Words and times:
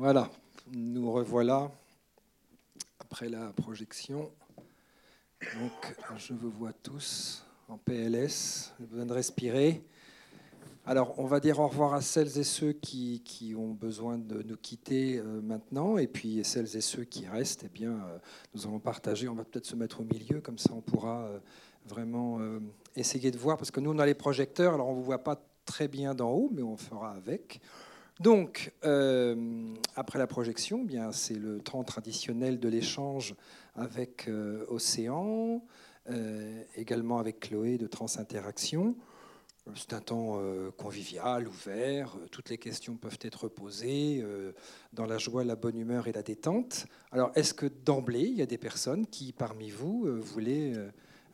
Voilà, 0.00 0.30
nous 0.70 1.10
revoilà 1.10 1.72
après 3.00 3.28
la 3.28 3.52
projection. 3.52 4.30
Donc, 5.40 5.96
je 6.16 6.34
vous 6.34 6.52
vois 6.52 6.72
tous 6.72 7.44
en 7.66 7.78
PLS, 7.78 8.72
besoin 8.78 9.06
de 9.06 9.12
respirer. 9.12 9.82
Alors, 10.86 11.18
on 11.18 11.24
va 11.24 11.40
dire 11.40 11.58
au 11.58 11.66
revoir 11.66 11.94
à 11.94 12.00
celles 12.00 12.38
et 12.38 12.44
ceux 12.44 12.70
qui, 12.70 13.56
ont 13.58 13.72
besoin 13.72 14.18
de 14.18 14.40
nous 14.44 14.56
quitter 14.56 15.18
euh, 15.18 15.40
maintenant, 15.42 15.98
et 15.98 16.06
puis 16.06 16.44
celles 16.44 16.76
et 16.76 16.80
ceux 16.80 17.02
qui 17.02 17.26
restent, 17.26 17.64
eh 17.64 17.68
bien, 17.68 17.90
euh, 17.90 18.18
nous 18.54 18.68
allons 18.68 18.78
partager. 18.78 19.26
On 19.26 19.34
va 19.34 19.42
peut-être 19.42 19.66
se 19.66 19.74
mettre 19.74 20.02
au 20.02 20.04
milieu, 20.04 20.40
comme 20.40 20.58
ça 20.58 20.70
on 20.74 20.80
pourra 20.80 21.24
euh, 21.24 21.40
vraiment 21.86 22.38
essayer 22.94 23.32
de 23.32 23.38
voir, 23.38 23.56
parce 23.56 23.72
que 23.72 23.80
nous, 23.80 23.90
on 23.90 23.98
a 23.98 24.06
les 24.06 24.14
projecteurs, 24.14 24.74
alors 24.74 24.90
on 24.90 24.92
ne 24.92 24.98
vous 24.98 25.04
voit 25.04 25.24
pas 25.24 25.42
très 25.64 25.88
bien 25.88 26.14
d'en 26.14 26.30
haut, 26.30 26.50
mais 26.54 26.62
on 26.62 26.76
fera 26.76 27.10
avec. 27.10 27.60
Donc, 28.20 28.72
euh, 28.84 29.74
après 29.94 30.18
la 30.18 30.26
projection, 30.26 30.80
eh 30.82 30.86
bien 30.86 31.12
c'est 31.12 31.38
le 31.38 31.60
temps 31.60 31.84
traditionnel 31.84 32.58
de 32.58 32.68
l'échange 32.68 33.36
avec 33.76 34.26
euh, 34.26 34.64
Océan, 34.68 35.62
euh, 36.10 36.62
également 36.74 37.20
avec 37.20 37.38
Chloé 37.38 37.78
de 37.78 37.86
Transinteraction. 37.86 38.96
C'est 39.76 39.92
un 39.92 40.00
temps 40.00 40.40
convivial, 40.78 41.46
ouvert. 41.46 42.16
Toutes 42.30 42.48
les 42.48 42.56
questions 42.56 42.96
peuvent 42.96 43.18
être 43.20 43.48
posées 43.48 44.24
dans 44.94 45.04
la 45.04 45.18
joie, 45.18 45.44
la 45.44 45.56
bonne 45.56 45.76
humeur 45.76 46.08
et 46.08 46.12
la 46.12 46.22
détente. 46.22 46.86
Alors, 47.12 47.32
est-ce 47.34 47.52
que 47.52 47.66
d'emblée, 47.66 48.22
il 48.22 48.34
y 48.34 48.40
a 48.40 48.46
des 48.46 48.56
personnes 48.56 49.06
qui, 49.06 49.34
parmi 49.34 49.68
vous, 49.68 50.06
voulaient 50.22 50.72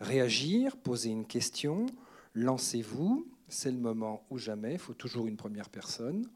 réagir, 0.01 0.77
poser 0.77 1.11
une 1.11 1.27
question? 1.27 1.87
Lancez-vous. 2.35 3.25
C'est 3.49 3.71
le 3.71 3.79
moment 3.79 4.27
ou 4.31 4.39
jamais. 4.39 4.73
Il 4.73 4.81
faut 4.81 4.95
toujours 4.95 5.29
une 5.29 5.37
première 5.37 5.69
personne. 5.69 6.27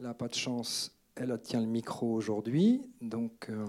Là, 0.00 0.12
pas 0.12 0.26
de 0.26 0.34
chance, 0.34 0.92
elle 1.14 1.38
tient 1.40 1.60
le 1.60 1.66
micro 1.66 2.12
aujourd'hui. 2.12 2.82
Donc, 3.00 3.48
euh, 3.48 3.66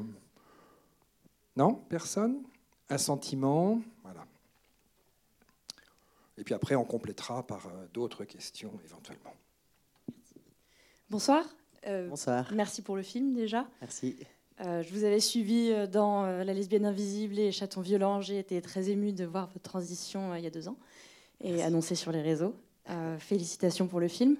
non, 1.55 1.75
personne 1.75 2.41
Un 2.89 2.97
sentiment 2.97 3.79
Voilà. 4.03 4.25
Et 6.37 6.43
puis 6.43 6.55
après, 6.55 6.75
on 6.75 6.83
complétera 6.83 7.45
par 7.45 7.67
euh, 7.67 7.85
d'autres 7.93 8.25
questions 8.25 8.73
éventuellement. 8.83 9.33
Bonsoir. 11.09 11.45
Euh, 11.85 12.09
Bonsoir. 12.09 12.51
Merci 12.53 12.81
pour 12.81 12.95
le 12.95 13.03
film 13.03 13.35
déjà. 13.35 13.67
Merci. 13.79 14.17
je 14.59 14.91
vous 14.91 15.03
avais 15.03 15.19
suivi 15.19 15.71
dans 15.89 16.23
La 16.23 16.53
lesbienne 16.53 16.87
invisible 16.87 17.37
et 17.37 17.51
Chaton 17.51 17.81
violent. 17.81 18.21
J'ai 18.21 18.39
été 18.39 18.59
très 18.63 18.89
émue 18.89 19.13
de 19.13 19.25
voir 19.25 19.47
votre 19.47 19.61
transition 19.61 20.33
il 20.33 20.43
y 20.43 20.47
a 20.47 20.49
deux 20.49 20.67
ans 20.67 20.77
et 21.41 21.61
annoncée 21.61 21.93
sur 21.93 22.11
les 22.11 22.23
réseaux. 22.23 22.55
félicitations 23.19 23.87
pour 23.87 23.99
le 23.99 24.07
film 24.07 24.37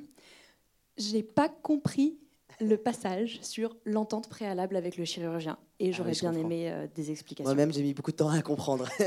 je 0.98 1.14
n'ai 1.14 1.24
pas 1.24 1.50
compris 1.50 2.18
le 2.62 2.78
passage 2.78 3.40
sur 3.42 3.76
l'entente 3.86 4.30
préalable 4.30 4.76
avec 4.76 4.98
le 4.98 5.06
chirurgien. 5.06 5.58
Et 5.80 5.90
ah 5.90 5.92
j'aurais 5.92 6.12
bien 6.12 6.34
aimé 6.34 6.72
euh, 6.72 6.88
des 6.94 7.12
explications. 7.12 7.50
Moi-même, 7.50 7.74
j'ai 7.74 7.82
mis 7.82 7.94
beaucoup 7.94 8.12
de 8.12 8.18
temps 8.18 8.30
à 8.30 8.42
comprendre. 8.42 8.88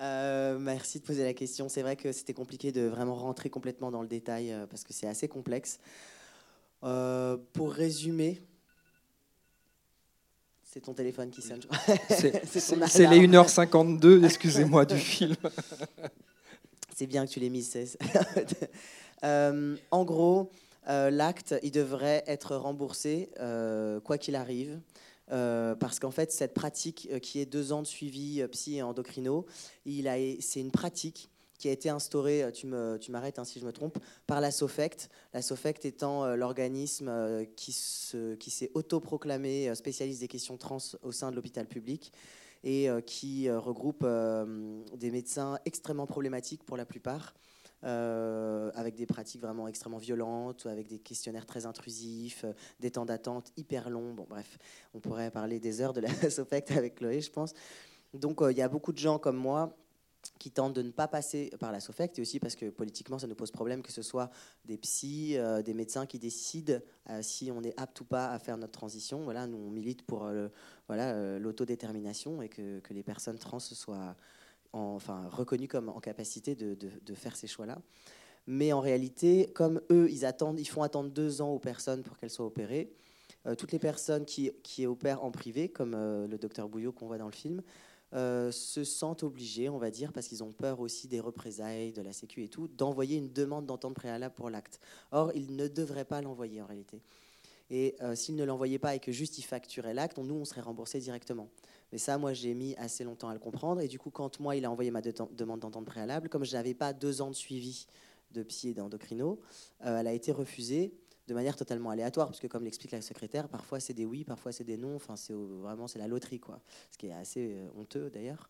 Euh, 0.00 0.58
merci 0.58 0.98
de 0.98 1.04
poser 1.04 1.22
la 1.22 1.34
question. 1.34 1.68
C'est 1.68 1.82
vrai 1.82 1.94
que 1.94 2.10
c'était 2.10 2.32
compliqué 2.32 2.72
de 2.72 2.80
vraiment 2.80 3.14
rentrer 3.14 3.50
complètement 3.50 3.92
dans 3.92 4.02
le 4.02 4.08
détail 4.08 4.50
euh, 4.50 4.66
parce 4.66 4.82
que 4.82 4.92
c'est 4.92 5.06
assez 5.06 5.28
complexe. 5.28 5.78
pour 6.80 7.72
résumer, 7.72 8.42
c'est 10.64 10.80
ton 10.80 10.94
téléphone 10.94 11.30
qui 11.30 11.40
sonne. 11.40 11.60
C'est 12.16 12.32
les 13.10 13.28
1h52, 13.28 14.24
excusez-moi, 14.24 14.86
du 14.86 14.96
film. 14.96 15.36
C'est 16.96 17.06
bien 17.06 17.26
que 17.26 17.30
tu 17.32 17.40
l'aies 17.40 17.48
mis, 17.48 17.68
Euh, 17.74 18.44
en 19.22 20.04
gros, 20.04 20.50
euh, 20.88 21.10
l'acte, 21.10 21.54
il 21.62 21.70
devrait 21.70 22.24
être 22.26 22.56
remboursé 22.56 23.30
euh, 23.38 24.00
quoi 24.00 24.18
qu'il 24.18 24.34
arrive. 24.34 24.80
parce 25.28 25.98
qu'en 25.98 26.10
fait, 26.10 26.30
cette 26.32 26.54
pratique 26.54 27.08
qui 27.20 27.40
est 27.40 27.46
deux 27.46 27.72
ans 27.72 27.82
de 27.82 27.86
suivi 27.86 28.46
psy 28.48 28.76
et 28.76 28.82
endocrino, 28.82 29.46
c'est 29.86 30.60
une 30.60 30.70
pratique 30.70 31.30
qui 31.58 31.68
a 31.68 31.72
été 31.72 31.88
instaurée, 31.88 32.44
tu 32.52 32.66
m'arrêtes 32.66 33.38
hein, 33.38 33.44
si 33.44 33.60
je 33.60 33.64
me 33.64 33.72
trompe, 33.72 33.98
par 34.26 34.40
la 34.40 34.50
SOFECT. 34.50 35.08
La 35.32 35.40
SOFECT 35.40 35.84
étant 35.86 36.34
l'organisme 36.34 37.46
qui 37.56 37.72
s'est 37.72 38.70
autoproclamé 38.74 39.74
spécialiste 39.74 40.20
des 40.20 40.28
questions 40.28 40.56
trans 40.58 40.78
au 41.02 41.12
sein 41.12 41.30
de 41.30 41.36
l'hôpital 41.36 41.66
public 41.66 42.12
et 42.64 42.88
qui 43.06 43.48
regroupe 43.48 44.04
des 44.96 45.10
médecins 45.10 45.58
extrêmement 45.64 46.06
problématiques 46.06 46.64
pour 46.64 46.76
la 46.76 46.84
plupart. 46.84 47.32
Euh, 47.84 48.70
avec 48.74 48.94
des 48.94 49.06
pratiques 49.06 49.40
vraiment 49.40 49.66
extrêmement 49.66 49.98
violentes, 49.98 50.66
avec 50.66 50.86
des 50.86 51.00
questionnaires 51.00 51.46
très 51.46 51.66
intrusifs, 51.66 52.44
euh, 52.44 52.52
des 52.78 52.92
temps 52.92 53.04
d'attente 53.04 53.52
hyper 53.56 53.90
longs. 53.90 54.14
Bon, 54.14 54.24
bref, 54.28 54.56
on 54.94 55.00
pourrait 55.00 55.32
parler 55.32 55.58
des 55.58 55.80
heures 55.80 55.92
de 55.92 56.00
la 56.00 56.08
SOFECT 56.30 56.70
avec 56.72 56.94
Chloé, 56.94 57.20
je 57.20 57.32
pense. 57.32 57.54
Donc, 58.14 58.40
euh, 58.40 58.52
il 58.52 58.58
y 58.58 58.62
a 58.62 58.68
beaucoup 58.68 58.92
de 58.92 58.98
gens 58.98 59.18
comme 59.18 59.36
moi 59.36 59.76
qui 60.38 60.52
tentent 60.52 60.74
de 60.74 60.82
ne 60.82 60.92
pas 60.92 61.08
passer 61.08 61.50
par 61.58 61.72
la 61.72 61.80
SOFECT, 61.80 62.20
et 62.20 62.22
aussi 62.22 62.38
parce 62.38 62.54
que 62.54 62.70
politiquement, 62.70 63.18
ça 63.18 63.26
nous 63.26 63.34
pose 63.34 63.50
problème 63.50 63.82
que 63.82 63.90
ce 63.90 64.02
soit 64.02 64.30
des 64.64 64.78
psys, 64.78 65.36
des 65.64 65.74
médecins 65.74 66.06
qui 66.06 66.20
décident 66.20 66.78
si 67.22 67.50
on 67.50 67.60
est 67.64 67.74
apte 67.76 68.00
ou 68.02 68.04
pas 68.04 68.28
à 68.28 68.38
faire 68.38 68.56
notre 68.56 68.70
transition. 68.70 69.24
Voilà, 69.24 69.48
nous, 69.48 69.58
on 69.58 69.70
milite 69.70 70.02
pour 70.02 70.30
voilà, 70.86 71.40
l'autodétermination 71.40 72.40
et 72.40 72.48
que, 72.48 72.78
que, 72.78 72.94
les 72.94 73.02
personnes 73.02 73.36
trans 73.36 73.58
soient 73.58 74.14
enfin, 74.72 75.28
reconnus 75.30 75.68
comme 75.68 75.88
en 75.88 76.00
capacité 76.00 76.54
de, 76.54 77.14
faire 77.14 77.36
ces 77.36 77.46
choix-là. 77.46 77.78
Mais 78.46 78.72
en 78.72 78.80
réalité, 78.80 79.50
comme 79.54 79.80
eux, 79.90 80.10
ils, 80.10 80.24
attendent, 80.24 80.58
ils 80.58 80.68
font 80.68 80.82
attendre 80.82 81.10
deux 81.10 81.42
ans 81.42 81.50
aux 81.50 81.60
personnes 81.60 82.02
pour 82.02 82.18
qu'elles 82.18 82.30
soient 82.30 82.46
opérées, 82.46 82.92
euh, 83.46 83.54
toutes 83.54 83.72
les 83.72 83.78
personnes 83.78 84.24
qui, 84.24 84.50
qui, 84.62 84.86
opèrent 84.86 85.24
en 85.24 85.30
privé, 85.30 85.68
comme 85.68 85.94
euh, 85.94 86.26
le 86.26 86.38
docteur 86.38 86.68
Bouillot 86.68 86.92
qu'on 86.92 87.06
voit 87.06 87.18
dans 87.18 87.26
le 87.26 87.32
film, 87.32 87.62
euh, 88.14 88.50
se 88.50 88.84
sentent 88.84 89.22
obligés, 89.22 89.68
on 89.68 89.78
va 89.78 89.90
dire, 89.90 90.12
parce 90.12 90.28
qu'ils 90.28 90.44
ont 90.44 90.52
peur 90.52 90.80
aussi 90.80 91.08
des 91.08 91.20
représailles, 91.20 91.92
de 91.92 92.02
la 92.02 92.12
Sécu 92.12 92.42
et 92.44 92.48
tout, 92.48 92.68
d'envoyer 92.68 93.16
une 93.16 93.32
demande 93.32 93.66
d'entente 93.66 93.94
préalable 93.94 94.34
pour 94.34 94.50
l'acte. 94.50 94.80
Or, 95.12 95.32
ils 95.34 95.56
ne 95.56 95.68
devraient 95.68 96.04
pas 96.04 96.20
l'envoyer 96.20 96.60
en 96.62 96.66
réalité. 96.66 97.00
Et 97.70 97.96
s'ils 98.14 98.36
ne 98.36 98.44
l'envoyaient 98.44 98.78
pas 98.78 98.94
et 98.94 98.98
que 98.98 99.12
juste 99.12 99.38
ils 99.38 99.44
facturaient 99.44 99.94
l'acte, 99.94 100.18
nous, 100.18 100.34
on 100.34 100.44
serait 100.44 100.60
remboursé 100.60 100.98
directement. 100.98 101.48
Mais 101.92 101.98
ça, 101.98 102.16
moi, 102.18 102.32
j'ai 102.32 102.54
mis 102.54 102.74
assez 102.76 103.04
longtemps 103.04 103.28
à 103.28 103.34
le 103.34 103.38
comprendre. 103.38 103.80
Et 103.80 103.88
du 103.88 103.98
coup, 103.98 104.10
quand 104.10 104.40
moi, 104.40 104.56
il 104.56 104.64
a 104.64 104.70
envoyé 104.70 104.90
ma 104.90 105.02
demande 105.02 105.60
d'entente 105.60 105.84
préalable, 105.84 106.28
comme 106.28 106.44
je 106.44 106.52
n'avais 106.54 106.74
pas 106.74 106.92
deux 106.92 107.20
ans 107.20 107.30
de 107.30 107.34
suivi 107.34 107.86
de 108.32 108.42
psy 108.42 108.72
d'endocrino, 108.72 109.40
euh, 109.84 109.98
elle 109.98 110.06
a 110.06 110.12
été 110.12 110.32
refusée 110.32 110.94
de 111.28 111.34
manière 111.34 111.54
totalement 111.54 111.90
aléatoire, 111.90 112.26
parce 112.26 112.40
que 112.40 112.46
comme 112.46 112.64
l'explique 112.64 112.90
la 112.90 113.02
secrétaire, 113.02 113.48
parfois 113.48 113.78
c'est 113.78 113.94
des 113.94 114.04
oui, 114.04 114.24
parfois 114.24 114.50
c'est 114.52 114.64
des 114.64 114.76
non. 114.76 114.96
Enfin, 114.96 115.16
c'est 115.16 115.34
vraiment 115.34 115.86
c'est 115.86 115.98
la 115.98 116.08
loterie, 116.08 116.40
quoi. 116.40 116.60
Ce 116.90 116.98
qui 116.98 117.06
est 117.06 117.12
assez 117.12 117.54
euh, 117.54 117.68
honteux 117.78 118.10
d'ailleurs. 118.10 118.48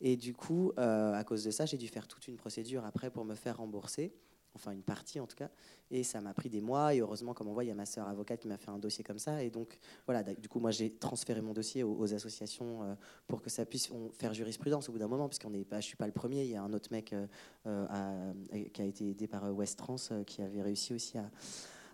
Et 0.00 0.16
du 0.16 0.34
coup, 0.34 0.72
euh, 0.78 1.14
à 1.14 1.24
cause 1.24 1.44
de 1.44 1.50
ça, 1.50 1.64
j'ai 1.64 1.78
dû 1.78 1.88
faire 1.88 2.06
toute 2.06 2.28
une 2.28 2.36
procédure 2.36 2.84
après 2.84 3.10
pour 3.10 3.24
me 3.24 3.34
faire 3.34 3.56
rembourser 3.56 4.12
enfin 4.54 4.72
une 4.72 4.82
partie 4.82 5.20
en 5.20 5.26
tout 5.26 5.36
cas. 5.36 5.48
Et 5.90 6.02
ça 6.02 6.20
m'a 6.20 6.32
pris 6.32 6.48
des 6.48 6.60
mois. 6.60 6.94
Et 6.94 7.00
heureusement, 7.00 7.34
comme 7.34 7.48
on 7.48 7.52
voit, 7.52 7.64
il 7.64 7.68
y 7.68 7.70
a 7.70 7.74
ma 7.74 7.86
sœur 7.86 8.08
avocate 8.08 8.40
qui 8.40 8.48
m'a 8.48 8.56
fait 8.56 8.70
un 8.70 8.78
dossier 8.78 9.04
comme 9.04 9.18
ça. 9.18 9.42
Et 9.42 9.50
donc, 9.50 9.78
voilà, 10.06 10.22
du 10.22 10.48
coup, 10.48 10.60
moi, 10.60 10.70
j'ai 10.70 10.90
transféré 10.90 11.40
mon 11.40 11.52
dossier 11.52 11.82
aux, 11.82 12.14
associations 12.14 12.82
euh, 12.82 12.94
pour 13.26 13.42
que 13.42 13.50
ça 13.50 13.64
puisse 13.66 13.90
faire 14.18 14.34
jurisprudence 14.34 14.88
au 14.88 14.92
bout 14.92 14.98
d'un 14.98 15.08
moment, 15.08 15.28
parce 15.28 15.38
qu'on 15.38 15.50
n'est 15.50 15.64
pas, 15.64 15.80
je 15.80 15.86
suis 15.86 15.96
pas 15.96 16.06
le 16.06 16.12
premier. 16.12 16.44
Il 16.44 16.50
y 16.50 16.56
a 16.56 16.62
un 16.62 16.72
autre 16.72 16.88
mec 16.90 17.12
euh, 17.12 17.26
euh, 17.66 18.32
qui 18.72 18.82
a 18.82 18.84
été 18.84 19.10
aidé 19.10 19.26
par 19.26 19.54
West 19.54 19.78
Trans 19.78 19.96
qui 20.26 20.42
avait 20.42 20.62
réussi 20.62 20.94
aussi 20.94 21.18
à, 21.18 21.30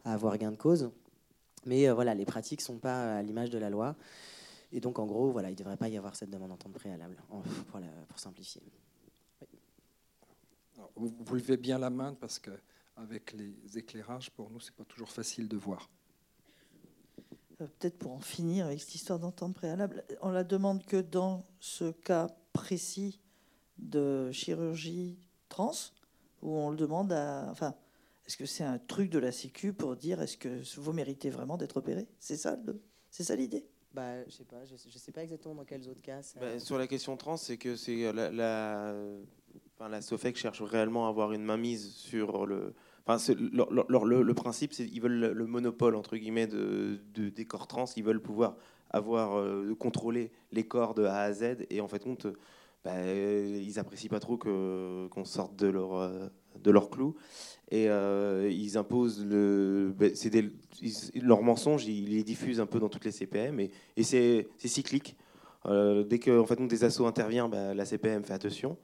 avoir 0.04 0.38
gain 0.38 0.52
de 0.52 0.56
cause. 0.56 0.90
Mais 1.66 1.88
voilà, 1.90 2.14
les 2.14 2.24
pratiques 2.24 2.60
sont 2.60 2.78
pas 2.78 3.16
à 3.16 3.22
l'image 3.22 3.50
de 3.50 3.58
la 3.58 3.68
loi. 3.68 3.96
Et 4.70 4.80
donc, 4.80 4.98
en 4.98 5.06
gros, 5.06 5.30
voilà, 5.30 5.48
il 5.48 5.52
ne 5.52 5.58
devrait 5.58 5.76
pas 5.76 5.88
y 5.88 5.96
avoir 5.96 6.14
cette 6.14 6.30
demande 6.30 6.50
d'entente 6.50 6.74
préalable, 6.74 7.16
pour, 7.28 7.80
pour 8.06 8.18
simplifier 8.18 8.62
vous, 10.96 11.34
levez 11.34 11.56
bien 11.56 11.78
la 11.78 11.90
main 11.90 12.14
parce 12.14 12.38
que 12.38 12.50
avec 12.96 13.32
les 13.32 13.78
éclairages, 13.78 14.30
pour 14.30 14.50
nous, 14.50 14.60
c'est 14.60 14.74
pas 14.74 14.84
toujours 14.84 15.10
facile 15.10 15.48
de 15.48 15.56
voir. 15.56 15.88
Euh, 17.60 17.66
peut-être 17.78 17.98
pour 17.98 18.12
en 18.12 18.20
finir 18.20 18.66
avec 18.66 18.80
cette 18.80 18.94
histoire 18.94 19.18
d'entente 19.18 19.54
préalable, 19.54 20.04
on 20.20 20.30
la 20.30 20.44
demande 20.44 20.84
que 20.84 21.00
dans 21.00 21.44
ce 21.60 21.90
cas 21.90 22.28
précis 22.52 23.20
de 23.78 24.30
chirurgie 24.32 25.18
trans, 25.48 25.72
où 26.42 26.50
on 26.50 26.70
le 26.70 26.76
demande 26.76 27.12
à. 27.12 27.48
Enfin, 27.50 27.74
est-ce 28.26 28.36
que 28.36 28.46
c'est 28.46 28.64
un 28.64 28.78
truc 28.78 29.10
de 29.10 29.18
la 29.18 29.32
Sécu 29.32 29.72
pour 29.72 29.96
dire 29.96 30.20
est-ce 30.20 30.36
que 30.36 30.62
vous 30.80 30.92
méritez 30.92 31.30
vraiment 31.30 31.56
d'être 31.56 31.78
opéré? 31.78 32.06
C'est 32.18 32.36
ça, 32.36 32.56
c'est 33.10 33.24
ça 33.24 33.36
l'idée? 33.36 33.64
Bah, 33.94 34.24
je 34.26 34.30
sais 34.30 34.44
pas, 34.44 34.64
je 34.66 34.76
sais, 34.76 35.12
pas 35.12 35.22
exactement 35.22 35.54
dans 35.54 35.64
quels 35.64 35.88
autres 35.88 36.02
cas. 36.02 36.20
Bah, 36.38 36.60
sur 36.60 36.78
la 36.78 36.86
question 36.86 37.16
trans, 37.16 37.36
c'est 37.36 37.56
que 37.56 37.74
c'est 37.74 38.12
la 38.12 38.30
la 38.30 38.94
SOFEC 40.00 40.36
cherche 40.36 40.62
réellement 40.62 41.06
à 41.06 41.10
avoir 41.10 41.32
une 41.32 41.44
mainmise 41.44 41.92
sur 41.94 42.46
le. 42.46 42.74
Enfin, 43.06 43.32
le, 43.34 44.32
principe, 44.34 44.72
c'est 44.72 44.86
qu'ils 44.86 45.00
veulent 45.00 45.32
le 45.32 45.46
monopole 45.46 45.94
entre 45.94 46.16
guillemets 46.16 46.46
de, 46.46 46.98
des 47.14 47.44
corps 47.46 47.66
trans. 47.66 47.86
Ils 47.96 48.04
veulent 48.04 48.20
pouvoir 48.20 48.56
avoir 48.90 49.38
euh, 49.38 49.74
contrôler 49.78 50.30
les 50.52 50.66
corps 50.66 50.94
de 50.94 51.04
A 51.04 51.20
à 51.20 51.32
Z. 51.32 51.66
Et 51.70 51.80
en 51.80 51.88
fait, 51.88 52.02
compte, 52.02 52.26
bah, 52.84 53.00
ils 53.02 53.78
apprécient 53.78 54.10
pas 54.10 54.20
trop 54.20 54.36
qu'on 54.36 55.24
sorte 55.24 55.56
de 55.56 55.68
leur 55.68 55.94
euh, 55.94 56.28
de 56.62 56.70
leur 56.70 56.90
clou. 56.90 57.16
Et 57.70 57.88
euh, 57.88 58.50
ils 58.50 58.76
imposent 58.78 59.24
le, 59.24 59.94
ben, 59.96 60.14
c'est 60.14 60.30
des, 60.30 60.50
ils- 60.82 61.22
les 62.06 62.24
diffusent 62.24 62.60
un 62.60 62.66
peu 62.66 62.78
dans 62.80 62.88
toutes 62.88 63.04
les 63.04 63.12
CPM 63.12 63.60
et, 63.60 63.70
c'est, 64.02 64.48
cyclique. 64.58 65.16
Euh, 65.66 66.04
dès 66.04 66.18
que 66.18 66.38
en 66.38 66.46
fait, 66.46 66.58
nous, 66.60 66.66
des 66.66 66.84
assauts 66.84 67.06
intervient, 67.06 67.48
ben, 67.48 67.74
la 67.74 67.84
CPM 67.84 68.24
fait 68.24 68.34
attention. 68.34 68.76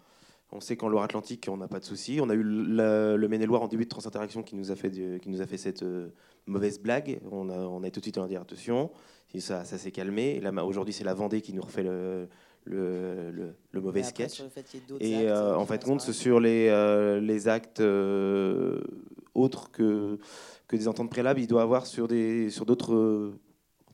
On 0.54 0.60
sait 0.60 0.76
qu'en 0.76 0.88
Loire-Atlantique, 0.88 1.48
on 1.50 1.56
n'a 1.56 1.66
pas 1.66 1.80
de 1.80 1.84
souci. 1.84 2.20
On 2.22 2.30
a 2.30 2.34
eu 2.34 2.42
le, 2.44 3.16
le 3.16 3.28
Maine-et-Loire 3.28 3.62
en 3.62 3.68
début 3.68 3.84
de 3.84 3.88
Transinteraction 3.88 4.44
qui 4.44 4.54
nous 4.54 4.70
a 4.70 4.76
fait, 4.76 4.88
du- 4.90 5.18
qui 5.20 5.28
nous 5.28 5.42
a 5.42 5.46
fait 5.46 5.56
cette 5.56 5.82
euh, 5.82 6.08
mauvaise 6.46 6.78
blague. 6.80 7.18
On 7.32 7.48
a, 7.50 7.58
on 7.58 7.82
a 7.82 7.90
tout 7.90 7.98
de 7.98 8.04
suite 8.04 8.18
dit 8.28 8.36
attention. 8.36 8.90
Et 9.34 9.40
ça, 9.40 9.64
ça 9.64 9.78
s'est 9.78 9.90
calmé. 9.90 10.36
Et 10.36 10.40
là, 10.40 10.52
aujourd'hui, 10.64 10.94
c'est 10.94 11.02
la 11.02 11.12
Vendée 11.14 11.40
qui 11.40 11.52
nous 11.54 11.62
refait 11.62 11.82
le, 11.82 12.28
le, 12.66 13.32
le- 13.32 13.54
le 13.72 13.80
mauvais 13.80 14.00
Et 14.00 14.04
après, 14.06 14.28
sketch. 14.28 14.48
fait 14.48 14.64
Et 15.00 15.28
euh, 15.28 15.56
en 15.56 15.66
fait, 15.66 15.82
compte, 15.84 16.00
c'est 16.00 16.12
sur 16.12 16.38
les, 16.38 16.68
euh, 16.70 17.18
les 17.20 17.48
actes 17.48 17.80
autres 19.34 19.72
que, 19.72 20.18
que 20.68 20.76
des 20.76 20.86
ententes 20.86 21.10
préalables, 21.10 21.40
il 21.40 21.48
doit 21.48 21.62
avoir 21.62 21.86
sur 21.86 22.06
des 22.06 22.48
sur 22.50 22.64
d'autres 22.64 23.32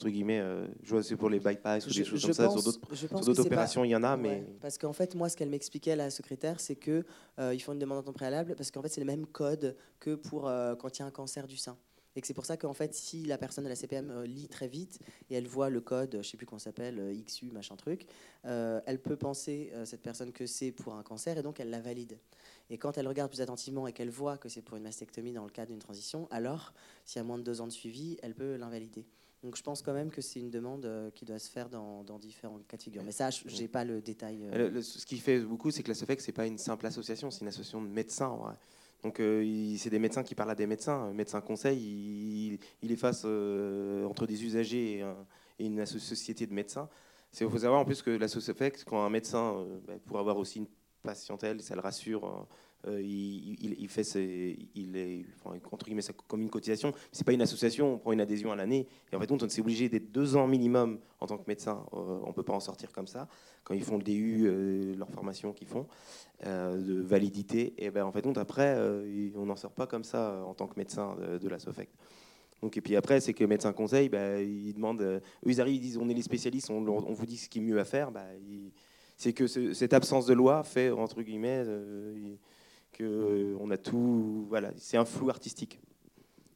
entre 0.00 0.08
guillemets, 0.08 0.40
euh, 0.40 0.66
je 0.82 0.90
vois 0.90 1.02
c'est 1.02 1.16
pour 1.16 1.28
les 1.28 1.38
bypass 1.40 1.86
ou 1.86 1.90
des 1.90 2.04
choses 2.04 2.22
comme 2.22 2.32
ça, 2.32 2.44
sur 2.44 2.54
pense- 2.54 2.64
d'autres 2.64 2.80
je 2.90 3.06
sur 3.06 3.20
d'autres 3.20 3.34
pas- 3.34 3.46
opérations, 3.48 3.84
il 3.84 3.90
y 3.90 3.96
en 3.96 4.02
a, 4.02 4.16
Ouais, 4.16 4.22
mais 4.22 4.46
parce 4.60 4.78
qu'en 4.78 4.94
fait, 4.94 5.14
moi, 5.14 5.28
ce 5.28 5.36
qu'elle 5.36 5.50
m'expliquait, 5.50 5.94
la 5.94 6.08
secrétaire, 6.08 6.58
c'est 6.58 6.76
que 6.76 7.04
euh, 7.38 7.52
ils 7.54 7.60
font 7.60 7.74
une 7.74 7.78
demande 7.78 7.98
en 7.98 8.02
temps 8.02 8.12
préalable 8.14 8.54
parce 8.56 8.70
qu'en 8.70 8.80
fait, 8.80 8.88
c'est 8.88 9.00
le 9.02 9.06
même 9.06 9.26
code 9.26 9.76
que 9.98 10.14
pour 10.14 10.48
euh, 10.48 10.74
quand 10.74 10.98
il 10.98 11.02
y 11.02 11.04
a 11.04 11.06
un 11.06 11.10
cancer 11.10 11.46
du 11.46 11.58
sein. 11.58 11.76
Et 12.16 12.20
que 12.20 12.26
c'est 12.26 12.34
pour 12.34 12.44
ça 12.46 12.56
qu'en 12.56 12.72
fait, 12.72 12.92
si 12.92 13.24
la 13.26 13.38
personne 13.38 13.62
de 13.62 13.68
la 13.68 13.76
CPM 13.76 14.10
euh, 14.10 14.26
lit 14.26 14.48
très 14.48 14.66
vite 14.66 14.98
et 15.28 15.34
elle 15.36 15.46
voit 15.46 15.68
le 15.70 15.80
code, 15.80 16.18
je 16.22 16.28
sais 16.28 16.36
plus 16.36 16.44
comment 16.46 16.58
ça 16.58 16.64
s'appelle, 16.70 16.98
XU, 17.24 17.50
machin 17.52 17.76
truc, 17.76 18.06
elle 18.42 18.98
peut 19.00 19.16
penser, 19.16 19.70
cette 19.84 20.02
personne, 20.02 20.32
que 20.32 20.46
c'est 20.46 20.72
pour 20.72 20.94
un 20.94 21.02
cancer 21.04 21.36
et 21.38 21.42
donc 21.42 21.60
elle 21.60 21.70
la 21.70 21.80
valide. 21.80 22.18
Et 22.68 22.78
quand 22.78 22.98
elle 22.98 23.06
regarde 23.06 23.30
plus 23.30 23.40
attentivement 23.42 23.86
et 23.86 23.92
qu'elle 23.92 24.10
voit 24.10 24.38
que 24.38 24.48
c'est 24.48 24.62
pour 24.62 24.76
une 24.76 24.82
mastectomie 24.82 25.32
dans 25.32 25.44
le 25.44 25.50
cadre 25.50 25.70
d'une 25.70 25.78
transition, 25.78 26.26
alors, 26.32 26.72
s'il 27.04 27.18
y 27.18 27.20
a 27.20 27.24
moins 27.24 27.38
de 27.38 27.42
deux 27.44 27.60
ans 27.60 27.66
de 27.68 27.72
suivi, 27.72 28.16
elle 28.22 28.34
peut 28.34 28.56
l'invalider. 28.56 29.06
Donc 29.42 29.56
je 29.56 29.62
pense 29.62 29.80
quand 29.80 29.94
même 29.94 30.10
que 30.10 30.20
c'est 30.20 30.38
une 30.40 30.50
demande 30.50 30.84
euh, 30.84 31.10
qui 31.10 31.24
doit 31.24 31.38
se 31.38 31.50
faire 31.50 31.70
dans, 31.70 32.04
dans 32.04 32.18
différents 32.18 32.58
cas 32.68 32.76
de 32.76 32.82
figure. 32.82 33.02
Mais 33.02 33.12
ça, 33.12 33.30
je- 33.30 33.42
j'ai 33.46 33.68
pas 33.68 33.84
le 33.84 34.02
détail. 34.02 34.38
euh, 34.42 34.58
Le- 34.58 34.68
le- 34.68 34.82
ce 34.82 35.06
qui 35.06 35.18
fait 35.18 35.40
beaucoup, 35.40 35.70
c'est 35.70 35.82
que 35.82 35.88
la 35.88 35.94
SOFEC, 35.94 36.20
c'est 36.20 36.32
pas 36.32 36.46
une 36.46 36.58
simple 36.58 36.84
association, 36.86 37.30
c'est 37.30 37.40
une 37.40 37.48
association 37.48 37.80
de 37.80 37.88
médecins. 37.88 38.28
en 38.28 38.36
vrai. 38.36 38.54
Donc, 39.02 39.18
euh, 39.18 39.74
c'est 39.78 39.88
des 39.88 39.98
médecins 39.98 40.22
qui 40.22 40.34
parlent 40.34 40.50
à 40.50 40.54
des 40.54 40.66
médecins. 40.66 41.10
Médecin 41.14 41.40
conseil, 41.40 41.78
il, 41.78 42.58
il 42.82 42.92
est 42.92 42.96
face 42.96 43.22
euh, 43.24 44.04
entre 44.04 44.26
des 44.26 44.44
usagers 44.44 44.98
et, 44.98 45.02
un- 45.02 45.26
et 45.58 45.64
une 45.66 45.86
société 45.86 46.46
de 46.46 46.52
médecins. 46.52 46.88
Il 47.40 47.48
faut 47.48 47.58
savoir 47.58 47.80
en 47.80 47.84
plus 47.86 48.02
que 48.02 48.10
la 48.10 48.28
SOFEC, 48.28 48.84
quand 48.84 49.02
un 49.02 49.08
médecin, 49.08 49.54
euh, 49.56 49.80
bah, 49.86 49.94
pour 50.04 50.18
avoir 50.18 50.36
aussi 50.36 50.58
une 50.58 50.66
patientèle, 51.02 51.62
ça 51.62 51.74
le 51.74 51.80
rassure. 51.80 52.46
Euh, 52.86 53.00
il, 53.02 53.88
fait 53.88 54.02
il 54.74 54.96
est, 54.96 55.24
entre 55.70 55.84
guillemets, 55.84 56.02
ça 56.02 56.12
comme 56.26 56.40
une 56.40 56.50
cotisation. 56.50 56.92
C'est 57.12 57.24
pas 57.24 57.32
une 57.32 57.42
association, 57.42 57.94
on 57.94 57.98
prend 57.98 58.12
une 58.12 58.20
adhésion 58.20 58.52
à 58.52 58.56
l'année. 58.56 58.86
Et 59.12 59.16
en 59.16 59.20
fait, 59.20 59.30
on 59.30 59.36
est 59.36 59.58
obligé 59.58 59.88
d'être 59.88 60.10
deux 60.10 60.36
ans 60.36 60.46
minimum 60.46 60.98
en 61.20 61.26
tant 61.26 61.36
que 61.36 61.44
médecin. 61.46 61.84
Euh, 61.92 62.20
on 62.24 62.32
peut 62.32 62.42
pas 62.42 62.54
en 62.54 62.60
sortir 62.60 62.90
comme 62.92 63.06
ça 63.06 63.28
quand 63.64 63.74
ils 63.74 63.82
font 63.84 63.98
le 63.98 64.02
DU, 64.02 64.46
euh, 64.46 64.96
leur 64.96 65.10
formation 65.10 65.52
qu'ils 65.52 65.68
font, 65.68 65.86
euh, 66.46 66.78
de 66.80 67.00
validité, 67.02 67.74
et 67.76 67.90
ben 67.90 68.04
en 68.04 68.10
fait, 68.12 68.22
donc, 68.22 68.38
après, 68.38 68.74
on 69.36 69.44
n'en 69.44 69.56
sort 69.56 69.72
pas 69.72 69.86
comme 69.86 70.02
ça 70.04 70.42
en 70.46 70.54
tant 70.54 70.66
que 70.66 70.78
médecin 70.78 71.16
de, 71.40 71.48
la 71.48 71.58
SOFEC. 71.58 71.90
Donc, 72.62 72.76
et 72.76 72.80
puis 72.80 72.96
après, 72.96 73.20
c'est 73.20 73.34
que 73.34 73.44
médecin 73.44 73.72
conseil, 73.74 74.08
ben, 74.08 74.40
ils 74.40 74.72
demandent, 74.72 75.02
eux, 75.02 75.20
ils 75.44 75.60
arrivent, 75.60 75.76
ils 75.76 75.80
disent, 75.80 75.98
on 75.98 76.08
est 76.08 76.14
les 76.14 76.22
spécialistes, 76.22 76.70
on, 76.70 76.86
on 76.86 77.12
vous 77.12 77.26
dit 77.26 77.36
ce 77.36 77.48
qui 77.48 77.58
est 77.58 77.62
mieux 77.62 77.78
à 77.78 77.84
faire. 77.84 78.10
Ils- 78.48 78.72
c'est 79.16 79.34
que 79.34 79.46
ce- 79.46 79.74
cette 79.74 79.92
absence 79.92 80.24
de 80.24 80.32
loi 80.32 80.62
fait, 80.62 80.90
entre 80.90 81.20
guillemets, 81.20 81.62
il- 82.16 82.38
que 82.92 83.04
euh, 83.04 83.56
on 83.60 83.70
a 83.70 83.76
tout, 83.76 84.46
voilà, 84.48 84.70
c'est 84.76 84.96
un 84.96 85.04
flou 85.04 85.30
artistique. 85.30 85.80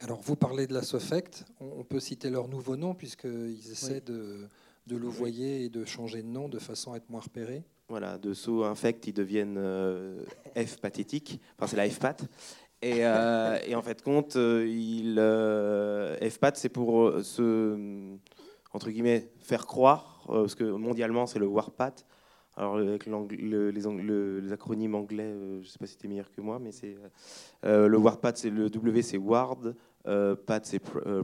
Alors, 0.00 0.20
vous 0.20 0.36
parlez 0.36 0.66
de 0.66 0.74
la 0.74 0.82
SOFECT. 0.82 1.44
On 1.60 1.84
peut 1.84 2.00
citer 2.00 2.28
leur 2.28 2.48
nouveau 2.48 2.76
nom, 2.76 2.94
puisqu'ils 2.94 3.70
essaient 3.70 4.00
de, 4.02 4.48
de 4.86 4.96
louvoyer 4.96 5.64
et 5.64 5.68
de 5.68 5.84
changer 5.84 6.22
de 6.22 6.28
nom 6.28 6.48
de 6.48 6.58
façon 6.58 6.92
à 6.92 6.96
être 6.96 7.08
moins 7.08 7.20
repérés. 7.20 7.64
Voilà, 7.88 8.18
de 8.18 8.32
saut 8.32 8.64
infect, 8.64 9.06
ils 9.06 9.12
deviennent 9.12 9.58
euh, 9.58 10.24
F 10.56 10.78
pathétique. 10.78 11.40
Enfin, 11.58 11.66
c'est 11.66 11.76
la 11.76 11.88
F-pat. 11.88 12.22
Et, 12.80 13.04
euh, 13.04 13.58
et 13.66 13.74
en 13.74 13.82
fait, 13.82 14.02
compte, 14.02 14.36
il, 14.36 15.16
euh, 15.18 16.16
F-pat, 16.28 16.56
c'est 16.56 16.70
pour 16.70 17.12
se, 17.22 18.16
entre 18.72 18.90
guillemets, 18.90 19.30
faire 19.40 19.66
croire, 19.66 20.24
parce 20.26 20.54
que 20.54 20.64
mondialement, 20.64 21.26
c'est 21.26 21.38
le 21.38 21.46
WARPAT. 21.46 21.94
Alors, 22.56 22.76
avec 22.76 23.06
les, 23.06 24.52
acronymes 24.52 24.94
anglais, 24.94 25.24
euh, 25.24 25.60
je 25.60 25.66
ne 25.66 25.70
sais 25.70 25.78
pas 25.78 25.86
si 25.86 25.96
tu 25.96 26.06
es 26.06 26.08
meilleur 26.08 26.30
que 26.30 26.40
moi, 26.40 26.58
mais 26.58 26.72
c'est 26.72 26.96
euh, 27.64 27.88
le 27.88 27.98
WARPAT, 27.98 28.36
c'est 28.36 28.50
le 28.50 28.70
W, 28.70 29.02
c'est 29.02 29.18
Ward. 29.18 29.74
Euh, 30.06 30.36
PAT, 30.36 30.60
c'est 30.64 30.84
pr- 30.84 31.02
euh. 31.06 31.22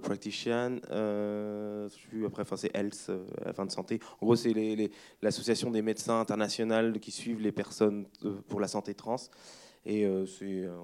Euh, 0.90 1.88
après, 2.26 2.42
enfin, 2.42 2.56
c'est 2.56 2.74
Health, 2.74 3.06
euh, 3.10 3.52
fin 3.52 3.66
de 3.66 3.70
santé. 3.70 4.00
En 4.20 4.26
gros, 4.26 4.36
c'est 4.36 4.54
l'association 5.20 5.70
des 5.70 5.82
médecins 5.82 6.18
internationales 6.20 6.98
qui 6.98 7.10
suivent 7.10 7.40
les 7.40 7.52
personnes 7.52 8.06
euh, 8.24 8.40
pour 8.48 8.58
la 8.60 8.68
santé 8.68 8.94
trans. 8.94 9.16
Et 9.86 10.04
euh, 10.04 10.26
c'est, 10.26 10.64
euh, 10.64 10.76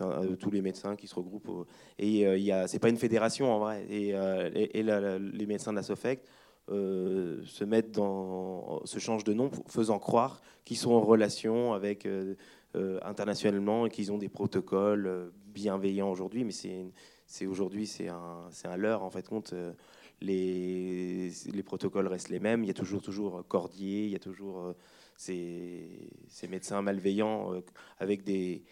euh, 0.00 0.36
tous 0.36 0.50
les 0.50 0.62
médecins 0.62 0.96
qui 0.96 1.06
se 1.06 1.14
regroupent. 1.14 1.66
et 1.98 2.26
euh, 2.26 2.36
il 2.38 2.44
y 2.44 2.52
c'est 2.66 2.78
pas 2.78 2.88
une 2.88 2.96
fédération 2.96 3.52
en 3.52 3.58
vrai. 3.58 3.86
Et, 3.90 4.14
euh, 4.14 4.48
les 4.52 5.46
médecins 5.46 5.72
de 5.72 5.76
la 5.76 5.82
SOFEC 5.82 6.22
euh, 6.70 7.42
se 7.44 7.64
mettent 7.64 7.90
dans, 7.90 8.84
se 8.84 8.98
changent 8.98 9.24
de 9.24 9.32
nom, 9.32 9.50
faisant 9.66 9.98
croire 9.98 10.40
qu'ils 10.64 10.76
sont 10.76 10.92
en 10.92 11.00
relation 11.00 11.72
avec 11.72 12.06
euh, 12.06 12.34
euh, 12.76 13.00
internationalement 13.02 13.86
et 13.86 13.90
qu'ils 13.90 14.12
ont 14.12 14.18
des 14.18 14.28
protocoles 14.28 15.32
bienveillants 15.46 16.10
aujourd'hui. 16.10 16.44
Mais 16.44 16.52
c'est, 17.26 17.46
aujourd'hui, 17.46 17.86
c'est 17.86 18.08
un, 18.08 18.46
c'est 18.50 18.68
un 18.68 18.76
leurre 18.76 19.02
en 19.02 19.10
fait 19.10 19.26
compte. 19.26 19.54
les, 20.20 21.30
les 21.52 21.62
protocoles 21.62 22.06
restent 22.06 22.28
les 22.28 22.40
mêmes. 22.40 22.62
Il 22.62 22.68
y 22.68 22.70
a 22.70 22.74
toujours, 22.74 23.02
toujours 23.02 23.44
Cordier, 23.48 24.04
il 24.04 24.10
y 24.10 24.16
a 24.16 24.20
toujours 24.20 24.74
ces, 25.16 26.10
ces 26.28 26.46
médecins 26.46 26.80
malveillants 26.80 27.50
avec 27.98 28.22
des, 28.22 28.62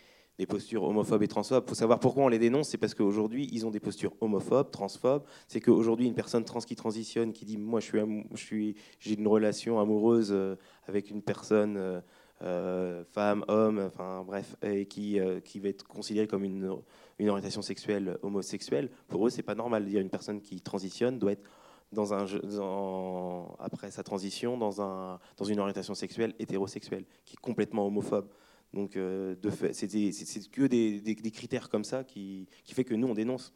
des 0.40 0.46
postures 0.46 0.84
homophobes 0.84 1.22
et 1.22 1.28
transphobes. 1.28 1.64
Il 1.66 1.68
faut 1.68 1.74
savoir 1.74 2.00
pourquoi 2.00 2.24
on 2.24 2.28
les 2.28 2.38
dénonce, 2.38 2.68
c'est 2.70 2.78
parce 2.78 2.94
qu'aujourd'hui, 2.94 3.46
ils 3.52 3.66
ont 3.66 3.70
des 3.70 3.78
postures 3.78 4.14
homophobes, 4.22 4.70
transphobes. 4.70 5.22
C'est 5.48 5.60
qu'aujourd'hui, 5.60 6.06
une 6.06 6.14
personne 6.14 6.44
trans 6.44 6.60
qui 6.60 6.76
transitionne, 6.76 7.32
qui 7.34 7.44
dit 7.44 7.58
Moi, 7.58 7.80
amou- 7.80 8.24
je 8.32 8.38
suis, 8.42 8.74
j'ai 8.98 9.14
une 9.18 9.28
relation 9.28 9.78
amoureuse 9.78 10.30
euh, 10.32 10.56
avec 10.88 11.10
une 11.10 11.22
personne. 11.22 11.76
euh, 11.76 12.00
euh, 12.42 13.04
femme, 13.04 13.44
homme, 13.48 13.80
enfin 13.86 14.24
bref, 14.26 14.56
et 14.62 14.86
qui, 14.86 15.18
qui 15.44 15.60
va 15.60 15.68
être 15.68 15.86
considérée 15.86 16.26
comme 16.26 16.42
une, 16.42 16.74
une 17.18 17.28
orientation 17.28 17.60
sexuelle 17.60 18.16
homosexuelle, 18.22 18.88
pour 19.08 19.26
eux, 19.26 19.30
c'est 19.30 19.42
pas 19.42 19.54
normal 19.54 19.84
dire 19.84 20.00
une 20.00 20.08
personne 20.08 20.40
qui 20.40 20.58
transitionne 20.62 21.18
doit 21.18 21.32
être 21.32 21.44
dans 21.92 22.14
un, 22.14 22.24
dans- 22.44 23.56
après 23.58 23.90
sa 23.90 24.02
transition 24.02 24.56
dans, 24.56 24.80
un, 24.80 25.18
dans 25.36 25.44
une 25.44 25.60
orientation 25.60 25.94
sexuelle 25.94 26.34
hétérosexuelle, 26.38 27.04
qui 27.26 27.34
est 27.34 27.40
complètement 27.42 27.86
homophobe. 27.86 28.28
Donc, 28.72 28.96
euh, 28.96 29.34
de 29.36 29.50
fait, 29.50 29.72
c'est 29.72 29.86
des- 29.88 30.12
c'est- 30.12 30.24
c'est 30.24 30.48
que 30.48 30.62
des, 30.62 31.00
des- 31.00 31.14
des 31.14 31.30
critères 31.30 31.68
comme 31.68 31.84
ça 31.84 32.04
qui, 32.04 32.46
qui 32.64 32.72
fait 32.74 32.84
que 32.84 32.94
nous, 32.94 33.08
on 33.08 33.14
dénonce 33.14 33.52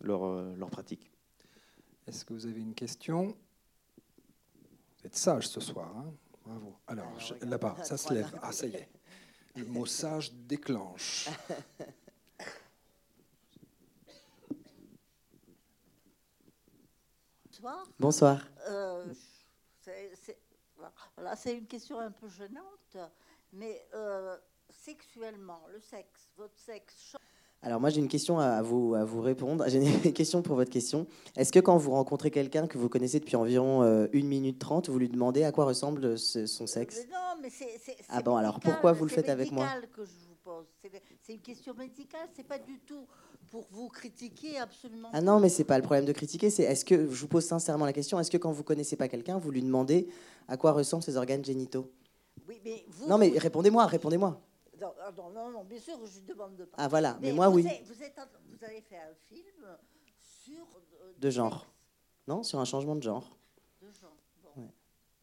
leur, 0.00 0.24
euh, 0.24 0.54
leur 0.56 0.70
pratique. 0.70 1.10
Est-ce 2.06 2.24
que 2.24 2.34
vous 2.34 2.46
avez 2.46 2.60
une 2.60 2.74
question? 2.74 3.28
Vous 4.98 5.06
êtes 5.06 5.16
sage 5.16 5.48
ce 5.48 5.60
soir. 5.60 5.96
hein? 5.96 6.12
Bravo. 6.44 6.76
Alors, 6.86 7.06
Alors, 7.06 7.20
je- 7.20 7.34
regarde, 7.34 7.50
là-bas, 7.50 7.76
ça 7.84 7.96
se 7.96 8.12
lève. 8.12 8.38
Ah, 8.42 8.52
ça 8.52 8.66
y 8.66 8.74
est. 8.74 8.88
Le 9.56 9.64
mot 9.66 9.86
sage 9.86 10.32
déclenche. 10.32 11.28
Bonsoir. 17.46 17.86
Bonsoir. 17.98 18.48
Euh, 18.68 19.06
c'est- 19.80 20.12
c'est- 20.16 20.38
voilà, 21.16 21.36
c'est 21.36 21.56
une 21.56 21.66
question 21.66 21.98
un 22.00 22.10
peu 22.10 22.28
gênante, 22.28 22.96
mais 23.54 23.86
euh, 23.94 24.36
sexuellement, 24.70 25.60
le 25.72 25.80
sexe, 25.80 26.28
votre 26.36 26.58
sexe, 26.58 26.94
change 27.12 27.20
Alors 27.62 27.80
moi 27.80 27.90
j'ai 27.90 28.00
une 28.00 28.08
question 28.08 28.38
à 28.38 28.60
vous, 28.62 28.94
à 28.94 29.04
vous 29.04 29.20
répondre. 29.22 29.64
J'ai 29.68 29.78
une 29.78 30.12
question 30.12 30.42
pour 30.42 30.56
votre 30.56 30.70
question. 30.70 31.06
Est-ce 31.36 31.52
que 31.52 31.60
quand 31.60 31.76
vous 31.76 31.92
rencontrez 31.92 32.30
quelqu'un 32.30 32.66
que 32.66 32.76
vous 32.78 32.88
connaissez 32.88 33.20
depuis 33.20 33.36
environ 33.36 33.82
euh, 33.82 34.06
1 34.12 34.24
minute 34.24 34.58
30, 34.58 34.88
vous 34.90 34.98
lui 34.98 35.08
demandez 35.08 35.44
à 35.44 35.52
quoi 35.52 35.64
ressemble 35.64 36.18
ce- 36.18 36.46
son 36.46 36.66
sexe? 36.66 36.98
Mais 37.06 37.12
non, 37.14 37.40
mais 37.40 37.50
c'est. 37.50 37.78
c'est- 37.78 37.96
Ah 38.08 38.20
bon, 38.22 38.36
alors 38.36 38.60
pourquoi 38.60 38.92
vous 38.92 39.04
le 39.04 39.10
faites 39.10 39.28
avec 39.28 39.50
moi? 39.50 39.66
que 39.92 40.04
je 40.04 40.10
vous 40.28 40.36
pose. 40.42 40.66
C'est 40.82 40.90
c'est 41.22 41.32
une 41.32 41.40
question 41.40 41.72
médicale, 41.74 42.28
c'est 42.34 42.46
pas 42.46 42.58
du 42.58 42.78
tout 42.80 43.06
pour 43.50 43.66
vous 43.70 43.88
critiquer 43.88 44.58
absolument. 44.58 45.08
Ah 45.12 45.22
non, 45.22 45.40
mais 45.40 45.48
c'est 45.48 45.64
pas 45.64 45.78
le 45.78 45.84
problème 45.84 46.04
de 46.04 46.12
critiquer, 46.12 46.50
c'est 46.50 46.64
est-ce 46.64 46.84
que, 46.84 46.96
je 47.08 47.20
vous 47.20 47.28
pose 47.28 47.44
sincèrement 47.44 47.86
la 47.86 47.92
question, 47.92 48.18
est-ce 48.18 48.30
que 48.30 48.36
quand 48.36 48.52
vous 48.52 48.64
connaissez 48.64 48.96
pas 48.96 49.08
quelqu'un, 49.08 49.38
vous 49.38 49.50
lui 49.50 49.62
demandez 49.62 50.08
à 50.48 50.56
quoi 50.56 50.72
ressemblent 50.72 51.02
ses 51.04 51.16
organes 51.16 51.44
génitaux? 51.44 51.90
Oui, 52.48 52.60
mais 52.64 52.84
vous. 52.88 53.06
Non 53.08 53.18
mais 53.18 53.28
répondez-moi, 53.38 53.86
répondez-moi. 53.86 54.40
Non, 54.80 54.92
ah 55.00 55.10
non, 55.16 55.30
non, 55.30 55.50
non, 55.50 55.64
bien 55.64 55.78
sûr, 55.78 55.94
je 56.04 56.20
ne 56.20 56.26
demande 56.26 56.56
pas. 56.66 56.76
Ah 56.78 56.88
voilà, 56.88 57.16
mais, 57.20 57.32
moi 57.32 57.48
vous 57.48 57.56
oui. 57.56 57.66
êtes- 57.66 57.84
vous, 57.86 58.02
êtes 58.02 58.18
en- 58.18 58.26
vous 58.48 58.64
avez 58.64 58.80
fait 58.80 58.96
un 58.98 59.14
film 59.28 59.64
sur. 60.18 60.66
euh, 61.00 61.12
De 61.18 61.30
genre. 61.30 61.60
sexe, 61.60 61.68
Non, 62.26 62.42
sur 62.42 62.58
un 62.58 62.64
changement 62.64 62.96
de 62.96 63.02
genre. 63.02 63.36
De 63.80 63.86
genre. 63.92 64.16
Bon. 64.42 64.62
Ouais. 64.62 64.68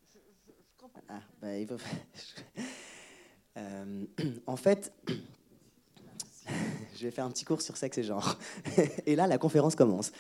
Je, 0.06 0.20
je- 0.20 0.52
je 0.54 0.78
comprends. 0.78 1.02
Ah, 1.10 1.20
bah, 1.42 1.58
il 1.58 1.68
faut- 1.68 1.76
Euh, 3.58 4.06
en 4.48 4.56
fait, 4.56 4.94
je 6.96 7.04
vais 7.04 7.12
faire 7.12 7.26
un 7.26 7.32
petit 7.32 7.44
cours 7.44 7.62
sur 7.62 7.76
sexe 7.76 7.98
et 7.98 8.04
genre. 8.04 8.38
et 9.06 9.18
là, 9.18 9.28
la 9.28 9.38
conférence 9.38 9.76
commence. 9.76 10.14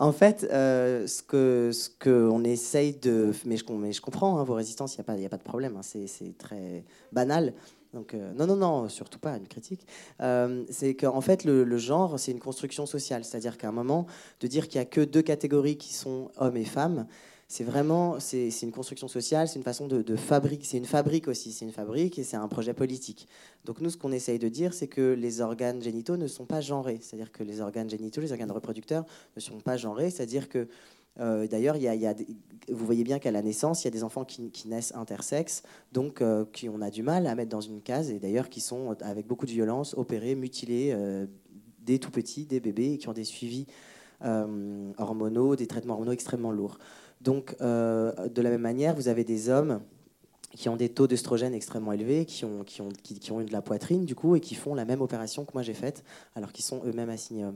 En 0.00 0.12
fait, 0.12 0.48
euh, 0.50 1.06
ce 1.06 1.22
que 1.22 1.70
ce 1.72 1.88
qu'on 2.02 2.42
essaye 2.42 2.94
de... 2.94 3.32
Mais 3.44 3.56
je, 3.56 3.64
mais 3.72 3.92
je 3.92 4.00
comprends 4.00 4.38
hein, 4.38 4.44
vos 4.44 4.54
résistances, 4.54 4.96
il 4.96 4.98
n'y 4.98 5.02
a, 5.02 5.04
pas- 5.04 5.16
y 5.16 5.26
a 5.26 5.28
pas 5.28 5.36
de 5.36 5.42
problème, 5.42 5.76
hein, 5.76 5.82
c'est 5.82 6.36
très 6.38 6.84
banal. 7.12 7.54
Donc, 7.92 8.14
euh, 8.14 8.32
non, 8.34 8.46
non, 8.46 8.56
non, 8.56 8.88
surtout 8.88 9.18
pas 9.18 9.36
une 9.36 9.46
critique. 9.48 9.86
Euh, 10.20 10.64
c'est 10.70 10.94
qu'en 10.94 11.20
fait, 11.20 11.44
le, 11.44 11.64
le 11.64 11.78
genre, 11.78 12.18
c'est 12.18 12.32
une 12.32 12.40
construction 12.40 12.86
sociale. 12.86 13.24
C'est-à-dire 13.24 13.58
qu'à 13.58 13.68
un 13.68 13.72
moment, 13.72 14.06
de 14.40 14.46
dire 14.46 14.68
qu'il 14.68 14.78
n'y 14.80 14.82
a 14.82 14.86
que 14.86 15.00
deux 15.00 15.22
catégories 15.22 15.76
qui 15.76 15.92
sont 15.92 16.30
hommes 16.36 16.56
et 16.56 16.64
femmes, 16.64 17.06
c'est 17.50 17.64
vraiment 17.64 18.20
c'est 18.20 18.48
une 18.62 18.70
construction 18.70 19.08
sociale, 19.08 19.48
c'est 19.48 19.56
une 19.56 19.64
façon 19.64 19.88
de, 19.88 20.02
de 20.02 20.14
fabrique, 20.14 20.64
c'est 20.64 20.76
une 20.76 20.84
fabrique 20.84 21.26
aussi, 21.26 21.50
c'est 21.50 21.64
une 21.64 21.72
fabrique 21.72 22.16
et 22.16 22.22
c'est 22.22 22.36
un 22.36 22.46
projet 22.46 22.74
politique. 22.74 23.26
Donc 23.64 23.80
nous, 23.80 23.90
ce 23.90 23.96
qu'on 23.96 24.12
essaye 24.12 24.38
de 24.38 24.48
dire, 24.48 24.72
c'est 24.72 24.86
que 24.86 25.14
les 25.14 25.40
organes 25.40 25.82
génitaux 25.82 26.16
ne 26.16 26.28
sont 26.28 26.46
pas 26.46 26.60
genrés, 26.60 27.00
c'est-à-dire 27.02 27.32
que 27.32 27.42
les 27.42 27.60
organes 27.60 27.90
génitaux, 27.90 28.20
les 28.20 28.30
organes 28.30 28.52
reproducteurs 28.52 29.04
ne 29.34 29.40
sont 29.40 29.58
pas 29.58 29.76
genrés, 29.76 30.10
c'est-à-dire 30.10 30.48
que 30.48 30.68
euh, 31.18 31.48
D'ailleurs, 31.48 31.76
vous 32.68 32.86
voyez 32.86 33.02
bien 33.02 33.18
qu'à 33.18 33.32
la 33.32 33.42
naissance, 33.42 33.82
il 33.82 33.86
y 33.86 33.88
a 33.88 33.90
des 33.90 34.04
enfants 34.04 34.24
qui, 34.24 34.52
qui 34.52 34.68
naissent 34.68 34.94
intersexes, 34.94 35.64
donc 35.90 36.22
euh, 36.22 36.44
qui 36.52 36.68
on 36.68 36.80
a 36.80 36.88
du 36.88 37.02
mal 37.02 37.26
à 37.26 37.34
mettre 37.34 37.50
dans 37.50 37.60
une 37.60 37.82
case, 37.82 38.12
et 38.12 38.20
d'ailleurs 38.20 38.48
qui 38.48 38.60
sont 38.60 38.96
avec 39.00 39.26
beaucoup 39.26 39.46
de 39.46 39.50
violence 39.50 39.94
opérés, 39.98 40.36
mutilés, 40.36 40.92
euh, 40.92 41.26
des 41.80 41.98
tout 41.98 42.12
petits, 42.12 42.46
des 42.46 42.60
bébés, 42.60 42.92
et 42.92 42.98
qui 42.98 43.08
ont 43.08 43.12
des 43.12 43.24
suivis 43.24 43.66
euh, 44.22 44.92
hormonaux, 44.98 45.56
des 45.56 45.66
traitements 45.66 45.94
hormonaux 45.94 46.12
extrêmement 46.12 46.52
lourds. 46.52 46.78
Donc, 47.20 47.54
euh, 47.60 48.28
de 48.28 48.42
la 48.42 48.50
même 48.50 48.62
manière, 48.62 48.94
vous 48.94 49.08
avez 49.08 49.24
des 49.24 49.48
hommes 49.48 49.80
qui 50.52 50.68
ont 50.68 50.76
des 50.76 50.88
taux 50.88 51.06
d'œstrogène 51.06 51.54
extrêmement 51.54 51.92
élevés, 51.92 52.24
qui 52.24 52.44
ont, 52.44 52.64
qui, 52.64 52.80
ont, 52.80 52.88
qui, 53.04 53.30
ont 53.30 53.40
eu 53.40 53.44
de 53.44 53.52
la 53.52 53.62
poitrine, 53.62 54.04
du 54.04 54.14
coup, 54.16 54.34
et 54.34 54.40
qui 54.40 54.54
font 54.56 54.74
la 54.74 54.84
même 54.84 55.00
opération 55.00 55.44
que 55.44 55.52
moi 55.54 55.62
j'ai 55.62 55.74
faite, 55.74 56.02
alors 56.34 56.50
qu'ils 56.52 56.64
sont 56.64 56.82
eux-mêmes 56.84 57.10
assignés. 57.10 57.46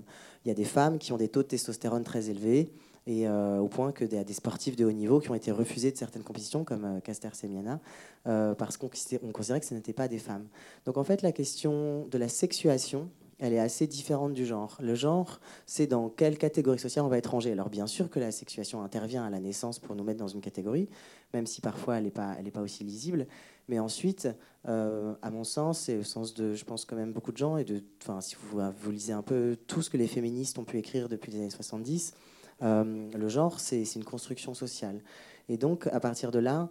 Il 0.45 0.49
y 0.49 0.51
a 0.51 0.55
des 0.55 0.65
femmes 0.65 0.99
qui 0.99 1.13
ont 1.13 1.17
des 1.17 1.29
taux 1.29 1.43
de 1.43 1.49
testostérone 1.49 2.05
très 2.05 2.31
élevés, 2.31 2.71
et 3.07 3.27
euh, 3.27 3.59
au 3.59 3.69
point 3.69 3.91
que 3.91 4.05
des, 4.05 4.23
des 4.23 4.33
sportifs 4.33 4.77
de 4.77 4.85
haut 4.85 4.93
niveau 4.93 5.19
qui 5.19 5.29
ont 5.31 5.35
été 5.35 5.51
refusés 5.51 5.91
de 5.91 5.97
certaines 5.97 6.23
compétitions, 6.23 6.65
comme 6.65 6.85
euh, 6.85 7.01
Caster 7.01 7.31
Semiana, 7.33 7.81
euh, 8.27 8.55
parce 8.55 8.77
qu'on 8.77 8.89
considé- 8.89 9.19
on 9.23 9.33
considérait 9.33 9.61
que 9.61 9.67
ce 9.67 9.75
n'étaient 9.75 9.93
pas 9.93 10.09
des 10.09 10.19
femmes. 10.19 10.47
Donc 10.87 10.97
en 10.97 11.05
fait, 11.05 11.21
la 11.23 11.33
question 11.33 12.07
de 12.11 12.17
la 12.17 12.29
sexuation, 12.29 13.09
elle 13.45 13.53
est 13.53 13.59
assez 13.59 13.87
différente 13.87 14.33
du 14.33 14.47
genre. 14.47 14.79
Le 14.81 14.95
genre, 14.95 15.39
c'est 15.67 15.87
dans 15.87 16.09
quelle 16.09 16.39
catégorie 16.39 16.79
sociale 16.79 17.05
on 17.05 17.09
va 17.09 17.19
être 17.19 17.31
rangé. 17.31 17.53
Alors 17.53 17.69
bien 17.69 17.87
sûr 17.87 18.09
que 18.09 18.19
la 18.19 18.33
sexuation 18.33 18.83
intervient 18.83 19.23
à 19.23 19.29
la 19.29 19.39
naissance 19.39 19.79
pour 19.79 19.95
nous 19.95 20.03
mettre 20.03 20.19
dans 20.19 20.29
une 20.29 20.41
catégorie, 20.41 20.89
même 21.35 21.47
si 21.47 21.61
parfois 21.61 21.99
elle 21.99 22.05
n'est 22.05 22.11
pas, 22.11 22.37
elle 22.39 22.49
est 22.49 22.51
pas 22.51 22.63
aussi 22.63 22.85
lisible. 22.85 23.27
Mais 23.69 23.79
ensuite, 23.79 24.29
euh, 24.67 25.13
à 25.21 25.31
mon 25.31 25.45
sens, 25.45 25.91
et 25.91 25.99
au 25.99 26.03
sens 26.03 26.33
de, 26.33 26.55
je 26.55 26.65
pense 26.65 26.87
quand 26.87 26.97
même 26.97 27.13
beaucoup 27.13 27.33
de 27.33 27.37
gens, 27.37 27.59
et 27.59 27.65
de, 27.65 27.83
enfin, 28.03 28.23
si 28.23 28.35
vous, 28.37 28.61
vous 28.81 28.91
lisez 28.91 29.13
un 29.13 29.23
peu 29.23 29.59
tout 29.67 29.83
ce 29.83 29.91
que 29.91 29.99
les 29.99 30.09
féministes 30.09 30.59
ont 30.59 30.65
pu 30.65 30.79
écrire 30.79 31.11
depuis 31.11 31.31
les 31.31 31.41
années 31.41 31.51
70, 31.51 32.15
euh, 32.63 33.11
le 33.13 33.29
genre, 33.29 33.61
c'est 33.61 33.85
c'est 33.85 33.99
une 33.99 34.07
construction 34.07 34.55
sociale. 34.55 35.03
Et 35.51 35.59
donc, 35.59 35.87
à 35.89 36.01
partir 36.01 36.31
de 36.31 36.39
là, 36.39 36.71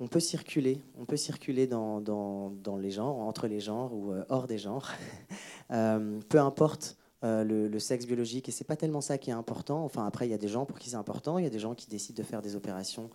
on 0.00 0.06
peut 0.06 0.20
circuler, 0.20 0.80
on 0.98 1.04
peut 1.04 1.16
circuler 1.16 1.66
dans, 1.66 2.00
dans, 2.00 2.50
dans 2.50 2.76
les 2.76 2.90
genres, 2.90 3.18
entre 3.18 3.48
les 3.48 3.60
genres 3.60 3.92
ou 3.92 4.12
euh, 4.12 4.24
hors 4.28 4.46
des 4.46 4.58
genres, 4.58 4.90
Euh, 5.70 6.18
peu 6.30 6.40
importe 6.40 6.96
euh, 7.24 7.44
le, 7.44 7.78
sexe 7.78 8.06
biologique. 8.06 8.48
Et 8.48 8.52
c'est 8.52 8.64
pas 8.64 8.74
tellement 8.74 9.02
ça 9.02 9.18
qui 9.18 9.28
est 9.28 9.34
important. 9.34 9.84
Enfin, 9.84 10.06
après, 10.06 10.26
il 10.26 10.30
y 10.30 10.34
a 10.34 10.38
des 10.38 10.48
gens 10.48 10.64
pour 10.64 10.78
qui 10.78 10.88
c'est 10.88 10.96
important, 10.96 11.36
il 11.36 11.44
y 11.44 11.46
a 11.46 11.50
des 11.50 11.58
gens 11.58 11.74
qui 11.74 11.88
décident 11.88 12.16
de 12.16 12.26
faire 12.26 12.40
des 12.40 12.56
opérations 12.56 13.10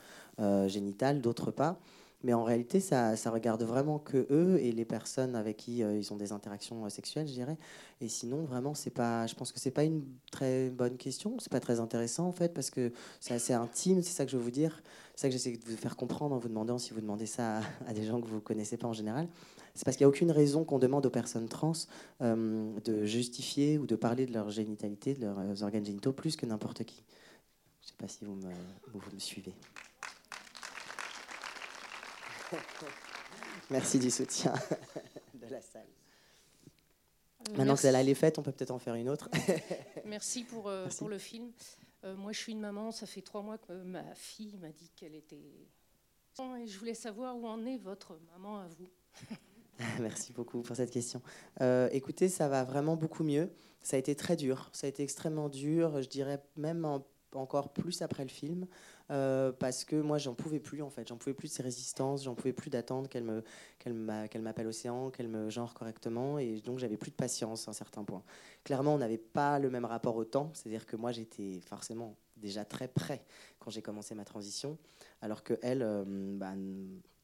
génitales, 0.67 1.19
d'autres 1.19 1.49
pas. 1.49 1.79
Mais 2.21 2.31
en 2.33 2.43
réalité, 2.43 2.79
ça, 2.79 3.15
ça 3.15 3.31
regarde 3.31 3.63
vraiment 3.63 3.97
que 3.97 4.27
eux 4.29 4.59
et 4.61 4.71
les 4.71 4.85
personnes 4.85 5.35
avec 5.35 5.57
qui 5.57 5.79
ils 5.79 6.13
ont 6.13 6.15
des 6.15 6.31
interactions 6.31 6.87
sexuelles, 6.91 7.27
je 7.27 7.33
dirais. 7.33 7.57
Et 8.01 8.07
sinon, 8.07 8.43
vraiment, 8.43 8.75
c'est 8.75 8.93
pas. 8.93 9.25
Je 9.25 9.33
pense 9.33 9.51
que 9.51 9.59
c'est 9.59 9.71
pas 9.71 9.83
une 9.83 10.03
très 10.31 10.69
bonne 10.69 10.97
question. 10.97 11.37
C'est 11.39 11.51
pas 11.51 11.59
très 11.59 11.79
intéressant 11.79 12.27
en 12.27 12.31
fait 12.31 12.53
parce 12.53 12.69
que 12.69 12.91
c'est 13.19 13.33
assez 13.33 13.53
intime. 13.53 14.03
C'est 14.03 14.13
ça 14.13 14.25
que 14.25 14.31
je 14.31 14.37
veux 14.37 14.43
vous 14.43 14.51
dire. 14.51 14.83
C'est 15.15 15.21
ça 15.21 15.27
que 15.27 15.33
j'essaie 15.33 15.57
de 15.57 15.65
vous 15.65 15.77
faire 15.77 15.95
comprendre 15.95 16.35
en 16.35 16.39
vous 16.39 16.49
demandant 16.49 16.77
si 16.79 16.91
vous 16.93 17.01
demandez 17.01 17.27
ça 17.27 17.59
à, 17.59 17.61
à 17.87 17.93
des 17.93 18.03
gens 18.03 18.19
que 18.19 18.27
vous 18.27 18.41
connaissez 18.41 18.77
pas 18.77 18.87
en 18.87 18.93
général. 18.93 19.27
C'est 19.75 19.85
parce 19.85 19.97
qu'il 19.97 20.05
n'y 20.05 20.07
a 20.07 20.09
aucune 20.09 20.31
raison 20.31 20.63
qu'on 20.65 20.77
demande 20.79 21.05
aux 21.05 21.11
personnes 21.11 21.49
trans 21.49 21.73
euh, 22.21 22.71
de 22.83 23.05
justifier 23.05 23.77
ou 23.79 23.87
de 23.87 23.95
parler 23.95 24.25
de 24.27 24.33
leur 24.33 24.49
génitalité, 24.51 25.15
de 25.15 25.21
leurs 25.21 25.39
euh, 25.39 25.63
organes 25.63 25.85
génitaux, 25.85 26.13
plus 26.13 26.35
que 26.35 26.45
n'importe 26.45 26.83
qui. 26.83 27.03
Je 27.81 27.87
ne 27.87 27.89
sais 27.89 27.95
pas 27.97 28.07
si 28.07 28.23
vous 28.23 28.35
me, 28.35 28.51
vous, 28.91 28.99
vous 28.99 29.11
me 29.11 29.19
suivez. 29.19 29.53
Merci 33.71 33.97
du 33.97 34.11
soutien 34.11 34.53
de 35.33 35.47
la 35.47 35.61
salle. 35.61 35.87
Maintenant 37.57 37.73
que 37.75 37.81
celle-là 37.81 38.01
elle 38.01 38.09
est 38.09 38.13
faite, 38.15 38.37
on 38.39 38.43
peut 38.43 38.51
peut-être 38.51 38.71
en 38.71 38.79
faire 38.79 38.95
une 38.95 39.09
autre. 39.09 39.29
Merci 40.05 40.43
pour, 40.43 40.69
euh, 40.69 40.83
Merci. 40.85 40.97
pour 40.99 41.09
le 41.09 41.17
film. 41.17 41.51
Euh, 42.03 42.15
moi, 42.15 42.31
je 42.31 42.39
suis 42.39 42.51
une 42.51 42.59
maman. 42.59 42.91
Ça 42.91 43.05
fait 43.05 43.21
trois 43.21 43.41
mois 43.41 43.57
que 43.57 43.71
ma 43.83 44.13
fille 44.15 44.57
m'a 44.57 44.69
dit 44.71 44.89
qu'elle 44.95 45.15
était. 45.15 45.69
Et 46.61 46.67
je 46.67 46.79
voulais 46.79 46.93
savoir 46.95 47.37
où 47.37 47.45
en 47.47 47.63
est 47.65 47.77
votre 47.77 48.19
maman 48.33 48.57
à 48.59 48.67
vous. 48.67 48.89
Merci 50.01 50.33
beaucoup 50.33 50.61
pour 50.61 50.75
cette 50.75 50.91
question. 50.91 51.21
Euh, 51.61 51.89
écoutez, 51.91 52.29
ça 52.29 52.47
va 52.47 52.63
vraiment 52.63 52.95
beaucoup 52.95 53.23
mieux. 53.23 53.51
Ça 53.81 53.95
a 53.95 53.99
été 53.99 54.15
très 54.15 54.35
dur. 54.35 54.69
Ça 54.73 54.87
a 54.87 54.89
été 54.89 55.03
extrêmement 55.03 55.49
dur. 55.49 56.01
Je 56.01 56.07
dirais 56.09 56.43
même 56.55 56.85
en- 56.85 57.05
encore 57.33 57.73
plus 57.73 58.01
après 58.01 58.23
le 58.23 58.29
film. 58.29 58.67
Euh, 59.13 59.51
parce 59.51 59.85
que 59.85 59.95
moi, 59.95 60.17
j'en 60.17 60.33
pouvais 60.33 60.59
plus, 60.59 60.81
en 60.81 60.89
fait. 60.89 61.07
J'en 61.07 61.17
pouvais 61.17 61.33
plus 61.33 61.47
de 61.47 61.53
ces 61.53 61.63
résistances. 61.63 62.23
J'en 62.23 62.35
pouvais 62.35 62.51
plus 62.51 62.69
d'attendre 62.69 63.07
qu'elle 63.07 63.93
m'appelle 63.93 64.67
Océan, 64.67 65.11
qu'elle 65.11 65.29
me 65.29 65.49
genre 65.49 65.73
correctement. 65.73 66.39
Et 66.39 66.59
donc, 66.61 66.79
j'avais 66.79 66.97
plus 66.97 67.11
de 67.11 67.15
patience 67.15 67.67
à 67.67 67.71
un 67.71 67.73
certain 67.73 68.03
point. 68.03 68.23
Clairement, 68.63 68.95
on 68.95 68.97
n'avait 68.97 69.17
pas 69.17 69.59
le 69.59 69.69
même 69.69 69.85
rapport 69.85 70.15
au 70.15 70.25
temps. 70.25 70.51
C'est-à-dire 70.53 70.85
que 70.85 70.95
moi, 70.95 71.11
j'étais 71.11 71.61
forcément 71.61 72.15
déjà 72.37 72.65
très 72.65 72.87
près 72.87 73.23
quand 73.59 73.71
j'ai 73.71 73.81
commencé 73.81 74.15
ma 74.15 74.25
transition. 74.25 74.77
Alors 75.21 75.43
que 75.43 75.57
elle, 75.61 75.81
euh, 75.81 76.03
bah, 76.05 76.53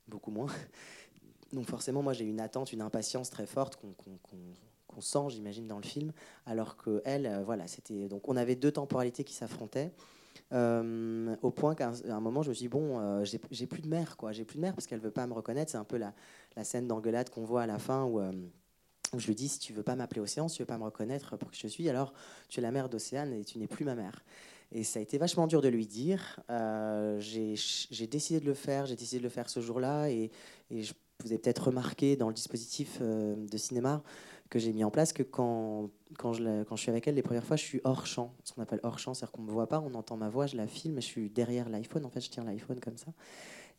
beaucoup 0.07 0.31
moins. 0.31 0.47
Donc 1.53 1.65
forcément, 1.65 2.03
moi 2.03 2.13
j'ai 2.13 2.25
une 2.25 2.41
attente, 2.41 2.73
une 2.73 2.81
impatience 2.81 3.29
très 3.31 3.47
forte 3.47 3.75
qu'on 3.77 5.01
sent, 5.01 5.29
j'imagine, 5.29 5.67
dans 5.67 5.77
le 5.77 5.83
film. 5.83 6.11
Alors 6.45 6.77
que 6.77 7.01
elle, 7.05 7.25
euh, 7.25 7.43
voilà, 7.43 7.67
c'était 7.67 8.07
donc 8.07 8.27
on 8.27 8.37
avait 8.37 8.55
deux 8.55 8.71
temporalités 8.71 9.23
qui 9.23 9.33
s'affrontaient. 9.33 9.91
Euh, 10.51 11.35
au 11.41 11.51
point 11.51 11.75
qu'à 11.75 11.91
un, 12.09 12.19
moment, 12.19 12.41
je 12.41 12.49
me 12.49 12.53
suis 12.53 12.63
dit, 12.63 12.69
bon, 12.69 12.99
euh, 12.99 13.23
j'ai 13.23 13.67
plus 13.67 13.81
de 13.81 13.87
mère, 13.87 14.17
quoi. 14.17 14.31
J'ai 14.31 14.45
plus 14.45 14.55
de 14.55 14.61
mère 14.61 14.73
parce 14.73 14.87
qu'elle 14.87 14.99
veut 14.99 15.11
pas 15.11 15.27
me 15.27 15.33
reconnaître. 15.33 15.71
C'est 15.71 15.77
un 15.77 15.83
peu 15.83 15.97
la, 15.97 16.13
la 16.55 16.63
scène 16.63 16.87
d'engueulade 16.87 17.29
qu'on 17.29 17.43
voit 17.43 17.63
à 17.63 17.67
la 17.67 17.77
fin 17.77 18.03
où, 18.03 18.19
euh, 18.19 18.31
je 19.17 19.27
lui 19.27 19.35
dis, 19.35 19.47
si 19.47 19.59
tu 19.59 19.73
veux 19.73 19.83
pas 19.83 19.95
m'appeler 19.95 20.21
Océan, 20.21 20.47
si 20.47 20.57
tu 20.57 20.63
veux 20.63 20.67
pas 20.67 20.77
me 20.77 20.83
reconnaître 20.83 21.37
pour 21.37 21.51
qui 21.51 21.59
je 21.61 21.67
suis, 21.67 21.89
alors 21.89 22.13
tu 22.47 22.59
es 22.59 22.63
la 22.63 22.71
mère 22.71 22.89
d'Océane 22.89 23.33
et 23.33 23.43
tu 23.43 23.57
n'es 23.59 23.67
plus 23.67 23.85
ma 23.85 23.95
mère. 23.95 24.23
Et 24.71 24.83
ça 24.83 24.99
a 24.99 25.01
été 25.01 25.17
vachement 25.17 25.47
dur 25.47 25.61
de 25.61 25.67
lui 25.67 25.87
dire. 25.87 26.39
Euh, 26.51 27.19
j'ai 27.19 28.07
décidé 28.07 28.39
de 28.39 28.45
le 28.45 28.53
faire. 28.53 28.85
J'ai 28.85 28.95
décidé 28.95 29.17
de 29.17 29.23
le 29.23 29.29
faire 29.29 29.49
ce 29.49 29.61
jour-là 29.61 30.09
et, 30.09 30.29
et 30.69 30.83
je, 30.83 30.93
vous 31.23 31.31
avez 31.31 31.39
peut-être 31.39 31.67
remarqué 31.67 32.15
dans 32.15 32.27
le 32.27 32.35
dispositif 32.35 33.01
de 33.01 33.57
cinéma 33.57 34.03
que 34.49 34.59
j'ai 34.59 34.73
mis 34.73 34.83
en 34.83 34.91
place 34.91 35.13
que 35.13 35.23
quand, 35.23 35.89
quand, 36.17 36.33
je, 36.33 36.63
quand 36.63 36.75
je 36.75 36.81
suis 36.81 36.89
avec 36.89 37.07
elle 37.07 37.15
les 37.15 37.21
premières 37.21 37.43
fois, 37.43 37.55
je 37.55 37.63
suis 37.63 37.81
hors 37.83 38.05
champ, 38.05 38.33
ce 38.43 38.53
qu'on 38.53 38.61
appelle 38.61 38.79
hors 38.83 38.97
champ, 38.97 39.13
c'est-à-dire 39.13 39.31
qu'on 39.31 39.43
ne 39.43 39.47
me 39.47 39.51
voit 39.51 39.67
pas, 39.67 39.79
on 39.79 39.93
entend 39.93 40.17
ma 40.17 40.29
voix, 40.29 40.47
je 40.47 40.57
la 40.57 40.67
filme, 40.67 40.95
je 40.95 41.05
suis 41.05 41.29
derrière 41.29 41.69
l'iPhone, 41.69 42.05
en 42.05 42.09
fait, 42.09 42.21
je 42.21 42.29
tiens 42.29 42.43
l'iPhone 42.43 42.79
comme 42.79 42.97
ça. 42.97 43.11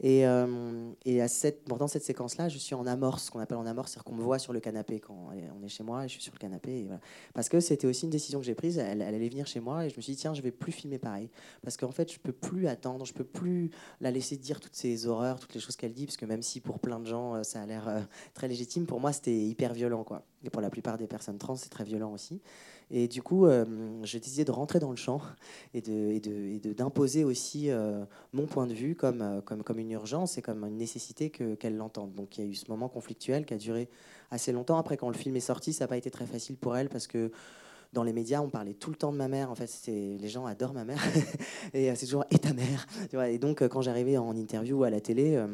Et, 0.03 0.27
euh, 0.27 0.93
cette, 1.29 1.69
bon, 1.69 1.77
dans 1.77 1.87
cette 1.87 2.03
séquence-là, 2.03 2.49
je 2.49 2.57
suis 2.59 2.75
en 2.75 2.87
amorce, 2.87 3.25
ce 3.25 3.31
qu'on 3.31 3.39
appelle 3.39 3.59
en 3.59 3.67
amorce, 3.67 3.93
c'est-à-dire 3.93 4.05
qu'on 4.05 4.15
me 4.15 4.23
voit 4.23 4.39
sur 4.39 4.53
le 4.53 4.61
canapé 4.61 4.99
quand 4.99 5.31
on 5.31 5.63
est 5.63 5.69
chez 5.69 5.83
moi 5.83 6.05
et 6.05 6.09
je 6.09 6.15
suis 6.15 6.23
sur 6.23 6.33
le 6.33 6.39
canapé. 6.39 6.89
Parce 7.35 7.49
que 7.49 7.61
c'était 7.61 7.87
aussi 7.87 8.05
une 8.05 8.11
décision 8.11 8.41
que 8.41 8.47
j'ai 8.47 8.55
prise, 8.55 8.79
elle, 8.79 9.03
allait 9.03 9.29
venir 9.29 9.47
chez 9.47 9.61
moi 9.61 9.85
et 9.85 9.91
je 9.91 9.97
me 9.97 10.01
suis 10.01 10.15
dit, 10.15 10.19
tiens, 10.19 10.33
je 10.33 10.41
vais 10.41 10.51
plus 10.51 10.73
filmer 10.73 10.99
pareil. 10.99 11.29
Parce 11.63 11.77
qu'en 11.77 11.91
fait, 11.91 12.11
je 12.13 12.19
peux 12.19 12.33
plus 12.33 12.67
attendre, 12.67 13.05
je 13.05 13.13
peux 13.13 13.25
plus 13.25 13.71
la 14.01 14.11
laisser 14.11 14.37
dire 14.37 14.59
toutes 14.61 14.75
ces 14.75 15.07
horreurs, 15.07 15.39
toutes 15.39 15.55
les 15.55 15.61
choses 15.61 15.77
qu'elle 15.77 15.93
dit, 15.93 16.07
parce 16.07 16.17
que 16.17 16.27
même 16.27 16.43
si 16.43 16.61
pour 16.61 16.79
plein 16.79 16.99
de 16.99 17.07
gens, 17.07 17.35
euh, 17.35 17.43
ça 17.43 17.61
a 17.61 17.67
l'air 17.67 17.89
euh, 17.89 18.01
très 18.33 18.49
légitime, 18.49 18.87
pour 18.87 19.01
moi, 19.01 19.13
c'était 19.13 19.37
hyper 19.37 19.75
violent. 19.75 20.05
Quoi. 20.05 20.25
Et 20.43 20.51
pour 20.51 20.63
la 20.63 20.71
plupart 20.71 20.97
des 20.97 21.07
personnes 21.07 21.39
trans, 21.39 21.57
c'est 21.57 21.69
très 21.69 21.85
violent 21.85 22.13
aussi. 22.13 22.41
Et 22.91 23.07
du 23.07 23.23
coup, 23.23 23.47
euh, 23.47 23.65
j'ai 24.03 24.19
décidé 24.19 24.45
de 24.45 24.51
rentrer 24.51 24.81
dans 24.81 24.91
le 24.91 24.97
champ 24.97 25.21
et 25.75 25.79
et 25.79 26.21
de, 26.21 26.69
et 26.69 26.75
d'imposer 26.75 27.25
aussi 27.25 27.71
euh, 27.71 28.05
mon 28.33 28.47
point 28.47 28.67
de 28.67 28.75
vue 28.75 28.97
comme, 28.97 29.23
euh, 29.23 29.41
comme, 29.41 29.63
comme 29.63 29.79
une 29.79 29.93
urgence 29.93 30.39
et 30.39 30.43
comme 30.43 30.65
une 30.65 30.77
nécessité 30.77 31.31
que, 31.31 31.55
qu'elle 31.55 31.77
l'entende. 31.77 32.15
Donc 32.15 32.37
il 32.37 32.45
y 32.45 32.47
a 32.47 32.51
eu 32.51 32.55
ce 32.55 32.69
moment 32.69 32.89
conflictuel 32.89 33.47
qui 33.47 33.55
a 33.55 33.59
duré 33.59 33.89
assez 34.31 34.53
longtemps. 34.53 34.77
Après, 34.77 34.97
quand 34.97 35.09
le 35.09 35.15
film 35.15 35.37
est 35.37 35.41
sorti, 35.41 35.73
ça 35.73 35.85
n'a 35.85 35.89
pas 35.89 35.97
été 35.97 36.11
très 36.11 36.27
facile 36.27 36.57
pour 36.57 36.77
elle 36.77 36.89
parce 36.89 37.07
que 37.07 37.31
dans 37.93 38.03
les 38.03 38.13
médias, 38.13 38.41
on 38.41 38.49
parlait 38.49 38.75
tout 38.75 38.91
le 38.91 38.97
temps 38.97 39.13
de 39.13 39.17
ma 39.17 39.29
mère. 39.29 39.51
En 39.51 39.55
fait, 39.55 39.71
les 39.87 40.29
gens 40.29 40.47
adorent 40.47 40.75
ma 40.75 40.85
mère 40.85 41.03
et 41.75 41.91
euh, 41.91 41.95
c'est 41.97 42.07
toujours 42.07 42.25
et 42.31 42.39
ta 42.39 42.53
mère. 42.53 42.87
Et 43.29 43.39
donc, 43.39 43.67
quand 43.69 43.83
j'arrivais 43.83 44.17
en 44.17 44.37
interview 44.37 44.79
ou 44.79 44.85
à 44.85 44.91
la 44.91 45.01
télé, 45.01 45.45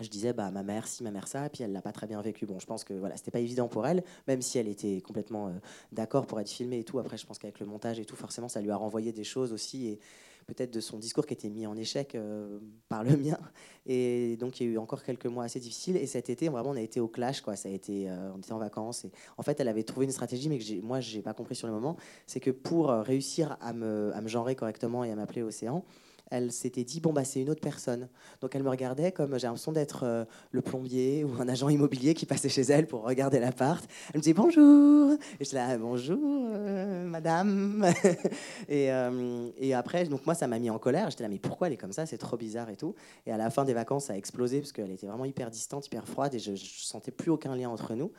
je 0.00 0.08
disais 0.08 0.32
bah 0.32 0.50
ma 0.50 0.62
mère 0.62 0.88
si 0.88 1.04
ma 1.04 1.10
mère 1.10 1.28
ça 1.28 1.48
puis 1.48 1.62
elle 1.62 1.72
l'a 1.72 1.82
pas 1.82 1.92
très 1.92 2.06
bien 2.06 2.20
vécu. 2.20 2.46
Bon 2.46 2.58
je 2.58 2.66
pense 2.66 2.84
que 2.84 2.94
voilà 2.94 3.16
c'était 3.16 3.30
pas 3.30 3.38
évident 3.38 3.68
pour 3.68 3.86
elle 3.86 4.02
même 4.26 4.42
si 4.42 4.58
elle 4.58 4.68
était 4.68 5.00
complètement 5.00 5.48
euh, 5.48 5.52
d'accord 5.92 6.26
pour 6.26 6.40
être 6.40 6.50
filmée 6.50 6.80
et 6.80 6.84
tout. 6.84 6.98
Après 6.98 7.16
je 7.16 7.26
pense 7.26 7.38
qu'avec 7.38 7.60
le 7.60 7.66
montage 7.66 8.00
et 8.00 8.04
tout 8.04 8.16
forcément 8.16 8.48
ça 8.48 8.60
lui 8.60 8.70
a 8.70 8.76
renvoyé 8.76 9.12
des 9.12 9.24
choses 9.24 9.52
aussi 9.52 9.86
et 9.86 10.00
peut-être 10.46 10.72
de 10.72 10.80
son 10.80 10.98
discours 10.98 11.24
qui 11.24 11.32
était 11.32 11.48
mis 11.48 11.66
en 11.66 11.76
échec 11.76 12.14
euh, 12.16 12.58
par 12.88 13.04
le 13.04 13.16
mien. 13.16 13.38
Et 13.86 14.36
donc 14.38 14.60
il 14.60 14.66
y 14.66 14.70
a 14.70 14.72
eu 14.72 14.78
encore 14.78 15.04
quelques 15.04 15.26
mois 15.26 15.44
assez 15.44 15.60
difficiles. 15.60 15.96
Et 15.96 16.06
cet 16.06 16.28
été 16.28 16.48
vraiment 16.48 16.70
on 16.70 16.76
a 16.76 16.80
été 16.80 16.98
au 16.98 17.08
clash 17.08 17.40
quoi. 17.40 17.54
Ça 17.54 17.68
a 17.68 17.72
été 17.72 18.10
euh, 18.10 18.32
on 18.34 18.38
était 18.38 18.52
en 18.52 18.58
vacances 18.58 19.04
et 19.04 19.12
en 19.38 19.42
fait 19.44 19.60
elle 19.60 19.68
avait 19.68 19.84
trouvé 19.84 20.06
une 20.06 20.12
stratégie 20.12 20.48
mais 20.48 20.58
que 20.58 20.80
moi 20.80 20.98
j'ai 20.98 21.22
pas 21.22 21.34
compris 21.34 21.54
sur 21.54 21.68
le 21.68 21.72
moment. 21.72 21.96
C'est 22.26 22.40
que 22.40 22.50
pour 22.50 22.88
réussir 22.88 23.56
à 23.60 23.72
me 23.72 24.10
à 24.12 24.20
me 24.20 24.28
genrer 24.28 24.56
correctement 24.56 25.04
et 25.04 25.12
à 25.12 25.14
m'appeler 25.14 25.42
Océan 25.42 25.84
elle 26.30 26.52
s'était 26.52 26.84
dit 26.84 27.00
bon 27.00 27.12
bah 27.12 27.24
c'est 27.24 27.40
une 27.40 27.50
autre 27.50 27.60
personne 27.60 28.08
donc 28.40 28.54
elle 28.54 28.62
me 28.62 28.70
regardait 28.70 29.12
comme 29.12 29.38
j'ai 29.38 29.46
l'impression 29.46 29.72
d'être 29.72 30.04
euh, 30.04 30.24
le 30.50 30.62
plombier 30.62 31.24
ou 31.24 31.40
un 31.40 31.48
agent 31.48 31.68
immobilier 31.68 32.14
qui 32.14 32.26
passait 32.26 32.48
chez 32.48 32.62
elle 32.62 32.86
pour 32.86 33.02
regarder 33.02 33.40
l'appart. 33.40 33.84
Elle 34.12 34.18
me 34.18 34.22
disait 34.22 34.34
bonjour. 34.34 35.12
Et 35.40 35.44
je 35.44 35.54
là, 35.54 35.76
bonjour, 35.78 36.18
euh, 36.22 37.04
madame. 37.04 37.84
et, 38.68 38.92
euh, 38.92 39.48
et 39.58 39.74
après, 39.74 40.04
donc 40.04 40.24
moi, 40.26 40.34
ça 40.34 40.46
m'a 40.46 40.58
mis 40.58 40.70
en 40.70 40.78
colère. 40.78 41.10
J'étais 41.10 41.22
là, 41.22 41.28
mais 41.28 41.38
pourquoi 41.38 41.66
elle 41.66 41.74
est 41.74 41.78
comme 41.78 41.92
ça? 41.92 42.06
C'est 42.06 42.18
trop 42.18 42.36
bizarre 42.36 42.70
et 42.70 42.76
tout. 42.76 42.94
Et 43.26 43.32
à 43.32 43.36
la 43.36 43.50
fin 43.50 43.64
des 43.64 43.74
vacances, 43.74 44.06
ça 44.06 44.14
a 44.14 44.16
explosé 44.16 44.60
parce 44.60 44.72
qu'elle 44.72 44.90
était 44.90 45.06
vraiment 45.06 45.24
hyper 45.24 45.50
distante, 45.50 45.86
hyper 45.86 46.06
froide 46.06 46.34
et 46.34 46.38
je, 46.38 46.54
je 46.54 46.84
sentais 46.84 47.10
plus 47.10 47.30
aucun 47.30 47.54
lien 47.54 47.68
entre 47.68 47.94
nous. 47.94 48.12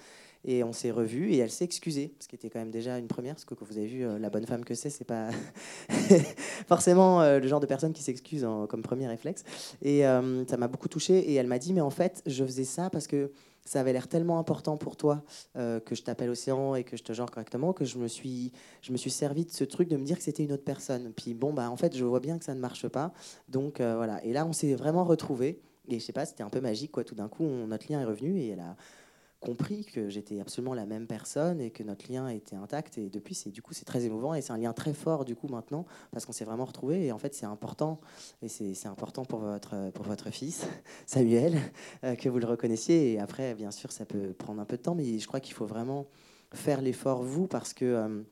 Et 0.43 0.63
on 0.63 0.73
s'est 0.73 0.91
revus 0.91 1.31
et 1.31 1.37
elle 1.37 1.49
s'est 1.49 1.65
excusée, 1.65 2.13
ce 2.19 2.27
qui 2.27 2.35
était 2.35 2.49
quand 2.49 2.59
même 2.59 2.71
déjà 2.71 2.99
une 2.99 3.07
première, 3.07 3.33
parce 3.33 3.45
que 3.45 3.55
vous 3.59 3.77
avez 3.77 3.87
vu, 3.87 4.05
euh, 4.05 4.19
la 4.19 4.29
bonne 4.29 4.45
femme 4.45 4.63
que 4.63 4.75
c'est, 4.75 4.91
c'est 4.91 5.05
pas 5.05 5.29
forcément 6.67 7.21
euh, 7.21 7.39
le 7.39 7.47
genre 7.47 7.59
de 7.59 7.65
personne 7.65 7.93
qui 7.93 8.03
s'excuse 8.03 8.47
comme 8.69 8.83
premier 8.83 9.07
réflexe. 9.07 9.43
Et 9.81 10.05
euh, 10.05 10.45
ça 10.45 10.57
m'a 10.57 10.67
beaucoup 10.67 10.87
touchée. 10.87 11.31
Et 11.31 11.33
elle 11.35 11.47
m'a 11.47 11.57
dit, 11.57 11.73
mais 11.73 11.81
en 11.81 11.89
fait, 11.89 12.21
je 12.27 12.43
faisais 12.43 12.63
ça 12.63 12.89
parce 12.91 13.07
que 13.07 13.31
ça 13.63 13.79
avait 13.79 13.93
l'air 13.93 14.07
tellement 14.07 14.37
important 14.37 14.77
pour 14.77 14.95
toi 14.95 15.23
que 15.55 15.95
je 15.95 16.03
t'appelle 16.03 16.29
Océan 16.29 16.75
et 16.75 16.83
que 16.83 16.97
je 16.97 17.03
te 17.03 17.13
genre 17.13 17.31
correctement 17.31 17.73
que 17.73 17.83
je 17.83 17.97
me 17.97 18.07
suis, 18.07 18.51
je 18.83 18.91
me 18.91 18.97
suis 18.97 19.09
servi 19.09 19.43
de 19.43 19.49
ce 19.49 19.63
truc 19.63 19.89
de 19.89 19.97
me 19.97 20.05
dire 20.05 20.17
que 20.17 20.23
c'était 20.23 20.43
une 20.43 20.51
autre 20.51 20.63
personne. 20.63 21.11
Puis 21.17 21.33
bon, 21.33 21.51
bah 21.51 21.71
en 21.71 21.75
fait, 21.75 21.97
je 21.97 22.05
vois 22.05 22.19
bien 22.19 22.37
que 22.37 22.45
ça 22.45 22.53
ne 22.53 22.59
marche 22.59 22.87
pas. 22.87 23.11
Donc 23.49 23.81
voilà. 23.81 24.23
Et 24.23 24.33
là, 24.33 24.45
on 24.45 24.53
s'est 24.53 24.75
vraiment 24.75 25.03
retrouvés. 25.03 25.59
Et 25.87 25.99
je 25.99 26.05
sais 26.05 26.13
pas, 26.13 26.25
c'était 26.27 26.43
un 26.43 26.49
peu 26.49 26.61
magique, 26.61 26.91
quoi. 26.91 27.03
Tout 27.03 27.15
d'un 27.15 27.27
coup, 27.27 27.43
notre 27.43 27.91
lien 27.91 28.01
est 28.01 28.05
revenu 28.05 28.39
et 28.39 28.49
elle 28.49 28.59
a 28.59 28.75
compris 29.39 29.85
que 29.85 30.09
j'étais 30.09 30.39
absolument 30.39 30.73
la 30.73 30.85
même 30.85 31.07
personne 31.07 31.61
et 31.61 31.71
que 31.71 31.83
notre 31.83 32.11
lien 32.11 32.27
était 32.27 32.55
intact. 32.55 32.97
Et 32.97 33.09
depuis, 33.09 33.35
c'est 33.35 33.51
du 33.51 33.61
coup, 33.61 33.73
c'est 33.73 33.85
très 33.85 34.05
émouvant 34.05 34.33
et 34.33 34.41
c'est 34.41 34.53
un 34.53 34.57
lien 34.57 34.73
très 34.73 34.93
fort 34.93 35.25
du 35.25 35.35
coup 35.35 35.47
maintenant 35.47 35.85
parce 36.11 36.25
qu'on 36.25 36.31
s'est 36.31 36.45
vraiment 36.45 36.65
retrouvés. 36.65 37.05
Et 37.05 37.11
en 37.11 37.17
fait, 37.17 37.33
c'est 37.33 37.45
important 37.45 37.99
et 38.41 38.47
c'est 38.47 38.87
important 38.87 39.25
pour 39.25 39.39
votre 39.39 39.91
pour 39.91 40.05
votre 40.05 40.31
fils 40.31 40.65
Samuel 41.05 41.57
euh, 42.03 42.15
que 42.15 42.29
vous 42.29 42.39
le 42.39 42.47
reconnaissiez. 42.47 43.13
Et 43.13 43.19
après, 43.19 43.53
bien 43.55 43.71
sûr, 43.71 43.91
ça 43.91 44.05
peut 44.05 44.33
prendre 44.33 44.61
un 44.61 44.65
peu 44.65 44.77
de 44.77 44.81
temps, 44.81 44.95
mais 44.95 45.19
je 45.19 45.27
crois 45.27 45.39
qu'il 45.39 45.53
faut 45.53 45.65
vraiment 45.65 46.07
faire 46.53 46.81
l'effort 46.81 47.23
vous 47.23 47.47
parce 47.47 47.73
que 47.73 47.85
euh, 47.85 48.23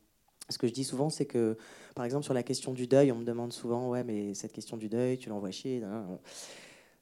ce 0.50 0.57
que 0.57 0.67
je 0.67 0.74
dis 0.74 0.83
souvent, 0.83 1.10
c'est 1.10 1.25
que, 1.25 1.57
par 1.95 2.05
exemple, 2.05 2.24
sur 2.24 2.33
la 2.33 2.43
question 2.43 2.74
du 2.74 2.88
deuil, 2.88 3.12
on 3.12 3.17
me 3.17 3.24
demande 3.24 3.53
souvent, 3.53 3.89
ouais, 3.89 4.03
mais 4.03 4.33
cette 4.33 4.51
question 4.51 4.77
du 4.77 4.89
deuil, 4.89 5.17
tu 5.17 5.29
l'envoies 5.29 5.51
chier. 5.51 5.81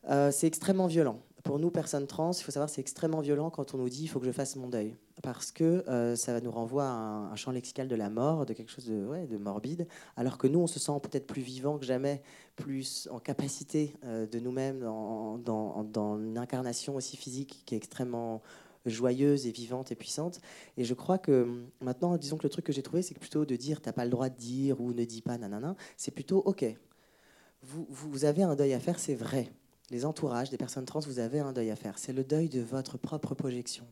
Euh, 0.09 0.31
c'est 0.31 0.47
extrêmement 0.47 0.87
violent. 0.87 1.19
Pour 1.43 1.59
nous, 1.59 1.71
personnes 1.71 2.07
trans, 2.07 2.31
il 2.31 2.43
faut 2.43 2.51
savoir, 2.51 2.69
c'est 2.69 2.81
extrêmement 2.81 3.21
violent 3.21 3.49
quand 3.49 3.73
on 3.73 3.77
nous 3.77 3.89
dit, 3.89 4.03
il 4.03 4.07
faut 4.07 4.19
que 4.19 4.25
je 4.25 4.31
fasse 4.31 4.55
mon 4.55 4.67
deuil, 4.67 4.95
parce 5.23 5.51
que 5.51 5.83
euh, 5.87 6.15
ça 6.15 6.39
nous 6.39 6.51
renvoie 6.51 6.85
à 6.85 7.31
un, 7.31 7.35
champ 7.35 7.51
lexical 7.51 7.87
de 7.87 7.95
la 7.95 8.09
mort, 8.09 8.45
de 8.45 8.53
quelque 8.53 8.71
chose 8.71 8.85
de, 8.85 9.05
ouais, 9.05 9.25
de 9.25 9.37
morbide, 9.37 9.87
alors 10.17 10.37
que 10.37 10.47
nous, 10.47 10.59
on 10.59 10.67
se 10.67 10.79
sent 10.79 10.99
peut-être 11.01 11.25
plus 11.25 11.41
vivant 11.41 11.77
que 11.77 11.85
jamais, 11.85 12.21
plus 12.55 13.07
en 13.11 13.19
capacité 13.19 13.95
euh, 14.03 14.27
de 14.27 14.39
nous-mêmes, 14.39 14.81
dans, 14.81 15.37
dans, 15.83 16.17
une 16.17 16.37
incarnation 16.37 16.95
aussi 16.95 17.17
physique 17.17 17.63
qui 17.65 17.73
est 17.75 17.77
extrêmement 17.77 18.41
joyeuse 18.85 19.47
et 19.47 19.51
vivante 19.51 19.91
et 19.91 19.95
puissante. 19.95 20.41
Et 20.77 20.83
je 20.83 20.93
crois 20.93 21.17
que 21.17 21.47
maintenant, 21.81 22.17
disons 22.17 22.37
que 22.37 22.43
le 22.43 22.49
truc 22.49 22.65
que 22.65 22.73
j'ai 22.73 22.83
trouvé, 22.83 23.01
c'est 23.01 23.17
plutôt 23.17 23.45
de 23.45 23.55
dire 23.55 23.81
t'as 23.81 23.93
pas 23.93 24.05
le 24.05 24.11
droit 24.11 24.29
de 24.29 24.37
dire 24.37 24.81
ou 24.81 24.93
ne 24.93 25.05
dis 25.05 25.21
pas 25.21 25.37
nanana, 25.37 25.75
c'est 25.97 26.11
plutôt 26.11 26.39
ok. 26.45 26.65
Vous, 27.63 27.85
vous 27.89 28.25
avez 28.25 28.41
un 28.43 28.55
deuil 28.55 28.73
à 28.73 28.79
faire, 28.79 28.97
c'est 28.97 29.13
vrai. 29.13 29.51
Les 29.91 30.05
entourages 30.05 30.49
des 30.49 30.57
personnes 30.57 30.85
trans, 30.85 31.01
vous 31.01 31.19
avez 31.19 31.39
un 31.39 31.51
deuil 31.51 31.69
à 31.69 31.75
faire. 31.75 31.99
C'est 31.99 32.13
le 32.13 32.23
deuil 32.23 32.47
de 32.49 32.61
votre 32.61 32.97
propre 32.97 33.35
projection. 33.35 33.85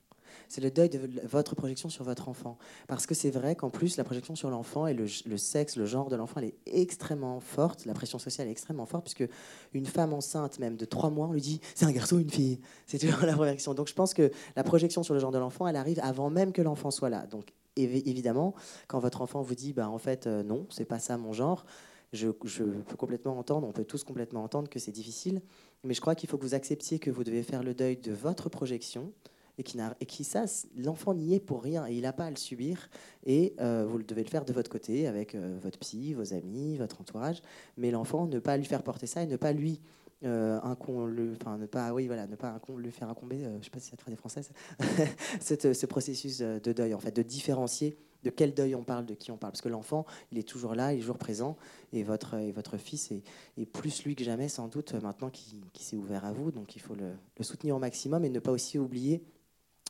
C'est 0.47 0.61
le 0.61 0.71
deuil 0.71 0.89
de 0.89 0.99
votre 1.27 1.55
projection 1.55 1.89
sur 1.89 2.03
votre 2.05 2.29
enfant. 2.29 2.57
Parce 2.87 3.05
que 3.05 3.13
c'est 3.13 3.31
vrai 3.31 3.55
qu'en 3.55 3.69
plus, 3.69 3.97
la 3.97 4.03
projection 4.03 4.35
sur 4.35 4.49
l'enfant 4.49 4.87
et 4.87 4.93
le, 4.93 5.07
sexe, 5.37 5.75
le 5.75 5.85
genre 5.85 6.09
de 6.09 6.15
l'enfant, 6.15 6.39
elle 6.39 6.45
est 6.47 6.57
extrêmement 6.65 7.39
forte. 7.39 7.85
La 7.85 7.93
pression 7.93 8.17
sociale 8.17 8.47
est 8.47 8.51
extrêmement 8.51 8.85
forte, 8.85 9.03
puisque 9.03 9.29
une 9.73 9.85
femme 9.85 10.13
enceinte, 10.13 10.57
même 10.59 10.77
de 10.77 10.85
trois 10.85 11.09
mois, 11.09 11.27
on 11.27 11.33
lui 11.33 11.41
dit 11.41 11.59
c'est 11.75 11.85
un 11.85 11.91
garçon 11.91 12.15
ou 12.15 12.19
une 12.19 12.29
fille. 12.29 12.59
C'est 12.87 12.97
toujours 12.99 13.25
la 13.25 13.53
question. 13.53 13.73
Donc 13.73 13.87
je 13.87 13.93
pense 13.93 14.13
que 14.13 14.31
la 14.55 14.63
projection 14.63 15.03
sur 15.03 15.13
le 15.13 15.19
genre 15.19 15.31
de 15.31 15.39
l'enfant, 15.39 15.67
elle 15.67 15.75
arrive 15.75 15.99
avant 16.01 16.29
même 16.29 16.53
que 16.53 16.61
l'enfant 16.61 16.91
soit 16.91 17.09
là. 17.09 17.25
Donc 17.27 17.49
évi- 17.75 18.07
évidemment, 18.07 18.53
quand 18.87 18.99
votre 18.99 19.21
enfant 19.21 19.41
vous 19.41 19.55
dit 19.55 19.73
bah, 19.73 19.89
en 19.89 19.97
fait, 19.97 20.27
euh, 20.27 20.43
non, 20.43 20.65
c'est 20.69 20.85
pas 20.85 20.99
ça 20.99 21.17
mon 21.17 21.33
genre, 21.33 21.65
je, 22.13 22.27
peux 22.29 22.95
complètement 22.97 23.37
entendre, 23.37 23.67
on 23.67 23.71
peut 23.71 23.85
tous 23.85 24.03
complètement 24.03 24.43
entendre 24.43 24.69
que 24.69 24.79
c'est 24.79 24.91
difficile, 24.91 25.41
mais 25.83 25.93
je 25.93 26.01
crois 26.01 26.15
qu'il 26.15 26.29
faut 26.29 26.37
que 26.37 26.43
vous 26.43 26.55
acceptiez 26.55 26.99
que 26.99 27.11
vous 27.11 27.23
devez 27.23 27.43
faire 27.43 27.63
le 27.63 27.73
deuil 27.73 27.97
de 27.97 28.11
votre 28.11 28.49
projection 28.49 29.11
et 29.57 29.63
qui, 29.63 29.77
et 29.99 30.23
ça, 30.23 30.45
l'enfant 30.77 31.13
n'y 31.13 31.35
est 31.35 31.39
pour 31.39 31.61
rien 31.61 31.85
et 31.85 31.93
il 31.93 32.01
n'a 32.03 32.13
pas 32.13 32.25
à 32.25 32.29
le 32.29 32.37
subir 32.37 32.89
et 33.25 33.53
euh, 33.59 33.85
vous 33.87 33.97
le 33.97 34.05
devez 34.05 34.23
le 34.23 34.29
faire 34.29 34.45
de 34.45 34.53
votre 34.53 34.71
côté 34.71 35.05
avec 35.05 35.35
euh, 35.35 35.57
votre 35.61 35.77
psy, 35.79 36.13
vos 36.13 36.33
amis, 36.33 36.77
votre 36.77 37.01
entourage, 37.01 37.41
mais 37.77 37.91
l'enfant 37.91 38.25
ne 38.25 38.39
pas 38.39 38.55
lui 38.57 38.65
faire 38.65 38.83
porter 38.83 39.05
ça 39.05 39.21
et 39.21 39.27
ne 39.27 39.35
pas 39.35 39.51
lui 39.51 39.81
euh, 40.23 40.59
incom- 40.61 41.05
le, 41.05 41.33
enfin 41.39 41.57
ne 41.57 41.65
pas 41.65 41.93
oui 41.93 42.07
voilà 42.07 42.27
ne 42.27 42.35
pas 42.35 42.59
lui 42.77 42.91
faire 42.91 43.09
incomber, 43.09 43.43
euh, 43.43 43.57
je 43.59 43.65
sais 43.65 43.69
pas 43.69 43.79
si 43.79 43.91
fait 43.91 44.09
des 44.11 44.17
françaises, 44.17 44.49
cette- 45.39 45.73
ce 45.73 45.85
processus 45.85 46.39
euh, 46.41 46.59
de 46.59 46.73
deuil 46.73 46.93
en 46.93 46.99
fait 46.99 47.15
de 47.15 47.21
différencier 47.21 47.97
de 48.23 48.29
quel 48.29 48.53
deuil 48.53 48.75
on 48.75 48.83
parle, 48.83 49.05
de 49.05 49.13
qui 49.13 49.31
on 49.31 49.37
parle, 49.37 49.51
parce 49.51 49.61
que 49.61 49.69
l'enfant 49.69 50.05
il 50.31 50.37
est 50.37 50.47
toujours 50.47 50.75
là, 50.75 50.93
il 50.93 50.97
est 50.97 51.01
toujours 51.01 51.17
présent 51.17 51.57
et 51.93 52.03
votre 52.03 52.35
et 52.35 52.51
votre 52.51 52.77
fils 52.77 53.11
est 53.11 53.65
plus 53.65 54.03
lui 54.03 54.15
que 54.15 54.23
jamais, 54.23 54.49
sans 54.49 54.67
doute, 54.67 54.93
maintenant 54.93 55.29
qu'il 55.29 55.61
qu'il 55.73 55.85
s'est 55.85 55.97
ouvert 55.97 56.25
à 56.25 56.31
vous. 56.31 56.51
Donc 56.51 56.75
il 56.75 56.81
faut 56.81 56.95
le, 56.95 57.13
soutenir 57.41 57.75
au 57.75 57.79
maximum 57.79 58.25
et 58.25 58.29
ne 58.29 58.39
pas 58.39 58.51
aussi 58.51 58.77
oublier, 58.77 59.23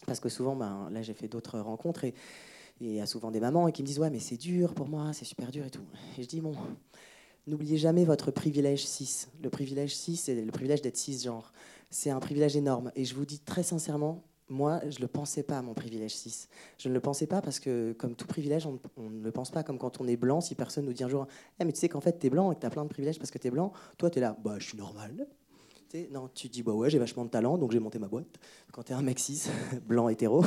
parce 0.05 0.19
que 0.19 0.29
souvent, 0.29 0.55
ben, 0.55 0.89
là 0.91 1.01
j'ai 1.01 1.13
fait 1.13 1.27
d'autres 1.27 1.59
rencontres 1.59 2.03
et 2.03 2.13
il 2.81 2.93
y 2.93 3.01
a 3.01 3.05
souvent 3.05 3.31
des 3.31 3.39
mamans 3.39 3.69
qui 3.71 3.81
me 3.81 3.87
disent 3.87 3.99
Ouais, 3.99 4.09
mais 4.09 4.19
c'est 4.19 4.37
dur 4.37 4.73
pour 4.73 4.87
moi, 4.87 5.11
c'est 5.13 5.25
super 5.25 5.51
dur 5.51 5.65
et 5.65 5.69
tout. 5.69 5.85
Et 6.17 6.23
je 6.23 6.27
dis 6.27 6.41
Bon, 6.41 6.55
n'oubliez 7.47 7.77
jamais 7.77 8.05
votre 8.05 8.31
privilège 8.31 8.85
6. 8.85 9.29
Le 9.43 9.49
privilège 9.49 9.95
6, 9.95 10.17
c'est 10.17 10.35
le 10.35 10.51
privilège 10.51 10.81
d'être 10.81 10.97
cisgenre. 10.97 11.51
C'est 11.89 12.09
un 12.09 12.19
privilège 12.19 12.55
énorme. 12.55 12.91
Et 12.95 13.03
je 13.05 13.15
vous 13.15 13.25
dis 13.25 13.39
très 13.39 13.63
sincèrement, 13.63 14.23
moi, 14.49 14.81
je 14.89 14.97
ne 14.97 15.01
le 15.01 15.07
pensais 15.07 15.43
pas, 15.43 15.61
mon 15.61 15.73
privilège 15.73 16.15
6. 16.15 16.49
Je 16.77 16.89
ne 16.89 16.93
le 16.93 16.99
pensais 16.99 17.27
pas 17.27 17.41
parce 17.41 17.59
que, 17.59 17.93
comme 17.93 18.15
tout 18.15 18.27
privilège, 18.27 18.65
on, 18.65 18.79
ne 19.09 19.23
le 19.23 19.31
pense 19.31 19.51
pas 19.51 19.63
comme 19.63 19.77
quand 19.77 20.01
on 20.01 20.07
est 20.07 20.17
blanc. 20.17 20.41
Si 20.41 20.55
personne 20.55 20.85
nous 20.85 20.93
dit 20.93 21.03
un 21.03 21.09
jour, 21.09 21.27
Eh, 21.59 21.65
mais 21.65 21.71
tu 21.71 21.79
sais 21.79 21.89
qu'en 21.89 22.01
fait, 22.01 22.19
tu 22.19 22.27
es 22.27 22.29
blanc 22.29 22.51
et 22.51 22.55
que 22.55 22.61
tu 22.61 22.65
as 22.65 22.69
plein 22.69 22.83
de 22.83 22.89
privilèges 22.89 23.19
parce 23.19 23.31
que 23.31 23.37
tu 23.37 23.47
es 23.47 23.51
blanc, 23.51 23.71
toi, 23.97 24.09
tu 24.09 24.17
es 24.17 24.21
là, 24.21 24.35
bah, 24.43 24.55
je 24.57 24.65
suis 24.65 24.77
normal. 24.77 25.27
Non, 26.11 26.29
tu 26.33 26.49
dis, 26.49 26.61
bah 26.61 26.71
ouais, 26.71 26.89
j'ai 26.89 26.99
vachement 26.99 27.25
de 27.25 27.29
talent, 27.29 27.57
donc 27.57 27.71
j'ai 27.71 27.79
monté 27.79 27.97
ma 27.97 28.07
boîte. 28.07 28.39
Quand 28.71 28.83
tu 28.83 28.91
es 28.91 28.95
un 28.95 29.01
mec 29.01 29.17
cis, 29.17 29.49
blanc 29.87 30.07
hétéro, 30.09 30.43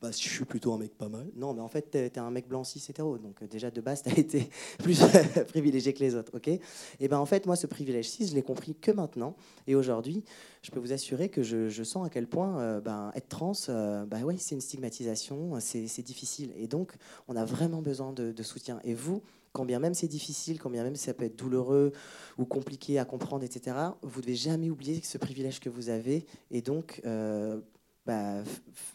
bah, 0.00 0.10
je 0.12 0.16
suis 0.16 0.44
plutôt 0.44 0.72
un 0.72 0.78
mec 0.78 0.96
pas 0.96 1.08
mal. 1.08 1.26
Non, 1.34 1.52
mais 1.52 1.60
en 1.60 1.68
fait, 1.68 1.90
tu 1.90 1.98
es, 1.98 2.18
un 2.18 2.30
mec 2.30 2.46
blanc 2.46 2.62
cis 2.62 2.84
hétéro, 2.88 3.18
donc 3.18 3.42
euh, 3.42 3.48
déjà 3.48 3.72
de 3.72 3.80
base, 3.80 4.02
tu 4.02 4.10
as 4.10 4.12
été 4.18 4.48
plus 4.78 5.00
privilégié 5.48 5.92
que 5.92 5.98
les 5.98 6.14
autres. 6.14 6.32
ok? 6.36 6.48
Et 6.48 7.08
ben 7.08 7.18
en 7.18 7.26
fait, 7.26 7.46
moi, 7.46 7.56
ce 7.56 7.66
privilège 7.66 8.08
cis, 8.08 8.28
je 8.28 8.34
l'ai 8.34 8.42
compris 8.42 8.76
que 8.76 8.92
maintenant. 8.92 9.34
Et 9.66 9.74
aujourd'hui, 9.74 10.22
je 10.62 10.70
peux 10.70 10.78
vous 10.78 10.92
assurer 10.92 11.28
que 11.28 11.42
je, 11.42 11.82
sens 11.82 12.06
à 12.06 12.10
quel 12.10 12.28
point 12.28 12.60
euh, 12.60 12.80
ben, 12.80 13.10
être 13.16 13.28
trans, 13.28 13.52
euh, 13.68 14.06
bah 14.06 14.20
ouais, 14.20 14.36
c'est 14.38 14.54
une 14.54 14.60
stigmatisation, 14.60 15.58
c'est 15.58 16.02
difficile. 16.02 16.52
Et 16.56 16.68
donc, 16.68 16.92
on 17.26 17.34
a 17.34 17.44
vraiment 17.44 17.82
besoin 17.82 18.12
de 18.12 18.42
soutien. 18.42 18.78
Et 18.84 18.94
vous, 18.94 19.22
quand 19.54 19.64
bien 19.64 19.78
même 19.78 19.94
c'est 19.94 20.08
difficile, 20.08 20.58
quand 20.60 20.68
bien 20.68 20.82
même 20.84 20.96
ça 20.96 21.14
peut 21.14 21.24
être 21.24 21.36
douloureux 21.38 21.92
ou 22.36 22.44
compliqué 22.44 22.98
à 22.98 23.04
comprendre, 23.06 23.44
etc., 23.44 23.76
vous 24.02 24.20
devez 24.20 24.34
jamais 24.34 24.68
oublier 24.68 25.00
ce 25.02 25.16
privilège 25.16 25.60
que 25.60 25.70
vous 25.70 25.88
avez 25.88 26.26
et 26.50 26.60
donc 26.60 27.00
euh, 27.06 27.60
bah, 28.04 28.42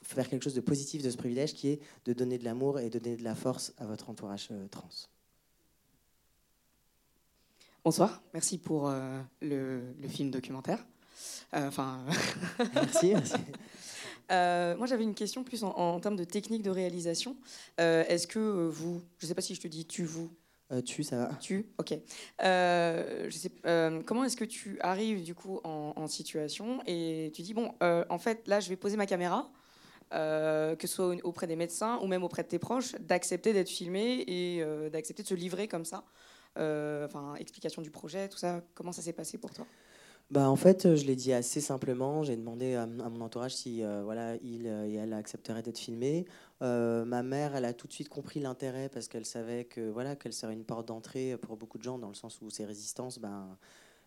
faire 0.03 0.27
quelque 0.29 0.43
chose 0.43 0.53
de 0.53 0.61
positif 0.61 1.01
de 1.01 1.09
ce 1.09 1.17
privilège 1.17 1.53
qui 1.53 1.69
est 1.69 1.79
de 2.05 2.13
donner 2.13 2.37
de 2.37 2.43
l'amour 2.43 2.79
et 2.79 2.89
de 2.91 2.99
donner 2.99 3.15
de 3.15 3.23
la 3.23 3.33
force 3.35 3.73
à 3.77 3.85
votre 3.87 4.09
entourage 4.09 4.49
euh, 4.51 4.67
trans. 4.67 4.89
Bonsoir, 7.83 8.21
merci 8.33 8.57
pour 8.57 8.89
euh, 8.89 9.19
le, 9.41 9.81
le 10.01 10.07
film 10.09 10.29
documentaire. 10.29 10.85
Enfin, 11.53 12.05
Merci. 12.75 13.07
merci. 13.13 13.33
euh, 14.31 14.77
moi 14.77 14.85
j'avais 14.85 15.03
une 15.03 15.15
question 15.15 15.43
plus 15.43 15.63
en, 15.63 15.69
en 15.71 15.99
termes 15.99 16.15
de 16.15 16.23
technique 16.25 16.61
de 16.61 16.69
réalisation. 16.69 17.35
Euh, 17.79 18.03
Est-ce 18.07 18.27
que 18.27 18.67
vous, 18.67 19.01
je 19.17 19.25
ne 19.25 19.27
sais 19.29 19.33
pas 19.35 19.41
si 19.41 19.55
je 19.55 19.61
te 19.61 19.67
dis 19.67 19.85
tu, 19.85 20.03
vous, 20.03 20.29
Euh, 20.71 20.81
tu, 20.81 21.03
ça 21.03 21.17
va 21.17 21.29
tu, 21.35 21.65
ok. 21.79 21.95
Euh, 22.43 23.25
je 23.29 23.35
sais, 23.35 23.51
euh, 23.65 24.03
comment 24.05 24.23
est-ce 24.23 24.37
que 24.37 24.45
tu 24.45 24.79
arrives 24.81 25.23
du 25.23 25.33
coup 25.33 25.59
en, 25.63 26.07
situation 26.07 26.79
et 26.87 27.31
tu 27.35 27.41
dis 27.41 27.53
bon, 27.53 27.71
en 27.81 28.17
fait 28.17 28.47
là 28.47 28.59
je 28.59 28.69
vais 28.69 28.75
poser 28.75 28.97
ma 28.97 29.05
caméra, 29.05 29.51
que 30.11 30.77
ce 30.81 30.87
soit 30.87 31.07
au- 31.07 31.19
auprès 31.23 31.47
des 31.47 31.55
médecins 31.55 31.99
ou 32.01 32.07
même 32.07 32.23
auprès 32.23 32.43
de 32.43 32.47
tes 32.47 32.59
proches, 32.59 32.95
d'accepter 32.99 33.53
d'être 33.53 33.69
filmé 33.69 34.23
et 34.27 34.63
d'accepter 34.91 35.23
de 35.23 35.27
se 35.27 35.35
livrer 35.35 35.67
comme 35.67 35.85
ça. 35.85 36.03
Enfin, 36.55 37.35
explication 37.39 37.81
du 37.81 37.91
projet, 37.91 38.29
tout 38.29 38.37
ça. 38.37 38.61
Comment 38.75 38.91
ça 38.91 39.01
s'est 39.01 39.13
passé 39.13 39.37
pour 39.37 39.51
toi? 39.51 39.65
Bah, 40.31 40.49
en 40.49 40.55
fait, 40.55 40.95
je 40.95 41.05
l'ai 41.05 41.15
dit 41.15 41.33
assez 41.33 41.59
simplement. 41.61 42.23
J'ai 42.23 42.35
demandé 42.35 42.75
à, 42.75 42.85
mon 42.85 43.21
entourage 43.21 43.55
si 43.55 43.81
voilà, 44.03 44.35
il 44.43 44.67
et 44.67 44.93
elle 44.95 45.13
accepteraient 45.13 45.63
d'être 45.63 45.79
filmés. 45.79 46.25
ma 46.61 47.23
mère, 47.23 47.55
elle 47.55 47.65
a 47.65 47.73
tout 47.73 47.87
de 47.87 47.93
suite 47.93 48.09
compris 48.09 48.39
l'intérêt 48.39 48.89
parce 48.89 49.07
qu'elle 49.07 49.25
savait 49.25 49.65
que 49.65 49.89
voilà 49.89 50.15
qu'elle 50.15 50.33
serait 50.33 50.53
une 50.53 50.65
porte 50.65 50.87
d'entrée 50.87 51.35
pour 51.41 51.57
beaucoup 51.57 51.77
de 51.77 51.83
gens, 51.83 51.97
dans 51.97 52.09
le 52.09 52.15
sens 52.15 52.41
où 52.41 52.49
ses 52.49 52.65
résistances 52.65 53.19
ben, 53.19 53.57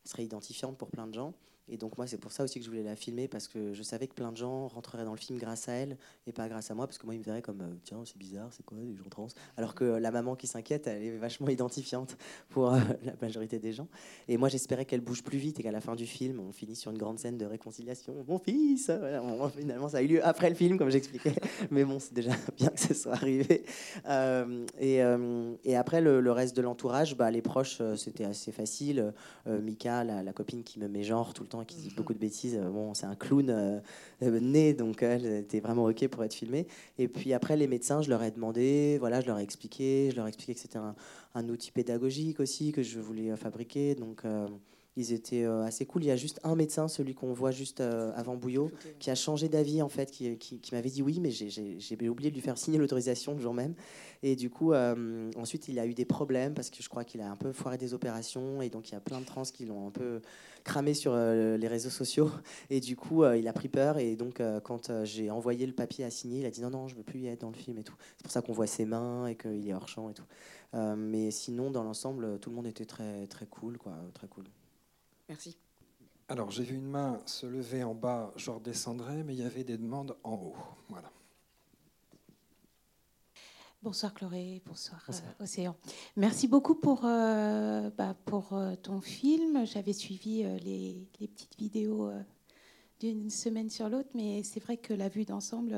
seraient 0.04 0.24
identifiantes 0.24 0.78
pour 0.78 0.90
plein 0.90 1.06
de 1.06 1.14
gens. 1.14 1.34
Et 1.68 1.76
donc 1.76 1.96
moi, 1.96 2.06
c'est 2.06 2.18
pour 2.18 2.32
ça 2.32 2.42
aussi 2.42 2.58
que 2.58 2.64
je 2.64 2.70
voulais 2.70 2.82
la 2.82 2.96
filmer, 2.96 3.28
parce 3.28 3.48
que 3.48 3.72
je 3.72 3.82
savais 3.82 4.06
que 4.06 4.14
plein 4.14 4.32
de 4.32 4.36
gens 4.36 4.68
rentreraient 4.68 5.04
dans 5.04 5.12
le 5.12 5.18
film 5.18 5.38
grâce 5.38 5.68
à 5.68 5.72
elle 5.72 5.96
et 6.26 6.32
pas 6.32 6.48
grâce 6.48 6.70
à 6.70 6.74
moi, 6.74 6.86
parce 6.86 6.98
que 6.98 7.06
moi, 7.06 7.14
ils 7.14 7.18
me 7.18 7.24
verraient 7.24 7.42
comme, 7.42 7.60
euh, 7.60 7.74
tiens, 7.84 8.02
c'est 8.04 8.18
bizarre, 8.18 8.48
c'est 8.50 8.64
quoi, 8.64 8.78
des 8.78 8.96
gens 8.96 9.08
trans 9.10 9.28
Alors 9.56 9.74
que 9.74 9.84
la 9.84 10.10
maman 10.10 10.34
qui 10.34 10.46
s'inquiète, 10.46 10.86
elle 10.86 11.02
est 11.02 11.16
vachement 11.16 11.48
identifiante 11.48 12.16
pour 12.48 12.72
euh, 12.72 12.80
la 13.04 13.12
majorité 13.20 13.58
des 13.58 13.72
gens. 13.72 13.88
Et 14.28 14.36
moi, 14.36 14.48
j'espérais 14.48 14.84
qu'elle 14.84 15.00
bouge 15.00 15.22
plus 15.22 15.38
vite 15.38 15.60
et 15.60 15.62
qu'à 15.62 15.70
la 15.70 15.80
fin 15.80 15.94
du 15.94 16.06
film, 16.06 16.40
on 16.40 16.52
finisse 16.52 16.80
sur 16.80 16.90
une 16.90 16.98
grande 16.98 17.18
scène 17.18 17.38
de 17.38 17.46
réconciliation. 17.46 18.14
Mon 18.26 18.38
fils 18.38 18.90
Finalement, 19.56 19.88
ça 19.88 19.98
a 19.98 20.02
eu 20.02 20.08
lieu 20.08 20.26
après 20.26 20.48
le 20.48 20.56
film, 20.56 20.78
comme 20.78 20.90
j'expliquais. 20.90 21.34
Mais 21.70 21.84
bon, 21.84 21.98
c'est 21.98 22.14
déjà 22.14 22.32
bien 22.56 22.68
que 22.68 22.80
ce 22.80 22.94
soit 22.94 23.12
arrivé. 23.12 23.64
Euh, 24.08 24.66
et, 24.78 25.00
et, 25.64 25.76
après, 25.76 26.00
le, 26.00 26.32
reste 26.32 26.56
de 26.56 26.62
l'entourage, 26.62 27.16
bah, 27.16 27.30
les 27.30 27.42
proches, 27.42 27.80
c'était 27.96 28.24
assez 28.24 28.52
facile. 28.52 29.12
Mika, 29.46 30.04
la, 30.04 30.22
la, 30.22 30.32
copine 30.32 30.62
qui 30.62 30.78
me 30.78 30.88
met 30.88 31.02
genre 31.02 31.34
tout 31.34 31.42
le 31.42 31.48
qui 31.66 31.76
dit 31.76 31.92
beaucoup 31.94 32.14
de 32.14 32.18
bêtises. 32.18 32.56
Euh, 32.56 32.68
bon, 32.68 32.94
c'est 32.94 33.06
un 33.06 33.14
clown 33.14 33.48
euh, 33.50 33.80
euh, 34.22 34.40
né, 34.40 34.74
donc 34.74 35.02
elle 35.02 35.26
était 35.26 35.60
vraiment 35.60 35.84
ok 35.84 36.08
pour 36.08 36.24
être 36.24 36.34
filmée. 36.34 36.66
Et 36.98 37.08
puis 37.08 37.32
après, 37.32 37.56
les 37.56 37.66
médecins, 37.66 38.02
je 38.02 38.10
leur 38.10 38.22
ai 38.22 38.30
demandé, 38.30 38.96
voilà, 38.98 39.20
je 39.20 39.26
leur 39.26 39.38
ai 39.38 39.42
expliqué, 39.42 40.08
je 40.10 40.16
leur 40.16 40.26
ai 40.26 40.28
expliqué 40.28 40.54
que 40.54 40.60
c'était 40.60 40.78
un, 40.78 40.94
un, 41.34 41.48
outil 41.48 41.70
pédagogique 41.70 42.40
aussi 42.40 42.72
que 42.72 42.82
je 42.82 42.98
voulais 42.98 43.36
fabriquer. 43.36 43.94
Donc 43.94 44.24
ils 44.96 45.12
étaient 45.12 45.44
assez 45.44 45.86
cool. 45.86 46.04
Il 46.04 46.08
y 46.08 46.10
a 46.10 46.16
juste 46.16 46.40
un 46.44 46.54
médecin, 46.54 46.88
celui 46.88 47.14
qu'on 47.14 47.32
voit 47.32 47.50
juste 47.50 47.80
avant 47.80 48.36
Bouillot, 48.36 48.70
qui 48.98 49.10
a 49.10 49.14
changé 49.14 49.48
d'avis 49.48 49.82
en 49.82 49.88
fait, 49.88 50.10
qui, 50.10 50.36
qui, 50.36 50.74
m'avait 50.74 50.90
dit 50.90 51.02
oui, 51.02 51.18
mais 51.20 51.30
j'ai 51.30 52.08
oublié 52.08 52.30
de 52.30 52.34
lui 52.34 52.42
faire 52.42 52.58
signer 52.58 52.78
l'autorisation 52.78 53.34
le 53.34 53.40
jour 53.40 53.54
même. 53.54 53.74
Et 54.24 54.36
du 54.36 54.50
coup, 54.50 54.72
euh, 54.72 55.30
ensuite, 55.36 55.68
il 55.68 55.78
a 55.78 55.86
eu 55.86 55.94
des 55.94 56.04
problèmes 56.04 56.54
parce 56.54 56.70
que 56.70 56.82
je 56.82 56.88
crois 56.88 57.04
qu'il 57.04 57.20
a 57.20 57.30
un 57.30 57.36
peu 57.36 57.52
foiré 57.52 57.76
des 57.76 57.92
opérations 57.92 58.62
et 58.62 58.70
donc 58.70 58.90
il 58.90 58.92
y 58.92 58.94
a 58.94 59.00
plein 59.00 59.20
de 59.20 59.24
trans 59.24 59.42
qui 59.42 59.64
l'ont 59.64 59.88
un 59.88 59.90
peu 59.90 60.20
cramé 60.64 60.94
sur 60.94 61.16
les 61.16 61.68
réseaux 61.68 61.90
sociaux. 61.90 62.30
Et 62.70 62.80
du 62.80 62.96
coup, 62.96 63.24
il 63.24 63.46
a 63.48 63.52
pris 63.52 63.68
peur 63.68 63.98
et 63.98 64.16
donc 64.16 64.42
quand 64.64 65.04
j'ai 65.04 65.30
envoyé 65.30 65.66
le 65.66 65.72
papier 65.72 66.04
à 66.04 66.10
signer, 66.10 66.40
il 66.40 66.46
a 66.46 66.50
dit 66.50 66.60
non 66.62 66.70
non, 66.70 66.88
je 66.88 66.94
veux 66.94 67.02
plus 67.02 67.20
y 67.20 67.26
être 67.28 67.40
dans 67.42 67.50
le 67.50 67.56
film 67.56 67.78
et 67.78 67.84
tout. 67.84 67.96
C'est 68.16 68.22
pour 68.22 68.32
ça 68.32 68.42
qu'on 68.42 68.52
voit 68.52 68.66
ses 68.66 68.84
mains 68.84 69.26
et 69.26 69.36
qu'il 69.36 69.68
est 69.68 69.74
hors 69.74 69.88
champ 69.88 70.10
et 70.10 70.14
tout. 70.14 70.26
mais 70.96 71.30
sinon, 71.30 71.70
dans 71.70 71.82
l'ensemble, 71.82 72.38
tout 72.38 72.50
le 72.50 72.56
monde 72.56 72.66
était 72.66 72.86
très 72.86 73.26
très 73.26 73.46
cool, 73.46 73.78
quoi, 73.78 73.94
très 74.14 74.28
cool. 74.28 74.44
Merci. 75.28 75.56
Alors, 76.28 76.50
j'ai 76.50 76.62
vu 76.62 76.76
une 76.76 76.88
main 76.88 77.20
se 77.26 77.46
lever 77.46 77.84
en 77.84 77.94
bas, 77.94 78.32
je 78.36 78.50
redescendrai, 78.50 79.22
mais 79.22 79.34
il 79.34 79.40
y 79.40 79.44
avait 79.44 79.64
des 79.64 79.76
demandes 79.76 80.16
en 80.24 80.34
haut. 80.34 80.56
Voilà. 80.88 81.10
Bonsoir 83.82 84.14
Chloé, 84.14 84.62
bonsoir, 84.64 85.04
euh, 85.08 85.42
Océan. 85.44 85.76
Merci 86.16 86.46
beaucoup 86.46 86.74
pour, 86.74 87.02
euh, 87.04 87.90
bah, 87.98 88.14
pour 88.26 88.52
euh, 88.52 88.76
ton 88.76 89.00
film. 89.00 89.66
J'avais 89.66 89.92
suivi 89.92 90.44
les, 90.64 91.08
les, 91.20 91.28
petites 91.28 91.58
vidéos 91.58 92.10
d'une 93.00 93.28
semaine 93.28 93.70
sur 93.70 93.88
l'autre, 93.88 94.10
mais 94.14 94.42
c'est 94.44 94.60
vrai 94.60 94.76
que 94.76 94.94
la 94.94 95.08
vue 95.08 95.24
d'ensemble 95.24 95.76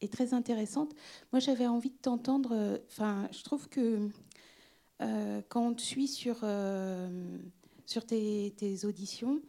est 0.00 0.12
très 0.12 0.32
intéressante. 0.32 0.94
Moi, 1.32 1.40
j'avais 1.40 1.66
envie 1.66 1.90
de 1.90 1.98
t'entendre. 2.00 2.80
Enfin, 2.88 3.28
je 3.32 3.42
trouve 3.42 3.68
que 3.68 4.08
quand 4.98 5.60
on 5.60 5.74
te 5.74 5.82
suit 5.82 6.08
sur 6.08 6.42
sur 7.86 8.04
tes, 8.04 8.84
auditions, 8.84 9.40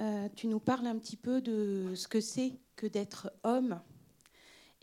euh, 0.00 0.28
tu 0.34 0.48
nous 0.48 0.58
parles 0.58 0.86
un 0.86 0.98
petit 0.98 1.16
peu 1.16 1.40
de 1.40 1.94
ce 1.94 2.08
que 2.08 2.20
c'est 2.20 2.52
que 2.74 2.86
d'être 2.86 3.32
homme 3.44 3.80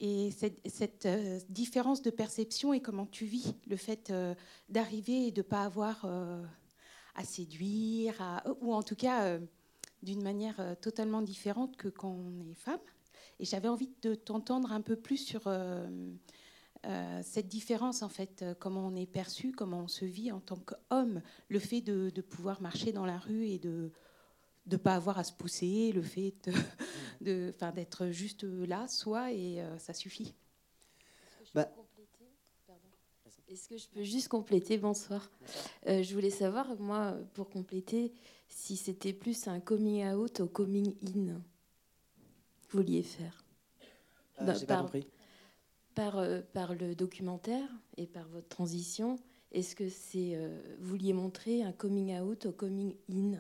et 0.04 0.32
cette, 0.32 1.06
euh, 1.06 1.39
différence 1.48 2.02
de 2.02 2.10
perception 2.10 2.74
et 2.74 2.82
comment 2.82 3.06
tu 3.06 3.24
vis 3.24 3.56
le 3.68 3.78
fait 3.78 4.10
euh, 4.10 4.36
d'arriver 4.68 5.28
et 5.28 5.32
de 5.32 5.39
ne 5.39 5.48
pas 5.48 5.63
avoir 5.63 6.06
à 7.16 7.24
séduire, 7.24 8.44
ou 8.60 8.74
en 8.74 8.84
tout 8.84 8.96
cas 8.96 9.39
d'une 10.02 10.22
manière 10.22 10.76
totalement 10.82 11.22
différente 11.22 11.78
que 11.78 11.88
quand 11.88 12.10
on 12.10 12.52
est 12.52 12.56
femme. 12.56 12.80
Et 13.39 13.46
j'avais 13.46 13.70
envie 13.70 13.92
de 14.02 14.13
t'entendre 14.13 14.74
un 14.74 14.82
peu 14.82 14.98
plus 14.98 15.18
sur 15.18 15.48
euh, 16.86 17.22
cette 17.24 17.48
différence, 17.48 18.02
en 18.02 18.10
fait, 18.10 18.42
euh, 18.42 18.54
comment 18.60 18.86
on 18.86 18.96
est 18.96 19.06
perçu, 19.06 19.54
comment 19.54 19.80
on 19.80 19.88
se 19.88 20.04
vit 20.04 20.34
en 20.34 20.42
tant 20.42 20.58
qu'homme, 20.58 21.22
le 21.48 21.60
fait 21.60 21.80
de, 21.80 22.10
pouvoir 22.22 22.62
marcher 22.62 22.92
dans 22.92 23.06
la 23.06 23.18
rue 23.18 23.48
et 23.48 23.58
de 23.58 23.92
ne 24.67 24.78
pas 24.78 24.95
avoir 24.95 25.17
à 25.17 25.23
se 25.23 25.34
pousser, 25.34 25.91
le 25.91 26.02
fait 26.02 26.49
de, 27.21 27.54
d'être 27.76 28.08
juste 28.08 28.43
là, 28.43 28.88
soi, 28.88 29.32
et 29.32 29.62
euh, 29.62 29.78
ça 29.78 29.93
suffit. 29.93 30.34
Bah. 31.54 31.69
Est-ce 33.49 33.69
que 33.69 33.78
je 33.78 33.88
peux 33.88 34.04
juste 34.04 34.30
compléter? 34.30 34.80
Bonsoir. 34.80 35.30
je 35.86 36.13
voulais 36.13 36.32
savoir, 36.32 36.76
moi, 36.80 37.15
pour 37.36 37.49
compléter, 37.49 38.12
si 38.47 38.78
c'était 38.78 39.13
plus 39.13 39.47
un 39.47 39.60
coming 39.60 40.04
out 40.06 40.39
ou 40.39 40.47
coming 40.47 40.95
in 41.06 41.39
vous 42.73 42.80
vouliez 42.80 43.04
faire. 43.04 43.45
J'ai 44.39 44.65
pas 44.65 44.82
compris 44.82 45.08
par, 45.93 46.17
euh, 46.17 46.41
par 46.54 46.73
le 46.73 46.95
documentaire 46.95 47.69
et 47.97 48.08
par 48.08 48.28
votre 48.30 48.49
transition, 48.49 49.19
est-ce 49.52 49.76
que 49.76 49.89
c'est 49.89 50.36
euh, 50.36 50.60
vous 50.80 50.89
vouliez 50.89 51.13
montrer 51.13 51.62
un 51.62 51.71
coming 51.71 52.17
out 52.19 52.47
au 52.47 52.52
coming 52.52 52.95
in, 53.12 53.38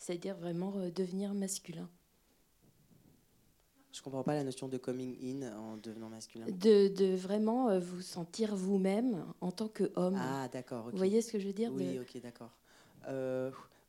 c'est-à-dire 0.00 0.34
vraiment 0.36 0.74
euh, 0.78 0.90
devenir 0.90 1.32
masculin 1.32 1.88
Je 3.92 4.02
comprends 4.02 4.24
pas 4.24 4.34
la 4.34 4.42
notion 4.42 4.66
de 4.66 4.76
coming 4.76 5.16
in 5.22 5.56
en 5.56 5.76
devenant 5.76 6.08
masculin. 6.08 6.46
De, 6.46 6.88
de 6.88 7.14
vraiment 7.14 7.78
vous 7.78 8.02
sentir 8.02 8.56
vous-même 8.56 9.24
en 9.40 9.52
tant 9.52 9.68
qu'homme. 9.68 10.18
Ah 10.18 10.48
d'accord. 10.48 10.90
Vous 10.90 10.98
voyez 10.98 11.22
ce 11.22 11.30
que 11.30 11.38
je 11.38 11.46
veux 11.46 11.52
dire 11.52 11.70
Oui, 11.72 12.00
ok, 12.00 12.20
d'accord. 12.20 12.50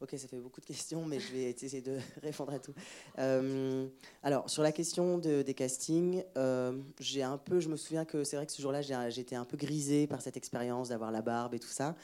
Ok, 0.02 0.15
ça 0.17 0.28
fait 0.28 0.39
beaucoup 0.39 0.62
de 0.62 0.65
questions, 0.65 1.06
mais 1.06 1.19
je 1.19 1.32
vais 1.32 1.43
essayer 1.63 1.82
de 1.82 1.97
répondre 2.24 2.52
à 2.54 2.60
tout. 2.60 2.74
Euh, 3.19 3.88
alors, 4.24 4.50
sur 4.50 4.63
la 4.63 4.71
question 4.71 5.19
de, 5.19 5.43
des 5.43 5.54
castings, 5.54 6.24
euh, 6.38 6.80
j'ai 7.00 7.21
un 7.21 7.38
peu, 7.38 7.60
je 7.60 7.69
me 7.69 7.76
souviens 7.78 8.04
que 8.04 8.24
c'est 8.24 8.36
vrai 8.36 8.47
que 8.47 8.52
ce 8.52 8.62
jour-là, 8.62 8.82
j'étais 9.10 9.36
un 9.36 9.45
peu 9.45 9.58
grisée 9.58 10.08
par 10.08 10.21
cette 10.21 10.38
expérience 10.38 10.89
d'avoir 10.89 11.12
la 11.12 11.21
barbe 11.21 11.54
et 11.54 11.60
tout 11.60 11.67
ça 11.67 11.95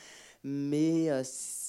mais 0.43 1.09
euh, 1.09 1.23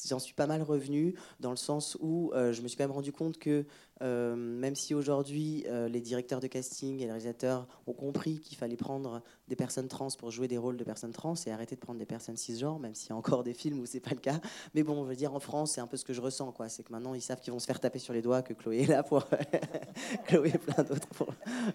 j'en 0.08 0.18
suis 0.18 0.34
pas 0.34 0.46
mal 0.46 0.62
revenu 0.62 1.14
dans 1.40 1.50
le 1.50 1.56
sens 1.56 1.96
où 2.00 2.32
euh, 2.34 2.52
je 2.52 2.62
me 2.62 2.68
suis 2.68 2.76
quand 2.76 2.84
même 2.84 2.92
rendu 2.92 3.12
compte 3.12 3.38
que 3.38 3.64
euh, 4.00 4.36
même 4.36 4.76
si 4.76 4.94
aujourd'hui 4.94 5.64
les 5.88 6.00
directeurs 6.00 6.38
de 6.38 6.46
casting 6.46 6.96
et 6.96 7.00
les 7.00 7.06
réalisateurs 7.06 7.66
ont 7.88 7.92
compris 7.92 8.38
qu'il 8.38 8.56
fallait 8.56 8.76
prendre 8.76 9.22
des 9.48 9.56
personnes 9.56 9.88
trans 9.88 10.08
pour 10.16 10.30
jouer 10.30 10.46
des 10.46 10.58
rôles 10.58 10.76
de 10.76 10.84
personnes 10.84 11.12
trans 11.12 11.34
et 11.46 11.50
arrêter 11.50 11.74
de 11.74 11.80
prendre 11.80 11.98
des 11.98 12.06
personnes 12.06 12.36
cisgenres, 12.36 12.78
même 12.78 12.94
s'il 12.94 13.10
y 13.10 13.12
a 13.12 13.16
encore 13.16 13.42
des 13.42 13.54
films 13.54 13.80
où 13.80 13.86
c'est 13.86 14.00
pas 14.00 14.10
le 14.10 14.20
cas. 14.20 14.40
Mais 14.74 14.82
bon, 14.82 15.04
je 15.04 15.08
veux 15.08 15.16
dire, 15.16 15.34
en 15.34 15.40
France, 15.40 15.72
c'est 15.72 15.80
un 15.80 15.86
peu 15.86 15.96
ce 15.96 16.04
que 16.04 16.12
je 16.12 16.20
ressens. 16.20 16.54
C'est 16.68 16.82
que 16.82 16.92
maintenant, 16.92 17.14
ils 17.14 17.20
savent 17.20 17.40
qu'ils 17.40 17.52
vont 17.52 17.58
se 17.58 17.66
faire 17.66 17.80
taper 17.80 17.98
sur 17.98 18.12
les 18.12 18.22
doigts, 18.22 18.42
que 18.42 18.52
Chloé 18.52 18.82
est 18.82 18.86
là 18.86 19.02
pour 19.02 19.26
Chloé 20.26 20.52
et 20.54 20.58
plein 20.58 20.84
d'autres 20.84 21.08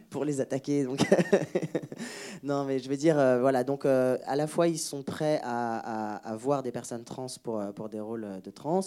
pour, 0.10 0.26
les 0.26 0.40
attaquer. 0.40 0.84
Donc 0.84 1.00
non, 2.44 2.64
mais 2.64 2.80
je 2.80 2.90
veux 2.90 2.98
dire, 2.98 3.16
voilà. 3.16 3.64
Donc 3.64 3.86
à 3.86 4.36
la 4.36 4.48
fois, 4.48 4.68
ils 4.68 4.80
sont 4.80 5.04
prêts 5.04 5.42
à, 5.44 6.36
voir 6.38 6.64
des 6.64 6.72
personnes 6.72 7.04
trans 7.04 7.28
euh, 7.48 7.72
pour 7.72 7.90
des 7.90 8.00
rôles 8.00 8.23
euh, 8.24 8.42
de 8.42 8.52
trans. 8.52 8.82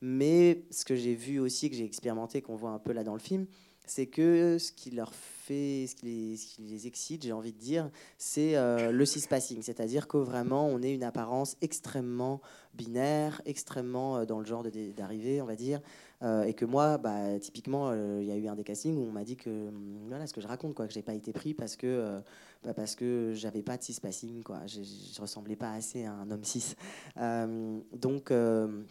Mais 0.00 0.64
ce 0.70 0.84
que 0.84 0.94
j'ai 0.94 1.14
vu 1.14 1.38
aussi, 1.38 1.70
que 1.70 1.76
j'ai 1.76 1.84
expérimenté, 1.84 2.42
qu'on 2.42 2.56
voit 2.56 2.70
un 2.70 2.78
peu 2.78 2.92
là 2.92 3.04
dans 3.04 3.14
le 3.14 3.20
film, 3.20 3.46
c'est 3.86 4.06
que 4.06 4.56
ce 4.58 4.72
qui 4.72 4.90
leur 4.90 5.12
fait, 5.14 5.86
ce 5.86 5.94
qui 5.94 6.38
les, 6.58 6.86
excite, 6.86 7.22
j'ai 7.22 7.32
envie 7.32 7.52
de 7.52 7.58
dire, 7.58 7.90
c'est 8.16 8.56
euh, 8.56 8.92
le 8.92 9.04
cispassing. 9.04 9.60
C'est-à-dire 9.62 10.08
que 10.08 10.16
vraiment, 10.16 10.66
on 10.66 10.82
est 10.82 10.94
une 10.94 11.04
apparence 11.04 11.56
extrêmement 11.60 12.40
binaire, 12.72 13.42
extrêmement 13.44 14.24
dans 14.24 14.38
le 14.38 14.46
genre 14.46 14.64
d'arrivée, 14.96 15.42
on 15.42 15.46
va 15.46 15.56
dire. 15.56 15.80
Et 16.24 16.54
que 16.54 16.64
moi, 16.64 16.96
bah, 16.96 17.38
typiquement, 17.38 17.92
il 17.92 18.24
y 18.24 18.32
a 18.32 18.36
eu 18.36 18.48
un 18.48 18.54
des 18.54 18.64
castings 18.64 18.96
où 18.96 19.06
on 19.06 19.12
m'a 19.12 19.24
dit 19.24 19.36
que, 19.36 19.50
hum, 19.50 20.06
voilà 20.08 20.26
ce 20.26 20.32
que 20.32 20.40
je 20.40 20.46
raconte, 20.46 20.74
quoi, 20.74 20.86
que 20.86 20.92
j'ai 20.92 21.02
pas 21.02 21.14
été 21.14 21.32
pris 21.32 21.54
parce 21.54 21.76
que 21.76 22.22
bah, 22.64 22.72
parce 22.72 22.94
que 22.94 23.32
j'avais 23.34 23.62
pas 23.62 23.76
de 23.76 23.82
cis-passing, 23.82 24.42
quoi. 24.42 24.66
Je, 24.66 24.82
je, 24.82 25.20
ressemblais 25.20 25.56
pas 25.56 25.72
assez 25.72 26.06
à 26.06 26.12
un 26.12 26.30
homme 26.30 26.44
cis. 26.44 26.74
Euh, 27.18 27.78
donc, 27.92 28.30
euh, 28.30 28.82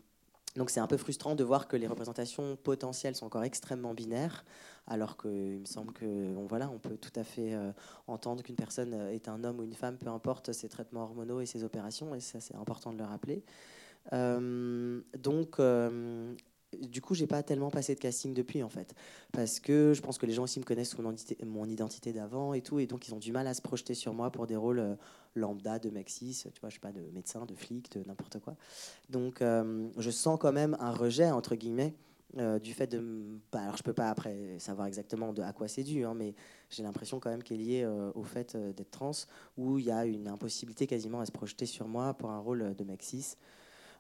donc 0.56 0.70
c'est 0.70 0.80
un 0.80 0.86
peu 0.86 0.98
frustrant 0.98 1.34
de 1.34 1.44
voir 1.44 1.68
que 1.68 1.76
les 1.76 1.88
représentations 1.88 2.56
potentielles 2.56 3.16
sont 3.16 3.26
encore 3.26 3.44
extrêmement 3.44 3.96
binaires, 3.96 4.46
alors 4.86 5.18
qu'il 5.18 5.60
me 5.60 5.66
semble 5.66 5.92
que 5.92 6.06
on, 6.38 6.46
voilà, 6.46 6.70
on 6.70 6.78
peut 6.78 6.98
tout 6.98 7.20
à 7.20 7.24
fait 7.24 7.56
euh, 7.56 7.72
entendre 8.06 8.44
qu'une 8.44 8.56
personne 8.56 8.94
est 8.94 9.28
un 9.28 9.44
homme 9.44 9.60
ou 9.60 9.64
une 9.64 9.74
femme, 9.74 9.98
peu 9.98 10.10
importe 10.10 10.54
ses 10.54 10.70
traitements 10.70 11.04
hormonaux 11.04 11.42
et 11.42 11.48
ses 11.48 11.64
opérations, 11.64 12.14
et 12.14 12.20
ça 12.20 12.40
c'est 12.40 12.56
important 12.56 12.94
de 12.94 13.00
le 13.00 13.06
rappeler. 13.06 13.44
donc 14.12 15.60
du 16.82 17.02
coup, 17.02 17.16
j'ai 17.16 17.28
pas 17.28 17.44
tellement 17.44 17.70
passé 17.70 17.96
de 17.96 18.00
casting 18.00 18.34
depuis 18.34 18.64
en 18.64 18.70
fait, 18.70 18.94
parce 19.32 19.60
que 19.60 19.94
je 19.94 20.02
pense 20.02 20.18
que 20.18 20.26
les 20.26 20.34
gens 20.34 20.44
aussi 20.44 20.60
me 20.60 20.66
connaissent 20.66 20.92
sous 20.92 21.02
mon 21.02 21.68
identité, 21.68 22.14
d'avant 22.14 22.54
et 22.54 22.62
tout, 22.62 22.80
et 22.80 22.88
donc 22.88 23.08
ils 23.08 23.14
ont 23.14 23.20
du 23.20 23.32
mal 23.32 23.48
à 23.48 23.54
se 23.54 23.62
projeter 23.62 23.94
sur 23.94 24.14
moi 24.14 24.32
pour 24.32 24.48
des 24.48 24.56
rôles 24.56 24.80
euh, 24.80 24.96
lambda 25.36 25.80
de 25.80 25.90
Maxis, 25.90 26.46
tu 26.54 26.60
vois, 26.62 26.70
je 26.70 26.76
sais 26.76 26.80
pas, 26.80 26.92
de 26.92 27.02
médecin, 27.14 27.46
de 27.46 27.56
flic, 27.56 27.92
de 27.92 28.04
n'importe 28.08 28.40
quoi. 28.40 28.56
Donc, 29.10 29.42
euh, 29.42 29.88
je 29.98 30.10
sens 30.10 30.38
quand 30.40 30.52
même 30.52 30.78
un 30.80 30.92
rejet 30.92 31.32
entre 31.32 31.56
guillemets 31.56 31.94
euh, 32.38 32.60
du 32.60 32.74
fait 32.74 32.88
de. 32.88 33.00
Bah, 33.52 33.62
alors, 33.62 33.78
je 33.78 33.84
peux 33.84 33.94
pas 33.94 34.10
après 34.10 34.58
savoir 34.60 34.88
exactement 34.88 35.34
de, 35.34 35.42
à 35.42 35.54
quoi 35.54 35.68
c'est 35.68 35.84
dû, 35.84 36.04
hein, 36.04 36.14
mais 36.16 36.34
j'ai 36.70 36.84
l'impression 36.84 37.20
quand 37.20 37.30
même 37.30 37.44
qu'elle 37.44 37.62
est 37.62 37.84
euh, 37.84 38.12
au 38.16 38.24
fait 38.24 38.58
d'être 38.58 38.92
trans, 38.92 39.12
où 39.58 39.80
il 39.80 39.86
y 39.86 39.92
a 39.92 40.06
une 40.06 40.28
impossibilité 40.28 40.88
quasiment 40.88 41.20
à 41.20 41.26
se 41.26 41.32
projeter 41.32 41.66
sur 41.66 41.88
moi 41.88 42.14
pour 42.14 42.32
un 42.32 42.40
rôle 42.40 42.76
de 42.76 42.84
mec. 42.84 43.04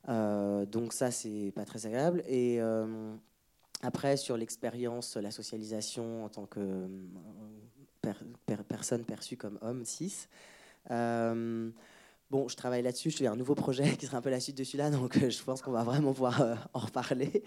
Donc, 0.07 0.93
ça, 0.93 1.11
c'est 1.11 1.51
pas 1.55 1.65
très 1.65 1.85
agréable. 1.85 2.23
Et. 2.27 2.59
après, 3.81 4.17
sur 4.17 4.37
l'expérience, 4.37 5.17
la 5.17 5.31
socialisation 5.31 6.25
en 6.25 6.29
tant 6.29 6.45
que 6.45 6.87
personne 8.67 9.03
perçue 9.05 9.37
comme 9.37 9.57
homme 9.61 9.85
cis, 9.85 10.27
Bon, 12.33 12.47
je 12.47 12.55
travaille 12.55 12.81
là-dessus, 12.81 13.11
je 13.11 13.17
fais 13.17 13.27
un 13.27 13.35
nouveau 13.35 13.53
projet 13.53 13.83
qui 13.97 14.07
sera 14.07 14.17
un 14.17 14.21
peu 14.21 14.31
la 14.31 14.39
suite 14.39 14.57
de 14.57 14.63
celui-là, 14.63 14.89
donc 14.89 15.17
euh, 15.17 15.29
je 15.29 15.43
pense 15.43 15.61
qu'on 15.61 15.69
va 15.69 15.83
vraiment 15.83 16.13
pouvoir 16.13 16.41
euh, 16.41 16.55
en 16.73 16.79
reparler. 16.79 17.43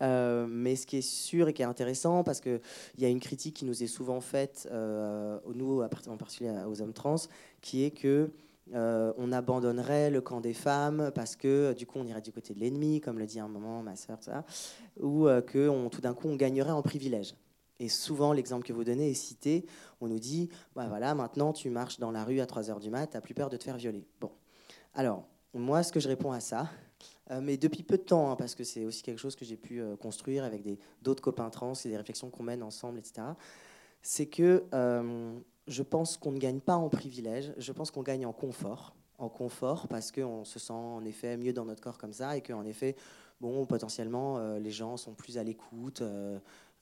Euh, 0.00 0.46
mais 0.48 0.76
ce 0.76 0.86
qui 0.86 0.98
est 0.98 1.02
sûr 1.02 1.48
et 1.48 1.52
qui 1.52 1.62
est 1.62 1.64
intéressant, 1.64 2.22
parce 2.22 2.40
qu'il 2.40 2.60
y 2.98 3.04
a 3.04 3.08
une 3.08 3.18
critique 3.18 3.56
qui 3.56 3.64
nous 3.64 3.82
est 3.82 3.88
souvent 3.88 4.20
faite, 4.20 4.68
euh, 4.70 5.40
nous, 5.56 5.82
en 5.82 6.16
particulier 6.16 6.52
aux 6.68 6.80
hommes 6.80 6.92
trans, 6.92 7.16
qui 7.62 7.82
est 7.82 7.90
que 7.90 8.30
on 8.74 9.32
abandonnerait 9.32 10.10
le 10.10 10.20
camp 10.20 10.40
des 10.40 10.54
femmes 10.54 11.10
parce 11.14 11.36
que 11.36 11.72
du 11.72 11.86
coup 11.86 11.98
on 11.98 12.06
irait 12.06 12.20
du 12.20 12.32
côté 12.32 12.54
de 12.54 12.60
l'ennemi, 12.60 13.00
comme 13.00 13.18
le 13.18 13.26
dit 13.26 13.40
un 13.40 13.48
moment 13.48 13.82
ma 13.82 13.96
soeur, 13.96 14.18
ça, 14.22 14.44
ou 15.00 15.26
que 15.46 15.68
on, 15.68 15.88
tout 15.88 16.00
d'un 16.00 16.14
coup 16.14 16.28
on 16.28 16.36
gagnerait 16.36 16.70
en 16.70 16.82
privilège. 16.82 17.34
Et 17.80 17.88
souvent, 17.88 18.32
l'exemple 18.32 18.66
que 18.66 18.72
vous 18.72 18.84
donnez 18.84 19.10
est 19.10 19.14
cité. 19.14 19.64
On 20.00 20.08
nous 20.08 20.18
dit, 20.18 20.50
bah 20.74 20.86
voilà, 20.88 21.14
maintenant 21.14 21.52
tu 21.52 21.70
marches 21.70 21.98
dans 22.00 22.10
la 22.10 22.24
rue 22.24 22.40
à 22.40 22.46
3 22.46 22.70
heures 22.70 22.80
du 22.80 22.90
mat, 22.90 23.06
t'as 23.06 23.20
plus 23.20 23.34
peur 23.34 23.50
de 23.50 23.56
te 23.56 23.64
faire 23.64 23.76
violer. 23.76 24.04
Bon. 24.20 24.30
Alors, 24.94 25.28
moi, 25.54 25.82
ce 25.82 25.92
que 25.92 26.00
je 26.00 26.08
réponds 26.08 26.32
à 26.32 26.40
ça, 26.40 26.68
euh, 27.30 27.40
mais 27.42 27.56
depuis 27.56 27.82
peu 27.82 27.96
de 27.96 28.02
temps, 28.02 28.30
hein, 28.30 28.36
parce 28.36 28.54
que 28.54 28.64
c'est 28.64 28.84
aussi 28.84 29.02
quelque 29.02 29.18
chose 29.18 29.36
que 29.36 29.44
j'ai 29.44 29.56
pu 29.56 29.80
euh, 29.80 29.96
construire 29.96 30.44
avec 30.44 30.62
d'autres 31.02 31.22
copains 31.22 31.50
trans 31.50 31.74
et 31.84 31.88
des 31.88 31.96
réflexions 31.96 32.30
qu'on 32.30 32.42
mène 32.42 32.62
ensemble, 32.62 32.98
etc., 32.98 33.28
c'est 34.02 34.26
que 34.26 34.64
euh, 34.74 35.38
je 35.68 35.82
pense 35.82 36.16
qu'on 36.16 36.32
ne 36.32 36.38
gagne 36.38 36.60
pas 36.60 36.76
en 36.76 36.88
privilège, 36.88 37.52
je 37.56 37.72
pense 37.72 37.90
qu'on 37.90 38.02
gagne 38.02 38.26
en 38.26 38.32
confort. 38.32 38.94
En 39.18 39.28
confort 39.28 39.88
parce 39.88 40.12
qu'on 40.12 40.44
se 40.44 40.58
sent 40.58 40.72
en 40.72 41.04
effet 41.04 41.36
mieux 41.36 41.52
dans 41.52 41.64
notre 41.64 41.82
corps 41.82 41.98
comme 41.98 42.12
ça 42.12 42.36
et 42.36 42.40
qu'en 42.40 42.64
effet, 42.64 42.96
bon, 43.40 43.66
potentiellement, 43.66 44.56
les 44.58 44.70
gens 44.70 44.96
sont 44.96 45.12
plus 45.12 45.38
à 45.38 45.42
l'écoute 45.42 46.02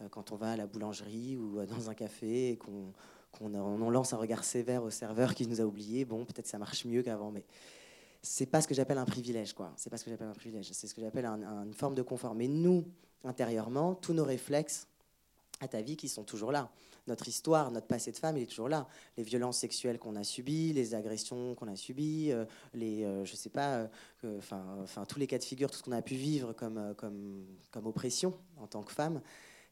euh, 0.00 0.08
quand 0.10 0.32
on 0.32 0.36
va 0.36 0.52
à 0.52 0.56
la 0.56 0.66
boulangerie 0.66 1.36
ou 1.36 1.58
euh, 1.58 1.66
dans 1.66 1.90
un 1.90 1.94
café 1.94 2.50
et 2.50 2.56
qu'on 2.56 2.92
on 3.40 3.90
lance 3.90 4.12
un 4.12 4.16
regard 4.16 4.44
sévère 4.44 4.82
au 4.82 4.90
serveur 4.90 5.34
qui 5.34 5.46
nous 5.46 5.60
a 5.60 5.64
oubliés, 5.64 6.04
bon, 6.04 6.24
peut-être 6.24 6.46
ça 6.46 6.58
marche 6.58 6.84
mieux 6.84 7.02
qu'avant, 7.02 7.30
mais 7.30 7.44
c'est 8.22 8.46
pas 8.46 8.60
ce 8.60 8.68
que 8.68 8.74
j'appelle 8.74 8.98
un 8.98 9.04
privilège, 9.04 9.52
quoi. 9.52 9.72
C'est 9.76 9.90
pas 9.90 9.98
ce 9.98 10.04
que 10.04 10.10
j'appelle 10.10 10.28
un 10.28 10.34
privilège. 10.34 10.70
C'est 10.72 10.86
ce 10.86 10.94
que 10.94 11.00
j'appelle 11.00 11.26
une 11.26 11.74
forme 11.74 11.94
de 11.94 12.02
confort. 12.02 12.34
Mais 12.34 12.48
nous, 12.48 12.84
intérieurement, 13.24 13.94
tous 13.94 14.14
nos 14.14 14.24
réflexes 14.24 14.88
à 15.60 15.68
ta 15.68 15.80
vie 15.80 15.96
qui 15.96 16.08
sont 16.08 16.24
toujours 16.24 16.50
là. 16.50 16.70
Notre 17.06 17.28
histoire, 17.28 17.70
notre 17.70 17.86
passé 17.86 18.12
de 18.12 18.16
femme, 18.16 18.36
il 18.36 18.42
est 18.42 18.46
toujours 18.46 18.68
là. 18.68 18.88
Les 19.16 19.22
violences 19.22 19.58
sexuelles 19.58 19.98
qu'on 19.98 20.16
a 20.16 20.24
subies, 20.24 20.72
les 20.72 20.94
agressions 20.94 21.54
qu'on 21.54 21.68
a 21.68 21.76
subies, 21.76 22.32
euh, 22.32 22.44
les, 22.74 23.06
je 23.24 23.36
sais 23.36 23.50
pas, 23.50 23.88
enfin, 24.38 24.64
enfin 24.82 25.04
tous 25.04 25.18
les 25.18 25.26
cas 25.26 25.38
de 25.38 25.44
figure, 25.44 25.70
tout 25.70 25.78
ce 25.78 25.82
qu'on 25.82 25.92
a 25.92 26.02
pu 26.02 26.14
vivre 26.14 26.52
comme, 26.52 26.94
comme, 26.96 27.44
comme 27.70 27.86
oppression 27.86 28.34
en 28.58 28.66
tant 28.66 28.82
que 28.82 28.92
femme 28.92 29.20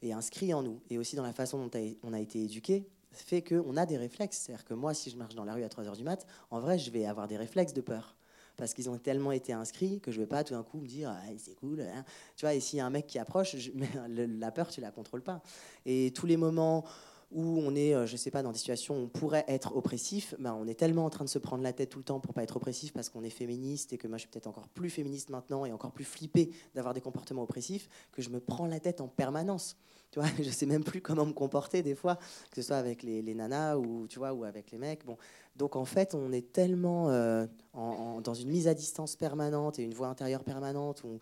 et 0.02 0.12
inscrit 0.12 0.52
en 0.52 0.62
nous, 0.62 0.80
et 0.90 0.98
aussi 0.98 1.16
dans 1.16 1.22
la 1.22 1.32
façon 1.32 1.66
dont 1.66 1.80
on 2.02 2.12
a 2.12 2.20
été 2.20 2.42
éduqué, 2.42 2.86
fait 3.14 3.42
qu'on 3.42 3.76
a 3.76 3.86
des 3.86 3.96
réflexes. 3.96 4.38
C'est-à-dire 4.38 4.64
que 4.64 4.74
moi, 4.74 4.94
si 4.94 5.10
je 5.10 5.16
marche 5.16 5.34
dans 5.34 5.44
la 5.44 5.54
rue 5.54 5.64
à 5.64 5.68
3h 5.68 5.96
du 5.96 6.04
mat, 6.04 6.26
en 6.50 6.60
vrai, 6.60 6.78
je 6.78 6.90
vais 6.90 7.06
avoir 7.06 7.28
des 7.28 7.36
réflexes 7.36 7.72
de 7.72 7.80
peur. 7.80 8.16
Parce 8.56 8.72
qu'ils 8.72 8.88
ont 8.88 8.98
tellement 8.98 9.32
été 9.32 9.52
inscrits 9.52 10.00
que 10.00 10.12
je 10.12 10.18
ne 10.18 10.24
vais 10.24 10.28
pas 10.28 10.44
tout 10.44 10.54
d'un 10.54 10.62
coup 10.62 10.78
me 10.78 10.86
dire 10.86 11.10
ah, 11.10 11.20
c'est 11.38 11.56
cool. 11.56 11.80
Hein. 11.80 12.04
Tu 12.36 12.44
vois, 12.44 12.54
et 12.54 12.60
s'il 12.60 12.76
y 12.76 12.80
a 12.80 12.86
un 12.86 12.90
mec 12.90 13.06
qui 13.06 13.18
approche, 13.18 13.56
la 14.08 14.50
peur, 14.52 14.68
tu 14.68 14.80
la 14.80 14.92
contrôles 14.92 15.22
pas. 15.22 15.42
Et 15.86 16.12
tous 16.14 16.26
les 16.26 16.36
moments 16.36 16.84
où 17.30 17.58
on 17.60 17.74
est, 17.74 17.94
euh, 17.94 18.06
je 18.06 18.16
sais 18.16 18.30
pas, 18.30 18.42
dans 18.42 18.52
des 18.52 18.58
situations 18.58 18.96
où 18.96 19.02
on 19.02 19.08
pourrait 19.08 19.44
être 19.48 19.76
oppressif, 19.76 20.34
ben 20.38 20.56
on 20.58 20.66
est 20.66 20.74
tellement 20.74 21.04
en 21.04 21.10
train 21.10 21.24
de 21.24 21.28
se 21.28 21.38
prendre 21.38 21.62
la 21.62 21.72
tête 21.72 21.90
tout 21.90 21.98
le 21.98 22.04
temps 22.04 22.20
pour 22.20 22.34
pas 22.34 22.42
être 22.42 22.56
oppressif 22.56 22.92
parce 22.92 23.08
qu'on 23.08 23.24
est 23.24 23.30
féministe 23.30 23.92
et 23.92 23.98
que 23.98 24.06
moi 24.08 24.18
je 24.18 24.22
suis 24.22 24.30
peut-être 24.30 24.46
encore 24.46 24.68
plus 24.68 24.90
féministe 24.90 25.30
maintenant 25.30 25.64
et 25.64 25.72
encore 25.72 25.92
plus 25.92 26.04
flippée 26.04 26.50
d'avoir 26.74 26.94
des 26.94 27.00
comportements 27.00 27.42
oppressifs 27.42 27.88
que 28.12 28.22
je 28.22 28.30
me 28.30 28.40
prends 28.40 28.66
la 28.66 28.80
tête 28.80 29.00
en 29.00 29.08
permanence. 29.08 29.76
Tu 30.10 30.20
vois, 30.20 30.28
je 30.42 30.50
sais 30.50 30.66
même 30.66 30.84
plus 30.84 31.00
comment 31.00 31.26
me 31.26 31.32
comporter 31.32 31.82
des 31.82 31.94
fois, 31.94 32.16
que 32.50 32.56
ce 32.56 32.62
soit 32.62 32.76
avec 32.76 33.02
les, 33.02 33.22
nanas 33.34 33.76
ou 33.76 34.06
tu 34.08 34.18
vois 34.18 34.32
ou 34.32 34.44
avec 34.44 34.70
les 34.70 34.78
mecs. 34.78 35.04
Bon, 35.04 35.16
donc 35.56 35.76
en 35.76 35.84
fait, 35.84 36.14
on 36.14 36.32
est 36.32 36.52
tellement 36.52 37.10
euh, 37.10 37.46
dans 37.72 38.34
une 38.34 38.48
mise 38.48 38.68
à 38.68 38.74
distance 38.74 39.16
permanente 39.16 39.78
et 39.78 39.82
une 39.82 39.94
voix 39.94 40.08
intérieure 40.08 40.44
permanente 40.44 41.02
où 41.04 41.18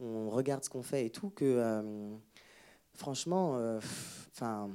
on 0.00 0.28
regarde 0.28 0.62
ce 0.62 0.68
qu'on 0.68 0.82
fait 0.82 1.06
et 1.06 1.10
tout 1.10 1.30
que 1.30 1.44
euh, 1.44 2.10
franchement, 2.92 3.58
enfin. 4.32 4.68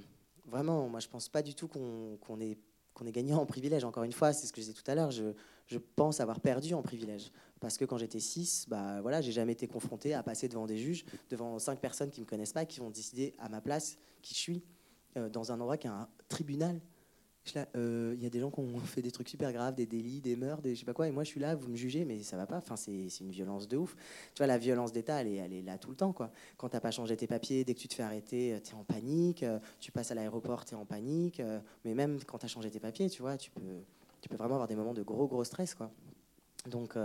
Vraiment, 0.50 0.88
moi, 0.88 1.00
je 1.00 1.08
pense 1.08 1.30
pas 1.30 1.42
du 1.42 1.56
tout 1.56 1.68
qu'on 1.68 2.40
est, 2.40 2.58
qu'on 2.94 3.06
est 3.06 3.12
gagnant 3.12 3.38
en 3.38 3.46
privilège. 3.46 3.84
Encore 3.84 4.04
une 4.04 4.12
fois, 4.12 4.34
c'est 4.34 4.48
ce 4.48 4.54
que 4.54 4.62
je 4.62 4.68
disais 4.68 4.82
tout 4.82 4.90
à 4.90 4.96
l'heure. 4.96 5.12
Je, 5.12 5.34
je, 5.68 5.78
pense 5.78 6.20
avoir 6.20 6.40
perdu 6.40 6.74
en 6.74 6.82
privilège. 6.82 7.32
Parce 7.60 7.78
que 7.78 7.86
quand 7.86 7.98
j'étais 7.98 8.20
6, 8.20 8.66
bah, 8.68 9.02
voilà, 9.02 9.22
j'ai 9.22 9.32
jamais 9.32 9.54
été 9.54 9.68
confronté 9.68 10.14
à 10.14 10.24
passer 10.24 10.48
devant 10.48 10.66
des 10.66 10.78
juges, 10.78 11.06
devant 11.30 11.60
cinq 11.60 11.80
personnes 11.80 12.10
qui 12.10 12.22
me 12.22 12.26
connaissent 12.26 12.54
pas, 12.54 12.66
qui 12.66 12.80
vont 12.80 12.90
décider 12.90 13.34
à 13.40 13.50
ma 13.50 13.62
place 13.62 13.98
qui 14.22 14.34
je 14.34 14.40
suis, 14.40 14.64
euh, 15.18 15.30
dans 15.30 15.52
un 15.52 15.56
endroit 15.56 15.78
qui 15.78 15.88
est 15.88 15.92
un 15.92 16.08
tribunal 16.28 16.80
euh, 17.76 18.14
il 18.16 18.24
y 18.24 18.26
a 18.26 18.30
des 18.30 18.40
gens 18.40 18.52
qui 18.52 18.60
ont 18.60 18.80
fait 18.80 19.02
des 19.02 19.12
trucs 19.12 19.30
super 19.30 19.52
graves, 19.52 19.76
des 19.76 19.86
délits, 19.86 20.22
des 20.22 20.36
meurtres, 20.36 20.62
des 20.62 20.76
je 20.76 20.80
sais 20.80 20.86
pas 20.86 20.94
quoi, 20.94 21.08
et 21.08 21.12
moi 21.12 21.24
je 21.24 21.30
suis 21.30 21.40
là, 21.40 21.56
vous 21.56 21.70
me 21.70 21.76
jugez, 21.76 22.06
mais 22.06 22.22
ça 22.24 22.38
va 22.38 22.46
pas. 22.46 22.58
Enfin, 22.58 22.76
c'est 22.76 23.08
une 23.22 23.32
violence 23.32 23.68
de 23.68 23.78
ouf. 23.78 23.96
Tu 24.34 24.40
vois, 24.40 24.48
la 24.48 24.58
violence 24.58 24.92
d'État, 24.92 25.22
elle 25.22 25.54
est, 25.54 25.62
là 25.62 25.78
tout 25.78 25.90
le 25.90 25.96
temps, 25.96 26.14
quoi. 26.14 26.32
Quand 26.58 26.70
t'as 26.70 26.80
pas 26.80 26.92
changé 26.92 27.16
tes 27.18 27.28
papiers, 27.28 27.64
dès 27.64 27.74
que 27.74 27.80
tu 27.80 27.88
te 27.88 27.94
fais 27.94 28.04
arrêter, 28.04 28.54
euh, 28.54 28.60
tu 28.64 28.72
es 28.72 28.74
en 28.74 28.84
panique. 28.84 29.44
Euh, 29.44 29.60
tu 29.80 29.92
passes 29.92 30.12
à 30.12 30.16
l'aéroport, 30.16 30.66
tu 30.66 30.74
es 30.74 30.78
en 30.78 30.86
panique. 30.86 31.42
mais 31.86 31.94
même 31.94 32.20
quand 32.26 32.38
tu 32.38 32.46
as 32.46 32.50
changé 32.50 32.70
tes 32.70 32.80
papiers, 32.80 33.10
tu 33.10 33.22
vois, 33.22 33.38
tu 33.38 33.52
peux, 33.52 34.36
vraiment 34.36 34.56
avoir 34.56 34.68
des 34.68 34.76
moments 34.76 34.94
de 34.94 35.04
gros, 35.04 35.28
gros 35.28 35.44
stress, 35.44 35.74
quoi. 35.74 35.92
Donc 36.70 36.96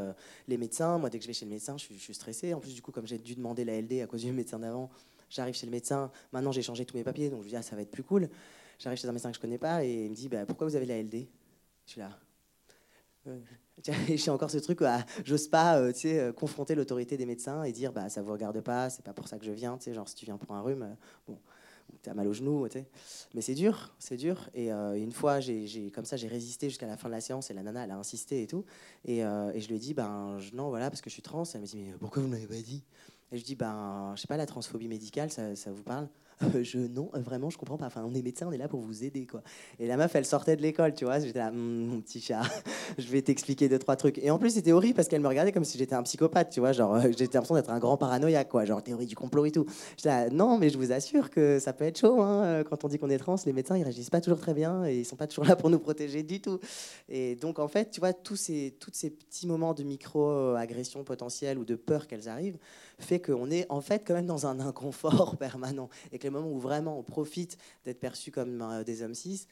les 0.48 0.56
médecins, 0.56 0.98
moi 0.98 1.10
dès 1.10 1.18
que 1.18 1.22
je 1.22 1.28
vais 1.28 1.34
chez 1.34 1.44
le 1.44 1.52
médecin, 1.52 1.76
je 1.78 1.84
suis, 1.84 1.98
je 1.98 2.12
stressé. 2.12 2.54
En 2.54 2.60
plus 2.60 2.74
du 2.74 2.82
coup, 2.82 2.90
comme 2.90 3.06
j'ai 3.06 3.18
dû 3.18 3.36
demander 3.36 3.64
la 3.64 3.80
LD 3.80 4.00
à 4.02 4.06
cause 4.06 4.22
du 4.22 4.32
médecin 4.32 4.58
d'avant, 4.58 4.90
j'arrive 5.30 5.54
chez 5.54 5.66
le 5.66 5.72
médecin. 5.72 6.10
Maintenant 6.32 6.52
j'ai 6.52 6.62
changé 6.62 6.84
tous 6.84 6.96
mes 6.96 7.04
papiers, 7.04 7.30
donc 7.30 7.40
je 7.40 7.44
me 7.44 7.50
dis 7.50 7.56
ah, 7.56 7.62
ça 7.62 7.76
va 7.76 7.82
être 7.82 7.90
plus 7.90 8.02
cool. 8.02 8.28
J'arrive 8.78 8.98
chez 8.98 9.08
un 9.08 9.12
médecin 9.12 9.30
que 9.30 9.36
je 9.36 9.40
connais 9.40 9.58
pas 9.58 9.84
et 9.84 10.04
il 10.04 10.10
me 10.10 10.14
dit 10.14 10.28
bah, 10.28 10.46
Pourquoi 10.46 10.66
vous 10.66 10.76
avez 10.76 10.86
la 10.86 10.98
LD 10.98 11.28
Je 11.86 11.92
suis 11.92 12.00
là. 12.00 12.10
J'ai 14.14 14.30
encore 14.30 14.50
ce 14.50 14.58
truc, 14.58 14.80
ah, 14.82 15.04
j'ose 15.24 15.48
pas 15.48 15.78
euh, 15.78 15.92
euh, 16.04 16.32
confronter 16.32 16.74
l'autorité 16.74 17.16
des 17.16 17.26
médecins 17.26 17.64
et 17.64 17.72
dire 17.72 17.92
bah, 17.92 18.08
ça 18.08 18.22
vous 18.22 18.32
regarde 18.32 18.60
pas, 18.60 18.88
c'est 18.90 19.04
pas 19.04 19.12
pour 19.12 19.28
ça 19.28 19.38
que 19.38 19.44
je 19.44 19.52
viens. 19.52 19.78
Genre, 19.84 20.08
si 20.08 20.14
tu 20.14 20.24
viens 20.24 20.36
pour 20.36 20.54
un 20.54 20.62
rhume, 20.62 20.82
euh, 20.82 20.94
bon, 21.26 21.38
tu 22.02 22.08
as 22.08 22.14
mal 22.14 22.26
au 22.28 22.32
genou. 22.32 22.68
Mais 23.34 23.40
c'est 23.40 23.54
dur, 23.54 23.94
c'est 23.98 24.16
dur. 24.16 24.48
Et 24.54 24.70
une 24.70 25.12
fois, 25.12 25.40
j'ai 25.40 25.90
comme 25.94 26.04
ça, 26.04 26.16
j'ai 26.16 26.28
résisté 26.28 26.68
jusqu'à 26.68 26.86
la 26.86 26.96
fin 26.96 27.08
de 27.08 27.14
la 27.14 27.20
séance 27.20 27.50
et 27.50 27.54
la 27.54 27.62
nana, 27.62 27.84
elle 27.84 27.90
a 27.90 27.96
insisté 27.96 28.42
et 28.42 28.46
tout. 28.46 28.64
Et, 29.04 29.18
et 29.18 29.60
je 29.60 29.68
lui 29.68 29.76
ai 29.76 29.78
dit 29.78 29.94
ben, 29.94 30.38
non, 30.54 30.68
voilà, 30.70 30.90
parce 30.90 31.00
que 31.02 31.10
je 31.10 31.14
suis 31.14 31.22
trans. 31.22 31.44
Elle 31.54 31.60
me 31.60 31.66
dit 31.66 31.76
mais 31.76 31.92
pourquoi 32.00 32.22
vous 32.22 32.28
ne 32.28 32.32
m'avez 32.32 32.46
pas 32.46 32.54
dit? 32.54 32.82
Et 33.32 33.38
je 33.38 33.44
dis 33.44 33.54
ben, 33.54 34.12
je 34.16 34.22
sais 34.22 34.26
pas, 34.26 34.36
la 34.36 34.46
transphobie 34.46 34.88
médicale, 34.88 35.30
ça, 35.30 35.54
ça 35.56 35.72
vous 35.72 35.82
parle? 35.82 36.04
euh, 36.04 36.23
je 36.62 36.78
non, 36.78 37.10
euh, 37.14 37.20
vraiment, 37.20 37.50
je 37.50 37.58
comprends 37.58 37.76
pas. 37.76 37.86
Enfin, 37.86 38.04
on 38.06 38.14
est 38.14 38.22
médecin, 38.22 38.46
on 38.48 38.52
est 38.52 38.58
là 38.58 38.68
pour 38.68 38.80
vous 38.80 39.04
aider, 39.04 39.26
quoi. 39.26 39.42
Et 39.78 39.86
la 39.86 39.96
meuf, 39.96 40.14
elle 40.14 40.24
sortait 40.24 40.56
de 40.56 40.62
l'école, 40.62 40.94
tu 40.94 41.04
vois. 41.04 41.20
J'étais 41.20 41.38
là, 41.38 41.48
hum, 41.48 41.86
mon 41.86 42.00
petit 42.00 42.20
chat, 42.20 42.42
je 42.98 43.06
vais 43.08 43.22
t'expliquer 43.22 43.68
deux 43.68 43.78
trois 43.78 43.96
trucs. 43.96 44.18
Et 44.18 44.30
en 44.30 44.38
plus, 44.38 44.50
c'était 44.50 44.72
horrible 44.72 44.94
parce 44.94 45.08
qu'elle 45.08 45.20
me 45.20 45.28
regardait 45.28 45.52
comme 45.52 45.64
si 45.64 45.78
j'étais 45.78 45.94
un 45.94 46.02
psychopathe, 46.02 46.50
tu 46.50 46.60
vois. 46.60 46.72
Genre, 46.72 46.94
euh, 46.94 47.02
j'étais 47.16 47.34
l'impression 47.34 47.54
d'être 47.54 47.70
un 47.70 47.78
grand 47.78 47.96
paranoïaque, 47.96 48.48
quoi. 48.48 48.64
Genre 48.64 48.82
théorie 48.82 49.06
du 49.06 49.16
complot 49.16 49.46
et 49.46 49.50
tout. 49.50 49.66
J'étais 49.96 50.08
là, 50.08 50.30
non, 50.30 50.58
mais 50.58 50.70
je 50.70 50.78
vous 50.78 50.92
assure 50.92 51.30
que 51.30 51.58
ça 51.58 51.72
peut 51.72 51.84
être 51.84 51.98
chaud. 51.98 52.20
Hein. 52.20 52.64
Quand 52.64 52.84
on 52.84 52.88
dit 52.88 52.98
qu'on 52.98 53.10
est 53.10 53.18
trans, 53.18 53.36
les 53.46 53.52
médecins, 53.52 53.76
ils 53.76 53.82
réagissent 53.82 54.10
pas 54.10 54.20
toujours 54.20 54.40
très 54.40 54.54
bien 54.54 54.84
et 54.84 55.00
ils 55.00 55.04
sont 55.04 55.16
pas 55.16 55.26
toujours 55.26 55.44
là 55.44 55.56
pour 55.56 55.70
nous 55.70 55.78
protéger 55.78 56.22
du 56.22 56.40
tout. 56.40 56.58
Et 57.08 57.36
donc, 57.36 57.58
en 57.58 57.68
fait, 57.68 57.90
tu 57.90 58.00
vois, 58.00 58.12
tous 58.12 58.36
ces, 58.36 58.76
tous 58.80 58.90
ces 58.92 59.10
petits 59.10 59.46
moments 59.46 59.74
de 59.74 59.82
micro-agression 59.82 61.04
potentielle 61.04 61.58
ou 61.58 61.64
de 61.64 61.74
peur 61.74 62.06
qu'elles 62.06 62.28
arrivent, 62.28 62.58
fait 62.98 63.20
qu'on 63.20 63.50
est 63.50 63.66
en 63.70 63.80
fait 63.80 64.04
quand 64.06 64.14
même 64.14 64.26
dans 64.26 64.46
un 64.46 64.60
inconfort 64.60 65.36
permanent. 65.38 65.88
Et 66.12 66.18
que 66.18 66.24
les 66.24 66.30
moments 66.30 66.50
où 66.50 66.58
vraiment 66.58 66.98
on 66.98 67.02
profite 67.02 67.58
d'être 67.84 68.00
perçu 68.00 68.30
comme 68.30 68.62
euh, 68.62 68.84
des 68.84 69.02
hommes 69.02 69.14
cis, 69.14 69.46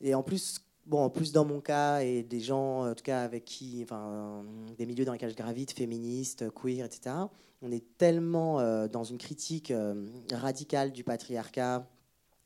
et 0.00 0.14
en 0.14 0.22
plus, 0.22 0.60
bon, 0.86 1.04
en 1.04 1.10
plus 1.10 1.32
dans 1.32 1.44
mon 1.44 1.60
cas 1.60 2.00
et 2.00 2.22
des 2.22 2.40
gens, 2.40 2.88
en 2.88 2.94
tout 2.94 3.02
cas 3.02 3.22
avec 3.22 3.44
qui, 3.44 3.80
enfin, 3.82 4.44
des 4.76 4.86
milieux 4.86 5.04
dans 5.04 5.12
lesquels 5.12 5.30
je 5.30 5.36
gravite, 5.36 5.72
féministes, 5.72 6.44
queer, 6.54 6.84
etc. 6.84 7.14
On 7.62 7.72
est 7.72 7.84
tellement 7.98 8.60
euh, 8.60 8.86
dans 8.86 9.04
une 9.04 9.18
critique 9.18 9.70
euh, 9.70 10.06
radicale 10.32 10.92
du 10.92 11.02
patriarcat, 11.02 11.88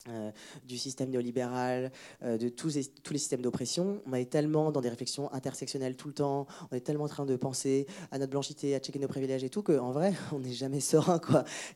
euh, 0.09 0.31
du 0.65 0.77
système 0.77 1.09
néolibéral, 1.09 1.89
euh, 2.23 2.37
de 2.37 2.49
tous, 2.49 2.75
les, 2.75 2.83
systèmes 3.17 3.41
d'oppression. 3.41 4.01
On 4.05 4.13
est 4.13 4.29
tellement 4.29 4.71
dans 4.71 4.81
des 4.81 4.89
réflexions 4.89 5.31
intersectionnelles 5.31 5.95
tout 5.95 6.09
le 6.09 6.13
temps, 6.13 6.45
on 6.71 6.75
est 6.75 6.81
tellement 6.81 7.05
en 7.05 7.09
train 7.09 7.25
de 7.25 7.35
penser 7.37 7.87
à 8.11 8.17
notre 8.17 8.31
blanchité, 8.31 8.75
à 8.75 8.79
checker 8.79 8.99
nos 8.99 9.07
privilèges 9.07 9.45
et 9.45 9.49
tout, 9.49 9.61
qu'en 9.61 9.91
vrai, 9.91 10.13
on 10.33 10.39
n'est 10.39 10.51
jamais 10.51 10.81
serein. 10.81 11.21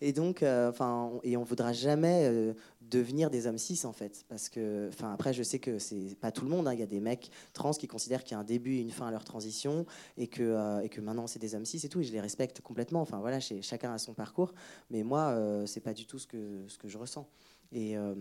Et 0.01 0.11
donc, 0.11 0.43
euh, 0.43 0.69
enfin, 0.69 1.11
et 1.23 1.37
on 1.37 1.43
voudra 1.43 1.71
jamais 1.71 2.53
devenir 2.81 3.29
des 3.29 3.47
hommes 3.47 3.57
cis 3.57 3.85
en 3.85 3.91
fait 3.91 4.25
parce 4.29 4.49
que 4.49 4.89
enfin 4.93 5.11
après 5.13 5.33
je 5.33 5.43
sais 5.43 5.59
que 5.59 5.77
c'est 5.77 6.15
pas 6.21 6.31
tout 6.31 6.45
le 6.45 6.51
monde 6.51 6.67
hein. 6.67 6.73
il 6.73 6.79
y 6.79 6.83
a 6.83 6.87
des 6.87 6.99
mecs 7.01 7.29
trans 7.53 7.71
qui 7.71 7.87
considèrent 7.87 8.23
qu'il 8.23 8.31
y 8.33 8.35
a 8.35 8.39
un 8.39 8.45
début 8.45 8.75
et 8.75 8.79
une 8.79 8.91
fin 8.91 9.07
à 9.07 9.11
leur 9.11 9.25
transition 9.25 9.85
et 10.17 10.27
que 10.27 11.01
maintenant 11.01 11.27
c'est 11.27 11.39
des 11.39 11.53
hommes 11.55 11.65
cis 11.65 11.85
et 11.85 11.89
tout 11.89 11.99
et 11.99 12.03
je 12.03 12.13
les 12.13 12.21
respecte 12.21 12.61
complètement 12.61 13.01
enfin 13.01 13.19
voilà 13.19 13.39
chacun 13.39 13.93
a 13.93 13.97
son 13.97 14.13
parcours 14.13 14.53
mais 14.89 15.03
moi 15.03 15.29
euh, 15.29 15.65
c'est 15.65 15.81
pas 15.81 15.93
du 15.93 16.05
tout 16.05 16.19
ce 16.19 16.27
que 16.27 16.87
je 16.87 16.97
ressens 16.97 17.27
et, 17.71 17.97
euh, 17.97 18.13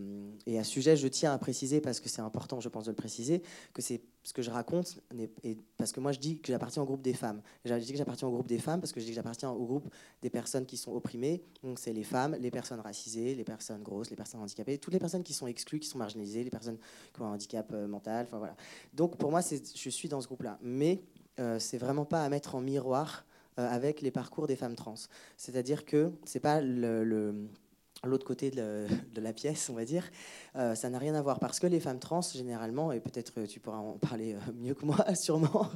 et, 0.47 0.59
à 0.59 0.65
ce 0.65 0.71
sujet, 0.71 0.97
je 0.97 1.09
tiens 1.09 1.33
à 1.33 1.39
préciser, 1.39 1.81
parce 1.81 2.01
que 2.01 2.09
c'est 2.09 2.23
important, 2.23 2.61
je 2.61 2.69
pense, 2.69 2.85
de 2.85 2.91
le 2.91 2.97
préciser, 2.97 3.43
que 3.73 3.83
c'est 3.83 4.03
ce 4.25 4.33
que 4.33 4.43
je 4.43 4.51
raconte, 4.51 4.99
parce 5.77 5.93
que 5.93 6.01
moi, 6.01 6.11
je 6.11 6.19
dis 6.19 6.41
que 6.41 6.53
j'appartiens 6.53 6.83
au 6.83 6.85
groupe 6.85 7.03
des 7.03 7.15
femmes. 7.15 7.41
Je 7.65 7.73
dis 7.75 7.93
que 7.93 7.99
j'appartiens 7.99 8.27
au 8.27 8.33
groupe 8.33 8.49
des 8.49 8.59
femmes 8.59 8.81
parce 8.81 8.93
que 8.93 8.99
je 8.99 9.05
dis 9.05 9.13
que 9.13 9.15
j'appartiens 9.15 9.51
au 9.51 9.65
groupe 9.65 9.89
des 10.21 10.31
personnes 10.31 10.67
qui 10.67 10.77
sont 10.77 10.93
opprimées. 10.93 11.45
Donc, 11.63 11.79
c'est 11.79 11.93
les 11.93 12.03
femmes, 12.03 12.37
les 12.41 12.51
personnes 12.51 12.81
racisées, 12.81 13.37
les 13.37 13.45
personnes 13.45 13.85
grosses, 13.85 14.11
les 14.11 14.17
personnes 14.17 14.41
handicapées, 14.41 14.79
toutes 14.79 14.95
les 14.95 14.99
personnes 14.99 15.23
qui 15.23 15.33
sont 15.33 15.47
exclues, 15.47 15.79
qui 15.79 15.89
sont 15.89 15.99
marginalisées, 15.99 16.43
les 16.43 16.51
personnes 16.51 16.79
qui 17.15 17.23
ont 17.23 17.27
un 17.27 17.35
handicap 17.35 17.71
euh, 17.73 17.87
mental. 17.87 18.27
Donc, 18.95 19.17
pour 19.17 19.31
moi, 19.31 19.43
je 19.43 19.91
suis 19.91 20.09
dans 20.09 20.21
ce 20.21 20.27
groupe-là. 20.27 20.59
Mais 20.61 21.05
euh, 21.39 21.61
c'est 21.61 21.79
vraiment 21.79 22.05
pas 22.05 22.25
à 22.25 22.29
mettre 22.29 22.57
en 22.57 22.61
miroir 22.61 23.25
euh, 23.61 23.69
avec 23.69 24.01
les 24.01 24.11
parcours 24.11 24.49
des 24.49 24.57
femmes 24.57 24.75
trans. 24.75 24.95
C'est-à-dire 25.37 25.85
que 25.85 26.11
c'est 26.25 26.41
pas 26.41 26.61
le 26.61 27.49
l'autre 28.05 28.27
côté 28.27 28.51
de 28.51 28.87
la, 29.17 29.33
pièce, 29.33 29.69
on 29.71 29.75
va 29.75 29.85
dire, 29.85 30.05
euh, 30.57 30.75
ça 30.75 30.91
n'a 30.91 30.99
rien 30.99 31.15
à 31.15 31.23
voir. 31.23 31.39
Parce 31.39 31.59
que 31.59 31.67
les 31.67 31.81
femmes 31.81 31.99
trans, 31.99 32.21
généralement, 32.21 32.93
et 32.93 33.01
peut-être 33.01 33.45
tu 33.45 33.61
pourras 33.61 33.79
en 33.79 33.93
parler 33.93 34.35
euh, 34.35 34.53
mieux 34.55 34.75
que 34.75 34.85
moi, 34.85 34.97
sûrement, 35.15 35.71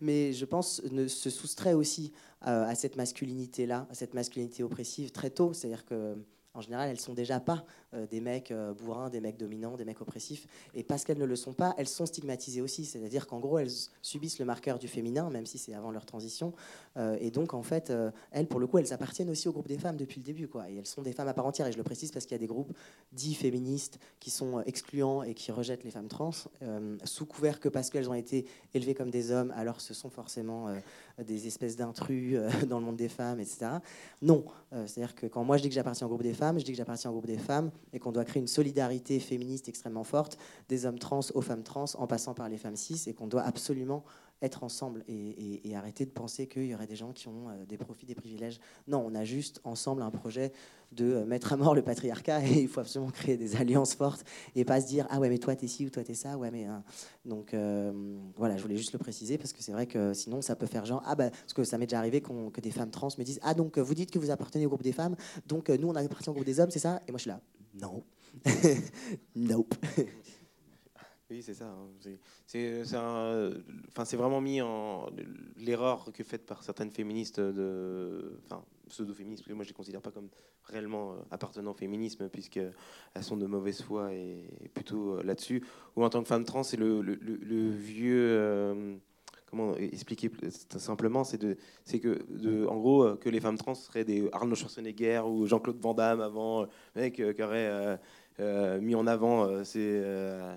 mais 0.00 0.32
je 0.32 0.44
pense 0.44 0.82
ne 0.90 1.06
se 1.06 1.30
soustrait 1.30 1.74
aussi 1.74 2.12
euh, 2.46 2.64
à 2.64 2.74
cette 2.74 2.96
masculinité-là, 2.96 3.86
à 3.90 3.94
cette 3.94 4.14
masculinité 4.14 4.62
oppressive 4.62 5.10
très 5.10 5.30
tôt. 5.30 5.52
C'est-à-dire 5.52 5.84
que 5.84 6.16
en 6.56 6.62
général, 6.62 6.88
elles 6.88 7.00
sont 7.00 7.12
déjà 7.12 7.38
pas 7.38 7.64
euh, 7.94 8.06
des 8.06 8.20
mecs 8.20 8.50
euh, 8.50 8.72
bourrins, 8.72 9.10
des 9.10 9.20
mecs 9.20 9.36
dominants, 9.36 9.76
des 9.76 9.84
mecs 9.84 10.00
oppressifs. 10.00 10.46
Et 10.74 10.82
parce 10.82 11.04
qu'elles 11.04 11.18
ne 11.18 11.24
le 11.24 11.36
sont 11.36 11.52
pas, 11.52 11.74
elles 11.76 11.88
sont 11.88 12.06
stigmatisées 12.06 12.62
aussi. 12.62 12.84
C'est-à-dire 12.86 13.26
qu'en 13.26 13.40
gros, 13.40 13.58
elles 13.58 13.70
subissent 14.00 14.38
le 14.38 14.46
marqueur 14.46 14.78
du 14.78 14.88
féminin, 14.88 15.28
même 15.30 15.44
si 15.44 15.58
c'est 15.58 15.74
avant 15.74 15.90
leur 15.90 16.06
transition. 16.06 16.54
Euh, 16.96 17.18
et 17.20 17.30
donc, 17.30 17.52
en 17.52 17.62
fait, 17.62 17.92
elles, 18.30 18.46
pour 18.46 18.58
le 18.58 18.66
coup, 18.66 18.78
elles 18.78 18.92
appartiennent 18.92 19.30
aussi 19.30 19.48
au 19.48 19.52
groupe 19.52 19.68
des 19.68 19.78
femmes 19.78 19.96
depuis 19.96 20.20
le 20.20 20.24
début. 20.24 20.48
Quoi. 20.48 20.70
Et 20.70 20.76
elles 20.76 20.86
sont 20.86 21.02
des 21.02 21.12
femmes 21.12 21.28
à 21.28 21.34
part 21.34 21.46
entière. 21.46 21.66
Et 21.66 21.72
je 21.72 21.76
le 21.76 21.84
précise 21.84 22.10
parce 22.10 22.24
qu'il 22.24 22.34
y 22.34 22.36
a 22.36 22.40
des 22.40 22.46
groupes 22.46 22.72
dits 23.12 23.34
féministes 23.34 23.98
qui 24.18 24.30
sont 24.30 24.60
excluants 24.62 25.22
et 25.22 25.34
qui 25.34 25.52
rejettent 25.52 25.84
les 25.84 25.90
femmes 25.90 26.08
trans, 26.08 26.30
sous 27.04 27.26
couvert 27.26 27.60
que 27.60 27.68
parce 27.68 27.90
qu'elles 27.90 28.08
ont 28.08 28.14
été 28.14 28.46
élevées 28.72 28.94
comme 28.94 29.10
des 29.10 29.30
hommes, 29.30 29.52
alors 29.56 29.80
ce 29.80 29.94
sont 29.94 30.10
forcément 30.10 30.68
des 31.24 31.46
espèces 31.46 31.76
d'intrus 31.76 32.38
dans 32.68 32.78
le 32.78 32.84
monde 32.84 32.96
des 32.96 33.08
femmes, 33.08 33.40
etc. 33.40 33.66
Non. 34.22 34.44
C'est-à-dire 34.70 35.14
que 35.14 35.26
quand 35.26 35.44
moi 35.44 35.56
je 35.56 35.62
dis 35.62 35.68
que 35.68 35.74
j'appartiens 35.74 36.06
au 36.06 36.10
groupe 36.10 36.22
des 36.22 36.34
femmes, 36.34 36.58
je 36.58 36.64
dis 36.64 36.72
que 36.72 36.76
j'appartiens 36.76 37.10
au 37.10 37.14
groupe 37.14 37.26
des 37.26 37.38
femmes 37.38 37.70
et 37.92 37.98
qu'on 37.98 38.12
doit 38.12 38.24
créer 38.24 38.40
une 38.40 38.48
solidarité 38.48 39.18
féministe 39.20 39.68
extrêmement 39.68 40.04
forte 40.04 40.36
des 40.68 40.84
hommes 40.84 40.98
trans 40.98 41.20
aux 41.34 41.40
femmes 41.40 41.62
trans 41.62 41.86
en 41.94 42.06
passant 42.06 42.34
par 42.34 42.48
les 42.48 42.58
femmes 42.58 42.76
cis 42.76 43.02
et 43.06 43.14
qu'on 43.14 43.26
doit 43.26 43.42
absolument 43.42 44.04
être 44.42 44.64
ensemble 44.64 45.04
et, 45.08 45.74
arrêter 45.74 46.06
de 46.06 46.10
penser 46.10 46.46
qu'il 46.46 46.64
y 46.64 46.74
aurait 46.74 46.86
des 46.86 46.96
gens 46.96 47.12
qui 47.12 47.28
ont 47.28 47.48
euh, 47.48 47.66
des 47.66 47.76
profits, 47.76 48.06
des 48.06 48.14
privilèges. 48.14 48.60
Non, 48.88 49.04
on 49.06 49.14
a 49.14 49.24
juste 49.24 49.60
ensemble 49.64 50.02
un 50.02 50.10
projet 50.10 50.52
de 50.92 51.04
euh, 51.04 51.24
mettre 51.26 51.52
à 51.52 51.56
mort 51.56 51.74
le 51.74 51.82
patriarcat 51.82 52.42
et 52.46 52.62
il 52.62 52.68
faut 52.68 52.80
absolument 52.80 53.10
créer 53.10 53.36
des 53.36 53.56
alliances 53.56 53.94
fortes 53.94 54.24
et 54.54 54.64
pas 54.64 54.80
se 54.80 54.86
dire 54.86 55.06
ah 55.10 55.18
ouais 55.18 55.28
mais 55.28 55.38
toi 55.38 55.56
t'es 55.56 55.66
ci 55.66 55.84
ou 55.84 55.90
toi 55.90 56.04
t'es 56.04 56.14
ça 56.14 56.38
ouais 56.38 56.50
mais 56.50 56.64
hein. 56.64 56.84
donc 57.24 57.52
euh, 57.52 57.92
voilà 58.36 58.56
je 58.56 58.62
voulais 58.62 58.76
juste 58.76 58.92
le 58.92 58.98
préciser 58.98 59.36
parce 59.36 59.52
que 59.52 59.62
c'est 59.62 59.72
vrai 59.72 59.86
que 59.86 60.14
sinon 60.14 60.40
ça 60.42 60.54
peut 60.54 60.66
faire 60.66 60.86
genre 60.86 61.02
ah 61.04 61.16
bah 61.16 61.30
parce 61.30 61.52
que 61.52 61.64
ça 61.64 61.76
m'est 61.76 61.86
déjà 61.86 61.98
arrivé 61.98 62.20
que 62.20 62.60
des 62.60 62.70
femmes 62.70 62.90
trans 62.90 63.08
me 63.18 63.24
disent 63.24 63.40
ah 63.42 63.52
donc 63.52 63.78
vous 63.78 63.94
dites 63.94 64.12
que 64.12 64.20
vous 64.20 64.30
appartenez 64.30 64.64
au 64.64 64.68
groupe 64.68 64.84
des 64.84 64.92
femmes 64.92 65.16
donc 65.46 65.70
nous 65.70 65.88
on 65.88 65.94
appartient 65.96 66.30
au 66.30 66.34
groupe 66.34 66.46
des 66.46 66.60
hommes 66.60 66.70
c'est 66.70 66.78
ça? 66.78 67.02
Et 67.08 67.10
moi 67.10 67.18
je 67.18 67.22
suis 67.22 67.30
là 67.30 67.40
non 67.74 68.04
nope 69.34 69.74
Oui, 71.28 71.42
c'est 71.42 71.54
ça. 71.54 71.66
Hein. 71.66 71.88
C'est 72.46 72.80
enfin, 72.82 74.16
vraiment 74.16 74.40
mis 74.40 74.62
en 74.62 75.06
l'erreur 75.56 76.12
que 76.12 76.22
faite 76.22 76.46
par 76.46 76.62
certaines 76.62 76.92
féministes, 76.92 77.40
de, 77.40 78.38
enfin, 78.44 78.64
pseudo-féministes, 78.88 79.42
parce 79.42 79.48
que 79.48 79.54
moi 79.54 79.64
je 79.64 79.68
ne 79.68 79.72
les 79.72 79.76
considère 79.76 80.00
pas 80.00 80.12
comme 80.12 80.28
réellement 80.64 81.12
euh, 81.12 81.16
appartenant 81.32 81.72
au 81.72 81.74
féminisme, 81.74 82.28
puisqu'elles 82.28 82.72
sont 83.22 83.36
de 83.36 83.46
mauvaise 83.46 83.82
foi 83.82 84.12
et, 84.14 84.48
plutôt 84.72 85.14
euh, 85.14 85.22
là-dessus. 85.24 85.64
Ou 85.96 86.04
en 86.04 86.10
tant 86.10 86.22
que 86.22 86.28
femme 86.28 86.44
trans, 86.44 86.62
c'est 86.62 86.76
le, 86.76 87.00
vieux. 87.70 88.28
Euh, 88.30 88.96
comment 89.50 89.76
expliquer 89.76 90.30
simplement 90.76 91.24
C'est 91.24 91.38
que, 91.98 92.66
en 92.68 92.76
gros, 92.76 93.16
que 93.16 93.28
les 93.28 93.40
femmes 93.40 93.58
trans 93.58 93.74
seraient 93.74 94.04
des 94.04 94.28
Arnold 94.32 94.56
Schwarzenegger 94.56 95.22
ou 95.26 95.46
Jean-Claude 95.46 95.80
Van 95.80 95.94
Damme 95.94 96.20
avant, 96.20 96.66
mec 96.94 97.14
qui 97.14 97.42
aurait 97.42 97.98
mis 98.80 98.94
en 98.94 99.06
avant 99.06 99.64
ces 99.64 100.02
euh, 100.04 100.56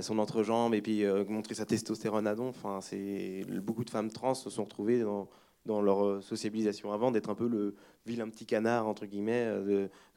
son 0.00 0.18
entrejambe 0.18 0.74
et 0.74 0.80
puis 0.80 1.04
euh, 1.04 1.24
montrer 1.26 1.54
sa 1.54 1.66
testostérone 1.66 2.26
à 2.26 2.34
don. 2.34 2.48
Enfin, 2.48 2.80
c'est 2.80 3.44
beaucoup 3.62 3.84
de 3.84 3.90
femmes 3.90 4.10
trans 4.10 4.34
se 4.34 4.50
sont 4.50 4.64
retrouvées 4.64 5.00
dans, 5.00 5.28
leur 5.66 6.04
euh, 6.04 6.20
sociabilisation 6.20 6.92
avant 6.92 7.10
d'être 7.10 7.30
un 7.30 7.34
peu 7.34 7.48
le 7.48 7.74
vilain 8.06 8.28
petit 8.28 8.46
canard 8.46 8.86
entre 8.86 9.06
guillemets 9.06 9.50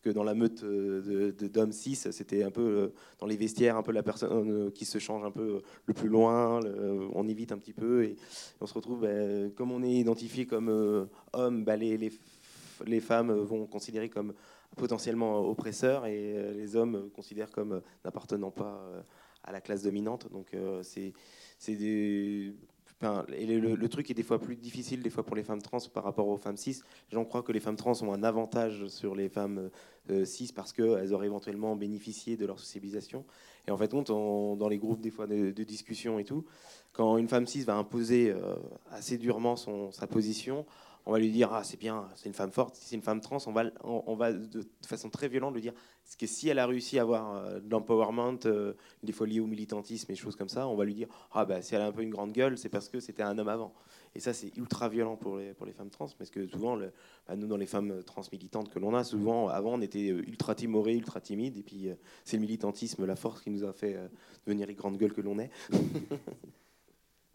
que 0.02 0.10
dans 0.10 0.24
la 0.24 0.34
meute 0.34 0.62
de, 0.64 1.32
d'hommes 1.48 1.72
cis 1.72 1.96
c'était 1.96 2.44
un 2.44 2.52
peu 2.52 2.92
dans 3.20 3.26
les 3.26 3.38
vestiaires 3.38 3.78
un 3.78 3.82
peu 3.82 3.94
la 3.94 4.04
personne 4.04 4.74
qui 4.74 4.84
se 4.84 5.00
change 5.00 5.24
un 5.24 5.32
peu 5.32 5.62
le 5.86 5.94
plus 5.94 6.10
loin 6.10 6.60
on 7.14 7.26
évite 7.30 7.54
un 7.54 7.58
petit 7.58 7.72
peu 7.72 8.04
et, 8.04 8.18
on 8.60 8.66
se 8.66 8.74
retrouve 8.74 9.04
ben, 9.04 9.50
comme 9.54 9.72
on 9.72 9.84
est 9.84 9.94
identifié 9.94 10.46
comme 10.46 11.08
homme 11.32 11.64
bah, 11.64 11.78
les, 11.78 12.12
femmes 13.00 13.32
vont 13.32 13.68
considérer 13.68 14.10
comme 14.10 14.34
potentiellement 14.76 15.40
oppresseurs 15.50 16.08
et 16.08 16.54
les 16.56 16.76
hommes 16.76 17.10
considèrent 17.16 17.52
comme 17.52 17.82
n'appartenant 18.04 18.52
pas 18.52 18.84
à 19.44 19.52
la 19.52 19.62
classe 19.62 19.84
dominante. 19.84 20.32
Donc 20.32 20.54
euh, 20.54 20.84
c'est 20.84 21.14
des 21.76 22.54
le, 23.02 23.88
truc 23.88 24.10
est 24.10 24.14
des 24.14 24.24
fois 24.24 24.40
plus 24.40 24.56
difficile 24.56 25.02
des 25.02 25.10
fois 25.10 25.24
pour 25.24 25.36
les 25.36 25.44
femmes 25.44 25.62
trans 25.62 25.78
par 25.94 26.04
rapport 26.04 26.28
aux 26.28 26.38
femmes 26.38 26.58
cis. 26.58 26.82
Gens 27.12 27.26
croient 27.26 27.44
que 27.44 27.52
les 27.52 27.60
femmes 27.60 27.76
trans 27.76 27.94
ont 28.02 28.14
un 28.14 28.24
avantage 28.24 28.88
sur 28.88 29.16
les 29.16 29.30
femmes 29.30 29.70
euh, 30.10 30.26
cis 30.26 30.52
parce 30.54 30.74
qu'elles 30.74 31.14
auraient 31.14 31.28
éventuellement 31.28 31.76
bénéficié 31.76 32.38
de 32.38 32.46
leur 32.46 32.60
socialisation. 32.60 33.26
Et 33.68 33.72
en 33.72 33.78
fait, 33.78 33.92
dans 33.92 34.70
les 34.70 34.78
groupes 34.78 35.02
des 35.02 35.12
fois 35.12 35.28
de, 35.28 35.52
discussion 35.64 36.20
et 36.20 36.24
tout, 36.24 36.46
quand 36.94 37.18
une 37.18 37.28
femme 37.28 37.46
cis 37.46 37.64
va 37.64 37.76
imposer 37.76 38.32
euh, 38.32 38.56
assez 38.92 39.18
durement 39.18 39.56
son, 39.56 39.92
sa 39.92 40.08
position, 40.08 40.66
on 41.06 41.12
va 41.12 41.20
lui 41.20 41.32
dire 41.32 41.54
ah 41.54 41.64
c'est 41.64 41.80
bien, 41.80 42.10
c'est 42.16 42.28
une 42.28 42.36
femme 42.36 42.52
forte. 42.52 42.76
Si 42.76 42.90
c'est 42.90 42.96
une 42.96 43.02
femme 43.02 43.22
trans, 43.22 43.38
on 43.46 43.52
va, 43.52 43.66
on, 43.84 44.16
va 44.16 44.34
de, 44.34 44.64
façon 44.86 45.10
très 45.10 45.28
violente 45.28 45.54
lui 45.54 45.62
dire 45.62 45.74
que 46.16 46.26
si 46.26 46.48
elle 46.50 46.60
a 46.60 46.66
réussi 46.66 47.00
à 47.00 47.02
avoir 47.02 47.36
euh, 47.36 47.60
de 47.60 47.70
l'empowerment, 47.70 48.40
euh, 48.46 48.74
des 49.04 49.12
fois 49.12 49.28
liées 49.28 49.40
au 49.40 49.48
militantisme 49.48 50.12
et 50.12 50.16
choses 50.16 50.36
comme 50.36 50.50
ça, 50.50 50.68
on 50.68 50.76
va 50.76 50.86
lui 50.86 50.94
dire 50.94 51.08
ah 51.32 51.46
bah 51.46 51.62
si 51.62 51.76
elle 51.76 51.82
a 51.82 51.88
un 51.88 51.92
peu 51.92 52.02
une 52.02 52.10
grande 52.10 52.32
gueule, 52.32 52.58
c'est 52.58 52.70
parce 52.70 52.90
que 52.90 53.00
c'était 53.00 53.24
un 53.24 53.38
homme 53.38 53.50
avant. 53.50 53.74
Et 54.16 54.20
ça 54.20 54.34
c'est 54.34 54.56
ultra 54.58 54.90
violent 54.90 55.18
pour 55.18 55.38
les 55.38 55.54
pour 55.54 55.66
les 55.66 55.74
femmes 55.74 55.90
trans 55.90 56.08
parce 56.18 56.30
que 56.30 56.48
souvent 56.48 56.76
le, 56.76 56.92
bah, 57.28 57.36
nous 57.36 57.48
dans 57.48 57.58
les 57.58 57.66
femmes 57.66 58.04
trans 58.04 58.24
militantes 58.32 58.70
que 58.70 58.80
l'on 58.80 58.96
a, 58.96 59.04
souvent 59.04 59.50
avant 59.50 59.74
on 59.74 59.82
était 59.82 60.10
euh, 60.10 60.24
ultra 60.28 60.56
timorés, 60.56 60.96
ultra 60.96 61.20
timides 61.20 61.58
et 61.58 61.64
puis 61.64 61.90
c'est 62.24 62.38
le 62.38 62.42
militantisme, 62.42 63.06
la 63.06 63.16
force 63.16 63.42
qui 63.42 63.50
nous 63.50 63.64
a 63.64 63.74
fait 63.74 63.98
devenir 64.46 64.68
les 64.68 64.76
grandes 64.76 64.98
gueules 64.98 65.14
que 65.14 65.22
l'on 65.22 65.40
est. 65.40 65.52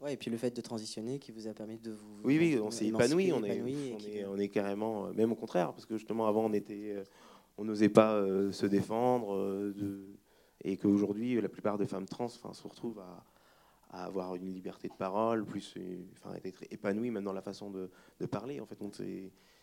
Ouais, 0.03 0.15
et 0.15 0.17
puis 0.17 0.33
le 0.33 0.37
fait 0.37 0.51
de 0.51 0.61
transitionner 0.61 1.21
qui 1.21 1.31
vous 1.31 1.47
a 1.47 1.55
permis 1.55 1.79
de 1.79 1.93
vous. 1.93 2.21
Oui, 2.25 2.37
oui, 2.37 2.59
on 2.61 2.73
s'est 2.73 2.87
épanoui, 2.87 3.33
on 3.33 3.45
est, 3.45 3.63
on, 3.63 3.67
est, 3.69 4.25
on 4.25 4.37
est 4.37 4.49
carrément, 4.49 5.07
euh, 5.07 5.13
même 5.13 5.31
au 5.31 5.37
contraire, 5.37 5.73
parce 5.73 5.87
que 5.87 5.97
justement 5.97 6.27
avant 6.27 6.45
on 6.45 6.53
était, 6.53 6.97
euh, 6.97 7.05
on 7.59 7.65
n'osait 7.65 7.89
pas 7.89 8.15
euh, 8.15 8.53
se 8.53 8.67
défendre, 8.67 9.37
de, 9.75 10.07
et 10.65 10.77
qu'aujourd'hui 10.77 11.41
la 11.41 11.49
plupart 11.49 11.79
des 11.79 11.87
femmes 11.87 12.07
trans 12.07 12.29
se 12.29 12.63
retrouvent 12.63 13.01
à, 13.01 13.25
avoir 13.91 14.35
une 14.37 14.53
liberté 14.55 14.89
de 14.89 14.95
parole, 14.95 15.45
plus, 15.45 15.75
enfin, 16.15 16.35
être 16.45 16.65
épanouies 16.71 17.11
même 17.11 17.25
dans 17.25 17.35
la 17.35 17.43
façon 17.43 17.71
de, 17.71 17.91
parler. 18.27 18.59
En 18.59 18.65
fait, 18.65 18.79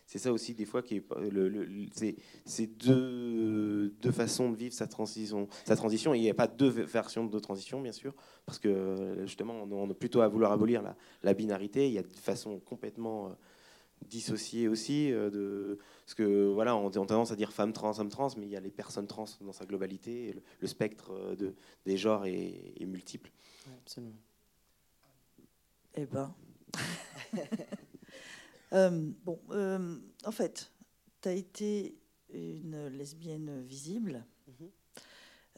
c'est 0.06 0.18
ça 0.18 0.32
aussi 0.32 0.54
des 0.54 0.66
fois 0.66 0.82
qui 0.82 0.96
est 0.96 2.16
c'est 2.44 2.66
deux, 2.78 3.92
façons 4.12 4.50
de 4.50 4.56
vivre 4.56 4.74
sa 4.74 4.86
transition 4.86 5.48
il 6.14 6.20
n'y 6.20 6.30
a 6.30 6.34
pas 6.34 6.46
deux 6.46 6.68
versions 6.68 7.24
de 7.26 7.38
transition 7.38 7.80
bien 7.80 7.92
sûr 7.92 8.12
parce 8.44 8.58
que 8.58 9.18
justement 9.24 9.54
on, 9.54 9.90
a 9.90 9.94
plutôt 9.94 10.20
à 10.20 10.28
vouloir 10.28 10.52
abolir 10.52 10.82
la, 10.82 10.96
la, 11.22 11.32
binarité 11.32 11.86
il 11.86 11.94
y 11.94 11.98
a 11.98 12.02
des 12.02 12.08
façons 12.08 12.58
complètement 12.58 13.36
dissociées 14.06 14.68
aussi 14.68 15.12
euh, 15.12 15.30
de 15.30 15.78
parce 16.04 16.14
que 16.14 16.48
voilà 16.52 16.74
on, 16.76 16.88
a 16.88 16.90
tendance 16.90 17.30
à 17.30 17.36
dire 17.36 17.52
femme 17.52 17.72
trans 17.72 17.98
homme 17.98 18.08
trans 18.08 18.30
mais 18.36 18.46
il 18.46 18.50
y 18.50 18.56
a 18.56 18.60
les 18.60 18.70
personnes 18.70 19.06
trans 19.06 19.26
dans 19.40 19.52
sa 19.52 19.66
globalité 19.66 20.34
le, 20.60 20.66
spectre 20.66 21.12
euh, 21.12 21.36
de, 21.36 21.54
des 21.84 21.96
genres 21.96 22.26
est, 22.26 22.74
est 22.80 22.86
multiple 22.86 23.30
absolument 23.84 24.16
eh 25.94 26.06
ben 26.06 26.34
Euh, 28.72 29.10
bon, 29.24 29.40
euh, 29.50 29.98
en 30.24 30.32
fait, 30.32 30.70
tu 31.20 31.28
as 31.28 31.32
été 31.32 31.98
une 32.32 32.86
lesbienne 32.88 33.62
visible. 33.62 34.24
Mhm. 34.46 34.70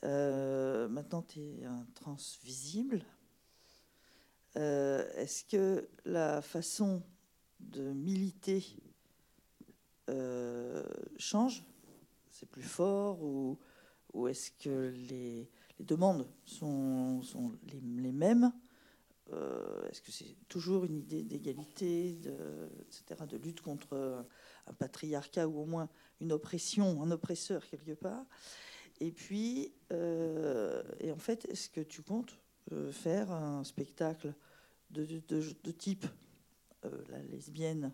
Euh, 0.05 0.89
maintenant, 0.89 1.23
tu 1.23 1.41
es 1.41 1.65
un 1.65 1.87
trans 1.95 2.17
visible. 2.43 3.05
Est-ce 4.55 5.45
que 5.45 5.89
la 6.05 6.43
façon 6.43 7.03
de 7.71 7.93
militer 7.93 8.65
change 11.17 11.65
C'est 12.29 12.49
plus 12.49 12.63
fort 12.63 13.23
ou, 13.23 13.59
ou 14.13 14.29
est-ce 14.29 14.51
que 14.51 14.93
les, 15.09 15.49
demandes 15.81 16.29
sont, 16.45 17.23
sont 17.23 17.53
les, 17.73 17.81
les, 17.81 18.13
mêmes 18.13 18.53
Est-ce 19.31 20.03
que 20.03 20.13
c'est 20.13 20.37
toujours 20.49 20.85
une 20.85 20.97
idée 20.97 21.23
d'égalité, 21.23 22.13
de, 22.15 22.35
etc., 22.83 23.25
de 23.27 23.37
lutte 23.39 23.63
contre 23.63 24.27
un 24.67 24.73
patriarcat 24.75 25.49
ou 25.49 25.61
au 25.61 25.65
moins 25.65 25.89
une 26.21 26.33
oppression, 26.33 27.03
un 27.03 27.11
oppresseur 27.11 27.67
quelque 27.67 27.93
part 27.93 28.27
Et 29.01 29.13
puis, 29.13 29.73
et 29.91 31.11
en 31.11 31.19
fait, 31.19 31.47
est-ce 31.47 31.71
que 31.71 31.81
tu 31.81 32.03
comptes 32.03 32.39
faire 32.91 33.31
un 33.31 33.65
spectacle 33.65 34.35
de, 34.91 35.07
de 35.29 35.71
type 35.71 36.07
la 37.09 37.23
lesbienne 37.23 37.93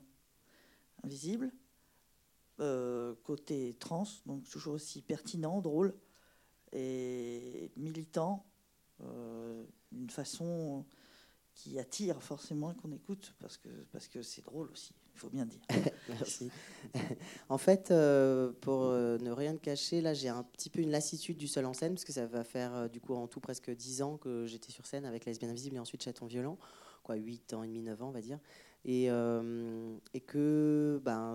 invisible 1.03 1.53
euh, 2.61 3.15
côté 3.23 3.77
trans, 3.79 4.03
donc 4.27 4.49
toujours 4.49 4.75
aussi 4.75 5.01
pertinent, 5.01 5.61
drôle 5.61 5.95
et 6.73 7.71
militant 7.77 8.45
euh, 9.05 9.65
d'une 9.93 10.11
façon 10.11 10.85
qui 11.55 11.79
attire 11.79 12.21
forcément 12.21 12.75
qu'on 12.75 12.91
écoute 12.91 13.33
parce 13.39 13.57
que 13.59 13.69
parce 13.93 14.09
que 14.09 14.23
c'est 14.23 14.45
drôle 14.45 14.73
aussi, 14.73 14.93
il 15.15 15.21
faut 15.21 15.31
bien 15.31 15.47
dire. 15.47 15.61
Merci. 16.09 16.51
en 17.49 17.59
fait, 17.59 17.93
euh, 17.93 18.51
pour 18.61 18.87
ne 18.91 19.31
rien 19.31 19.57
cacher, 19.57 20.01
là 20.01 20.13
j'ai 20.13 20.29
un 20.29 20.43
petit 20.43 20.69
peu 20.69 20.81
une 20.81 20.91
lassitude 20.91 21.37
du 21.37 21.47
seul 21.47 21.65
en 21.65 21.75
scène 21.75 21.95
parce 21.95 22.05
que 22.05 22.13
ça 22.13 22.27
va 22.27 22.43
faire 22.43 22.91
du 22.91 23.01
coup 23.01 23.15
en 23.15 23.29
tout 23.29 23.39
presque 23.39 23.71
10 23.71 24.03
ans 24.03 24.17
que 24.17 24.47
j'étais 24.47 24.73
sur 24.73 24.85
scène 24.85 25.05
avec 25.05 25.27
Lesbienne 25.27 25.53
Invisible 25.53 25.77
et 25.77 25.81
ensuite 25.81 26.03
Chaton 26.03 26.27
Violent, 26.27 26.59
quoi 27.05 27.15
8 27.15 27.55
ans 27.55 27.63
et 27.63 27.69
demi, 27.69 27.83
9 27.83 28.03
ans 28.03 28.09
on 28.09 28.13
va 28.13 28.21
dire. 28.21 28.41
Et, 28.85 29.07
et 30.15 30.21
que 30.21 31.01
ben, 31.05 31.35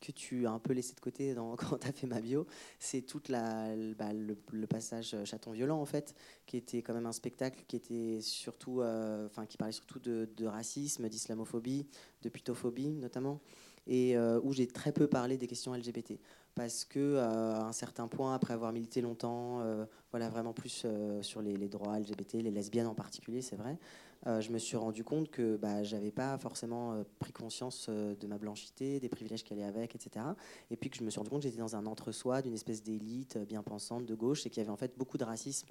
que 0.00 0.12
tu 0.12 0.46
as 0.46 0.50
un 0.50 0.58
peu 0.58 0.72
laissé 0.72 0.94
de 0.94 1.00
côté 1.00 1.34
quand 1.56 1.78
tu 1.78 1.86
as 1.86 1.92
fait 1.92 2.06
ma 2.06 2.20
bio, 2.20 2.46
c'est 2.78 3.02
toute 3.02 3.28
la, 3.28 3.74
bah, 3.98 4.12
le, 4.12 4.66
passage 4.66 5.16
Chaton 5.24 5.52
violent 5.52 5.80
en 5.80 5.84
fait, 5.84 6.14
qui 6.46 6.56
était 6.56 6.82
quand 6.82 6.94
même 6.94 7.06
un 7.06 7.12
spectacle 7.12 7.64
qui 7.68 7.76
était 7.76 8.20
surtout, 8.20 8.80
euh, 8.80 9.28
qui 9.48 9.56
parlait 9.56 9.72
surtout 9.72 9.98
de, 9.98 10.46
racisme, 10.46 11.08
d'islamophobie, 11.08 11.86
de 12.22 12.28
putophobie 12.28 12.88
notamment, 12.88 13.40
et 13.86 14.16
euh, 14.16 14.40
où 14.42 14.52
j'ai 14.52 14.66
très 14.66 14.92
peu 14.92 15.06
parlé 15.06 15.36
des 15.36 15.46
questions 15.46 15.74
LGBT 15.74 16.18
parce 16.54 16.84
que 16.84 16.98
euh, 16.98 17.54
à 17.54 17.64
un 17.64 17.72
certain 17.72 18.08
point, 18.08 18.34
après 18.34 18.52
avoir 18.54 18.72
milité 18.72 19.00
longtemps, 19.00 19.62
voilà 20.10 20.28
vraiment 20.28 20.52
plus 20.52 20.86
sur 21.22 21.42
les, 21.42 21.68
droits 21.68 21.98
LGBT, 21.98 22.34
les 22.34 22.50
lesbiennes 22.50 22.88
en 22.88 22.94
particulier, 22.94 23.42
c'est 23.42 23.56
vrai. 23.56 23.78
Euh, 24.26 24.40
je 24.40 24.50
me 24.50 24.58
suis 24.58 24.76
rendu 24.76 25.02
compte 25.02 25.30
que 25.30 25.56
bah, 25.56 25.82
j'avais 25.82 26.10
pas 26.10 26.36
forcément 26.36 26.92
euh, 26.92 27.04
pris 27.18 27.32
conscience 27.32 27.86
euh, 27.88 28.14
de 28.14 28.26
ma 28.26 28.36
blanchité, 28.36 29.00
des 29.00 29.08
privilèges 29.08 29.44
qu'elle 29.44 29.58
est 29.58 29.64
avec, 29.64 29.94
etc. 29.94 30.26
Et 30.70 30.76
puis 30.76 30.90
que 30.90 30.96
je 30.98 31.04
me 31.04 31.10
suis 31.10 31.18
rendu 31.18 31.30
compte 31.30 31.40
que 31.40 31.48
j'étais 31.48 31.60
dans 31.60 31.74
un 31.74 31.86
entre-soi 31.86 32.42
d'une 32.42 32.52
espèce 32.52 32.82
d'élite 32.82 33.38
bien 33.48 33.62
pensante 33.62 34.04
de 34.04 34.14
gauche 34.14 34.44
et 34.46 34.50
qu'il 34.50 34.62
y 34.62 34.64
avait 34.64 34.72
en 34.72 34.76
fait 34.76 34.96
beaucoup 34.98 35.16
de 35.16 35.24
racisme 35.24 35.68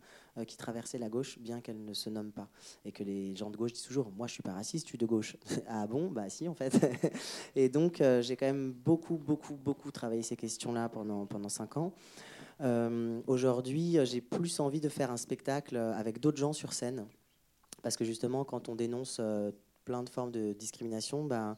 qui 0.47 0.57
traversait 0.57 0.97
la 0.97 1.09
gauche, 1.09 1.37
bien 1.39 1.61
qu'elle 1.61 1.83
ne 1.83 1.93
se 1.93 2.09
nomme 2.09 2.31
pas. 2.31 2.49
Et 2.85 2.91
que 2.91 3.03
les 3.03 3.35
gens 3.35 3.49
de 3.49 3.57
gauche 3.57 3.73
disent 3.73 3.83
toujours 3.83 4.11
Moi, 4.11 4.27
je 4.27 4.33
suis 4.33 4.43
pas 4.43 4.53
raciste, 4.53 4.85
je 4.85 4.89
suis 4.89 4.97
de 4.97 5.05
gauche. 5.05 5.37
ah 5.67 5.85
bon? 5.85 6.09
Bah 6.09 6.29
si, 6.29 6.47
en 6.47 6.53
fait. 6.55 6.73
et 7.55 7.69
donc, 7.69 8.01
j'ai 8.21 8.35
quand 8.35 8.45
même 8.45 8.71
beaucoup, 8.71 9.17
beaucoup, 9.17 9.55
beaucoup 9.55 9.91
travaillé 9.91 10.21
ces 10.21 10.35
questions-là 10.35 10.89
pendant, 10.89 11.25
pendant 11.25 11.49
cinq 11.49 11.77
ans. 11.77 11.93
Aujourd'hui, 13.27 13.97
j'ai 14.03 14.21
plus 14.21 14.59
envie 14.59 14.81
de 14.81 14.89
faire 14.89 15.11
un 15.11 15.17
spectacle 15.17 15.77
avec 15.77 16.19
d'autres 16.19 16.37
gens 16.37 16.53
sur 16.53 16.73
scène 16.73 17.05
parce 17.81 17.97
que 17.97 18.05
justement, 18.05 18.43
quand 18.45 18.69
on 18.69 18.75
dénonce 18.75 19.17
euh, 19.19 19.51
plein 19.85 20.03
de 20.03 20.09
formes 20.09 20.31
de 20.31 20.53
discrimination, 20.53 21.23
ben, 21.23 21.57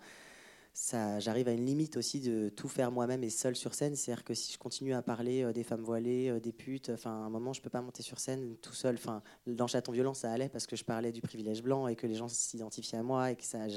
ça, 0.73 1.19
j'arrive 1.19 1.49
à 1.49 1.51
une 1.51 1.65
limite 1.65 1.97
aussi 1.97 2.21
de 2.21 2.49
tout 2.49 2.69
faire 2.69 2.91
moi-même 2.91 3.23
et 3.23 3.29
seul 3.29 3.55
sur 3.55 3.73
scène. 3.73 3.95
C'est-à-dire 3.95 4.23
que 4.23 4.33
si 4.33 4.53
je 4.53 4.57
continue 4.57 4.93
à 4.93 5.01
parler 5.01 5.43
euh, 5.43 5.51
des 5.51 5.63
femmes 5.63 5.81
voilées, 5.81 6.29
euh, 6.29 6.39
des 6.39 6.53
putes, 6.53 6.89
enfin, 6.89 7.11
à 7.11 7.25
un 7.25 7.29
moment, 7.29 7.51
je 7.51 7.61
peux 7.61 7.69
pas 7.69 7.81
monter 7.81 8.03
sur 8.03 8.19
scène 8.19 8.55
tout 8.61 8.73
seul. 8.73 8.95
Enfin, 8.95 9.21
dans 9.47 9.67
Chaton 9.67 9.91
Violent, 9.91 10.13
ça 10.13 10.31
allait 10.31 10.49
parce 10.49 10.67
que 10.67 10.75
je 10.75 10.85
parlais 10.85 11.11
du 11.11 11.21
privilège 11.21 11.61
blanc 11.61 11.87
et 11.87 11.95
que 11.95 12.07
les 12.07 12.15
gens 12.15 12.29
s'identifiaient 12.29 12.99
à 12.99 13.03
moi 13.03 13.31
et 13.31 13.35
que 13.35 13.43
ça, 13.43 13.67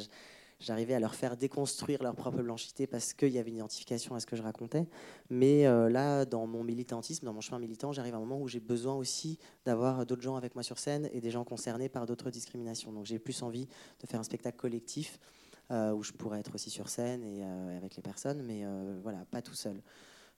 j'arrivais 0.64 0.94
à 0.94 1.00
leur 1.00 1.14
faire 1.14 1.36
déconstruire 1.36 2.02
leur 2.02 2.14
propre 2.14 2.42
blanchité 2.42 2.86
parce 2.86 3.12
qu'il 3.12 3.28
y 3.28 3.38
avait 3.38 3.50
une 3.50 3.56
identification 3.56 4.14
à 4.14 4.20
ce 4.20 4.26
que 4.26 4.36
je 4.36 4.42
racontais. 4.42 4.86
Mais 5.30 5.66
euh, 5.66 5.90
là, 5.90 6.24
dans 6.24 6.46
mon 6.46 6.64
militantisme, 6.64 7.26
dans 7.26 7.32
mon 7.32 7.40
chemin 7.40 7.58
militant, 7.58 7.92
j'arrive 7.92 8.14
à 8.14 8.16
un 8.16 8.20
moment 8.20 8.40
où 8.40 8.48
j'ai 8.48 8.60
besoin 8.60 8.94
aussi 8.94 9.38
d'avoir 9.64 10.06
d'autres 10.06 10.22
gens 10.22 10.36
avec 10.36 10.54
moi 10.54 10.62
sur 10.62 10.78
scène 10.78 11.08
et 11.12 11.20
des 11.20 11.30
gens 11.30 11.44
concernés 11.44 11.88
par 11.88 12.06
d'autres 12.06 12.30
discriminations. 12.30 12.92
Donc 12.92 13.04
j'ai 13.04 13.18
plus 13.18 13.42
envie 13.42 13.66
de 14.00 14.06
faire 14.06 14.20
un 14.20 14.24
spectacle 14.24 14.56
collectif 14.56 15.18
euh, 15.70 15.92
où 15.92 16.02
je 16.02 16.12
pourrais 16.12 16.40
être 16.40 16.54
aussi 16.54 16.70
sur 16.70 16.88
scène 16.88 17.22
et 17.24 17.44
euh, 17.44 17.76
avec 17.76 17.96
les 17.96 18.02
personnes, 18.02 18.42
mais 18.42 18.64
voilà, 19.02 19.24
pas 19.30 19.42
tout 19.42 19.54
seul. 19.54 19.80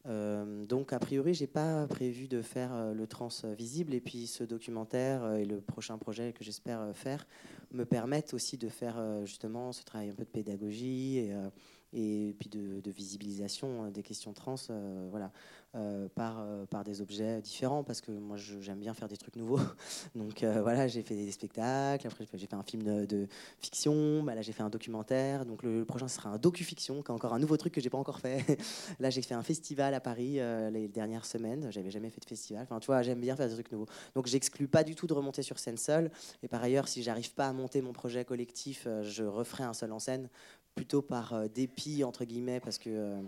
Donc 0.06 0.92
a 0.92 0.98
priori, 0.98 1.34
j'ai 1.34 1.46
pas 1.46 1.86
prévu 1.86 2.28
de 2.28 2.40
faire 2.42 2.94
le 2.94 3.06
trans 3.06 3.28
visible 3.56 3.94
et 3.94 4.00
puis 4.00 4.26
ce 4.26 4.44
documentaire 4.44 5.34
et 5.34 5.44
le 5.44 5.60
prochain 5.60 5.98
projet 5.98 6.32
que 6.32 6.44
j'espère 6.44 6.90
faire 6.94 7.26
me 7.72 7.84
permettent 7.84 8.34
aussi 8.34 8.56
de 8.56 8.68
faire 8.68 8.96
euh, 8.98 9.24
justement 9.24 9.72
ce 9.72 9.84
travail 9.84 10.10
un 10.10 10.14
peu 10.14 10.24
de 10.24 10.30
pédagogie 10.30 11.18
et, 11.18 11.32
euh, 11.32 11.48
et 11.96 12.36
puis 12.38 12.50
de, 12.50 12.90
visibilisation 12.90 13.84
hein, 13.84 13.90
des 13.90 14.02
questions 14.02 14.32
trans 14.32 14.54
euh, 14.70 15.06
voilà, 15.10 15.32
euh, 15.74 16.08
par, 16.14 16.40
euh, 16.40 16.64
par 16.66 16.84
des 16.84 17.00
objets 17.00 17.40
différents, 17.40 17.82
parce 17.82 18.00
que 18.00 18.12
moi 18.12 18.36
j'aime 18.36 18.78
bien 18.78 18.94
faire 18.94 19.08
des 19.08 19.16
trucs 19.16 19.36
nouveaux. 19.36 19.60
Donc 20.14 20.44
voilà, 20.44 20.86
j'ai 20.88 21.02
fait 21.02 21.14
des 21.14 21.32
spectacles, 21.32 22.06
après 22.06 22.26
j'ai 22.34 22.46
fait 22.46 22.54
un 22.54 22.62
film 22.62 23.06
de, 23.06 23.26
fiction, 23.60 24.22
bah, 24.22 24.34
là 24.34 24.42
j'ai 24.42 24.52
fait 24.52 24.62
un 24.62 24.68
documentaire, 24.68 25.46
donc 25.46 25.62
le, 25.62 25.84
prochain 25.84 26.08
sera 26.08 26.30
un 26.30 26.38
docu-fiction, 26.38 27.02
qui 27.02 27.10
est 27.10 27.14
encore 27.14 27.32
un 27.32 27.38
nouveau 27.38 27.56
truc 27.56 27.72
que 27.72 27.80
j'ai 27.80 27.90
pas 27.90 27.98
encore 27.98 28.20
fait. 28.20 28.58
là 29.00 29.10
j'ai 29.10 29.22
fait 29.22 29.34
un 29.34 29.42
festival 29.42 29.94
à 29.94 30.00
Paris 30.00 30.38
les 30.72 30.88
dernières 30.88 31.24
semaines, 31.24 31.68
j'avais 31.70 31.90
jamais 31.90 32.10
fait 32.10 32.20
de 32.20 32.26
festival, 32.26 32.62
enfin 32.62 32.78
tu 32.78 32.86
vois, 32.86 33.02
j'aime 33.02 33.20
bien 33.20 33.36
faire 33.36 33.48
des 33.48 33.54
trucs 33.54 33.72
nouveaux. 33.72 33.86
Donc 34.14 34.26
j'exclus 34.26 34.68
pas 34.68 34.84
du 34.84 34.94
tout 34.94 35.06
de 35.06 35.14
remonter 35.14 35.42
sur 35.42 35.58
scène 35.58 35.78
seule, 35.78 36.10
et 36.42 36.48
par 36.48 36.62
ailleurs 36.62 36.88
si 36.88 37.02
j'arrive 37.02 37.32
pas 37.32 37.48
à 37.48 37.52
monter 37.52 37.80
mon 37.80 37.92
projet 37.92 38.24
collectif, 38.24 38.86
je 39.02 39.24
referai 39.24 39.64
un 39.64 39.74
seul 39.74 39.92
en 39.92 39.98
scène 39.98 40.28
plutôt 40.76 41.02
par 41.02 41.32
euh, 41.32 41.48
dépit, 41.48 42.04
entre 42.04 42.24
guillemets, 42.24 42.60
parce 42.60 42.78
que 42.78 42.90
euh, 42.90 43.20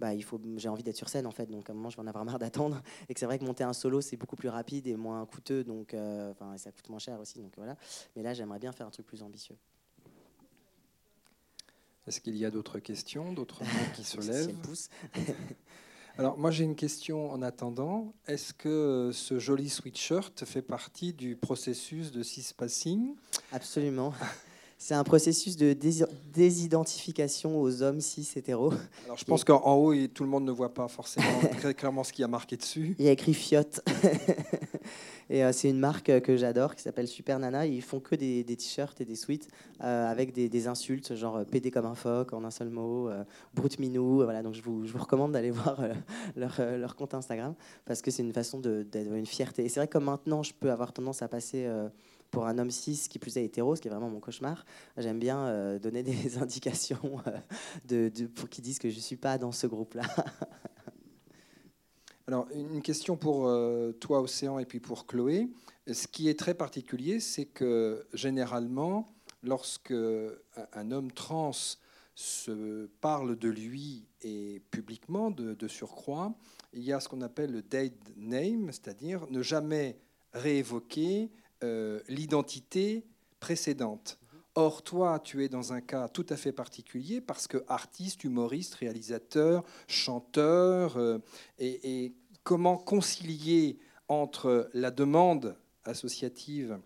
bah, 0.00 0.12
il 0.14 0.24
faut, 0.24 0.40
j'ai 0.56 0.68
envie 0.68 0.82
d'être 0.82 0.96
sur 0.96 1.08
scène 1.08 1.26
en 1.26 1.30
fait, 1.30 1.46
donc 1.46 1.70
à 1.70 1.72
un 1.72 1.76
moment 1.76 1.90
je 1.90 1.96
vais 1.96 2.02
en 2.02 2.06
avoir 2.08 2.24
marre 2.24 2.38
d'attendre. 2.40 2.82
Et 3.08 3.14
que 3.14 3.20
c'est 3.20 3.26
vrai 3.26 3.38
que 3.38 3.44
monter 3.44 3.62
un 3.62 3.74
solo 3.74 4.00
c'est 4.00 4.16
beaucoup 4.16 4.34
plus 4.34 4.48
rapide 4.48 4.88
et 4.88 4.96
moins 4.96 5.24
coûteux, 5.26 5.62
donc 5.62 5.94
euh, 5.94 6.32
enfin 6.32 6.56
ça 6.56 6.72
coûte 6.72 6.88
moins 6.88 6.98
cher 6.98 7.20
aussi, 7.20 7.40
donc 7.40 7.52
voilà. 7.56 7.76
Mais 8.16 8.22
là 8.22 8.34
j'aimerais 8.34 8.58
bien 8.58 8.72
faire 8.72 8.88
un 8.88 8.90
truc 8.90 9.06
plus 9.06 9.22
ambitieux. 9.22 9.56
Est-ce 12.06 12.20
qu'il 12.20 12.36
y 12.36 12.44
a 12.44 12.50
d'autres 12.50 12.80
questions, 12.80 13.32
d'autres 13.32 13.62
mots 13.62 13.92
qui 13.94 14.04
se 14.04 14.20
lèvent 14.20 14.56
Alors 16.18 16.38
moi 16.38 16.50
j'ai 16.50 16.64
une 16.64 16.76
question 16.76 17.30
en 17.30 17.42
attendant. 17.42 18.14
Est-ce 18.26 18.54
que 18.54 19.10
ce 19.12 19.38
joli 19.38 19.68
sweatshirt 19.68 20.44
fait 20.44 20.62
partie 20.62 21.12
du 21.12 21.36
processus 21.36 22.12
de 22.12 22.22
cis-passing 22.22 23.14
Absolument. 23.52 24.14
C'est 24.86 24.92
un 24.92 25.02
processus 25.02 25.56
de 25.56 25.74
désidentification 26.34 27.58
aux 27.58 27.80
hommes 27.80 28.02
cis 28.02 28.28
hétéros. 28.36 28.74
Alors 29.06 29.16
je 29.16 29.24
pense 29.24 29.42
qu'en 29.42 29.76
haut, 29.76 29.94
tout 30.08 30.24
le 30.24 30.28
monde 30.28 30.44
ne 30.44 30.52
voit 30.52 30.74
pas 30.74 30.88
forcément 30.88 31.40
très 31.56 31.72
clairement 31.72 32.04
ce 32.04 32.12
qui 32.12 32.22
a 32.22 32.28
marqué 32.28 32.58
dessus. 32.58 32.94
Il 32.98 33.06
y 33.06 33.08
a 33.08 33.12
écrit 33.12 33.32
Fiotte. 33.32 33.80
et 35.30 35.42
euh, 35.42 35.52
c'est 35.52 35.70
une 35.70 35.78
marque 35.78 36.20
que 36.20 36.36
j'adore 36.36 36.74
qui 36.74 36.82
s'appelle 36.82 37.08
Super 37.08 37.38
Nana. 37.38 37.64
Ils 37.64 37.80
font 37.80 37.98
que 37.98 38.14
des, 38.14 38.44
t-shirts 38.44 39.00
et 39.00 39.06
des 39.06 39.16
suites 39.16 39.48
euh, 39.82 40.06
avec 40.06 40.34
des, 40.34 40.68
insultes, 40.68 41.14
genre 41.14 41.36
euh, 41.36 41.44
PD 41.44 41.70
comme 41.70 41.86
un 41.86 41.94
phoque 41.94 42.34
en 42.34 42.44
un 42.44 42.50
seul 42.50 42.68
mot, 42.68 43.08
brute 43.54 43.78
minou. 43.78 44.16
Voilà, 44.24 44.42
donc 44.42 44.52
je 44.52 44.60
vous, 44.60 44.84
je 44.84 44.92
vous 44.92 44.98
recommande 44.98 45.32
d'aller 45.32 45.50
voir 45.50 45.80
leur, 46.36 46.60
leur, 46.60 46.94
compte 46.94 47.14
Instagram 47.14 47.54
parce 47.86 48.02
que 48.02 48.10
c'est 48.10 48.22
une 48.22 48.34
façon 48.34 48.60
d'être 48.60 49.14
une 49.14 49.24
fierté. 49.24 49.64
Et 49.64 49.70
c'est 49.70 49.80
vrai 49.80 49.88
que 49.88 49.96
maintenant, 49.96 50.42
je 50.42 50.52
peux 50.52 50.70
avoir 50.70 50.92
tendance 50.92 51.22
à 51.22 51.28
passer 51.28 51.66
pour 52.34 52.46
un 52.48 52.58
homme 52.58 52.72
cis 52.72 53.06
qui 53.08 53.20
plus 53.20 53.36
est 53.36 53.44
hétéro, 53.44 53.76
ce 53.76 53.80
qui 53.80 53.86
est 53.86 53.92
vraiment 53.92 54.10
mon 54.10 54.18
cauchemar, 54.18 54.64
j'aime 54.96 55.20
bien 55.20 55.46
euh, 55.46 55.78
donner 55.78 56.02
des 56.02 56.36
indications 56.42 57.20
euh, 57.92 58.10
pour 58.34 58.48
qu'ils 58.48 58.64
disent 58.64 58.80
que 58.80 58.90
je 58.90 58.96
ne 58.96 59.00
suis 59.00 59.16
pas 59.16 59.38
dans 59.38 59.52
ce 59.52 59.68
groupe-là. 59.68 60.02
Alors, 62.26 62.48
une 62.52 62.82
question 62.82 63.16
pour 63.16 63.46
euh, 63.46 63.92
toi, 63.92 64.20
Océan, 64.20 64.58
et 64.58 64.66
puis 64.66 64.80
pour 64.80 65.06
Chloé. 65.06 65.48
Ce 65.86 66.08
qui 66.08 66.28
est 66.28 66.36
très 66.36 66.54
particulier, 66.54 67.20
c'est 67.20 67.44
que 67.44 68.04
généralement, 68.14 69.14
lorsque 69.44 69.94
un 70.72 70.90
homme 70.90 71.12
trans 71.12 71.52
se 72.16 72.86
parle 73.00 73.36
de 73.36 73.48
lui 73.48 74.08
et 74.22 74.60
publiquement, 74.72 75.30
de, 75.30 75.54
de 75.54 75.68
surcroît, 75.68 76.34
il 76.72 76.82
y 76.82 76.92
a 76.92 76.98
ce 76.98 77.08
qu'on 77.08 77.20
appelle 77.20 77.52
le 77.52 77.62
date 77.62 77.92
name, 78.16 78.72
c'est-à-dire 78.72 79.24
ne 79.30 79.42
jamais 79.42 80.00
réévoquer 80.32 81.30
euh, 81.64 82.00
l'identité 82.08 83.06
précédente. 83.40 84.18
Or, 84.54 84.82
toi, 84.82 85.18
tu 85.18 85.42
es 85.42 85.48
dans 85.48 85.72
un 85.72 85.80
cas 85.80 86.08
tout 86.08 86.26
à 86.28 86.36
fait 86.36 86.52
particulier 86.52 87.22
parce 87.22 87.48
que 87.48 87.64
artiste, 87.68 88.22
humoriste, 88.22 88.74
réalisateur, 88.74 89.64
chanteur, 89.88 90.98
euh, 90.98 91.18
et, 91.58 92.12
comment 92.42 92.76
concilier 92.76 93.78
entre 94.08 94.68
la 94.74 94.90
demande 94.90 95.56
associative 95.84 96.78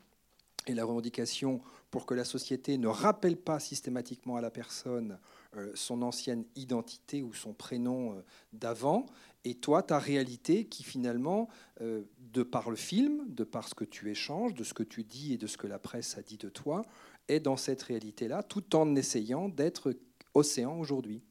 et 0.69 0.75
la 0.75 0.85
revendication 0.85 1.61
pour 1.91 2.07
que 2.07 2.15
la 2.15 2.25
société 2.25 2.79
ne 2.79 2.87
rappelle 2.87 3.37
pas 3.37 3.59
systématiquement 3.59 4.37
à 4.37 4.41
la 4.41 4.51
personne 4.51 5.19
euh, 5.57 5.73
son 5.75 6.03
ancienne 6.03 6.45
identité 6.55 7.25
ou 7.25 7.35
son 7.35 7.53
prénom 7.53 8.23
d'avant, 8.53 9.07
et 9.45 9.55
toi, 9.55 9.83
ta 9.83 9.99
réalité 9.99 10.67
qui 10.67 10.83
finalement, 10.83 11.49
euh, 11.81 12.03
de 12.19 12.43
par 12.43 12.71
le 12.71 12.77
film, 12.77 13.25
de 13.29 13.45
par 13.45 13.69
ce 13.69 13.75
que 13.75 13.85
tu 13.85 14.11
échanges, 14.11 14.55
de 14.55 14.65
ce 14.65 14.75
que 14.75 14.83
tu 14.83 15.05
dis 15.05 15.35
et 15.35 15.39
de 15.39 15.47
ce 15.47 15.57
que 15.57 15.67
la 15.67 15.79
presse 15.79 16.19
a 16.19 16.23
dit 16.23 16.37
de 16.37 16.49
toi, 16.49 16.83
est 17.29 17.41
dans 17.41 17.57
cette 17.57 17.83
réalité-là, 17.83 18.43
tout 18.43 18.75
en 18.75 18.97
essayant 18.97 19.49
d'être 19.49 19.95
océan 20.35 20.79
aujourd'hui? 20.79 21.23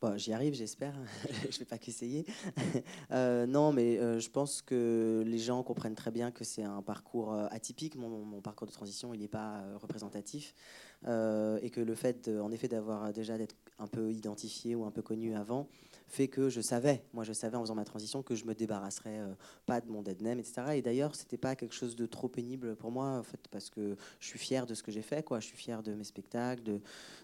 Bon, 0.00 0.16
J'y 0.18 0.32
arrive, 0.32 0.54
j'espère. 0.54 0.94
je 1.42 1.46
ne 1.46 1.58
vais 1.58 1.64
pas 1.64 1.78
qu'essayer. 1.78 2.26
Euh, 3.12 3.46
non, 3.46 3.72
mais 3.72 3.98
euh, 3.98 4.18
je 4.18 4.28
pense 4.28 4.60
que 4.60 5.22
les 5.24 5.38
gens 5.38 5.62
comprennent 5.62 5.94
très 5.94 6.10
bien 6.10 6.32
que 6.32 6.42
c'est 6.44 6.64
un 6.64 6.82
parcours 6.82 7.32
atypique. 7.32 7.94
Mon, 7.94 8.40
parcours 8.40 8.66
de 8.66 8.72
transition, 8.72 9.14
il 9.14 9.20
n'est 9.20 9.28
pas 9.28 9.62
représentatif. 9.76 10.54
Et 11.04 11.70
que 11.70 11.80
le 11.80 11.94
fait, 11.94 12.28
en 12.28 12.50
effet, 12.50 12.66
d'avoir 12.66 13.12
déjà 13.12 13.38
d'être 13.38 13.54
un 13.78 13.86
peu 13.86 14.12
identifié 14.12 14.74
ou 14.74 14.84
un 14.84 14.90
peu 14.90 15.02
connu 15.02 15.34
avant, 15.34 15.68
fait 16.06 16.28
que 16.28 16.48
je 16.48 16.60
savais, 16.60 17.02
moi 17.12 17.24
je 17.24 17.32
savais 17.32 17.56
en 17.56 17.62
faisant 17.62 17.74
ma 17.74 17.84
transition 17.84 18.22
que 18.22 18.34
je 18.34 18.44
me 18.44 18.54
débarrasserais 18.54 19.18
euh, 19.18 19.34
pas 19.66 19.80
de 19.80 19.90
mon 19.90 20.02
dead 20.02 20.22
name, 20.22 20.38
etc. 20.38 20.62
Et 20.74 20.82
d'ailleurs, 20.82 21.14
c'était 21.14 21.36
pas 21.36 21.56
quelque 21.56 21.74
chose 21.74 21.96
de 21.96 22.06
trop 22.06 22.28
pénible 22.28 22.76
pour 22.76 22.90
moi, 22.90 23.18
en 23.18 23.22
fait, 23.22 23.40
parce 23.50 23.70
que 23.70 23.96
je 24.20 24.26
suis 24.26 24.38
fier 24.38 24.66
de 24.66 24.74
ce 24.74 24.82
que 24.82 24.92
j'ai 24.92 25.02
fait, 25.02 25.24
quoi. 25.24 25.40
Je 25.40 25.46
suis 25.46 25.56
fier 25.56 25.82
de 25.82 25.94
mes 25.94 26.04
spectacles, 26.04 26.62
de, 26.62 26.80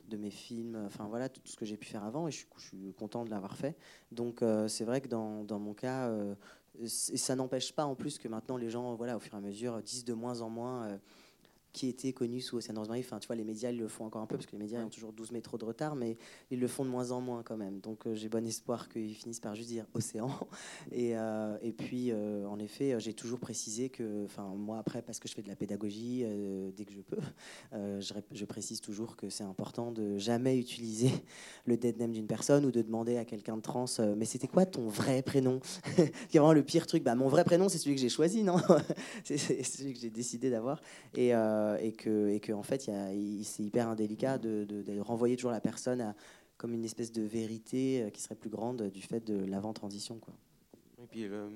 de 0.08 0.16
mes 0.16 0.30
films, 0.30 0.82
enfin 0.86 1.06
voilà, 1.08 1.28
tout 1.28 1.40
ce 1.44 1.56
que 1.56 1.64
j'ai 1.64 1.76
pu 1.76 1.86
faire 1.86 2.04
avant, 2.04 2.28
et 2.28 2.30
je 2.30 2.44
suis, 2.58 2.92
content 2.98 3.24
de 3.24 3.30
l'avoir 3.30 3.56
fait. 3.56 3.76
Donc 4.10 4.42
euh, 4.42 4.68
c'est 4.68 4.84
vrai 4.84 5.00
que 5.00 5.08
dans, 5.08 5.44
dans 5.44 5.58
mon 5.58 5.74
cas, 5.74 6.08
euh, 6.08 6.34
ça 6.86 7.36
n'empêche 7.36 7.72
pas 7.72 7.84
en 7.84 7.94
plus 7.94 8.18
que 8.18 8.28
maintenant 8.28 8.56
les 8.56 8.70
gens, 8.70 8.94
voilà, 8.94 9.16
au 9.16 9.20
fur 9.20 9.34
et 9.34 9.38
à 9.38 9.40
mesure, 9.40 9.80
disent 9.82 10.04
de 10.04 10.14
moins 10.14 10.40
en 10.40 10.50
moins. 10.50 10.98
Qui 11.72 11.88
était 11.88 12.12
connu 12.12 12.40
sous 12.40 12.56
Océan 12.56 12.74
Rosemary. 12.76 13.00
Enfin, 13.00 13.18
tu 13.18 13.26
vois, 13.26 13.36
les 13.36 13.44
médias, 13.44 13.70
ils 13.70 13.78
le 13.78 13.88
font 13.88 14.04
encore 14.04 14.22
un 14.22 14.26
peu, 14.26 14.36
parce 14.36 14.46
que 14.46 14.52
les 14.52 14.58
médias 14.58 14.80
ils 14.80 14.84
ont 14.84 14.90
toujours 14.90 15.12
12 15.12 15.32
métros 15.32 15.58
de 15.58 15.64
retard, 15.64 15.96
mais 15.96 16.16
ils 16.50 16.60
le 16.60 16.68
font 16.68 16.84
de 16.84 16.90
moins 16.90 17.10
en 17.10 17.20
moins 17.20 17.42
quand 17.42 17.56
même. 17.56 17.80
Donc, 17.80 18.06
euh, 18.06 18.14
j'ai 18.14 18.28
bon 18.28 18.46
espoir 18.46 18.88
qu'ils 18.88 19.14
finissent 19.14 19.40
par 19.40 19.54
juste 19.54 19.68
dire 19.68 19.86
Océan. 19.94 20.30
Et, 20.92 21.16
euh, 21.16 21.56
et 21.62 21.72
puis, 21.72 22.10
euh, 22.10 22.46
en 22.46 22.58
effet, 22.58 22.98
j'ai 22.98 23.14
toujours 23.14 23.38
précisé 23.38 23.88
que, 23.88 24.24
enfin, 24.24 24.52
moi, 24.56 24.78
après, 24.78 25.02
parce 25.02 25.18
que 25.18 25.28
je 25.28 25.34
fais 25.34 25.42
de 25.42 25.48
la 25.48 25.56
pédagogie 25.56 26.24
dès 26.76 26.84
que 26.84 26.92
je 26.92 27.00
peux, 27.00 27.18
je, 27.72 28.44
précise 28.44 28.80
toujours 28.80 29.16
que 29.16 29.30
c'est 29.30 29.44
important 29.44 29.92
de 29.92 30.18
jamais 30.18 30.58
utiliser 30.58 31.10
le 31.66 31.76
dead 31.76 31.98
name 31.98 32.12
d'une 32.12 32.26
personne 32.26 32.64
ou 32.66 32.70
de 32.70 32.82
demander 32.82 33.16
à 33.16 33.24
quelqu'un 33.24 33.56
de 33.56 33.62
trans, 33.62 33.86
mais 34.16 34.24
c'était 34.24 34.48
quoi 34.48 34.66
ton 34.66 34.88
vrai 34.88 35.22
prénom? 35.22 35.60
C'est 35.96 36.38
vraiment 36.38 36.52
le 36.52 36.62
pire 36.62 36.86
truc. 36.86 37.02
Bah, 37.02 37.14
mon 37.14 37.28
vrai 37.28 37.44
prénom, 37.44 37.68
c'est 37.68 37.78
celui 37.78 37.94
que 37.94 38.00
j'ai 38.00 38.08
choisi, 38.08 38.42
non? 38.42 38.56
C'est 39.24 39.38
c'est 39.38 39.62
celui 39.62 39.92
que 39.94 40.00
j'ai 40.00 40.10
décidé 40.10 40.50
d'avoir. 40.50 40.80
Et, 41.14 41.32
euh, 41.62 41.78
et, 41.80 41.92
que, 41.92 42.28
et 42.28 42.40
que, 42.40 42.52
en 42.52 42.62
fait, 42.62 42.90
c'est 43.42 43.62
hyper 43.62 43.88
indélicat 43.88 44.38
de, 44.38 45.00
renvoyer 45.00 45.36
toujours 45.36 45.50
la 45.50 45.60
personne 45.60 46.14
comme 46.62 46.74
une 46.74 46.84
espèce 46.84 47.10
de 47.10 47.22
vérité 47.22 48.02
euh, 48.02 48.10
qui 48.10 48.22
serait 48.22 48.36
plus 48.36 48.48
grande 48.48 48.82
du 48.84 49.02
fait 49.02 49.18
de 49.20 49.44
l'avant-transition. 49.46 50.20
Et 51.02 51.06
puis 51.10 51.24
euh, 51.24 51.48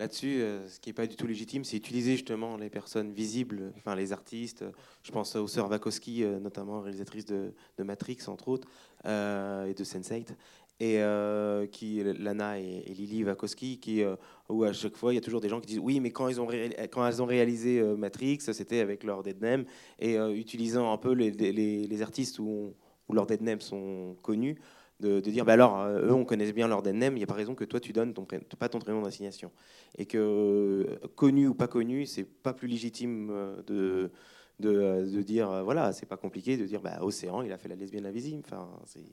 là-dessus, 0.00 0.42
ce 0.66 0.80
qui 0.80 0.88
n'est 0.88 0.94
pas 0.94 1.06
du 1.06 1.14
tout 1.14 1.28
légitime, 1.28 1.62
c'est 1.62 1.76
utiliser 1.76 2.12
justement 2.12 2.56
les 2.56 2.68
personnes 2.68 3.12
visibles, 3.12 3.72
enfin 3.76 3.94
les 3.94 4.12
artistes. 4.12 4.64
Je 5.04 5.12
pense 5.12 5.36
aux 5.36 5.46
sœurs 5.46 5.70
Wachowski, 5.70 6.24
euh, 6.24 6.40
notamment 6.40 6.80
réalisatrices 6.80 7.26
de, 7.26 7.52
Matrix, 7.78 8.18
entre 8.26 8.48
autres, 8.48 8.68
et 9.04 9.74
de 9.74 9.84
Sense8. 9.84 10.34
Et 10.82 11.00
euh, 11.00 11.68
qui, 11.68 12.02
Lana 12.02 12.58
et, 12.58 12.82
Lily 12.88 13.22
Wachowski, 13.22 13.78
qui, 13.78 14.02
euh, 14.02 14.16
où 14.48 14.64
à 14.64 14.72
chaque 14.72 14.96
fois, 14.96 15.12
il 15.12 15.14
y 15.14 15.18
a 15.18 15.20
toujours 15.20 15.40
des 15.40 15.48
gens 15.48 15.60
qui 15.60 15.68
disent 15.68 15.78
Oui, 15.78 16.00
mais 16.00 16.10
quand, 16.10 16.26
ils 16.26 16.40
ont 16.40 16.48
quand 16.90 17.06
elles 17.06 17.22
ont 17.22 17.24
réalisé 17.24 17.78
euh, 17.78 17.94
Matrix, 17.94 18.38
c'était 18.40 18.80
avec 18.80 19.04
leur 19.04 19.22
dead 19.22 19.40
name, 19.40 19.64
et 20.00 20.18
euh, 20.18 20.34
utilisant 20.34 20.92
un 20.92 20.96
peu 20.96 21.12
les, 21.12 21.30
les, 21.30 22.02
artistes 22.02 22.40
où, 22.40 22.74
où 23.08 23.12
leurs 23.12 23.26
dead 23.26 23.42
names 23.42 23.60
sont 23.60 24.16
connus, 24.22 24.60
de, 24.98 25.20
dire 25.20 25.44
bah 25.44 25.52
alors 25.52 25.86
eux 25.86 26.12
on 26.12 26.24
connaît 26.24 26.50
bien 26.52 26.66
leur 26.66 26.82
dead 26.82 26.96
name, 26.96 27.14
il 27.14 27.18
n'y 27.18 27.24
a 27.24 27.28
pas 27.28 27.34
raison 27.34 27.54
que 27.54 27.64
toi 27.64 27.78
tu 27.78 27.92
donnes 27.92 28.12
pas 28.58 28.68
ton 28.68 28.80
prénom 28.80 29.02
d'assignation. 29.02 29.52
Et 29.98 30.06
que 30.06 30.98
connu 31.14 31.46
ou 31.46 31.54
pas 31.54 31.68
connu 31.68 32.06
c'est 32.06 32.24
pas 32.24 32.54
plus 32.54 32.66
légitime 32.66 33.32
de 33.66 34.10
de, 34.58 35.08
de 35.12 35.22
dire 35.22 35.64
voilà 35.64 35.92
c'est 35.92 36.06
pas 36.06 36.16
compliqué 36.16 36.56
de 36.56 36.66
dire 36.66 36.80
bah 36.80 36.98
Océan 37.02 37.42
il 37.42 37.52
a 37.52 37.58
fait 37.58 37.68
la 37.68 37.76
lesbienne 37.76 38.06
invisible. 38.06 38.42
Enfin 38.44 38.68
c'est 38.84 39.04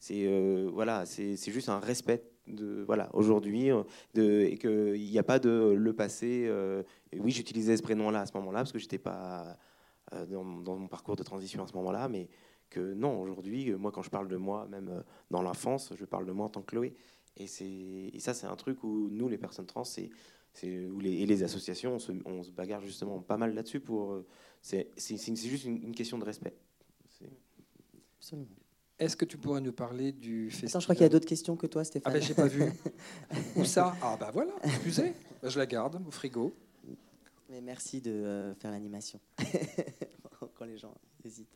c'est 0.00 0.26
euh, 0.26 0.68
voilà 0.72 1.04
c'est 1.04 1.36
juste 1.36 1.68
un 1.68 1.78
respect 1.78 2.24
de 2.46 2.82
voilà 2.86 3.10
aujourd'hui 3.12 3.70
euh, 3.70 3.84
et 4.16 4.56
que 4.56 4.96
il 4.96 5.10
n'y 5.10 5.18
a 5.18 5.22
pas 5.22 5.38
de 5.38 5.74
le 5.76 5.92
passé 5.92 6.46
euh, 6.48 6.82
oui 7.16 7.30
j'utilisais 7.30 7.76
ce 7.76 7.82
prénom 7.82 8.10
là 8.10 8.22
à 8.22 8.26
ce 8.26 8.32
moment 8.36 8.50
là 8.50 8.60
parce 8.60 8.72
que 8.72 8.78
j'étais 8.78 8.98
pas 8.98 9.56
dans, 10.28 10.42
mon 10.42 10.88
parcours 10.88 11.14
de 11.14 11.22
transition 11.22 11.62
à 11.62 11.66
ce 11.66 11.74
moment 11.74 11.92
là 11.92 12.08
mais 12.08 12.28
que 12.70 12.94
non, 12.94 13.20
aujourd'hui, 13.20 13.72
moi, 13.72 13.90
quand 13.90 14.02
je 14.02 14.10
parle 14.10 14.28
de 14.28 14.36
moi, 14.36 14.68
même 14.68 15.02
dans 15.28 15.42
l'enfance, 15.42 15.92
je 15.96 16.04
parle 16.04 16.24
de 16.24 16.30
moi 16.30 16.46
en 16.46 16.48
tant 16.50 16.62
que 16.62 16.66
Chloé. 16.66 16.94
Et, 17.36 17.48
c'est, 17.48 18.12
ça, 18.20 18.32
c'est 18.32 18.46
un 18.46 18.54
truc 18.54 18.84
où 18.84 19.08
nous, 19.10 19.28
les 19.28 19.38
personnes 19.38 19.66
trans, 19.66 19.82
c'est, 19.82 20.08
et 20.62 21.26
les 21.26 21.42
associations, 21.42 21.96
on 22.24 22.44
se, 22.44 22.52
bagarre 22.52 22.80
justement 22.82 23.18
pas 23.22 23.36
mal 23.36 23.54
là-dessus. 23.54 23.80
Pour, 23.80 24.22
c'est, 24.62 24.86
juste 24.96 25.64
une, 25.64 25.82
une 25.82 25.94
question 25.96 26.16
de 26.16 26.24
respect. 26.24 26.54
Absolument. 28.18 28.46
Est-ce 29.00 29.16
que 29.16 29.24
tu 29.24 29.38
pourrais 29.38 29.62
nous 29.62 29.72
parler 29.72 30.12
du 30.12 30.50
festival 30.50 30.68
Attends, 30.68 30.80
je 30.80 30.84
crois 30.84 30.94
qu'il 30.94 31.02
y 31.04 31.06
a 31.06 31.08
d'autres 31.08 31.26
questions 31.26 31.56
que 31.56 31.66
toi, 31.66 31.80
Ah 31.80 31.84
Stéphane. 31.84 32.12
ben 32.12 32.22
j'ai 32.22 32.34
pas 32.34 32.46
vu. 32.46 32.70
Où 33.56 33.64
ça? 33.64 33.96
Ah 34.02 34.16
bah 34.20 34.30
voilà, 34.30 34.52
excusez. 34.62 35.14
Ben, 35.42 35.48
je 35.48 35.58
la 35.58 35.64
garde 35.64 36.02
au 36.06 36.10
frigo. 36.10 36.54
Mais 37.48 37.62
merci 37.62 38.02
de 38.02 38.10
euh, 38.10 38.54
faire 38.56 38.70
l'animation 38.70 39.18
quand 40.54 40.66
les 40.66 40.76
gens 40.76 40.94
hésitent. 41.24 41.48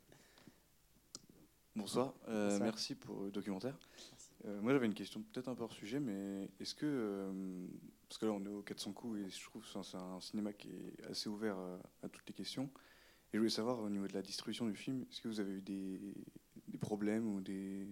Bonsoir, 1.76 2.14
euh, 2.28 2.48
Bonsoir. 2.48 2.62
merci 2.64 2.94
pour 2.94 3.24
le 3.24 3.30
documentaire. 3.30 3.76
Euh, 4.46 4.60
moi 4.62 4.72
j'avais 4.72 4.86
une 4.86 4.94
question 4.94 5.22
peut-être 5.22 5.48
un 5.48 5.54
peu 5.54 5.64
hors 5.64 5.72
sujet, 5.72 6.00
mais 6.00 6.48
est-ce 6.60 6.74
que, 6.74 6.86
euh, 6.86 7.66
parce 8.08 8.18
que 8.18 8.24
là 8.26 8.32
on 8.32 8.42
est 8.44 8.48
au 8.48 8.62
400 8.62 8.92
coups 8.92 9.20
et 9.20 9.28
je 9.30 9.44
trouve 9.44 9.62
que 9.62 9.68
c'est 9.82 9.96
un 9.96 10.20
cinéma 10.20 10.52
qui 10.54 10.68
est 10.70 11.04
assez 11.10 11.28
ouvert 11.28 11.56
à, 12.02 12.08
toutes 12.08 12.26
les 12.26 12.34
questions, 12.34 12.64
et 12.64 13.34
je 13.34 13.38
voulais 13.38 13.50
savoir 13.50 13.80
au 13.80 13.90
niveau 13.90 14.06
de 14.06 14.14
la 14.14 14.22
distribution 14.22 14.66
du 14.66 14.74
film, 14.76 15.04
est-ce 15.10 15.20
que 15.20 15.28
vous 15.28 15.40
avez 15.40 15.52
eu 15.52 15.62
des 15.62 16.00
problèmes 16.84 17.26
ou 17.26 17.40
des, 17.40 17.88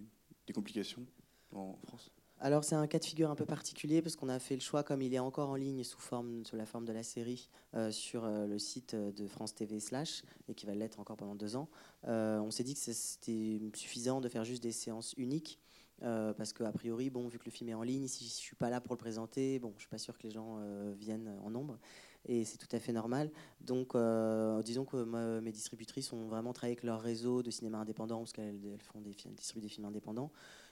complications 0.53 1.05
en 1.51 1.75
France? 1.87 2.11
Alors 2.39 2.65
c'est 2.65 2.75
un 2.75 2.87
cas 2.87 2.99
de 2.99 3.05
figure 3.05 3.31
un 3.31 3.35
peu 3.35 3.45
particulier 3.45 4.01
parce 4.01 4.17
qu'on 4.17 4.27
a 4.27 4.37
fait 4.37 4.55
le 4.55 4.61
choix, 4.61 4.83
comme 4.83 5.01
il 5.01 5.13
est 5.13 5.19
encore 5.19 5.49
en 5.49 5.55
ligne 5.55 5.83
sous, 5.83 5.99
forme, 5.99 6.45
sous 6.45 6.57
la 6.57 6.65
forme 6.65 6.83
de 6.83 6.91
la 6.91 7.03
série 7.03 7.49
euh, 7.73 7.89
sur 7.89 8.25
euh, 8.25 8.47
le 8.47 8.59
site 8.59 8.95
de 8.95 9.27
France 9.27 9.55
TV 9.55 9.79
slash 9.79 10.23
et 10.49 10.53
qui 10.53 10.65
va 10.65 10.75
l'être 10.75 10.99
encore 10.99 11.15
pendant 11.15 11.35
deux 11.35 11.55
ans, 11.55 11.69
euh, 12.07 12.39
on 12.39 12.51
s'est 12.51 12.65
dit 12.65 12.73
que 12.73 12.79
c'était 12.81 13.61
suffisant 13.75 14.19
de 14.19 14.27
faire 14.27 14.43
juste 14.43 14.61
des 14.61 14.73
séances 14.73 15.13
uniques. 15.17 15.59
parce 16.01 16.51
qu'a 16.51 16.73
priori, 16.73 17.09
bon, 17.09 17.29
vu 17.29 17.39
que 17.39 17.45
le 17.45 17.51
film 17.51 17.69
est 17.69 17.75
en 17.75 17.83
ligne, 17.83 18.07
si 18.09 18.25
je 18.25 18.29
suis 18.29 18.57
pas 18.57 18.69
là 18.69 18.81
pour 18.81 18.93
le 18.93 18.99
présenter, 18.99 19.59
bon, 19.59 19.71
je 19.77 19.83
suis 19.83 19.89
pas 19.89 19.97
sûr 19.97 20.17
que 20.17 20.23
les 20.23 20.31
gens 20.31 20.59
viennent 20.99 21.31
en 21.45 21.49
nombre, 21.49 21.79
et 22.25 22.45
c'est 22.45 22.57
tout 22.57 22.73
à 22.73 22.79
fait 22.79 22.93
normal. 22.93 23.29
Donc, 23.61 23.95
euh, 23.95 24.61
disons 24.61 24.85
que 24.85 25.39
mes 25.39 25.51
distributrices 25.51 26.13
ont 26.13 26.27
vraiment 26.27 26.53
travaillé 26.53 26.73
avec 26.73 26.83
leur 26.83 27.01
réseau 27.01 27.43
de 27.43 27.51
cinéma 27.51 27.79
indépendant, 27.79 28.19
parce 28.19 28.33
qu'elles 28.33 28.59
elles 28.65 28.81
font 28.81 29.01
distribuent 29.01 29.61
des 29.61 29.69
films 29.69 29.85
indépendants. 29.85 30.31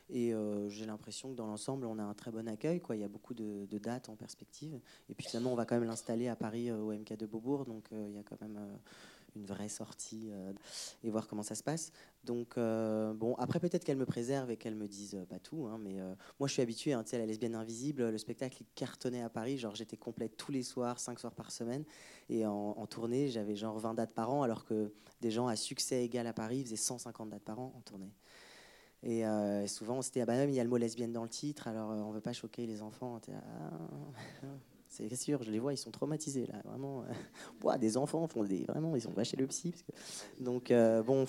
Et 0.10 0.34
euh, 0.34 0.68
j'ai 0.70 0.86
l'impression 0.86 1.32
que 1.32 1.36
dans 1.36 1.48
l'ensemble, 1.48 1.86
on 1.86 1.98
a 1.98 2.04
un 2.04 2.14
très 2.14 2.32
bon 2.32 2.48
accueil. 2.48 2.82
Quoi. 2.82 2.98
Il 2.98 3.02
y 3.02 3.06
a 3.06 3.08
beaucoup 3.08 3.34
de, 3.34 3.66
dates 3.78 4.10
en 4.10 4.16
perspective. 4.16 4.80
Et 5.10 5.14
puis 5.14 5.28
finalement, 5.28 5.54
on 5.54 5.56
va 5.56 5.66
quand 5.66 5.76
même 5.76 5.88
l'installer 5.88 6.28
à 6.28 6.36
Paris 6.36 6.70
euh, 6.70 6.80
au 6.80 6.92
MK 6.92 7.18
de 7.18 7.26
Beaubourg. 7.26 7.66
Donc 7.66 7.88
il 7.92 8.16
y 8.16 8.20
a 8.20 8.24
quand 8.24 8.42
même 8.42 8.60
une 9.36 9.46
vraie 9.46 9.70
sortie 9.70 10.30
euh, 10.32 10.54
et 11.04 11.10
voir 11.10 11.28
comment 11.28 11.44
ça 11.44 11.56
se 11.56 11.64
passe. 11.64 11.92
Donc 12.24 12.58
euh, 12.58 13.14
bon, 13.14 13.36
après 13.36 13.60
peut-être 13.60 13.84
qu'elle 13.84 13.98
me 13.98 14.06
préserve 14.06 14.52
et 14.52 14.58
qu'elle 14.58 14.76
me 14.76 14.88
dise 14.88 15.16
euh, 15.16 15.26
pas 15.26 15.40
tout. 15.40 15.68
hein, 15.68 15.80
mais 15.82 16.00
moi, 16.40 16.48
je 16.48 16.54
suis 16.54 16.62
habitué. 16.62 16.94
Hein, 16.94 17.04
sais, 17.06 17.18
la 17.18 17.26
lesbienne 17.26 17.56
invisible, 17.56 18.10
le 18.10 18.18
spectacle 18.18 18.64
cartonnait 18.76 19.22
à 19.22 19.30
Paris. 19.30 19.58
Genre 19.58 19.76
j'étais 19.76 19.98
complète 19.98 20.38
tous 20.38 20.52
les 20.52 20.64
soirs, 20.64 21.00
5 21.00 21.20
soirs 21.20 21.34
par 21.34 21.52
semaine. 21.52 21.84
Et 22.30 22.46
en, 22.46 22.86
tournée, 22.88 23.30
j'avais 23.30 23.56
genre 23.56 23.78
20 23.78 23.96
dates 23.96 24.14
par 24.14 24.32
an, 24.32 24.44
alors 24.44 24.66
que 24.66 24.94
des 25.22 25.32
gens 25.32 25.48
à 25.48 25.56
succès 25.56 26.04
égal 26.04 26.28
à 26.28 26.34
Paris 26.34 26.64
faisaient 26.64 26.76
150 26.76 27.30
dates 27.30 27.44
par 27.44 27.60
an 27.60 27.74
en 27.78 27.82
tournée. 27.82 28.14
Et 29.04 29.24
souvent, 29.68 30.02
c'était, 30.02 30.22
ah 30.22 30.26
bah, 30.26 30.36
même, 30.36 30.50
il 30.50 30.56
y 30.56 30.60
a 30.60 30.64
le 30.64 30.70
mot 30.70 30.78
lesbienne 30.78 31.12
dans 31.12 31.24
le 31.24 31.30
titre, 31.30 31.68
alors 31.68 31.90
on 31.90 32.12
veut 32.12 32.22
pas 32.22 32.34
choquer 32.34 32.66
les 32.68 32.82
enfants. 32.82 33.20
C'est 34.92 35.16
sûr, 35.16 35.42
je 35.42 35.50
les 35.50 35.60
vois, 35.60 35.74
ils 35.74 35.78
sont 35.78 35.90
traumatisés 35.90 36.46
là, 36.48 36.62
vraiment. 36.66 37.06
des 37.80 37.96
enfants 37.96 38.28
font 38.28 38.44
des, 38.44 38.66
vraiment, 38.66 38.94
ils 38.96 39.02
sont 39.02 39.12
pas 39.12 39.24
chez 39.24 39.38
le 39.38 39.48
psy. 39.48 39.72
parce 39.72 39.84
que- 39.84 40.44
donc 40.44 40.70
euh, 40.70 41.02
bon, 41.02 41.26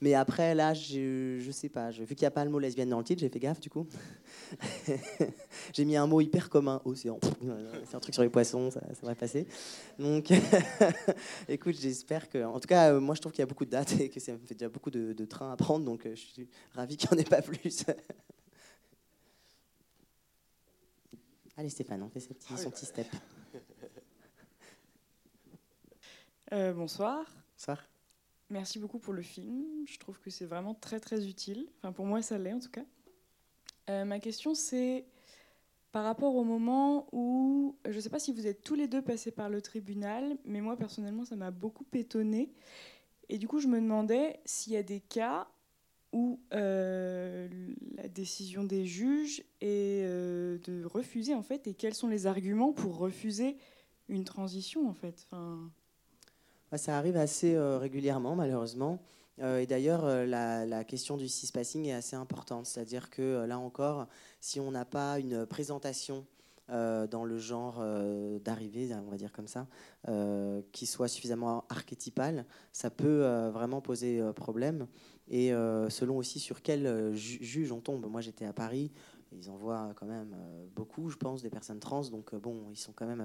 mais 0.00 0.14
après 0.14 0.54
là, 0.54 0.74
je, 0.74 1.38
je 1.40 1.50
sais 1.50 1.68
pas, 1.68 1.90
vu 1.90 2.06
qu'il 2.06 2.20
n'y 2.20 2.26
a 2.26 2.30
pas 2.30 2.44
le 2.44 2.50
mot 2.52 2.60
lesbienne 2.60 2.88
dans 2.88 2.98
le 2.98 3.04
titre, 3.04 3.20
j'ai 3.20 3.28
fait 3.28 3.40
gaffe 3.40 3.60
du 3.60 3.68
coup. 3.68 3.86
j'ai 5.72 5.84
mis 5.84 5.96
un 5.96 6.06
mot 6.06 6.20
hyper 6.20 6.48
commun, 6.48 6.80
océan. 6.84 7.18
C'est 7.84 7.96
un 7.96 8.00
truc 8.00 8.14
sur 8.14 8.22
les 8.22 8.28
poissons, 8.30 8.70
ça, 8.70 8.80
ça 8.80 9.06
va 9.06 9.14
passer. 9.14 9.46
Donc, 9.98 10.30
écoute, 11.48 11.76
j'espère 11.78 12.28
que, 12.28 12.44
en 12.44 12.60
tout 12.60 12.68
cas, 12.68 12.92
euh, 12.92 13.00
moi 13.00 13.14
je 13.16 13.20
trouve 13.20 13.32
qu'il 13.32 13.40
y 13.40 13.42
a 13.42 13.46
beaucoup 13.46 13.64
de 13.64 13.70
dates 13.70 13.98
et 14.00 14.08
que 14.08 14.20
ça 14.20 14.32
me 14.32 14.38
fait 14.38 14.54
déjà 14.54 14.68
beaucoup 14.68 14.90
de, 14.90 15.12
de 15.12 15.24
trains 15.24 15.52
à 15.52 15.56
prendre, 15.56 15.84
donc 15.84 16.06
euh, 16.06 16.14
je 16.14 16.20
suis 16.20 16.48
ravi 16.74 16.96
qu'il 16.96 17.08
n'y 17.10 17.16
en 17.16 17.20
ait 17.20 17.24
pas 17.28 17.42
plus. 17.42 17.84
Allez 21.58 21.68
Stéphane, 21.70 22.02
on 22.02 22.08
fait 22.08 22.20
ses 22.20 22.34
petits- 22.34 22.56
son 22.56 22.70
petit 22.70 22.86
step. 22.86 23.06
Euh, 26.54 26.72
bonsoir. 26.72 27.26
Bonsoir. 27.58 27.86
merci 28.48 28.78
beaucoup 28.78 28.98
pour 28.98 29.12
le 29.12 29.20
film. 29.20 29.66
Je 29.86 29.98
trouve 29.98 30.18
que 30.18 30.30
c'est 30.30 30.46
vraiment 30.46 30.72
très 30.72 30.98
très 30.98 31.26
utile. 31.28 31.68
Enfin, 31.76 31.92
pour 31.92 32.06
moi, 32.06 32.22
ça 32.22 32.38
l'est 32.38 32.54
en 32.54 32.58
tout 32.58 32.70
cas. 32.70 32.86
Euh, 33.90 34.06
ma 34.06 34.18
question, 34.18 34.54
c'est 34.54 35.04
par 35.92 36.04
rapport 36.04 36.34
au 36.34 36.44
moment 36.44 37.06
où, 37.12 37.76
je 37.86 37.92
ne 37.92 38.00
sais 38.00 38.08
pas 38.08 38.18
si 38.18 38.32
vous 38.32 38.46
êtes 38.46 38.62
tous 38.64 38.76
les 38.76 38.88
deux 38.88 39.02
passés 39.02 39.30
par 39.30 39.50
le 39.50 39.60
tribunal, 39.60 40.38
mais 40.46 40.62
moi 40.62 40.78
personnellement, 40.78 41.26
ça 41.26 41.36
m'a 41.36 41.50
beaucoup 41.50 41.84
étonnée. 41.92 42.50
Et 43.28 43.36
du 43.36 43.46
coup, 43.46 43.58
je 43.60 43.68
me 43.68 43.78
demandais 43.78 44.40
s'il 44.46 44.72
y 44.72 44.76
a 44.78 44.82
des 44.82 45.00
cas 45.00 45.48
euh, 46.52 47.48
la 47.96 48.08
décision 48.08 48.64
des 48.64 48.86
juges 48.86 49.40
est 49.60 50.02
euh, 50.04 50.58
de 50.64 50.84
refuser 50.84 51.34
en 51.34 51.42
fait, 51.42 51.66
et 51.66 51.74
quels 51.74 51.94
sont 51.94 52.08
les 52.08 52.26
arguments 52.26 52.72
pour 52.72 52.98
refuser 52.98 53.56
une 54.08 54.24
transition 54.24 54.88
en 54.88 54.94
fait. 54.94 55.26
Enfin... 55.26 55.70
Ça 56.76 56.98
arrive 56.98 57.16
assez 57.16 57.54
euh, 57.54 57.78
régulièrement, 57.78 58.34
malheureusement. 58.36 59.00
et 59.40 59.66
d'ailleurs, 59.66 60.04
la, 60.26 60.66
la, 60.66 60.84
question 60.84 61.16
du 61.16 61.28
cispassing 61.28 61.86
est 61.86 61.92
assez 61.92 62.16
importante. 62.16 62.66
C'est-à-dire 62.66 63.08
que 63.08 63.44
là 63.46 63.58
encore, 63.58 64.06
si 64.40 64.60
on 64.60 64.70
n'a 64.70 64.84
pas 64.84 65.18
une 65.18 65.46
présentation 65.46 66.26
dans 66.68 67.24
le 67.24 67.38
genre 67.38 67.82
d'arrivée, 68.44 68.90
on 68.92 69.10
va 69.10 69.16
dire 69.16 69.32
comme 69.32 69.46
ça, 69.46 69.66
qui 70.72 70.86
soit 70.86 71.08
suffisamment 71.08 71.64
archétypale, 71.70 72.44
ça 72.72 72.90
peut 72.90 73.48
vraiment 73.54 73.80
poser 73.80 74.20
problème. 74.34 74.88
Et 75.30 75.50
selon 75.88 76.16
aussi 76.16 76.40
sur 76.40 76.62
quel 76.62 77.14
juge 77.14 77.72
on 77.72 77.80
tombe. 77.80 78.06
Moi, 78.10 78.20
j'étais 78.20 78.44
à 78.44 78.52
Paris. 78.52 78.90
Ils 79.32 79.50
en 79.50 79.56
voient 79.56 79.92
quand 79.96 80.06
même 80.06 80.34
beaucoup, 80.74 81.10
je 81.10 81.16
pense, 81.16 81.42
des 81.42 81.50
personnes 81.50 81.80
trans. 81.80 82.02
Donc, 82.02 82.34
bon, 82.34 82.66
ils 82.70 82.78
sont 82.78 82.92
quand 82.92 83.06
même 83.06 83.22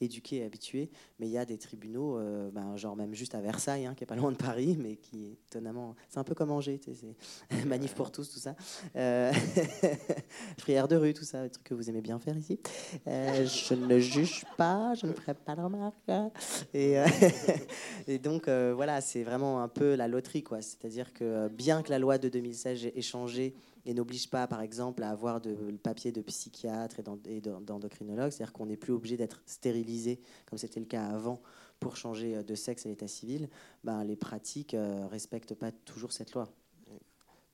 éduqués 0.00 0.36
et 0.36 0.44
habitués. 0.44 0.90
Mais 1.18 1.26
il 1.26 1.32
y 1.32 1.38
a 1.38 1.44
des 1.44 1.58
tribunaux, 1.58 2.18
euh, 2.18 2.50
ben, 2.50 2.76
genre 2.76 2.96
même 2.96 3.14
juste 3.14 3.34
à 3.34 3.40
Versailles, 3.40 3.86
hein, 3.86 3.94
qui 3.94 4.04
est 4.04 4.06
pas 4.06 4.16
loin 4.16 4.32
de 4.32 4.36
Paris, 4.36 4.76
mais 4.80 4.96
qui 4.96 5.38
étonnamment. 5.48 5.94
C'est 6.08 6.18
un 6.18 6.24
peu 6.24 6.34
comme 6.34 6.50
Angers, 6.50 6.80
c'est 6.82 7.64
manif 7.66 7.94
pour 7.94 8.10
tous, 8.10 8.30
tout 8.30 8.38
ça. 8.38 8.54
Euh... 8.96 9.32
Prière 10.58 10.88
de 10.88 10.96
rue, 10.96 11.14
tout 11.14 11.24
ça, 11.24 11.42
des 11.42 11.50
trucs 11.50 11.64
que 11.64 11.74
vous 11.74 11.88
aimez 11.88 12.00
bien 12.00 12.18
faire 12.18 12.36
ici. 12.36 12.58
Euh, 13.06 13.46
je 13.46 13.74
ne 13.74 13.98
juge 13.98 14.44
pas, 14.56 14.94
je 14.94 15.06
ne 15.06 15.12
ferai 15.12 15.34
pas 15.34 15.54
de 15.54 15.60
remarques. 15.60 15.94
Et, 16.72 16.98
euh, 16.98 17.06
et 18.06 18.18
donc, 18.18 18.48
voilà, 18.48 19.00
c'est 19.00 19.22
vraiment 19.22 19.62
un 19.62 19.68
peu 19.68 19.94
la 19.94 20.08
loterie, 20.08 20.42
quoi. 20.42 20.62
C'est-à-dire 20.62 21.12
que 21.12 21.48
bien 21.48 21.82
que 21.82 21.90
la 21.90 21.98
loi 21.98 22.18
de 22.18 22.28
2016 22.28 22.86
ait 22.94 23.02
changé, 23.02 23.54
et 23.86 23.94
n'oblige 23.94 24.30
pas, 24.30 24.46
par 24.46 24.60
exemple, 24.60 25.02
à 25.02 25.10
avoir 25.10 25.40
de, 25.40 25.50
le 25.50 25.76
papier 25.76 26.12
de 26.12 26.22
psychiatre 26.22 27.00
et 27.26 27.40
d'endocrinologue. 27.40 28.30
C'est-à-dire 28.30 28.52
qu'on 28.52 28.66
n'est 28.66 28.76
plus 28.76 28.92
obligé 28.92 29.16
d'être 29.16 29.42
stérilisé, 29.46 30.20
comme 30.46 30.58
c'était 30.58 30.80
le 30.80 30.86
cas 30.86 31.06
avant, 31.06 31.40
pour 31.80 31.96
changer 31.96 32.42
de 32.42 32.54
sexe 32.54 32.86
à 32.86 32.88
l'état 32.88 33.08
civil. 33.08 33.48
Ben, 33.82 34.04
les 34.04 34.16
pratiques 34.16 34.74
ne 34.74 34.78
euh, 34.78 35.06
respectent 35.06 35.54
pas 35.54 35.72
toujours 35.72 36.12
cette 36.12 36.32
loi. 36.32 36.48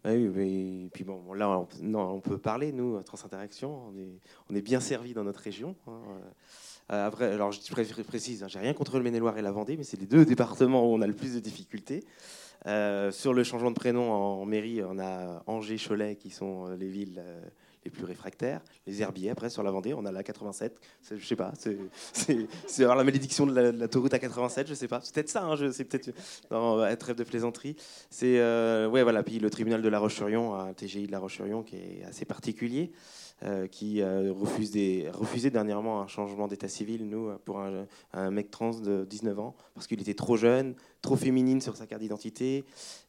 Oui, 0.05 0.29
mais, 0.29 0.89
puis 0.93 1.05
bon, 1.05 1.35
là, 1.35 1.59
on, 1.59 1.69
non, 1.83 2.13
on 2.13 2.21
peut 2.21 2.39
parler, 2.39 2.73
nous, 2.73 3.03
Transinteraction, 3.03 3.89
on 3.89 3.99
est, 3.99 4.19
on 4.49 4.55
est 4.55 4.63
bien 4.63 4.81
servi 4.81 5.13
dans 5.13 5.25
notre 5.25 5.41
région. 5.41 5.77
Hein. 5.87 6.01
Euh, 6.91 7.07
après, 7.07 7.27
alors 7.33 7.53
je 7.53 8.03
précise, 8.03 8.43
hein, 8.43 8.49
j'ai 8.49 8.59
rien 8.59 8.73
contre 8.73 8.97
le 8.97 9.05
Maine-et-Loire 9.05 9.37
et 9.37 9.43
la 9.43 9.53
Vendée, 9.53 9.77
mais 9.77 9.85
c'est 9.85 10.01
les 10.01 10.07
deux 10.07 10.25
départements 10.25 10.85
où 10.85 10.95
on 10.95 11.03
a 11.03 11.07
le 11.07 11.15
plus 11.15 11.35
de 11.35 11.41
difficultés. 11.41 12.05
Euh, 12.67 13.11
sur 13.11 13.33
le 13.33 13.43
changement 13.43 13.71
de 13.71 13.77
prénom 13.77 14.13
en 14.13 14.45
mairie, 14.45 14.83
on 14.85 14.99
a 14.99 15.43
Angers, 15.47 15.79
Cholet 15.79 16.17
qui 16.17 16.31
sont 16.31 16.67
euh, 16.67 16.77
les 16.77 16.89
villes 16.89 17.19
euh, 17.19 17.41
les 17.85 17.91
plus 17.91 18.05
réfractaires. 18.05 18.61
Les 18.87 19.01
herbiers, 19.01 19.31
après, 19.31 19.49
sur 19.49 19.63
la 19.63 19.71
Vendée, 19.71 19.95
on 19.95 20.05
a 20.05 20.13
la 20.13 20.23
87. 20.23 20.79
Je 21.11 21.25
sais 21.25 21.37
pas, 21.37 21.53
c'est 22.13 22.85
la 22.85 23.05
malédiction 23.05 23.47
de 23.47 23.55
la, 23.55 23.73
l'autoroute 23.73 24.13
à 24.13 24.19
87, 24.19 24.69
je 24.69 24.75
sais 24.75 24.89
pas. 24.89 25.01
C'est 25.03 25.15
peut-être 25.15 25.31
ça, 25.31 25.45
hein, 25.45 25.57
c'est 25.73 25.85
peut-être. 25.85 26.11
Non, 26.51 26.85
trêve 26.97 27.17
de 27.17 27.25
plaisanterie. 27.25 27.77
C'est. 28.11 28.39
ouais, 28.87 29.03
voilà. 29.03 29.23
Puis 29.23 29.39
le 29.39 29.49
tribunal 29.49 29.81
de 29.81 29.89
La 29.89 29.99
Roche-sur-Yon, 29.99 30.55
un 30.55 30.75
TGI 30.75 31.07
de 31.07 31.13
La 31.13 31.19
Roche-sur-Yon 31.19 31.63
qui 31.63 31.77
est 31.77 32.05
assez 32.05 32.27
particulier. 32.27 32.93
Euh, 33.43 33.67
qui 33.69 34.03
a 34.03 34.21
refusé 34.33 35.49
dernièrement 35.51 36.03
un 36.03 36.07
changement 36.07 36.47
d'état 36.47 36.69
civil, 36.69 37.09
nous, 37.09 37.31
pour 37.47 37.59
un, 37.61 38.31
mec 38.31 38.51
trans 38.51 38.79
de 38.79 39.07
19 39.07 39.39
ans, 39.39 39.57
parce 39.75 39.87
qu'il 39.87 39.99
était 39.99 40.13
trop 40.13 40.37
jeune, 40.37 40.75
trop 41.01 41.17
féminine 41.17 41.63
sur 41.63 41.75
sa 41.75 41.87
carte 41.87 42.03
d'identité. 42.03 42.67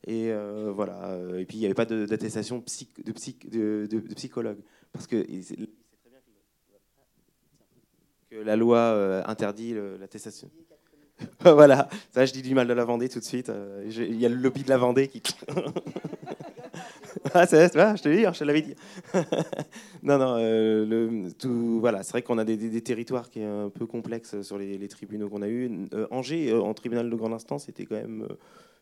Et 0.07 0.31
euh, 0.31 0.71
voilà. 0.73 1.17
Et 1.37 1.43
puis 1.43 1.57
il 1.57 1.59
n'y 1.59 1.65
avait 1.65 1.73
pas 1.73 1.83
d'attestation 1.83 2.63
de, 3.03 3.87
de, 3.87 4.13
psychologue. 4.13 4.59
Parce 4.93 5.05
que 5.05 5.25
que 8.29 8.35
la 8.37 8.55
loi 8.55 8.77
euh, 8.77 9.23
interdit 9.25 9.75
l'attestation. 9.99 10.49
voilà, 11.41 11.89
ça 12.11 12.25
je 12.25 12.31
dis 12.31 12.41
du 12.41 12.55
mal 12.55 12.67
de 12.67 12.73
la 12.73 12.85
Vendée 12.85 13.09
tout 13.09 13.19
de 13.19 13.25
suite. 13.25 13.51
Il 13.85 14.15
y 14.15 14.25
a 14.25 14.29
le 14.29 14.35
lobby 14.35 14.63
de 14.63 14.69
la 14.69 14.77
Vendée 14.77 15.09
qui. 15.09 15.21
ah, 17.33 17.45
c'est, 17.45 17.71
je 17.73 18.01
te 18.01 18.09
dis, 18.09 18.23
je 18.23 18.39
te 18.39 18.43
l'avais 18.43 18.61
dit. 18.61 18.75
non, 20.03 20.17
non, 20.17 20.35
euh, 20.37 20.85
le, 20.85 21.31
tout, 21.33 21.79
voilà, 21.79 22.01
c'est 22.03 22.11
vrai 22.11 22.21
qu'on 22.23 22.37
a 22.37 22.45
des, 22.45 22.81
territoires 22.81 23.29
qui 23.29 23.41
sont 23.41 23.65
un 23.65 23.69
peu 23.69 23.85
complexes 23.85 24.41
sur 24.41 24.57
les, 24.57 24.87
tribunaux 24.87 25.29
qu'on 25.29 25.41
a 25.41 25.47
eu. 25.47 25.87
Euh, 25.93 26.07
Angers, 26.09 26.51
euh, 26.51 26.61
en 26.61 26.73
tribunal 26.73 27.09
de 27.09 27.15
grande 27.15 27.33
instance, 27.33 27.69
était 27.69 27.85
quand 27.85 27.95
même 27.95 28.27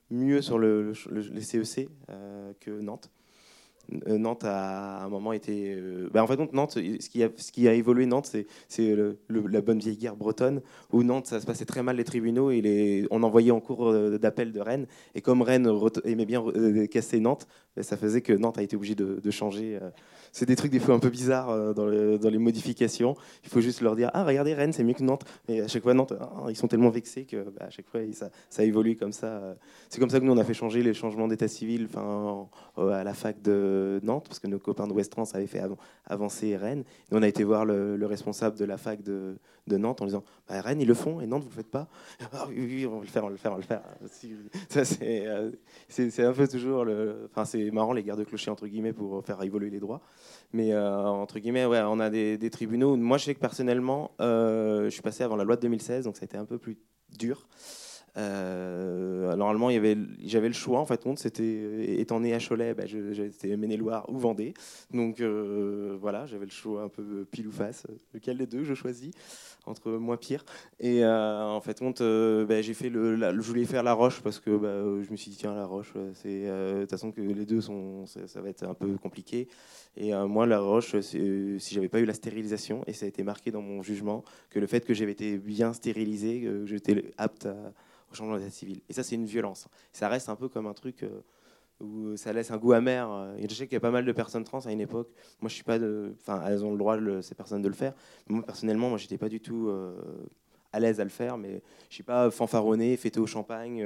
mieux 0.09 0.41
sur 0.41 0.57
le, 0.57 0.93
les 1.11 1.41
CEC 1.41 1.89
e 2.09 2.53
que 2.59 2.71
Nantes. 2.71 3.11
Euh, 4.07 4.17
Nantes 4.17 4.43
a 4.43 4.97
à 4.97 5.05
un 5.05 5.09
moment 5.09 5.33
été. 5.33 5.73
Euh, 5.75 6.09
bah, 6.11 6.23
en 6.23 6.27
fait, 6.27 6.37
donc, 6.37 6.53
Nantes, 6.53 6.73
ce 6.73 7.09
qui 7.51 7.67
a, 7.67 7.73
évolué 7.73 8.05
Nantes, 8.05 8.35
c'est 8.67 8.95
la 9.29 9.61
bonne 9.61 9.79
vieille 9.79 9.97
guerre 9.97 10.15
bretonne, 10.15 10.61
où 10.91 11.03
Nantes, 11.03 11.27
ça 11.27 11.39
se 11.39 11.45
passait 11.45 11.65
très 11.65 11.83
mal 11.83 11.97
les 11.97 12.03
tribunaux 12.03 12.51
et 12.51 13.07
on 13.11 13.23
envoyait 13.23 13.51
en 13.51 13.59
cours 13.59 13.89
euh, 13.89 14.17
d'appel 14.17 14.51
de 14.51 14.59
Rennes. 14.59 14.87
Et 15.15 15.21
comme 15.21 15.41
Rennes 15.41 15.69
aimait 16.05 16.25
bien 16.25 16.43
casser 16.91 17.19
Nantes, 17.19 17.47
bah, 17.75 17.83
ça 17.83 17.97
faisait 17.97 18.21
que 18.21 18.33
Nantes 18.33 18.57
a 18.57 18.63
été 18.63 18.75
obligé 18.75 18.95
de, 18.95 19.19
de 19.21 19.31
changer 19.31 19.79
c'est 20.31 20.45
des 20.45 20.55
trucs 20.55 20.71
des 20.71 20.79
fois 20.79 20.95
un 20.95 20.99
peu 20.99 21.09
bizarres 21.09 21.49
euh, 21.49 21.73
dans, 21.73 22.29
les 22.29 22.37
modifications. 22.37 23.15
Il 23.43 23.49
faut 23.49 23.61
juste 23.61 23.81
leur 23.81 23.95
dire 23.95 24.09
ah 24.13 24.23
regardez 24.23 24.53
Rennes 24.53 24.73
c'est 24.73 24.83
mieux 24.83 24.93
que 24.93 25.03
Nantes. 25.03 25.25
Et 25.47 25.61
à 25.61 25.67
chaque 25.67 25.83
fois 25.83 25.93
Nantes 25.93 26.13
ah, 26.19 26.45
ils 26.49 26.55
sont 26.55 26.67
tellement 26.67 26.89
vexés 26.89 27.25
que 27.25 27.37
bah, 27.37 27.65
à 27.67 27.69
chaque 27.69 27.87
fois 27.87 28.01
ça, 28.13 28.29
ça 28.49 28.63
évolue 28.63 28.95
comme 28.95 29.13
ça. 29.13 29.55
C'est 29.89 29.99
comme 29.99 30.09
ça 30.09 30.19
que 30.19 30.25
nous 30.25 30.33
on 30.33 30.37
a 30.37 30.43
fait 30.43 30.53
changer 30.53 30.83
les 30.83 30.93
changements 30.93 31.27
d'état 31.27 31.47
civil 31.47 31.87
enfin 31.89 32.47
à 32.77 33.03
la 33.03 33.13
fac 33.13 33.41
de 33.41 33.99
Nantes 34.03 34.25
parce 34.27 34.39
que 34.39 34.47
nos 34.47 34.59
copains 34.59 34.87
de 34.87 34.93
West 34.93 35.13
France 35.13 35.35
avaient 35.35 35.47
fait 35.47 35.61
avancer 36.05 36.55
Rennes. 36.55 36.83
Et 37.11 37.15
on 37.15 37.21
a 37.21 37.27
été 37.27 37.43
voir 37.43 37.65
le, 37.65 38.05
responsable 38.05 38.57
de 38.57 38.65
la 38.65 38.77
fac 38.77 39.03
de, 39.03 39.37
de 39.69 39.77
Nantes 39.77 40.01
en 40.01 40.05
disant 40.05 40.23
bah, 40.47 40.59
Rennes 40.59 40.81
ils 40.81 40.87
le 40.87 40.93
font 40.93 41.21
et 41.21 41.27
Nantes 41.27 41.43
vous 41.43 41.49
le 41.49 41.55
faites 41.55 41.71
pas. 41.71 41.87
Ah, 42.33 42.47
oui, 42.49 42.85
on 42.85 42.97
va 42.97 43.01
le 43.01 43.07
faire 43.07 43.23
on 43.23 43.27
va 43.27 43.31
le 43.31 43.37
faire 43.37 43.51
on 43.51 43.55
va 43.55 43.61
le 43.61 43.65
faire. 43.65 43.81
Euh, 45.01 45.51
c'est 45.87 46.23
un 46.23 46.33
peu 46.33 46.47
toujours 46.47 46.83
le. 46.83 47.29
Enfin 47.31 47.45
c'est 47.45 47.71
marrant 47.71 47.93
les 47.93 48.03
guerres 48.03 48.17
de 48.17 48.23
clocher 48.23 48.51
entre 48.51 48.67
guillemets 48.67 48.93
pour 48.93 49.23
faire 49.25 49.41
évoluer 49.41 49.69
les 49.69 49.79
droits. 49.79 50.01
Mais 50.51 50.73
euh, 50.73 51.05
entre 51.05 51.39
guillemets, 51.39 51.65
ouais, 51.65 51.81
on 51.85 51.99
a 51.99 52.09
des, 52.09 52.49
tribunaux. 52.49 52.95
Moi, 52.95 53.17
je 53.17 53.25
sais 53.25 53.35
que 53.35 53.39
personnellement, 53.39 54.11
euh, 54.19 54.85
je 54.85 54.89
suis 54.89 55.01
passé 55.01 55.23
avant 55.23 55.35
la 55.35 55.43
loi 55.43 55.55
de 55.55 55.61
2016, 55.61 56.05
donc 56.05 56.17
ça 56.17 56.23
a 56.23 56.25
été 56.25 56.37
un 56.37 56.45
peu 56.45 56.57
plus 56.57 56.77
dur. 57.17 57.47
Euh, 58.19 59.35
normalement, 59.35 59.69
j'avais 59.69 60.47
le 60.47 60.53
choix. 60.53 60.79
En 60.79 60.85
fait, 60.85 61.01
c'était 61.15 61.99
étant 61.99 62.19
né 62.19 62.33
à 62.33 62.39
Cholet, 62.39 62.73
bah, 62.73 62.85
j'étais 62.85 63.55
Maine-et-Loire 63.55 64.05
ou 64.09 64.17
Vendée. 64.17 64.53
Donc 64.91 65.21
voilà, 65.21 66.25
j'avais 66.25 66.45
le 66.45 66.51
choix 66.51 66.83
un 66.83 66.89
peu 66.89 67.25
pile 67.31 67.47
ou 67.47 67.51
face. 67.51 67.85
Lequel 68.13 68.37
des 68.37 68.47
deux 68.47 68.63
je 68.63 68.73
choisis 68.73 69.11
entre 69.65 69.91
moins 69.91 70.17
pire. 70.17 70.43
Et 70.79 71.05
en 71.05 71.61
fait, 71.61 71.81
bah, 71.81 72.61
j'ai 72.61 72.73
fait 72.73 72.89
le, 72.89 73.17
je 73.17 73.47
voulais 73.47 73.65
faire 73.65 73.83
la 73.83 73.93
Roche 73.93 74.21
parce 74.21 74.39
que 74.39 74.51
bah, 74.51 75.03
je 75.03 75.11
me 75.11 75.15
suis 75.15 75.31
dit 75.31 75.37
tiens 75.37 75.55
la 75.55 75.65
Roche, 75.65 75.93
c'est 76.13 76.45
de 76.45 76.81
toute 76.81 76.89
façon 76.89 77.11
que 77.11 77.21
les 77.21 77.45
deux 77.45 77.61
sont, 77.61 78.05
ça 78.05 78.41
va 78.41 78.49
être 78.49 78.63
un 78.63 78.73
peu 78.73 78.97
compliqué. 78.97 79.47
Et 79.97 80.13
euh, 80.13 80.27
moi, 80.27 80.45
la 80.45 80.59
roche, 80.59 80.95
euh, 80.95 81.59
si 81.59 81.75
j'avais 81.75 81.89
pas 81.89 81.99
eu 81.99 82.05
la 82.05 82.13
stérilisation, 82.13 82.83
et 82.87 82.93
ça 82.93 83.05
a 83.05 83.09
été 83.09 83.23
marqué 83.23 83.51
dans 83.51 83.61
mon 83.61 83.81
jugement, 83.81 84.23
que 84.49 84.59
le 84.59 84.67
fait 84.67 84.85
que 84.85 84.93
j'avais 84.93 85.11
été 85.11 85.37
bien 85.37 85.73
stérilisé, 85.73 86.41
que 86.41 86.65
j'étais 86.65 87.11
apte 87.17 87.47
au 88.11 88.15
changement 88.15 88.37
d'état 88.37 88.49
civil. 88.49 88.81
Et 88.89 88.93
ça, 88.93 89.03
c'est 89.03 89.15
une 89.15 89.25
violence. 89.25 89.67
Ça 89.91 90.09
reste 90.09 90.29
un 90.29 90.35
peu 90.35 90.49
comme 90.49 90.67
un 90.67 90.73
truc 90.73 91.03
euh, 91.03 91.21
où 91.79 92.15
ça 92.17 92.33
laisse 92.33 92.51
un 92.51 92.57
goût 92.57 92.73
amer. 92.73 93.35
Et 93.37 93.47
je 93.47 93.53
sais 93.53 93.65
qu'il 93.65 93.75
y 93.75 93.77
a 93.77 93.81
pas 93.81 93.91
mal 93.91 94.05
de 94.05 94.11
personnes 94.11 94.43
trans 94.43 94.59
à 94.59 94.71
une 94.71 94.81
époque. 94.81 95.09
Moi, 95.41 95.49
je 95.49 95.55
suis 95.55 95.63
pas 95.63 95.79
de. 95.79 96.13
Enfin, 96.19 96.43
elles 96.47 96.63
ont 96.65 96.71
le 96.71 96.77
droit, 96.77 96.97
ces 97.21 97.35
personnes, 97.35 97.61
de 97.61 97.67
le 97.67 97.73
faire. 97.73 97.93
moi, 98.27 98.43
personnellement, 98.43 98.89
moi, 98.89 98.97
j'étais 98.97 99.17
pas 99.17 99.29
du 99.29 99.39
tout. 99.39 99.71
à 100.71 100.79
l'aise 100.79 100.99
à 100.99 101.03
le 101.03 101.09
faire, 101.09 101.35
mais 101.37 101.63
je 101.89 101.95
suis 101.95 102.03
pas 102.03 102.29
fanfaronné, 102.29 102.95
fêté 102.95 103.19
au 103.19 103.25
champagne, 103.25 103.83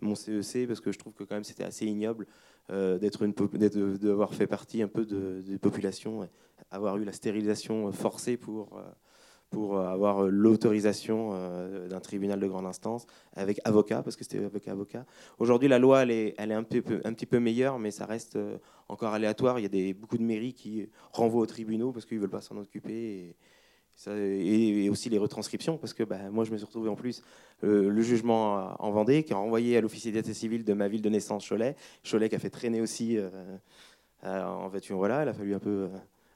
mon 0.00 0.14
CEC, 0.14 0.64
e 0.64 0.66
parce 0.68 0.80
que 0.80 0.92
je 0.92 0.98
trouve 0.98 1.12
que 1.12 1.24
quand 1.24 1.34
même 1.34 1.42
c'était 1.42 1.64
assez 1.64 1.86
ignoble 1.86 2.24
euh, 2.72 2.98
d'être 2.98 3.22
une 3.22 3.32
d'avoir 3.32 4.32
fait 4.32 4.46
partie 4.46 4.80
un 4.80 4.86
peu 4.86 5.04
de, 5.04 5.42
des 5.44 5.58
populations, 5.58 6.28
avoir 6.70 6.98
eu 6.98 7.04
la 7.04 7.12
stérilisation 7.12 7.90
forcée 7.90 8.36
pour 8.36 8.76
euh, 8.76 8.82
pour 9.50 9.78
avoir 9.78 10.22
l'autorisation 10.22 11.30
euh, 11.32 11.88
d'un 11.88 12.00
tribunal 12.00 12.38
de 12.38 12.46
grande 12.46 12.66
instance 12.66 13.06
avec 13.34 13.60
avocat, 13.64 14.02
parce 14.02 14.16
que 14.16 14.24
c'était 14.24 14.44
avocat 14.44 14.72
avocat. 14.72 15.04
Aujourd'hui, 15.38 15.68
la 15.68 15.78
loi 15.78 16.02
elle 16.02 16.10
est, 16.10 16.34
elle 16.38 16.52
est 16.52 16.54
un, 16.54 16.62
peu, 16.62 17.00
un 17.04 17.12
petit 17.12 17.26
peu 17.26 17.40
meilleure, 17.40 17.78
mais 17.78 17.90
ça 17.90 18.06
reste 18.06 18.38
encore 18.88 19.12
aléatoire. 19.12 19.58
Il 19.58 19.62
y 19.62 19.66
a 19.66 19.68
des, 19.68 19.92
beaucoup 19.92 20.18
de 20.18 20.22
mairies 20.22 20.54
qui 20.54 20.88
renvoient 21.12 21.42
aux 21.42 21.46
tribunaux 21.46 21.92
parce 21.92 22.06
qu'ils 22.06 22.16
ne 22.18 22.22
veulent 22.22 22.30
pas 22.30 22.40
s'en 22.40 22.56
occuper. 22.56 22.92
Et, 22.92 23.36
et 24.08 24.88
aussi 24.88 25.10
les 25.10 25.18
retranscriptions, 25.18 25.76
parce 25.76 25.92
que 25.92 26.02
bah, 26.02 26.30
moi 26.30 26.44
je 26.44 26.52
me 26.52 26.56
suis 26.56 26.64
retrouvé 26.64 26.88
en 26.88 26.96
plus 26.96 27.22
euh, 27.64 27.90
le 27.90 28.02
jugement 28.02 28.74
en 28.82 28.90
Vendée, 28.90 29.24
qui 29.24 29.32
a 29.32 29.38
envoyé 29.38 29.76
à 29.76 29.80
l'officier 29.80 30.10
d'état 30.12 30.32
civil 30.32 30.64
de 30.64 30.72
ma 30.72 30.88
ville 30.88 31.02
de 31.02 31.08
naissance, 31.10 31.46
Cholet. 31.46 31.76
Cholet 32.08 32.28
qui 32.28 32.34
a 32.34 32.38
fait 32.38 32.50
traîner 32.50 32.80
aussi 32.80 33.18
euh, 33.18 33.28
euh, 34.24 34.44
en 34.44 34.68
voiture. 34.68 34.96
Voilà, 34.96 35.22
il 35.22 35.28
a 35.28 35.34
fallu 35.34 35.54
un 35.54 35.58
peu 35.58 35.88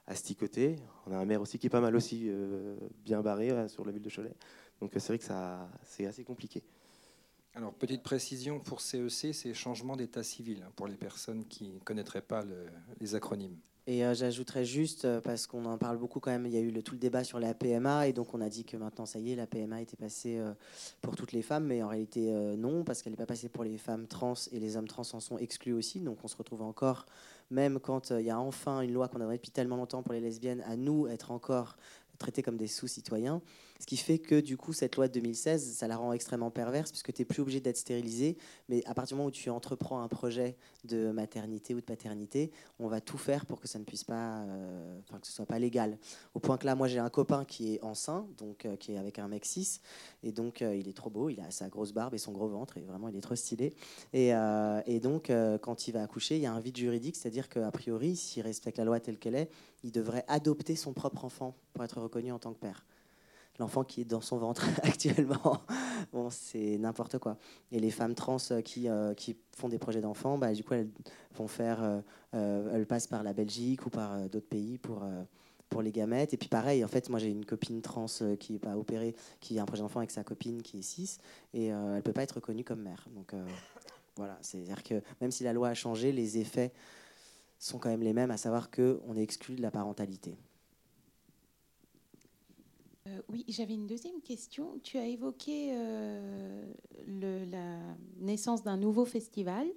asticoter. 0.07 0.75
On 1.07 1.11
a 1.11 1.17
un 1.17 1.25
maire 1.25 1.41
aussi 1.41 1.59
qui 1.59 1.67
est 1.67 1.69
pas 1.69 1.81
mal 1.81 1.95
aussi 1.95 2.25
euh, 2.27 2.75
bien 3.03 3.21
barré 3.21 3.51
euh, 3.51 3.67
sur 3.67 3.85
la 3.85 3.91
ville 3.91 4.01
de 4.01 4.09
Cholet. 4.09 4.33
Donc 4.81 4.95
euh, 4.95 4.99
c'est 4.99 5.07
vrai 5.09 5.17
que 5.19 5.23
ça, 5.25 5.69
c'est 5.83 6.05
assez 6.05 6.23
compliqué. 6.23 6.63
Alors, 7.53 7.73
petite 7.73 8.03
précision 8.03 8.59
pour 8.59 8.81
CEC, 8.81 9.33
c'est 9.33 9.53
changement 9.53 9.95
d'état 9.95 10.23
civil 10.23 10.61
hein, 10.65 10.71
pour 10.75 10.87
les 10.87 10.97
personnes 10.97 11.45
qui 11.45 11.69
ne 11.69 11.79
connaîtraient 11.79 12.21
pas 12.21 12.43
le- 12.43 12.67
les 12.99 13.15
acronymes. 13.15 13.55
Et 13.87 14.03
euh, 14.03 14.13
j'ajouterais 14.13 14.65
juste, 14.65 15.07
parce 15.21 15.45
qu'on 15.47 15.63
en 15.65 15.77
parle 15.77 15.97
beaucoup 15.97 16.19
quand 16.19 16.31
même, 16.31 16.45
il 16.47 16.51
y 16.51 16.57
a 16.57 16.59
eu 16.59 16.71
le, 16.71 16.81
tout 16.83 16.95
le 16.95 16.99
débat 16.99 17.23
sur 17.23 17.39
la 17.39 17.53
PMA, 17.53 18.07
et 18.07 18.13
donc 18.13 18.33
on 18.33 18.41
a 18.41 18.49
dit 18.49 18.65
que 18.65 18.75
maintenant, 18.75 19.05
ça 19.05 19.19
y 19.19 19.31
est, 19.31 19.35
la 19.35 19.45
PMA 19.47 19.81
était 19.81 19.95
passée 19.95 20.37
euh, 20.39 20.53
pour 21.01 21.15
toutes 21.15 21.31
les 21.31 21.43
femmes, 21.43 21.65
mais 21.65 21.81
en 21.83 21.87
réalité, 21.87 22.33
euh, 22.33 22.57
non, 22.57 22.83
parce 22.83 23.01
qu'elle 23.01 23.13
n'est 23.13 23.17
pas 23.17 23.27
passée 23.27 23.47
pour 23.47 23.63
les 23.63 23.77
femmes 23.77 24.07
trans, 24.07 24.33
et 24.51 24.59
les 24.59 24.75
hommes 24.75 24.87
trans 24.87 25.03
en 25.13 25.19
sont 25.19 25.37
exclus 25.37 25.73
aussi, 25.73 25.99
donc 26.01 26.17
on 26.23 26.27
se 26.27 26.35
retrouve 26.35 26.63
encore, 26.63 27.05
même 27.49 27.79
quand 27.79 28.11
euh, 28.11 28.21
il 28.21 28.27
y 28.27 28.29
a 28.29 28.39
enfin 28.39 28.81
une 28.81 28.93
loi 28.93 29.07
qu'on 29.07 29.21
a 29.21 29.31
depuis 29.31 29.51
tellement 29.51 29.77
longtemps 29.77 30.03
pour 30.03 30.13
les 30.13 30.19
lesbiennes, 30.19 30.61
à 30.61 30.75
nous 30.75 31.07
être 31.07 31.31
encore 31.31 31.77
traités 32.17 32.41
comme 32.41 32.57
des 32.57 32.67
sous-citoyens, 32.67 33.41
ce 33.79 33.85
qui 33.85 33.97
fait 33.97 34.19
que 34.19 34.39
du 34.39 34.55
coup, 34.57 34.73
cette 34.73 34.95
loi 34.95 35.07
de 35.07 35.13
2016, 35.13 35.73
ça 35.73 35.87
la 35.87 35.97
rend 35.97 36.13
extrêmement 36.13 36.49
perverse, 36.49 36.91
puisque 36.91 37.11
tu 37.11 37.21
n'es 37.21 37.25
plus 37.25 37.41
obligé 37.41 37.59
d'être 37.59 37.77
stérilisé, 37.77 38.37
mais 38.69 38.83
à 38.85 38.93
partir 38.93 39.15
du 39.15 39.17
moment 39.17 39.27
où 39.27 39.31
tu 39.31 39.49
entreprends 39.49 40.01
un 40.01 40.07
projet 40.07 40.55
de 40.85 41.11
maternité 41.11 41.73
ou 41.73 41.81
de 41.81 41.85
paternité, 41.85 42.51
on 42.79 42.87
va 42.87 43.01
tout 43.01 43.17
faire 43.17 43.45
pour 43.45 43.59
que 43.59 43.67
ça 43.67 43.77
ne 43.79 43.83
puisse 43.83 44.03
pas, 44.03 44.39
euh, 44.39 44.99
que 45.21 45.27
ce 45.27 45.33
soit 45.33 45.45
pas 45.45 45.59
légal. 45.59 45.97
Au 46.33 46.39
point 46.39 46.57
que 46.57 46.65
là, 46.65 46.75
moi 46.75 46.87
j'ai 46.87 46.99
un 46.99 47.09
copain 47.09 47.43
qui 47.43 47.75
est 47.75 47.83
enceint, 47.83 48.27
donc 48.37 48.65
euh, 48.65 48.77
qui 48.77 48.93
est 48.93 48.97
avec 48.97 49.19
un 49.19 49.27
mec 49.27 49.45
et 50.23 50.31
donc 50.31 50.61
euh, 50.61 50.75
il 50.75 50.87
est 50.87 50.93
trop 50.93 51.11
beau, 51.11 51.29
il 51.29 51.39
a 51.39 51.51
sa 51.51 51.69
grosse 51.69 51.93
barbe 51.93 52.15
et 52.15 52.17
son 52.17 52.31
gros 52.31 52.47
ventre, 52.47 52.77
et 52.77 52.81
vraiment 52.81 53.09
il 53.09 53.15
est 53.15 53.21
trop 53.21 53.35
stylé. 53.35 53.75
Et, 54.13 54.29
et 54.87 54.99
donc 54.99 55.31
quand 55.61 55.87
il 55.87 55.91
va 55.91 56.01
accoucher, 56.01 56.37
il 56.37 56.41
y 56.41 56.45
a 56.45 56.53
un 56.53 56.59
vide 56.59 56.77
juridique, 56.77 57.15
c'est-à-dire 57.15 57.47
qu'a 57.47 57.69
priori, 57.71 58.15
s'il 58.15 58.41
respecte 58.41 58.77
la 58.79 58.85
loi 58.85 58.99
telle 58.99 59.19
qu'elle 59.19 59.35
est, 59.35 59.49
il 59.83 59.91
devrait 59.91 60.25
adopter 60.27 60.75
son 60.75 60.93
propre 60.93 61.25
enfant 61.25 61.55
pour 61.73 61.83
être 61.83 62.01
reconnu 62.01 62.31
en 62.31 62.39
tant 62.39 62.53
que 62.53 62.59
père 62.59 62.85
l'enfant 63.59 63.83
qui 63.83 64.01
est 64.01 64.05
dans 64.05 64.21
son 64.21 64.37
ventre 64.37 64.67
actuellement. 64.83 65.61
bon, 66.11 66.29
c'est 66.29 66.77
n'importe 66.77 67.17
quoi. 67.19 67.37
Et 67.71 67.79
les 67.79 67.91
femmes 67.91 68.15
trans 68.15 68.37
euh, 68.51 68.61
qui, 68.61 68.87
euh, 68.89 69.13
qui 69.13 69.37
font 69.55 69.69
des 69.69 69.79
projets 69.79 70.01
d'enfants, 70.01 70.37
bah, 70.37 70.53
du 70.53 70.63
coup, 70.63 70.73
elles 70.73 70.89
vont 71.35 71.47
faire, 71.47 72.01
euh, 72.33 72.71
elles 72.73 72.85
passent 72.85 73.07
par 73.07 73.23
la 73.23 73.33
Belgique 73.33 73.85
ou 73.85 73.89
par 73.89 74.29
d'autres 74.29 74.47
pays 74.47 74.77
pour, 74.77 75.03
pour 75.69 75.81
les 75.81 75.91
gamètes. 75.91 76.33
Et 76.33 76.37
puis 76.37 76.49
pareil, 76.49 76.83
en 76.83 76.87
fait, 76.87 77.09
moi 77.09 77.19
j'ai 77.19 77.29
une 77.29 77.45
copine 77.45 77.81
trans 77.81 78.05
qui 78.39 78.53
n'est 78.53 78.59
pas 78.59 78.77
opérée, 78.77 79.15
qui 79.39 79.59
a 79.59 79.63
un 79.63 79.65
projet 79.65 79.81
d'enfant 79.81 79.99
avec 79.99 80.11
sa 80.11 80.23
copine 80.23 80.61
qui 80.61 80.79
est 80.79 80.81
cis, 80.81 81.17
et 81.53 81.67
elle 81.67 82.01
peut 82.03 82.13
pas 82.13 82.23
être 82.23 82.35
reconnue 82.35 82.63
comme 82.63 82.81
mère. 82.81 83.05
Donc 83.15 83.33
voilà, 84.15 84.37
c'est-à-dire 84.41 84.83
que 84.83 85.01
même 85.19 85.31
si 85.31 85.43
la 85.43 85.51
loi 85.51 85.69
a 85.69 85.73
changé, 85.73 86.11
les 86.11 86.37
effets 86.37 86.71
sont 87.59 87.79
quand 87.79 87.89
même 87.89 88.03
les 88.03 88.13
mêmes, 88.13 88.31
à 88.31 88.37
savoir 88.37 88.69
qu'on 88.71 89.15
est 89.15 89.23
exclu 89.23 89.55
de 89.55 89.61
la 89.61 89.71
parentalité. 89.71 90.37
Euh, 93.07 93.21
oui, 93.29 93.45
j'avais 93.47 93.73
une 93.73 93.87
deuxième 93.87 94.21
question. 94.21 94.79
Tu 94.83 94.97
as 94.97 95.05
évoqué 95.05 95.73
euh, 95.73 96.65
la 97.07 97.77
naissance 98.19 98.63
d'un 98.63 98.77
nouveau 98.77 99.05
festival. 99.05 99.67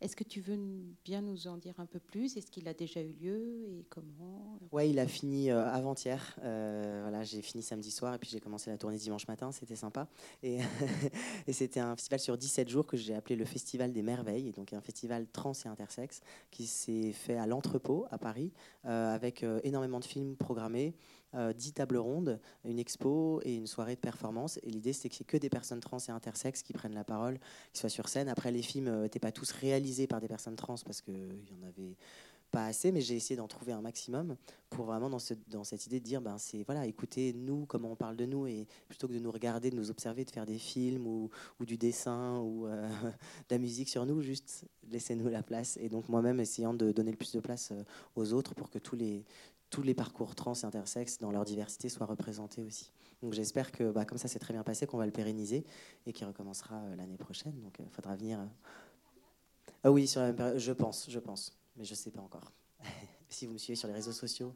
Est-ce 0.00 0.16
que 0.16 0.24
tu 0.24 0.42
veux 0.42 0.58
bien 1.02 1.22
nous 1.22 1.46
en 1.46 1.56
dire 1.56 1.72
un 1.78 1.86
peu 1.86 1.98
plus? 1.98 2.36
Est-ce 2.36 2.50
qu'il 2.50 2.68
a 2.68 2.74
déjà 2.74 3.00
eu 3.00 3.12
lieu 3.12 3.64
et 3.70 3.86
comment? 3.88 4.58
Ouais, 4.70 4.90
il 4.90 4.98
a 4.98 5.06
fini 5.06 5.50
euh, 5.50 5.64
avant-hier. 5.66 6.36
Voilà, 6.42 7.22
j'ai 7.22 7.40
fini 7.40 7.62
samedi 7.62 7.90
soir 7.90 8.12
et 8.12 8.18
puis 8.18 8.28
j'ai 8.28 8.40
commencé 8.40 8.68
la 8.68 8.76
tournée 8.76 8.98
dimanche 8.98 9.26
matin. 9.28 9.50
C'était 9.50 9.76
sympa. 9.76 10.06
Et, 10.42 10.58
et 11.46 11.54
c'était 11.54 11.80
un 11.80 11.96
festival 11.96 12.20
sur 12.20 12.36
17 12.36 12.68
jours 12.68 12.86
que 12.86 12.98
j'ai 12.98 13.14
appelé 13.14 13.34
le 13.34 13.46
Festival 13.46 13.92
des 13.92 14.02
Merveilles. 14.02 14.48
Et 14.48 14.52
donc 14.52 14.74
un 14.74 14.82
festival 14.82 15.26
trans 15.32 15.52
et 15.64 15.68
intersexe 15.68 16.20
qui 16.50 16.66
s'est 16.66 17.12
fait 17.12 17.38
à 17.38 17.46
l'entrepôt 17.46 18.04
à 18.10 18.18
Paris 18.18 18.52
avec 18.82 19.42
énormément 19.62 20.00
de 20.00 20.04
films 20.04 20.36
programmés. 20.36 20.92
Euh, 21.34 21.52
10 21.52 21.72
tables 21.74 21.96
rondes, 21.96 22.40
une 22.64 22.78
expo 22.78 23.40
et 23.44 23.54
une 23.54 23.66
soirée 23.66 23.94
de 23.94 24.00
performance. 24.00 24.58
Et 24.62 24.70
l'idée, 24.70 24.92
qu'il 24.92 25.10
n'y 25.10 25.16
ait 25.22 25.24
que 25.24 25.36
des 25.36 25.50
personnes 25.50 25.80
trans 25.80 25.98
et 25.98 26.10
intersexes 26.10 26.62
qui 26.62 26.72
prennent 26.72 26.94
la 26.94 27.04
parole, 27.04 27.38
qui 27.72 27.80
soient 27.80 27.88
sur 27.88 28.08
scène. 28.08 28.28
Après, 28.28 28.52
les 28.52 28.62
films 28.62 29.02
n'étaient 29.02 29.18
pas 29.18 29.32
tous 29.32 29.50
réalisés 29.52 30.06
par 30.06 30.20
des 30.20 30.28
personnes 30.28 30.56
trans 30.56 30.76
parce 30.84 31.00
qu'il 31.00 31.14
y 31.14 31.64
en 31.64 31.66
avait 31.66 31.96
pas 32.54 32.66
assez, 32.66 32.92
mais 32.92 33.00
j'ai 33.00 33.16
essayé 33.16 33.36
d'en 33.36 33.48
trouver 33.48 33.72
un 33.72 33.80
maximum 33.80 34.36
pour 34.70 34.84
vraiment 34.84 35.10
dans, 35.10 35.18
ce- 35.18 35.34
dans 35.48 35.64
cette 35.64 35.86
idée 35.86 35.98
de 35.98 36.04
dire, 36.04 36.20
ben 36.20 36.38
c'est 36.38 36.62
voilà, 36.62 36.86
écoutez 36.86 37.32
nous 37.32 37.66
comment 37.66 37.90
on 37.90 37.96
parle 37.96 38.14
de 38.14 38.26
nous 38.26 38.46
et 38.46 38.68
plutôt 38.88 39.08
que 39.08 39.12
de 39.12 39.18
nous 39.18 39.32
regarder, 39.32 39.70
de 39.70 39.76
nous 39.76 39.90
observer, 39.90 40.24
de 40.24 40.30
faire 40.30 40.46
des 40.46 40.58
films 40.58 41.04
ou, 41.04 41.30
du 41.66 41.76
dessin 41.76 42.38
ou 42.38 42.68
euh, 42.68 42.88
de 43.48 43.54
la 43.54 43.58
musique 43.58 43.88
sur 43.88 44.06
nous, 44.06 44.20
juste 44.22 44.66
laissez-nous 44.88 45.28
la 45.28 45.42
place. 45.42 45.76
Et 45.78 45.88
donc 45.88 46.08
moi-même 46.08 46.38
essayant 46.38 46.74
de 46.74 46.92
donner 46.92 47.10
le 47.10 47.16
plus 47.16 47.32
de 47.32 47.40
place 47.40 47.72
euh, 47.72 47.82
aux 48.14 48.32
autres 48.32 48.54
pour 48.54 48.70
que 48.70 48.78
tous 48.78 48.94
les 48.94 49.24
tous 49.74 49.82
les 49.82 49.94
parcours 49.94 50.36
trans 50.36 50.54
et 50.54 50.64
intersexes 50.64 51.18
dans 51.18 51.32
leur 51.32 51.44
diversité 51.44 51.88
soient 51.88 52.06
représentés 52.06 52.62
aussi. 52.62 52.92
Donc 53.22 53.32
j'espère 53.32 53.72
que 53.72 53.90
bah, 53.90 54.04
comme 54.04 54.18
ça 54.18 54.28
c'est 54.28 54.38
très 54.38 54.54
bien 54.54 54.62
passé, 54.62 54.86
qu'on 54.86 54.98
va 54.98 55.04
le 55.04 55.10
pérenniser 55.10 55.64
et 56.06 56.12
qu'il 56.12 56.24
recommencera 56.28 56.76
euh, 56.76 56.94
l'année 56.94 57.16
prochaine. 57.16 57.60
Donc 57.60 57.74
il 57.80 57.90
faudra 57.90 58.14
venir. 58.14 58.38
euh. 58.38 58.46
Ah 59.82 59.90
oui, 59.90 60.06
sur 60.06 60.20
la 60.20 60.28
même 60.28 60.36
période, 60.36 60.58
je 60.58 60.70
pense, 60.70 61.10
je 61.10 61.18
pense, 61.18 61.58
mais 61.74 61.84
je 61.84 61.92
sais 61.92 62.12
pas 62.12 62.20
encore. 62.20 62.52
si 63.28 63.46
vous 63.46 63.54
me 63.54 63.58
suivez 63.58 63.74
sur 63.74 63.88
les 63.88 63.94
réseaux 63.94 64.12
sociaux. 64.12 64.54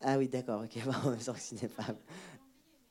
Ah 0.00 0.18
oui, 0.18 0.26
d'accord, 0.26 0.64
ok, 0.64 0.84
bon, 0.84 1.16
temps 1.16 1.34
que 1.34 1.38
Cinépable. 1.38 1.98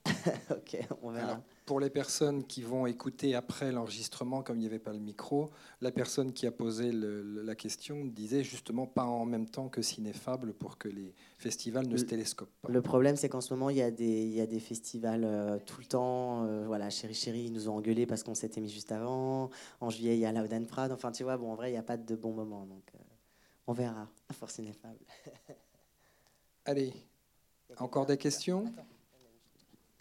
ok, 0.50 0.78
on 1.02 1.12
verra. 1.12 1.28
Alors, 1.32 1.44
pour 1.66 1.80
les 1.80 1.90
personnes 1.90 2.46
qui 2.46 2.62
vont 2.62 2.86
écouter 2.86 3.34
après 3.34 3.72
l'enregistrement, 3.72 4.44
comme 4.44 4.58
il 4.58 4.62
n'y 4.62 4.66
avait 4.68 4.78
pas 4.80 4.94
le 4.94 5.00
micro, 5.00 5.50
la 5.82 5.92
personne 5.92 6.32
qui 6.32 6.46
a 6.46 6.52
posé 6.52 6.92
le- 6.92 7.42
la 7.42 7.56
question 7.56 8.06
disait 8.06 8.44
justement 8.44 8.86
pas 8.86 9.06
en 9.06 9.26
même 9.26 9.50
temps 9.50 9.68
que 9.68 9.82
Cinéfable 9.82 10.54
pour 10.54 10.78
que 10.78 10.88
les 10.88 11.14
festivals 11.40 11.88
ne 11.88 11.98
se 11.98 12.04
Le- 12.04 12.08
télescopent 12.08 12.54
pas. 12.62 12.70
Le 12.70 12.82
problème, 12.82 13.16
c'est 13.16 13.30
qu'en 13.30 13.42
ce 13.42 13.54
moment, 13.54 13.72
il 13.72 13.78
y 13.78 13.82
a 13.82 13.90
des, 13.90 14.24
il 14.24 14.34
y 14.34 14.42
a 14.42 14.46
des 14.46 14.60
festivals 14.60 15.24
euh, 15.24 15.58
tout 15.66 15.80
le 15.80 15.86
temps. 15.88 16.46
euh, 16.46 16.66
voilà, 16.68 16.90
Chéri 16.92 17.16
Chéri, 17.16 17.46
ils 17.46 17.54
nous 17.54 17.68
ont 17.68 17.78
engueulés 17.78 18.06
parce 18.06 18.22
qu'on 18.24 18.36
s'était 18.36 18.62
mis 18.62 18.70
juste 18.70 18.92
avant. 18.92 19.50
En 19.82 19.90
juillet, 19.90 20.16
il 20.16 20.20
y 20.20 20.26
a 20.26 20.32
Loud 20.32 20.54
and 20.54 20.66
Proud. 20.66 20.92
Enfin, 20.92 21.12
tu 21.12 21.24
vois, 21.24 21.38
bon, 21.38 21.52
en 21.52 21.56
vrai, 21.56 21.70
il 21.70 21.74
n'y 21.74 21.80
a 21.80 21.84
pas 21.84 21.98
de 21.98 22.16
bon 22.16 22.32
moment. 22.34 22.66
Donc, 22.68 22.84
euh, 22.94 23.00
on 23.68 23.74
verra. 23.74 24.08
À 24.30 24.34
force 24.34 24.60
ineffable. 24.60 25.00
Allez, 26.66 26.94
encore 27.78 28.06
des 28.06 28.18
questions? 28.18 28.66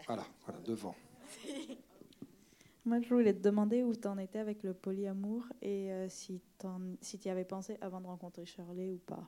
Voilà, 0.07 0.25
voilà, 0.45 0.61
devant. 0.61 0.95
Moi, 2.87 3.01
je 3.01 3.09
voulais 3.09 3.33
te 3.33 3.43
demander 3.43 3.83
où 3.83 3.95
tu 3.95 4.07
en 4.07 4.19
étais 4.19 4.39
avec 4.39 4.63
le 4.63 4.75
polyamour 4.75 5.45
et 5.63 5.91
euh, 5.91 6.07
si 6.09 6.41
tu 6.59 7.29
y 7.29 7.31
avais 7.31 7.45
pensé 7.45 7.79
avant 7.81 8.01
de 8.01 8.07
rencontrer 8.07 8.45
Shirley 8.45 8.91
ou 8.91 8.99
pas. 8.99 9.27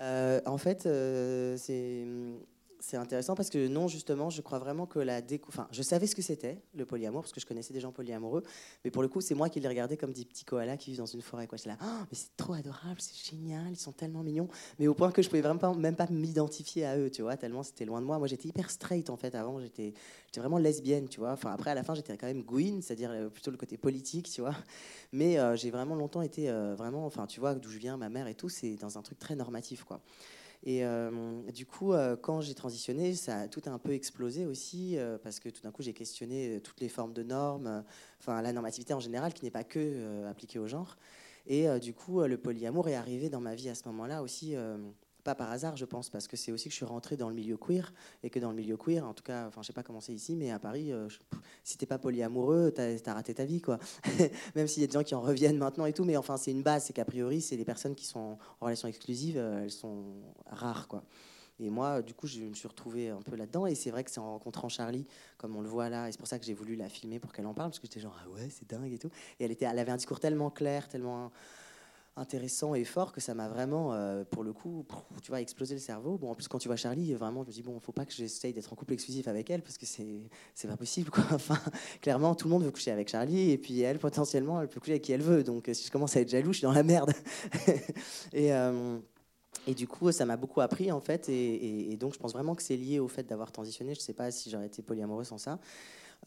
Euh, 0.00 0.40
en 0.44 0.58
fait, 0.58 0.84
euh, 0.86 1.56
c'est 1.56 2.04
c'est 2.86 2.96
intéressant 2.96 3.34
parce 3.34 3.50
que 3.50 3.66
non, 3.66 3.88
justement, 3.88 4.30
je 4.30 4.40
crois 4.42 4.60
vraiment 4.60 4.86
que 4.86 5.00
la 5.00 5.20
décou... 5.20 5.48
Enfin, 5.48 5.66
je 5.72 5.82
savais 5.82 6.06
ce 6.06 6.14
que 6.14 6.22
c'était, 6.22 6.62
le 6.72 6.86
polyamour, 6.86 7.22
parce 7.22 7.32
que 7.32 7.40
je 7.40 7.46
connaissais 7.46 7.74
des 7.74 7.80
gens 7.80 7.90
polyamoureux, 7.90 8.44
mais 8.84 8.92
pour 8.92 9.02
le 9.02 9.08
coup, 9.08 9.20
c'est 9.20 9.34
moi 9.34 9.48
qui 9.48 9.58
les 9.58 9.66
regardais 9.66 9.96
comme 9.96 10.12
des 10.12 10.24
petits 10.24 10.44
koalas 10.44 10.76
qui 10.76 10.90
vivent 10.90 11.00
dans 11.00 11.06
une 11.06 11.20
forêt. 11.20 11.48
Quoi. 11.48 11.58
Là, 11.66 11.76
Ah, 11.80 12.06
mais 12.08 12.16
c'est 12.16 12.36
trop 12.36 12.52
adorable, 12.52 13.00
c'est 13.00 13.16
génial, 13.28 13.72
ils 13.72 13.76
sont 13.76 13.90
tellement 13.90 14.22
mignons, 14.22 14.48
mais 14.78 14.86
au 14.86 14.94
point 14.94 15.10
que 15.10 15.20
je 15.20 15.28
pouvais 15.28 15.40
vraiment 15.40 15.58
pas, 15.58 15.74
même 15.74 15.96
pas 15.96 16.06
m'identifier 16.10 16.86
à 16.86 16.96
eux, 16.96 17.10
tu 17.10 17.22
vois, 17.22 17.36
tellement 17.36 17.64
c'était 17.64 17.84
loin 17.84 18.00
de 18.00 18.06
moi. 18.06 18.18
Moi, 18.18 18.28
j'étais 18.28 18.48
hyper 18.48 18.70
straight, 18.70 19.10
en 19.10 19.16
fait, 19.16 19.34
avant, 19.34 19.58
j'étais 19.58 19.92
j'étais 20.26 20.40
vraiment 20.40 20.58
lesbienne, 20.58 21.08
tu 21.08 21.18
vois. 21.18 21.32
Enfin, 21.32 21.50
après, 21.50 21.72
à 21.72 21.74
la 21.74 21.82
fin, 21.82 21.94
j'étais 21.94 22.16
quand 22.16 22.28
même 22.28 22.44
gouine, 22.44 22.82
c'est-à-dire 22.82 23.10
euh, 23.10 23.28
plutôt 23.28 23.50
le 23.50 23.56
côté 23.56 23.76
politique, 23.76 24.30
tu 24.30 24.42
vois. 24.42 24.54
Mais 25.12 25.40
euh, 25.40 25.56
j'ai 25.56 25.72
vraiment 25.72 25.96
longtemps 25.96 26.22
été 26.22 26.50
euh, 26.50 26.76
vraiment, 26.76 27.04
enfin, 27.04 27.26
tu 27.26 27.40
vois, 27.40 27.54
d'où 27.56 27.68
je 27.68 27.78
viens, 27.78 27.96
ma 27.96 28.08
mère 28.08 28.28
et 28.28 28.34
tout, 28.34 28.48
c'est 28.48 28.76
dans 28.76 28.96
un 28.96 29.02
truc 29.02 29.18
très 29.18 29.34
normatif, 29.34 29.82
quoi. 29.82 30.00
Et 30.66 30.84
euh, 30.84 31.42
du 31.52 31.64
coup, 31.64 31.92
euh, 31.92 32.16
quand 32.16 32.40
j'ai 32.40 32.54
transitionné, 32.54 33.14
ça 33.14 33.42
a 33.42 33.48
tout 33.48 33.62
un 33.66 33.78
peu 33.78 33.92
explosé 33.92 34.46
aussi, 34.46 34.98
euh, 34.98 35.16
parce 35.16 35.38
que 35.38 35.48
tout 35.48 35.62
d'un 35.62 35.70
coup, 35.70 35.80
j'ai 35.80 35.92
questionné 35.92 36.60
toutes 36.60 36.80
les 36.80 36.88
formes 36.88 37.12
de 37.12 37.22
normes, 37.22 37.84
enfin 38.20 38.42
la 38.42 38.52
normativité 38.52 38.92
en 38.92 38.98
général, 38.98 39.32
qui 39.32 39.44
n'est 39.44 39.52
pas 39.52 39.62
que 39.62 40.24
appliquée 40.26 40.58
au 40.58 40.66
genre. 40.66 40.96
Et 41.46 41.68
du 41.78 41.94
coup, 41.94 42.20
le 42.22 42.36
polyamour 42.36 42.88
est 42.88 42.96
arrivé 42.96 43.30
dans 43.30 43.40
ma 43.40 43.54
vie 43.54 43.68
à 43.68 43.76
ce 43.76 43.86
moment-là 43.86 44.20
aussi, 44.24 44.56
pas 45.26 45.34
par 45.34 45.50
hasard, 45.50 45.76
je 45.76 45.84
pense, 45.84 46.08
parce 46.08 46.28
que 46.28 46.36
c'est 46.36 46.52
aussi 46.52 46.68
que 46.68 46.70
je 46.70 46.76
suis 46.76 46.86
rentrée 46.86 47.16
dans 47.16 47.28
le 47.28 47.34
milieu 47.34 47.56
queer, 47.56 47.92
et 48.22 48.30
que 48.30 48.38
dans 48.38 48.50
le 48.50 48.56
milieu 48.56 48.76
queer, 48.76 49.04
en 49.04 49.12
tout 49.12 49.24
cas, 49.24 49.48
enfin, 49.48 49.60
je 49.62 49.66
sais 49.66 49.72
pas 49.72 49.82
comment 49.82 50.00
c'est 50.00 50.14
ici, 50.14 50.36
mais 50.36 50.52
à 50.52 50.60
Paris, 50.60 50.92
euh, 50.92 51.08
si 51.64 51.76
t'es 51.76 51.84
pas 51.84 51.98
polyamoureux, 51.98 52.70
t'as 52.70 52.94
as 53.04 53.14
raté 53.14 53.34
ta 53.34 53.44
vie, 53.44 53.60
quoi. 53.60 53.78
Même 54.54 54.68
s'il 54.68 54.82
y 54.82 54.84
a 54.84 54.86
des 54.86 54.92
gens 54.92 55.02
qui 55.02 55.16
en 55.16 55.20
reviennent 55.20 55.58
maintenant 55.58 55.84
et 55.84 55.92
tout, 55.92 56.04
mais 56.04 56.16
enfin, 56.16 56.36
c'est 56.36 56.52
une 56.52 56.62
base, 56.62 56.84
c'est 56.84 56.92
qu'a 56.92 57.04
priori, 57.04 57.40
c'est 57.40 57.56
des 57.56 57.64
personnes 57.64 57.96
qui 57.96 58.06
sont 58.06 58.38
en 58.60 58.64
relation 58.64 58.86
exclusive, 58.86 59.36
euh, 59.36 59.64
elles 59.64 59.72
sont 59.72 60.04
rares, 60.46 60.86
quoi. 60.86 61.02
Et 61.58 61.70
moi, 61.70 62.02
du 62.02 62.12
coup, 62.12 62.26
je 62.26 62.40
me 62.40 62.54
suis 62.54 62.68
retrouvée 62.68 63.08
un 63.08 63.22
peu 63.22 63.34
là-dedans. 63.34 63.66
Et 63.66 63.74
c'est 63.74 63.90
vrai 63.90 64.04
que 64.04 64.10
c'est 64.10 64.20
en 64.20 64.32
rencontrant 64.32 64.68
Charlie, 64.68 65.06
comme 65.38 65.56
on 65.56 65.62
le 65.62 65.68
voit 65.68 65.88
là, 65.88 66.06
et 66.08 66.12
c'est 66.12 66.18
pour 66.18 66.28
ça 66.28 66.38
que 66.38 66.44
j'ai 66.44 66.52
voulu 66.52 66.76
la 66.76 66.90
filmer 66.90 67.18
pour 67.18 67.32
qu'elle 67.32 67.46
en 67.46 67.54
parle, 67.54 67.70
parce 67.70 67.78
que 67.78 67.86
j'étais 67.86 68.00
genre, 68.00 68.16
ah 68.22 68.28
ouais, 68.28 68.48
c'est 68.50 68.68
dingue 68.68 68.92
et 68.92 68.98
tout. 68.98 69.10
Et 69.40 69.44
elle, 69.44 69.50
était, 69.50 69.64
elle 69.64 69.78
avait 69.78 69.92
un 69.92 69.96
discours 69.96 70.20
tellement 70.20 70.50
clair, 70.50 70.86
tellement 70.88 71.32
intéressant 72.16 72.74
et 72.74 72.84
fort 72.84 73.12
que 73.12 73.20
ça 73.20 73.34
m'a 73.34 73.48
vraiment, 73.48 73.92
euh, 73.92 74.24
pour 74.24 74.42
le 74.42 74.52
coup, 74.52 74.84
tu 75.22 75.30
vois, 75.30 75.40
explosé 75.40 75.74
le 75.74 75.80
cerveau. 75.80 76.16
Bon, 76.18 76.30
en 76.30 76.34
plus, 76.34 76.48
quand 76.48 76.58
tu 76.58 76.68
vois 76.68 76.76
Charlie, 76.76 77.12
vraiment, 77.14 77.42
je 77.42 77.48
me 77.48 77.52
dis, 77.52 77.62
bon, 77.62 77.78
faut 77.80 77.92
pas 77.92 78.06
que 78.06 78.12
j'essaye 78.12 78.52
d'être 78.52 78.72
en 78.72 78.76
couple 78.76 78.94
exclusif 78.94 79.28
avec 79.28 79.50
elle 79.50 79.62
parce 79.62 79.78
que 79.78 79.86
c'est, 79.86 80.28
c'est 80.54 80.68
pas 80.68 80.76
possible, 80.76 81.10
quoi. 81.10 81.24
Enfin, 81.32 81.58
clairement, 82.00 82.34
tout 82.34 82.48
le 82.48 82.54
monde 82.54 82.64
veut 82.64 82.70
coucher 82.70 82.90
avec 82.90 83.08
Charlie 83.08 83.50
et 83.50 83.58
puis 83.58 83.80
elle, 83.80 83.98
potentiellement, 83.98 84.60
elle 84.62 84.68
peut 84.68 84.80
coucher 84.80 84.92
avec 84.92 85.02
qui 85.02 85.12
elle 85.12 85.22
veut. 85.22 85.44
Donc, 85.44 85.68
si 85.72 85.86
je 85.86 85.90
commence 85.90 86.16
à 86.16 86.20
être 86.20 86.30
jaloux, 86.30 86.52
je 86.52 86.58
suis 86.58 86.66
dans 86.66 86.72
la 86.72 86.82
merde. 86.82 87.12
et. 88.32 88.52
Euh, 88.52 88.98
et 89.68 89.74
du 89.74 89.88
coup, 89.88 90.12
ça 90.12 90.24
m'a 90.24 90.36
beaucoup 90.36 90.60
appris 90.60 90.92
en 90.92 91.00
fait, 91.00 91.28
et, 91.28 91.96
donc 91.98 92.14
je 92.14 92.18
pense 92.18 92.32
vraiment 92.32 92.54
que 92.54 92.62
c'est 92.62 92.76
lié 92.76 93.00
au 93.00 93.08
fait 93.08 93.24
d'avoir 93.24 93.50
transitionné. 93.50 93.94
Je 93.94 94.00
ne 94.00 94.04
sais 94.04 94.12
pas 94.12 94.30
si 94.30 94.48
j'aurais 94.48 94.66
été 94.66 94.80
polyamoureux 94.80 95.24
sans 95.24 95.38
ça. 95.38 95.58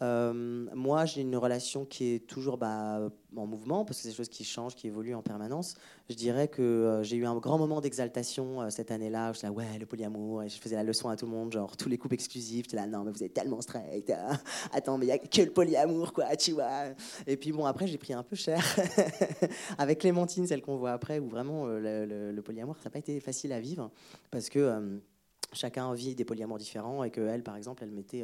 Euh, 0.02 0.34
moi, 0.74 1.06
j'ai 1.06 1.22
une 1.22 1.36
relation 1.36 1.86
qui 1.86 2.14
est 2.14 2.20
toujours 2.28 2.58
bah, 2.58 3.10
en 3.36 3.46
mouvement, 3.46 3.84
parce 3.84 3.98
que 3.98 4.04
c'est 4.04 4.10
des 4.10 4.16
choses 4.16 4.30
qui 4.30 4.44
changent, 4.44 4.76
qui 4.76 4.88
évoluent 4.88 5.16
en 5.16 5.22
permanence. 5.22 5.76
Je 6.10 6.16
dirais 6.16 6.48
que 6.48 6.62
euh, 6.62 7.04
j'ai 7.04 7.18
eu 7.18 7.26
un 7.26 7.36
grand 7.36 7.58
moment 7.58 7.82
d'exaltation 7.82 8.62
euh, 8.62 8.70
cette 8.70 8.92
année-là, 8.92 9.32
où 9.32 9.34
je 9.34 9.40
disais, 9.40 9.50
ouais, 9.50 9.78
le 9.78 9.86
polyamour, 9.86 10.44
et 10.44 10.50
je 10.50 10.58
faisais 10.60 10.76
la 10.76 10.84
leçon 10.84 11.10
à 11.10 11.18
tout 11.18 11.26
le 11.26 11.32
monde, 11.32 11.52
genre, 11.52 11.76
tous 11.76 11.90
les 11.90 11.98
couples 11.98 12.14
exclusifs, 12.14 12.68
es 12.72 12.76
là, 12.76 12.88
non, 12.88 13.04
mais 13.04 13.12
vous 13.12 13.24
êtes 13.24 13.34
tellement 13.34 13.62
straight, 13.62 14.12
attends, 14.72 14.98
mais 14.98 15.06
il 15.06 15.10
n'y 15.10 15.14
a 15.14 15.18
que 15.18 15.42
le 15.42 15.52
polyamour, 15.52 16.14
quoi, 16.14 16.36
tu 16.38 16.54
vois. 16.54 16.86
Et 17.28 17.36
puis 17.36 17.52
bon, 17.52 17.66
après, 17.66 17.88
j'ai 17.88 17.98
pris 17.98 18.14
un 18.14 18.24
peu 18.24 18.38
cher, 18.38 18.64
avec 19.78 20.00
Clémentine, 20.00 20.48
celle 20.48 20.62
qu'on 20.62 20.78
voit 20.78 20.92
après, 20.92 21.20
où 21.20 21.28
vraiment, 21.28 21.66
le, 21.66 22.06
le, 22.32 22.42
polyamour, 22.42 22.78
ça 22.78 22.86
n'a 22.86 22.92
pas 22.92 23.00
été 23.00 23.20
facile 23.20 23.52
à 23.52 23.60
vivre, 23.60 23.92
parce 24.32 24.50
que 24.50 25.00
chacun 25.52 25.94
vit 25.94 26.16
des 26.16 26.26
polyamours 26.26 26.58
différents, 26.58 27.04
et 27.04 27.12
qu'elle, 27.12 27.44
par 27.44 27.58
exemple, 27.58 27.84
elle 27.84 27.92
mettait 27.92 28.24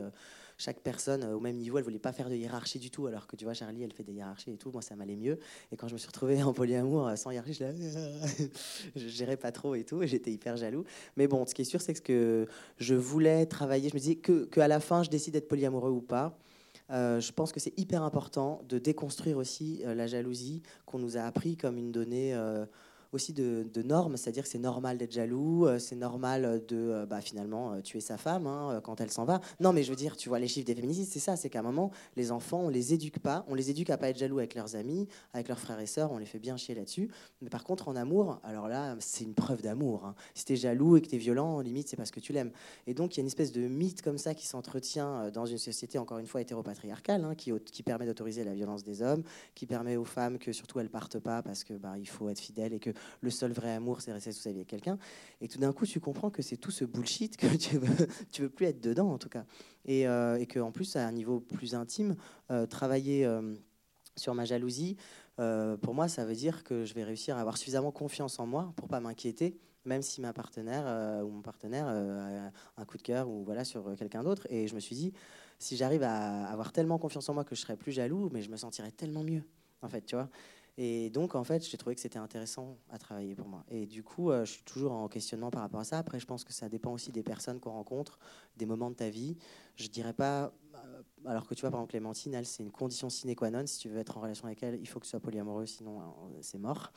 chaque 0.57 0.79
personne 0.81 1.23
euh, 1.23 1.35
au 1.35 1.39
même 1.39 1.57
niveau. 1.57 1.77
Elle 1.77 1.83
voulait 1.83 1.99
pas 1.99 2.11
faire 2.11 2.29
de 2.29 2.35
hiérarchie 2.35 2.79
du 2.79 2.89
tout, 2.89 3.07
alors 3.07 3.27
que 3.27 3.35
tu 3.35 3.45
vois, 3.45 3.53
Charlie, 3.53 3.83
elle 3.83 3.93
fait 3.93 4.03
des 4.03 4.13
hiérarchies 4.13 4.51
et 4.51 4.57
tout. 4.57 4.71
Moi, 4.71 4.81
ça 4.81 4.95
m'allait 4.95 5.15
mieux. 5.15 5.39
Et 5.71 5.77
quand 5.77 5.87
je 5.87 5.93
me 5.93 5.97
suis 5.97 6.07
retrouvée 6.07 6.41
en 6.43 6.53
polyamour 6.53 7.07
euh, 7.07 7.15
sans 7.15 7.31
hiérarchie, 7.31 7.53
je, 7.53 8.45
je 8.95 9.07
gérais 9.07 9.37
pas 9.37 9.51
trop 9.51 9.75
et 9.75 9.83
tout. 9.83 10.01
Et 10.03 10.07
j'étais 10.07 10.31
hyper 10.31 10.57
jaloux. 10.57 10.85
Mais 11.17 11.27
bon, 11.27 11.45
ce 11.45 11.53
qui 11.53 11.61
est 11.61 11.65
sûr, 11.65 11.81
c'est 11.81 12.01
que 12.01 12.47
je 12.77 12.95
voulais 12.95 13.45
travailler. 13.45 13.89
Je 13.89 13.95
me 13.95 13.99
disais 13.99 14.15
que 14.15 14.47
à 14.59 14.67
la 14.67 14.79
fin, 14.79 15.03
je 15.03 15.09
décide 15.09 15.33
d'être 15.33 15.47
polyamoureux 15.47 15.91
ou 15.91 16.01
pas. 16.01 16.37
Euh, 16.91 17.19
je 17.19 17.31
pense 17.31 17.51
que 17.51 17.59
c'est 17.59 17.77
hyper 17.79 18.03
important 18.03 18.61
de 18.69 18.77
déconstruire 18.77 19.37
aussi 19.37 19.81
la 19.85 20.05
jalousie 20.05 20.61
qu'on 20.85 20.99
nous 20.99 21.17
a 21.17 21.21
appris 21.21 21.57
comme 21.57 21.77
une 21.77 21.91
donnée 21.91 22.35
aussi 23.15 23.33
de, 23.33 23.81
normes, 23.81 24.17
c'est-à-dire 24.17 24.43
que 24.43 24.49
c'est 24.49 24.59
normal 24.59 24.97
d'être 24.97 25.11
jaloux, 25.11 25.65
euh, 25.65 25.79
c'est 25.79 25.95
normal 25.95 26.63
de 26.67 26.75
euh, 26.75 27.05
bah, 27.05 27.21
finalement 27.21 27.73
euh, 27.73 27.81
tuer 27.81 27.99
sa 27.99 28.17
femme 28.17 28.47
hein, 28.47 28.81
quand 28.83 29.01
elle 29.01 29.11
s'en 29.11 29.25
va. 29.25 29.41
Non, 29.59 29.73
mais 29.73 29.83
je 29.83 29.89
veux 29.89 29.95
dire, 29.95 30.17
tu 30.17 30.29
vois, 30.29 30.39
les 30.39 30.47
chiffres 30.47 30.65
des 30.65 30.75
féministes, 30.75 31.11
c'est 31.11 31.19
ça, 31.19 31.35
c'est 31.35 31.49
qu'à 31.49 31.59
un 31.59 31.63
moment, 31.63 31.91
les 32.15 32.31
enfants, 32.31 32.61
on 32.63 32.69
les 32.69 32.93
éduque 32.93 33.19
pas, 33.19 33.45
on 33.47 33.55
les 33.55 33.69
éduque 33.69 33.89
à 33.89 33.97
pas 33.97 34.09
être 34.09 34.17
jaloux 34.17 34.39
avec 34.39 34.53
leurs 34.53 34.75
amis, 34.75 35.07
avec 35.33 35.47
leurs 35.47 35.59
frères 35.59 35.79
et 35.79 35.85
sœurs, 35.85 36.11
on 36.11 36.17
les 36.17 36.25
fait 36.25 36.39
bien 36.39 36.57
chier 36.57 36.75
là-dessus. 36.75 37.09
Mais 37.41 37.49
par 37.49 37.63
contre, 37.63 37.87
en 37.87 37.95
amour, 37.95 38.39
alors 38.43 38.67
là, 38.67 38.95
c'est 38.99 39.23
une 39.23 39.33
preuve 39.33 39.61
d'amour. 39.61 40.05
Hein. 40.05 40.15
Si 40.33 40.45
t'es 40.45 40.55
jaloux 40.55 40.97
et 40.97 41.01
que 41.01 41.07
t'es 41.07 41.17
violent, 41.17 41.61
limite, 41.61 41.87
c'est 41.87 41.97
parce 41.97 42.11
que 42.11 42.19
tu 42.19 42.33
l'aimes. 42.33 42.51
Et 42.87 42.93
donc, 42.93 43.15
il 43.15 43.17
y 43.17 43.21
a 43.21 43.23
une 43.23 43.27
espèce 43.27 43.51
de 43.51 43.61
mythe 43.67 44.01
comme 44.01 44.17
ça 44.17 44.33
qui 44.33 44.45
s'entretient 44.45 45.29
dans 45.31 45.45
une 45.45 45.57
société, 45.57 45.97
encore 45.97 46.17
une 46.17 46.27
fois, 46.27 46.41
hétéropatriarcale, 46.41 47.23
hein, 47.23 47.35
qui, 47.35 47.51
qui 47.65 47.83
permet 47.83 48.05
d'autoriser 48.05 48.43
la 48.43 48.53
violence 48.53 48.83
des 48.83 49.01
hommes, 49.01 49.23
qui 49.53 49.65
permet 49.65 49.95
aux 49.95 50.05
femmes 50.05 50.37
que 50.37 50.51
surtout 50.51 50.79
elles 50.79 50.89
partent 50.89 51.19
pas 51.19 51.41
parce 51.41 51.63
que 51.63 51.73
bah, 51.73 51.95
il 51.97 52.07
faut 52.07 52.29
être 52.29 52.39
fidèle 52.39 52.73
et 52.73 52.79
que 52.79 52.91
le 53.21 53.29
seul 53.29 53.51
vrai 53.51 53.73
amour, 53.73 54.01
c'est 54.01 54.11
rester 54.11 54.31
sous 54.31 54.41
sa 54.41 54.51
vie 54.51 54.57
avec 54.57 54.67
quelqu'un. 54.67 54.97
Et 55.41 55.47
tout 55.47 55.59
d'un 55.59 55.73
coup, 55.73 55.85
tu 55.85 55.99
comprends 55.99 56.29
que 56.29 56.41
c'est 56.41 56.57
tout 56.57 56.71
ce 56.71 56.85
bullshit 56.85 57.37
que 57.37 57.47
tu 57.55 57.77
veux, 57.77 58.07
veux 58.39 58.49
plus 58.49 58.65
être 58.65 58.81
dedans, 58.81 59.11
en 59.11 59.17
tout 59.17 59.29
cas. 59.29 59.45
Et, 59.85 60.07
euh, 60.07 60.37
et 60.37 60.45
qu'en 60.45 60.71
plus, 60.71 60.95
à 60.95 61.05
un 61.05 61.11
niveau 61.11 61.39
plus 61.39 61.75
intime, 61.75 62.15
euh, 62.51 62.65
travailler 62.65 63.25
euh, 63.25 63.55
sur 64.15 64.33
ma 64.33 64.45
jalousie, 64.45 64.97
pour 65.81 65.93
moi, 65.93 66.07
ça 66.07 66.23
veut 66.23 66.35
dire 66.35 66.63
que 66.63 66.85
je 66.85 66.93
vais 66.93 67.03
réussir 67.03 67.35
à 67.35 67.41
avoir 67.41 67.57
suffisamment 67.57 67.91
confiance 67.91 68.39
en 68.39 68.45
moi 68.45 68.71
pour 68.77 68.87
pas 68.87 69.01
m'inquiéter 69.01 69.57
même 69.83 70.01
si 70.01 70.19
ma 70.19 70.33
partenaire 70.33 71.23
ou 71.23 71.29
mon 71.29 71.41
partenaire 71.43 71.85
a 71.87 72.81
un 72.81 72.85
coup 72.85 72.97
de 72.97 73.03
cœur 73.03 73.29
ou 73.29 73.43
voilà 73.43 73.65
sur 73.65 73.95
quelqu'un 73.97 74.23
d'autre. 74.23 74.47
Et 74.49 74.67
je 74.67 74.73
me 74.73 74.79
suis 74.79 74.95
dit, 74.95 75.13
si 75.59 75.77
j'arrive 75.77 76.03
à 76.03 76.45
avoir 76.47 76.71
tellement 76.71 76.97
confiance 76.97 77.27
en 77.29 77.33
moi 77.33 77.43
que 77.43 77.55
je 77.55 77.61
serai 77.61 77.75
plus 77.75 77.91
jaloux, 77.91 78.29
mais 78.31 78.41
je 78.41 78.49
me 78.49 78.57
sentirai 78.57 78.91
tellement 78.91 79.23
mieux, 79.23 79.43
en 79.81 79.89
fait, 79.89 80.05
tu 80.05 80.15
vois. 80.15 80.29
Et 80.77 81.09
donc, 81.09 81.35
en 81.35 81.43
fait, 81.43 81.65
j'ai 81.65 81.77
trouvé 81.77 81.95
que 81.95 82.01
c'était 82.01 82.19
intéressant 82.19 82.77
à 82.89 82.97
travailler 82.97 83.33
pour 83.33 83.47
moi. 83.47 83.63
Et 83.69 83.85
du 83.85 84.03
coup, 84.03 84.31
euh, 84.31 84.43
je 84.43 84.53
suis 84.53 84.63
toujours 84.63 84.91
en 84.91 85.07
questionnement 85.07 85.49
par 85.49 85.61
rapport 85.61 85.79
à 85.79 85.85
ça. 85.85 85.97
Après, 85.97 86.19
je 86.19 86.25
pense 86.25 86.43
que 86.43 86.51
ça 86.51 86.67
dépend 86.67 86.91
aussi 86.91 87.11
des 87.11 87.23
personnes 87.23 87.59
qu'on 87.59 87.71
rencontre, 87.71 88.19
des 88.57 88.65
moments 88.65 88.89
de 88.89 88.95
ta 88.95 89.09
vie. 89.09 89.37
Je 89.77 89.87
dirais 89.87 90.13
pas 90.13 90.51
alors 91.25 91.47
que 91.47 91.55
tu 91.55 91.61
vois, 91.61 91.71
par 91.71 91.79
exemple, 91.79 91.91
Clémentine, 91.91 92.33
elle, 92.35 92.45
c'est 92.45 92.61
une 92.61 92.71
condition 92.71 93.09
sine 93.09 93.35
qua 93.35 93.49
non. 93.49 93.65
Si 93.65 93.79
tu 93.79 93.89
veux 93.89 93.99
être 93.99 94.17
en 94.17 94.21
relation 94.21 94.45
avec 94.45 94.61
elle, 94.61 94.77
il 94.79 94.87
faut 94.87 94.99
que 94.99 95.05
tu 95.05 95.09
sois 95.09 95.19
polyamoureux, 95.19 95.65
sinon 95.65 95.99
euh, 95.99 96.37
c'est 96.41 96.59
mort. 96.59 96.91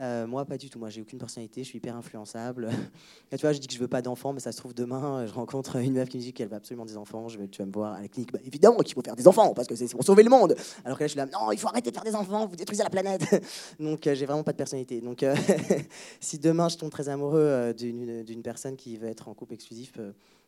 Euh, 0.00 0.26
moi, 0.26 0.44
pas 0.44 0.56
du 0.56 0.70
tout. 0.70 0.78
Moi, 0.78 0.88
j'ai 0.88 1.02
aucune 1.02 1.18
personnalité, 1.18 1.62
je 1.62 1.68
suis 1.68 1.78
hyper 1.78 1.94
influençable. 1.94 2.70
tu 3.30 3.36
vois, 3.36 3.52
je 3.52 3.58
dis 3.58 3.66
que 3.66 3.74
je 3.74 3.78
veux 3.78 3.88
pas 3.88 4.00
d'enfants, 4.00 4.32
mais 4.32 4.40
ça 4.40 4.52
se 4.52 4.56
trouve 4.56 4.74
demain, 4.74 5.26
je 5.26 5.32
rencontre 5.32 5.76
une 5.76 5.94
meuf 5.94 6.08
qui 6.08 6.16
me 6.16 6.22
dit 6.22 6.32
qu'elle 6.32 6.48
veut 6.48 6.56
absolument 6.56 6.86
des 6.86 6.96
enfants. 6.96 7.28
Je 7.28 7.38
vais, 7.38 7.48
tu 7.48 7.58
vas 7.58 7.66
me 7.66 7.72
voir 7.72 7.94
à 7.94 8.00
la 8.00 8.08
clinique. 8.08 8.32
Bah, 8.32 8.38
évidemment 8.44 8.78
qu'il 8.78 8.94
faut 8.94 9.02
faire 9.02 9.16
des 9.16 9.28
enfants, 9.28 9.52
parce 9.52 9.68
que 9.68 9.74
c'est 9.74 9.90
pour 9.90 10.04
sauver 10.04 10.22
le 10.22 10.30
monde. 10.30 10.56
Alors 10.84 10.96
que 10.96 11.04
là, 11.04 11.06
je 11.06 11.12
suis 11.12 11.18
là, 11.18 11.26
non, 11.26 11.52
il 11.52 11.58
faut 11.58 11.68
arrêter 11.68 11.90
de 11.90 11.94
faire 11.94 12.04
des 12.04 12.14
enfants, 12.14 12.46
vous 12.46 12.56
détruisez 12.56 12.82
la 12.82 12.90
planète. 12.90 13.22
Donc, 13.78 14.00
j'ai 14.04 14.26
vraiment 14.26 14.44
pas 14.44 14.52
de 14.52 14.56
personnalité. 14.56 15.00
Donc, 15.00 15.24
si 16.20 16.38
demain 16.38 16.68
je 16.68 16.76
tombe 16.76 16.90
très 16.90 17.08
amoureux 17.08 17.74
d'une 17.74 18.42
personne 18.42 18.76
qui 18.76 18.96
veut 18.96 19.08
être 19.08 19.28
en 19.28 19.34
couple 19.34 19.54
exclusif, 19.54 19.98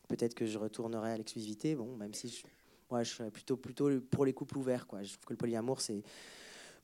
peut-être 0.07 0.33
que 0.33 0.45
je 0.45 0.57
retournerai 0.57 1.11
à 1.11 1.17
l'exclusivité. 1.17 1.75
Bon, 1.75 1.95
même 1.97 2.13
si 2.13 2.29
je 2.29 2.41
moi, 2.89 3.03
je 3.03 3.13
suis 3.13 3.23
plutôt, 3.31 3.57
plutôt 3.57 3.89
pour 4.11 4.25
les 4.25 4.33
couples 4.33 4.57
ouverts. 4.57 4.87
Quoi. 4.87 5.03
Je 5.03 5.13
trouve 5.13 5.25
que 5.25 5.33
le 5.33 5.37
polyamour, 5.37 5.81
c'est 5.81 6.03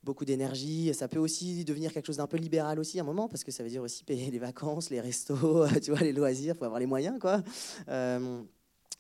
beaucoup 0.04 0.26
d'énergie. 0.26 0.94
Ça 0.94 1.08
peut 1.08 1.20
aussi 1.20 1.64
devenir 1.64 1.94
quelque 1.94 2.06
chose 2.06 2.18
d'un 2.18 2.28
peu 2.28 2.38
libéral 2.38 2.80
aussi 2.80 3.00
à 3.00 3.04
un 3.04 3.06
moment, 3.06 3.28
parce 3.28 3.44
que 3.44 3.52
ça 3.52 3.64
veut 3.64 3.70
dire 3.70 3.82
aussi 3.82 4.04
payer 4.04 4.30
les 4.32 4.40
vacances, 4.40 4.90
les 4.90 5.02
restos, 5.02 5.66
tu 5.84 5.92
vois, 5.92 6.02
les 6.02 6.14
loisirs, 6.14 6.56
il 6.56 6.58
faut 6.58 6.66
avoir 6.66 6.80
les 6.80 6.86
moyens. 6.86 7.20
Quoi. 7.20 7.42
Euh, 7.88 8.42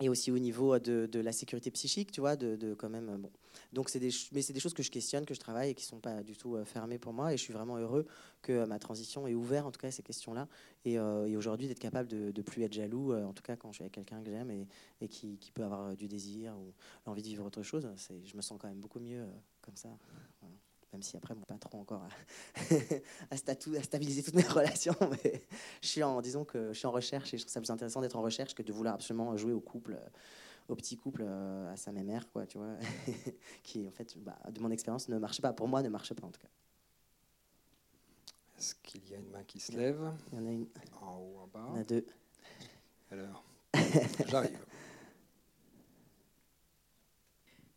et 0.01 0.09
aussi 0.09 0.31
au 0.31 0.39
niveau 0.39 0.79
de, 0.79 1.07
de, 1.11 1.19
la 1.19 1.31
sécurité 1.31 1.71
psychique, 1.71 2.11
tu 2.11 2.21
vois, 2.21 2.35
de, 2.35 2.55
de 2.55 2.73
quand 2.73 2.89
même... 2.89 3.17
Bon. 3.17 3.29
Donc, 3.74 3.89
c'est 3.89 3.99
des, 3.99 4.11
mais 4.32 4.43
c'est 4.43 4.53
des 4.53 4.59
choses 4.59 4.74
que 4.74 4.84
je 4.84 4.91
questionne, 4.91 5.26
que 5.26 5.34
je 5.34 5.39
travaille 5.39 5.71
et 5.71 5.74
qui 5.74 5.84
ne 5.84 5.88
sont 5.88 5.99
pas 5.99 6.21
du 6.21 6.38
tout 6.38 6.55
euh, 6.55 6.63
fermées 6.63 6.99
pour 6.99 7.11
moi. 7.11 7.34
Et 7.34 7.38
je 7.38 7.41
suis 7.41 7.53
vraiment 7.53 7.78
heureux 7.78 8.05
que 8.43 8.65
ma 8.65 8.78
transition 8.78 9.28
ait 9.28 9.34
ouvert, 9.34 9.65
en 9.65 9.71
tout 9.71 9.80
cas, 9.80 9.89
ces 9.89 10.03
questions-là. 10.03 10.47
Et, 10.86 10.99
euh, 10.99 11.26
et 11.26 11.36
aujourd'hui, 11.36 11.67
d'être 11.67 11.80
capable 11.80 12.07
de 12.07 12.32
ne 12.36 12.41
plus 12.43 12.61
être 12.61 12.74
jaloux, 12.74 13.13
euh, 13.13 13.26
en 13.26 13.34
tout 13.34 13.41
cas, 13.41 13.55
quand 13.55 13.71
je 13.71 13.78
suis 13.78 13.84
avec 13.84 13.93
quelqu'un 13.93 14.21
que 14.21 14.30
j'aime 14.30 14.51
et, 14.51 15.07
qui, 15.07 15.38
peut 15.53 15.63
avoir 15.63 15.95
du 15.95 16.07
désir 16.07 16.55
ou 16.57 16.74
l'envie 17.05 17.21
de 17.21 17.28
vivre 17.28 17.45
autre 17.45 17.63
chose, 17.63 17.88
je 18.24 18.36
me 18.36 18.41
sens 18.41 18.57
quand 18.59 18.67
même 18.67 18.80
beaucoup 18.80 18.99
mieux 18.99 19.26
comme 19.61 19.76
ça. 19.76 19.89
Même 20.91 21.01
si 21.01 21.17
après, 21.17 21.34
mon 21.34 21.41
patron 21.41 21.82
encore 21.82 22.07
à, 23.32 23.38
stabiliser 23.38 24.21
toutes 24.21 24.36
mes 24.36 24.43
relations. 24.47 24.95
Mais 25.24 25.41
je 25.82 25.88
suis 25.88 26.03
en, 26.03 26.21
disons 26.21 26.45
que 26.45 26.71
je 26.71 26.78
suis 26.78 26.88
en 26.88 26.91
recherche 26.91 27.34
et 27.34 27.38
je 27.38 27.43
trouve 27.43 27.51
ça 27.51 27.59
plus 27.59 27.71
intéressant 27.71 28.01
d'être 28.01 28.15
en 28.15 28.21
recherche 28.21 28.53
que 28.53 28.61
de 28.61 28.71
vouloir 28.71 28.93
absolument 28.93 29.36
jouer 29.36 29.53
au 29.53 29.59
couple 29.59 29.99
au 30.68 30.76
petit 30.76 30.97
couple 30.97 31.24
euh, 31.26 31.72
à 31.72 31.78
sa 31.78 31.91
mère, 31.91 32.30
quoi, 32.30 32.45
tu 32.45 32.57
vois, 32.57 32.76
qui 33.64 33.88
en 33.88 33.91
fait, 33.91 34.18
bah, 34.18 34.38
de 34.51 34.59
mon 34.59 34.72
expérience, 34.72 35.09
ne 35.09 35.18
marche 35.18 35.41
pas. 35.41 35.53
Pour 35.53 35.68
moi, 35.68 35.82
ne 35.82 35.89
marche 35.89 36.14
pas 36.14 36.26
en 36.26 36.32
tout 36.32 36.41
cas. 36.41 36.47
Est-ce 38.57 38.76
qu'il 38.76 39.07
y 39.09 39.14
a 39.14 39.18
une 39.18 39.30
main 39.30 39.43
qui 39.43 39.59
se 39.59 39.72
lève? 39.74 39.99
Il 40.32 40.38
y 40.38 40.41
en 40.41 40.47
a 40.47 40.51
une. 40.51 40.68
En 41.01 41.18
haut, 41.18 41.39
en 41.43 41.47
bas? 41.47 41.66
Il 41.70 41.76
y 41.76 41.78
en 41.78 41.82
a 41.82 41.84
deux. 41.84 42.05
Alors, 43.11 43.43
j'arrive. 44.28 44.57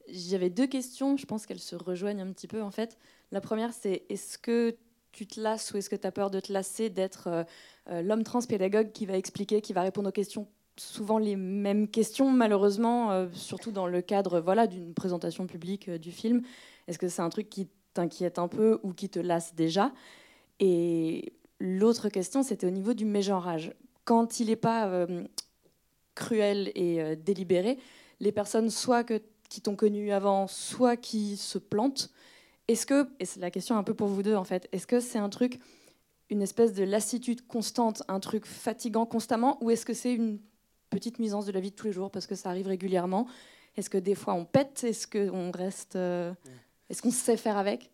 J'avais 0.09 0.51
deux 0.51 0.68
questions, 0.68 1.16
je 1.16 1.26
pense 1.26 1.47
qu'elles 1.47 1.59
se 1.59 1.74
rejoignent 1.74 2.20
un 2.20 2.32
petit 2.32 2.47
peu 2.47 2.62
en 2.62 2.70
fait. 2.70 2.97
La 3.32 3.41
première, 3.41 3.72
c'est 3.72 4.05
est-ce 4.09 4.39
que 4.39 4.76
tu 5.11 5.26
te 5.26 5.41
lasses 5.41 5.72
ou 5.72 5.78
est-ce 5.78 5.91
que 5.91 5.97
tu 5.97 6.07
as 6.07 6.12
peur 6.12 6.30
de 6.30 6.39
te 6.39 6.53
lasser 6.53 6.91
d'être 6.91 7.26
euh, 7.26 7.45
euh, 7.89 8.03
l'homme 8.03 8.22
trans 8.22 8.43
pédagogue 8.43 8.93
qui 8.93 9.07
va 9.07 9.16
expliquer, 9.16 9.61
qui 9.61 9.72
va 9.72 9.82
répondre 9.82 10.09
aux 10.09 10.12
questions 10.12 10.47
souvent 10.76 11.18
les 11.18 11.36
mêmes 11.36 11.88
questions, 11.88 12.30
malheureusement, 12.30 13.10
euh, 13.10 13.26
surtout 13.32 13.72
dans 13.72 13.86
le 13.86 14.02
cadre 14.02 14.40
voilà, 14.40 14.66
d'une 14.66 14.94
présentation 14.94 15.46
publique 15.46 15.88
euh, 15.88 15.98
du 15.98 16.12
film. 16.12 16.42
Est-ce 16.86 16.98
que 16.98 17.08
c'est 17.08 17.22
un 17.22 17.28
truc 17.28 17.48
qui 17.48 17.68
t'inquiète 17.94 18.38
un 18.38 18.48
peu 18.48 18.78
ou 18.82 18.92
qui 18.92 19.08
te 19.08 19.18
lasse 19.18 19.54
déjà? 19.54 19.92
Et 20.60 21.32
l'autre 21.60 22.08
question, 22.08 22.42
c'était 22.42 22.66
au 22.66 22.70
niveau 22.70 22.94
du 22.94 23.04
mégenrage. 23.04 23.74
Quand 24.04 24.40
il 24.40 24.48
n'est 24.48 24.56
pas 24.56 24.86
euh, 24.86 25.24
cruel 26.14 26.70
et 26.74 27.16
délibéré, 27.16 27.78
les 28.20 28.32
personnes 28.32 28.70
soit 28.70 29.04
que, 29.04 29.20
qui 29.48 29.60
t'ont 29.60 29.76
connu 29.76 30.12
avant, 30.12 30.46
soit 30.46 30.96
qui 30.96 31.36
se 31.36 31.58
plantent, 31.58 32.10
est-ce 32.68 32.86
que, 32.86 33.08
et 33.20 33.24
c'est 33.24 33.40
la 33.40 33.50
question 33.50 33.76
un 33.76 33.82
peu 33.82 33.94
pour 33.94 34.08
vous 34.08 34.22
deux 34.22 34.34
en 34.34 34.44
fait, 34.44 34.68
est-ce 34.72 34.86
que 34.86 35.00
c'est 35.00 35.18
un 35.18 35.28
truc, 35.28 35.60
une 36.30 36.42
espèce 36.42 36.72
de 36.72 36.84
lassitude 36.84 37.46
constante, 37.46 38.02
un 38.08 38.20
truc 38.20 38.46
fatigant 38.46 39.06
constamment, 39.06 39.62
ou 39.62 39.70
est-ce 39.70 39.84
que 39.84 39.94
c'est 39.94 40.14
une 40.14 40.38
petite 40.91 41.18
nuisance 41.18 41.47
de 41.47 41.53
la 41.53 41.61
vie 41.61 41.70
de 41.70 41.76
tous 41.76 41.87
les 41.87 41.93
jours 41.93 42.11
parce 42.11 42.26
que 42.26 42.34
ça 42.34 42.51
arrive 42.51 42.66
régulièrement. 42.66 43.26
Est-ce 43.76 43.91
que 43.91 43.99
des 43.99 44.14
fois 44.14 44.34
on 44.34 44.45
pète? 44.45 44.84
Est-ce 44.84 45.07
qu'on 45.07 45.51
reste 45.51 45.97
euh, 45.97 46.32
Est-ce 46.89 47.03
qu'on 47.03 47.11
sait 47.11 47.37
faire 47.37 47.57
avec? 47.57 47.91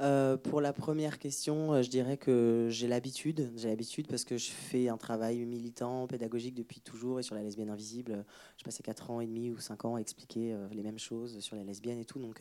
Euh, 0.00 0.36
pour 0.36 0.60
la 0.60 0.72
première 0.72 1.18
question, 1.18 1.72
euh, 1.72 1.82
je 1.82 1.90
dirais 1.90 2.16
que 2.16 2.68
j'ai 2.70 2.86
l'habitude. 2.86 3.50
J'ai 3.56 3.68
l'habitude 3.68 4.06
parce 4.06 4.24
que 4.24 4.38
je 4.38 4.50
fais 4.50 4.88
un 4.88 4.96
travail 4.96 5.44
militant, 5.44 6.06
pédagogique 6.06 6.54
depuis 6.54 6.80
toujours 6.80 7.18
et 7.18 7.24
sur 7.24 7.34
la 7.34 7.42
lesbienne 7.42 7.70
invisible. 7.70 8.24
J'ai 8.56 8.64
passé 8.64 8.84
4 8.84 9.10
ans 9.10 9.20
et 9.20 9.26
demi 9.26 9.50
ou 9.50 9.58
5 9.58 9.84
ans 9.86 9.96
à 9.96 10.00
expliquer 10.00 10.56
les 10.70 10.82
mêmes 10.82 11.00
choses 11.00 11.40
sur 11.40 11.56
les 11.56 11.64
lesbiennes 11.64 11.98
et 11.98 12.04
tout. 12.04 12.20
Donc 12.20 12.40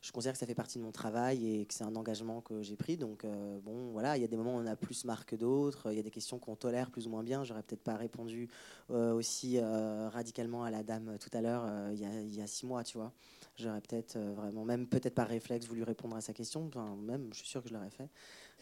je 0.00 0.12
considère 0.12 0.32
que 0.32 0.38
ça 0.38 0.46
fait 0.46 0.54
partie 0.54 0.78
de 0.78 0.82
mon 0.82 0.92
travail 0.92 1.46
et 1.46 1.66
que 1.66 1.74
c'est 1.74 1.84
un 1.84 1.94
engagement 1.94 2.40
que 2.40 2.62
j'ai 2.62 2.76
pris. 2.76 2.96
Donc, 2.96 3.24
euh, 3.24 3.60
bon, 3.60 3.90
voilà, 3.92 4.16
il 4.16 4.22
y 4.22 4.24
a 4.24 4.28
des 4.28 4.36
moments 4.36 4.56
où 4.56 4.58
on 4.58 4.66
a 4.66 4.76
plus 4.76 5.04
marre 5.04 5.26
que 5.26 5.36
d'autres. 5.36 5.90
Il 5.92 5.96
y 5.96 6.00
a 6.00 6.02
des 6.02 6.10
questions 6.10 6.38
qu'on 6.38 6.56
tolère 6.56 6.90
plus 6.90 7.06
ou 7.06 7.10
moins 7.10 7.22
bien. 7.22 7.44
J'aurais 7.44 7.62
peut-être 7.62 7.82
pas 7.82 7.96
répondu 7.96 8.48
euh, 8.90 9.12
aussi 9.12 9.58
euh, 9.58 10.08
radicalement 10.08 10.64
à 10.64 10.70
la 10.70 10.82
dame 10.82 11.18
tout 11.18 11.30
à 11.36 11.42
l'heure 11.42 11.66
il, 11.92 12.00
il, 12.00 12.34
y 12.34 12.40
a 12.40 12.46
six 12.46 12.64
mois, 12.64 12.82
tu 12.82 12.96
vois. 12.96 13.12
J'aurais 13.56 13.82
peut-être 13.82 14.18
vraiment, 14.18 14.64
même 14.64 14.86
peut-être 14.86 15.14
par 15.14 15.28
réflexe, 15.28 15.66
voulu 15.66 15.82
répondre 15.82 16.16
à 16.16 16.22
sa 16.22 16.32
question. 16.32 16.66
Enfin, 16.66 16.96
même, 16.96 17.28
je 17.32 17.38
suis 17.38 17.48
sûr 17.48 17.62
que 17.62 17.68
je 17.68 17.74
l'aurais 17.74 17.90
fait. 17.90 18.08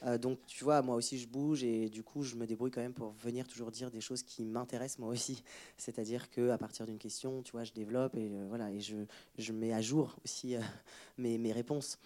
Euh, 0.05 0.18
donc, 0.18 0.38
tu 0.46 0.64
vois, 0.64 0.82
moi 0.82 0.96
aussi, 0.96 1.18
je 1.18 1.26
bouge 1.26 1.64
et 1.64 1.88
du 1.88 2.03
coup, 2.03 2.22
je 2.22 2.36
me 2.36 2.46
débrouille 2.46 2.70
quand 2.70 2.80
même 2.80 2.94
pour 2.94 3.12
venir 3.12 3.46
toujours 3.46 3.70
dire 3.70 3.90
des 3.90 4.01
choses 4.01 4.22
qui 4.22 4.44
m'intéressent 4.44 4.99
moi 4.99 5.09
aussi. 5.09 5.42
C'est-à-dire 5.76 6.30
que 6.30 6.51
à 6.51 6.59
partir 6.59 6.86
d'une 6.86 6.99
question, 6.99 7.42
tu 7.42 7.53
vois, 7.53 7.64
je 7.64 7.72
développe 7.72 8.16
et 8.16 8.30
euh, 8.32 8.46
voilà, 8.49 8.70
et 8.70 8.80
je, 8.80 8.96
je, 9.36 9.53
mets 9.53 9.72
à 9.72 9.80
jour 9.80 10.16
aussi 10.24 10.57
euh, 10.57 10.61
mes, 11.18 11.38
mes, 11.38 11.53
réponses 11.53 11.99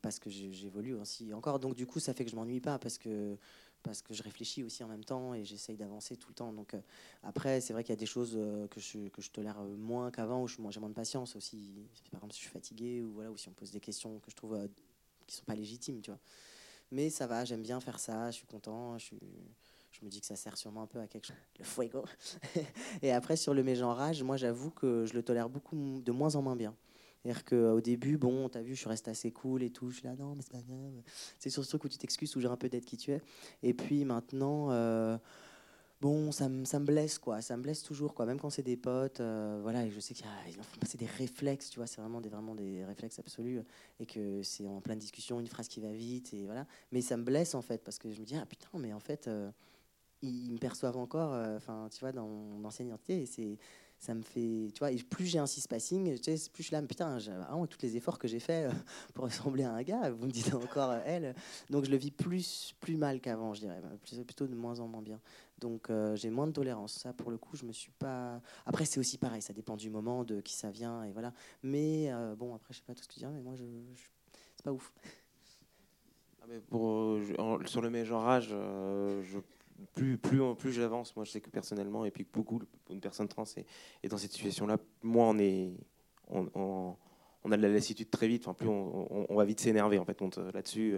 parce 0.00 0.18
que 0.18 0.30
j'évolue 0.30 0.94
aussi 0.94 1.34
encore. 1.34 1.58
Donc, 1.58 1.74
du 1.74 1.86
coup, 1.86 2.00
ça 2.00 2.14
fait 2.14 2.24
que 2.24 2.30
je 2.30 2.36
m'ennuie 2.36 2.60
pas 2.60 2.78
parce 2.78 2.96
que 2.98 3.36
parce 3.82 4.00
que 4.00 4.14
je 4.14 4.22
réfléchis 4.22 4.62
aussi 4.62 4.84
en 4.84 4.88
même 4.88 5.04
temps 5.04 5.34
et 5.34 5.44
j'essaye 5.44 5.76
d'avancer 5.76 6.16
tout 6.16 6.28
le 6.28 6.34
temps. 6.34 6.52
Donc 6.52 6.76
après, 7.24 7.60
c'est 7.60 7.72
vrai 7.72 7.82
qu'il 7.82 7.90
y 7.90 7.98
a 7.98 8.00
des 8.00 8.06
choses 8.06 8.38
que, 8.70 8.80
je, 8.80 9.08
que 9.08 9.20
je 9.20 9.30
tolère 9.30 9.60
moins 9.60 10.12
qu'avant, 10.12 10.44
où 10.44 10.48
j'ai 10.48 10.80
moins 10.80 10.88
de 10.88 10.94
patience 10.94 11.34
aussi. 11.34 11.72
Par 12.12 12.20
exemple, 12.20 12.32
si 12.32 12.38
je 12.38 12.44
suis 12.44 12.52
fatigué 12.52 13.02
ou 13.02 13.10
voilà, 13.12 13.32
ou 13.32 13.36
si 13.36 13.48
on 13.48 13.52
pose 13.52 13.72
des 13.72 13.80
questions 13.80 14.20
que 14.20 14.30
je 14.30 14.36
trouve 14.36 14.56
qui 15.26 15.36
sont 15.36 15.44
pas 15.44 15.54
légitimes, 15.54 16.00
tu 16.00 16.10
vois. 16.10 16.20
Mais 16.92 17.10
ça 17.10 17.26
va, 17.26 17.44
j'aime 17.44 17.62
bien 17.62 17.80
faire 17.80 17.98
ça, 17.98 18.30
je 18.30 18.36
suis 18.36 18.46
content, 18.46 18.98
je, 18.98 19.14
je 19.92 20.04
me 20.04 20.10
dis 20.10 20.20
que 20.20 20.26
ça 20.26 20.36
sert 20.36 20.58
sûrement 20.58 20.82
un 20.82 20.86
peu 20.86 21.00
à 21.00 21.06
quelque 21.06 21.26
chose. 21.26 21.36
Le 21.58 21.64
fuego. 21.64 22.04
et 23.02 23.12
après, 23.12 23.36
sur 23.36 23.54
le 23.54 23.62
mégenrage, 23.62 24.22
moi 24.22 24.36
j'avoue 24.36 24.70
que 24.70 25.06
je 25.06 25.14
le 25.14 25.22
tolère 25.22 25.48
beaucoup 25.48 26.00
de 26.04 26.12
moins 26.12 26.36
en 26.36 26.42
moins 26.42 26.54
bien. 26.54 26.76
C'est-à-dire 27.22 27.44
qu'au 27.44 27.80
début, 27.80 28.18
bon, 28.18 28.48
t'as 28.48 28.62
vu, 28.62 28.74
je 28.74 28.88
reste 28.88 29.08
assez 29.08 29.30
cool 29.30 29.62
et 29.62 29.70
tout. 29.70 29.90
Je 29.90 29.98
suis 29.98 30.06
là, 30.06 30.16
non, 30.16 30.34
mais 30.34 30.42
c'est 30.42 30.52
pas 30.52 30.60
grave. 30.60 31.02
C'est 31.38 31.50
sur 31.50 31.64
ce 31.64 31.68
truc 31.68 31.84
où 31.84 31.88
tu 31.88 31.96
t'excuses 31.96 32.30
toujours 32.30 32.50
un 32.50 32.56
peu 32.56 32.68
d'être 32.68 32.84
qui 32.84 32.96
tu 32.96 33.12
es. 33.12 33.22
Et 33.62 33.74
puis 33.74 34.04
maintenant, 34.04 34.70
euh, 34.70 35.16
bon, 36.02 36.32
ça, 36.32 36.48
me 36.48 36.84
blesse, 36.84 37.18
quoi. 37.18 37.40
Ça 37.40 37.56
me 37.56 37.62
blesse 37.62 37.84
toujours, 37.84 38.12
quoi. 38.12 38.26
Même 38.26 38.40
quand 38.40 38.50
c'est 38.50 38.64
des 38.64 38.76
potes, 38.76 39.20
euh, 39.20 39.60
voilà, 39.62 39.86
et 39.86 39.90
je 39.90 40.00
sais 40.00 40.14
qu'il 40.14 40.26
faut 40.26 40.80
passer 40.80 40.98
des 40.98 41.06
réflexes, 41.06 41.70
tu 41.70 41.78
vois, 41.78 41.86
c'est 41.86 42.00
vraiment 42.00 42.20
des, 42.20 42.28
vraiment 42.28 42.56
des 42.56 42.84
réflexes 42.84 43.20
absolus, 43.20 43.60
et 44.00 44.06
que 44.06 44.42
c'est 44.42 44.66
en 44.66 44.80
pleine 44.80 44.98
discussion, 44.98 45.38
une 45.38 45.46
phrase 45.46 45.68
qui 45.68 45.80
va 45.80 45.92
vite, 45.92 46.34
et 46.34 46.44
voilà. 46.44 46.66
Mais 46.90 47.00
ça 47.02 47.16
me 47.16 47.22
blesse, 47.22 47.54
en 47.54 47.62
fait, 47.62 47.84
parce 47.84 47.98
que 47.98 48.10
je 48.10 48.20
me 48.20 48.26
dis, 48.26 48.34
ah 48.36 48.44
putain, 48.44 48.68
mais 48.80 48.92
en 48.92 48.98
fait, 48.98 49.28
euh, 49.28 49.48
ils, 50.22 50.52
me 50.52 50.58
perçoivent 50.58 50.96
encore, 50.96 51.32
euh, 51.34 51.56
enfin, 51.56 51.88
tu 51.92 52.00
vois, 52.00 52.10
dans 52.10 52.26
mon 52.26 52.64
ancienne 52.64 52.88
identité, 52.88 53.22
et 53.22 53.26
c'est 53.26 53.56
ça 54.02 54.14
me 54.14 54.22
fait, 54.22 54.72
tu 54.74 54.80
vois, 54.80 54.90
et 54.90 54.96
plus 54.96 55.26
j'ai 55.26 55.38
un 55.38 55.46
six 55.46 55.68
passing, 55.68 56.18
tu 56.18 56.36
sais, 56.36 56.50
plus 56.50 56.64
je 56.64 56.68
suis 56.68 56.74
là, 56.74 56.82
putain, 56.82 57.18
vraiment, 57.18 57.68
tous 57.68 57.80
les 57.82 57.96
efforts 57.96 58.18
que 58.18 58.26
j'ai 58.26 58.40
fait 58.40 58.68
pour 59.14 59.26
ressembler 59.26 59.62
à 59.62 59.72
un 59.72 59.82
gars, 59.84 60.10
vous 60.10 60.26
me 60.26 60.32
dites 60.32 60.52
encore 60.54 60.94
elle, 61.06 61.36
donc 61.70 61.84
je 61.84 61.90
le 61.92 61.96
vis 61.96 62.10
plus, 62.10 62.74
plus 62.80 62.96
mal 62.96 63.20
qu'avant, 63.20 63.54
je 63.54 63.60
dirais, 63.60 63.80
plutôt 64.26 64.48
de 64.48 64.56
moins 64.56 64.80
en 64.80 64.88
moins 64.88 65.02
bien. 65.02 65.20
Donc 65.60 65.88
euh, 65.88 66.16
j'ai 66.16 66.30
moins 66.30 66.48
de 66.48 66.52
tolérance. 66.52 66.94
Ça, 66.94 67.12
pour 67.12 67.30
le 67.30 67.38
coup, 67.38 67.56
je 67.56 67.64
me 67.64 67.72
suis 67.72 67.92
pas. 67.92 68.40
Après, 68.66 68.84
c'est 68.84 68.98
aussi 68.98 69.16
pareil. 69.16 69.40
Ça 69.40 69.52
dépend 69.52 69.76
du 69.76 69.88
moment, 69.88 70.24
de 70.24 70.40
qui 70.40 70.54
ça 70.54 70.72
vient, 70.72 71.04
et 71.04 71.12
voilà. 71.12 71.32
Mais 71.62 72.12
euh, 72.12 72.34
bon, 72.34 72.56
après, 72.56 72.74
je 72.74 72.78
sais 72.78 72.84
pas 72.84 72.94
tout 72.94 73.04
ce 73.04 73.08
que 73.08 73.14
tu 73.14 73.20
dis, 73.20 73.26
mais 73.26 73.40
moi, 73.40 73.54
je, 73.54 73.62
c'est 74.56 74.64
pas 74.64 74.72
ouf. 74.72 74.92
Ah, 76.42 76.46
mais 76.48 76.58
pour, 76.58 76.88
euh, 76.88 77.64
sur 77.66 77.80
le 77.80 77.90
mégenrage, 77.90 78.48
je, 78.48 79.38
plus, 79.94 80.18
plus, 80.18 80.40
plus 80.56 80.72
j'avance, 80.72 81.14
moi, 81.16 81.24
je 81.24 81.30
sais 81.30 81.40
que 81.40 81.50
personnellement, 81.50 82.04
et 82.04 82.10
puis 82.10 82.26
beaucoup, 82.32 82.60
une 82.90 83.00
personne 83.00 83.28
trans 83.28 83.44
est, 84.02 84.08
dans 84.08 84.18
cette 84.18 84.32
situation-là, 84.32 84.78
moins 85.02 85.30
on 85.30 85.38
est, 85.38 85.72
on, 86.28 86.96
on 87.44 87.52
a 87.52 87.56
de 87.56 87.62
la 87.62 87.68
lassitude 87.68 88.10
très 88.10 88.28
vite. 88.28 88.42
Enfin, 88.46 88.54
plus 88.54 88.68
on, 88.68 89.34
va 89.34 89.44
vite 89.44 89.60
s'énerver 89.60 89.98
en 89.98 90.04
fait 90.04 90.20
là-dessus. 90.52 90.96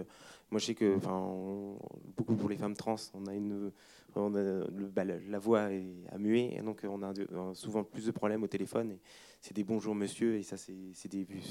Moi, 0.50 0.60
je 0.60 0.66
sais 0.66 0.74
que, 0.74 0.96
enfin, 0.96 1.76
beaucoup 2.16 2.36
pour 2.36 2.48
les 2.48 2.56
femmes 2.56 2.76
trans, 2.76 2.96
on 3.14 3.26
a 3.26 3.34
une, 3.34 3.72
on 4.14 4.30
bah, 4.30 5.04
la 5.04 5.38
voix 5.38 5.72
est 5.72 6.06
à 6.12 6.18
muer, 6.18 6.60
donc 6.64 6.82
on 6.84 7.02
a 7.02 7.12
souvent 7.54 7.84
plus 7.84 8.06
de 8.06 8.10
problèmes 8.10 8.42
au 8.42 8.48
téléphone. 8.48 8.98
C'est 9.40 9.54
des 9.54 9.64
bonjours 9.64 9.94
monsieur, 9.94 10.36
et 10.36 10.42
ça, 10.42 10.56
c'est 10.56 10.72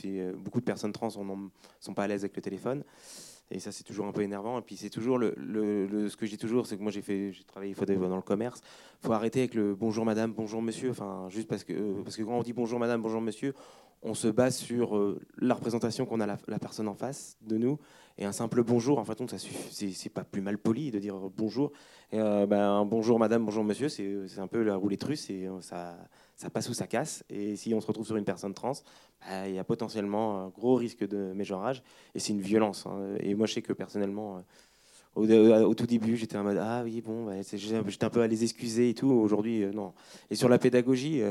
euh, 0.05 0.33
beaucoup 0.33 0.59
de 0.59 0.65
personnes 0.65 0.93
trans 0.93 1.07
ne 1.07 1.49
sont 1.79 1.93
pas 1.93 2.03
à 2.03 2.07
l'aise 2.07 2.23
avec 2.23 2.35
le 2.35 2.41
téléphone. 2.41 2.83
Et 3.53 3.59
ça, 3.59 3.71
c'est 3.71 3.83
toujours 3.83 4.07
un 4.07 4.11
peu 4.11 4.23
énervant. 4.23 4.57
Et 4.57 4.61
puis, 4.61 4.75
c'est 4.75 4.89
toujours 4.89 5.19
le, 5.19 5.35
ce 6.09 6.17
que 6.17 6.25
dis 6.25 6.37
toujours, 6.37 6.65
c'est 6.65 6.75
que 6.75 6.81
moi, 6.81 6.91
j'ai 6.91 7.03
fait, 7.03 7.31
j'ai 7.31 7.43
travaillé 7.43 7.75
dans 7.75 8.15
le 8.15 8.21
commerce. 8.21 8.61
Il 9.01 9.05
faut 9.05 9.13
arrêter 9.13 9.41
avec 9.41 9.53
le 9.53 9.75
bonjour 9.75 10.05
madame, 10.05 10.33
bonjour 10.33 10.61
monsieur. 10.61 10.89
Enfin, 10.89 11.27
juste 11.29 11.47
parce 11.47 11.63
que, 11.63 12.01
parce 12.01 12.17
que 12.17 12.23
quand 12.23 12.37
on 12.37 12.41
dit 12.41 12.53
bonjour 12.53 12.79
madame, 12.79 13.01
bonjour 13.01 13.21
monsieur, 13.21 13.53
on 14.01 14.15
se 14.15 14.27
base 14.27 14.55
sur 14.57 14.97
euh, 14.97 15.21
la 15.37 15.53
représentation 15.53 16.05
qu'on 16.05 16.19
a 16.19 16.25
la, 16.25 16.37
la, 16.47 16.57
personne 16.57 16.87
en 16.87 16.95
face 16.95 17.37
de 17.41 17.57
nous. 17.57 17.79
Et 18.17 18.25
un 18.25 18.31
simple 18.31 18.63
bonjour, 18.63 18.97
en 18.97 19.05
fait, 19.05 19.17
ça 19.29 19.37
c'est 19.71 20.09
pas 20.09 20.23
plus 20.23 20.41
mal 20.41 20.57
poli 20.57 20.89
de 20.89 20.97
dire 20.97 21.15
bonjour. 21.35 21.71
Et, 22.11 22.19
euh, 22.19 22.47
ben, 22.47 22.85
bonjour 22.85 23.19
madame, 23.19 23.45
bonjour 23.45 23.63
monsieur, 23.63 23.87
c'est 23.87 24.39
un 24.39 24.47
peu 24.47 24.63
la 24.63 24.75
roulette 24.75 25.03
russe 25.03 25.29
et 25.29 25.47
euh, 25.47 25.61
ça, 25.61 25.97
ça 26.35 26.49
passe 26.49 26.69
ou 26.69 26.73
ça 26.73 26.87
casse. 26.87 27.23
Et 27.29 27.55
si 27.55 27.73
on 27.73 27.81
se 27.81 27.87
retrouve 27.87 28.05
sur 28.05 28.15
une 28.15 28.25
personne 28.25 28.53
trans, 28.53 28.73
ben, 29.27 29.47
il 29.47 29.55
y 29.55 29.59
a 29.59 29.63
potentiellement 29.63 30.39
un 30.41 30.49
gros 30.49 30.75
risque 30.75 31.07
de 31.07 31.33
mégenrage 31.33 31.83
et 32.15 32.19
c'est 32.19 32.33
une 32.33 32.41
violence. 32.41 32.85
Hein. 32.85 33.15
Et 33.19 33.35
moi, 33.35 33.47
je 33.47 33.53
sais 33.53 33.61
que 33.61 33.73
personnellement, 33.73 34.43
au, 35.15 35.29
au, 35.29 35.73
tout 35.75 35.85
début, 35.85 36.17
j'étais 36.17 36.37
en 36.37 36.43
mode 36.43 36.57
ah 36.57 36.81
oui, 36.83 37.01
bon, 37.01 37.25
ben, 37.25 37.43
j'étais 37.43 38.05
un 38.05 38.09
peu 38.09 38.21
à 38.21 38.27
les 38.27 38.43
excuser 38.43 38.89
et 38.89 38.93
tout. 38.93 39.11
Aujourd'hui, 39.11 39.65
non. 39.73 39.93
Et 40.29 40.35
sur 40.35 40.49
la 40.49 40.57
pédagogie, 40.57 41.21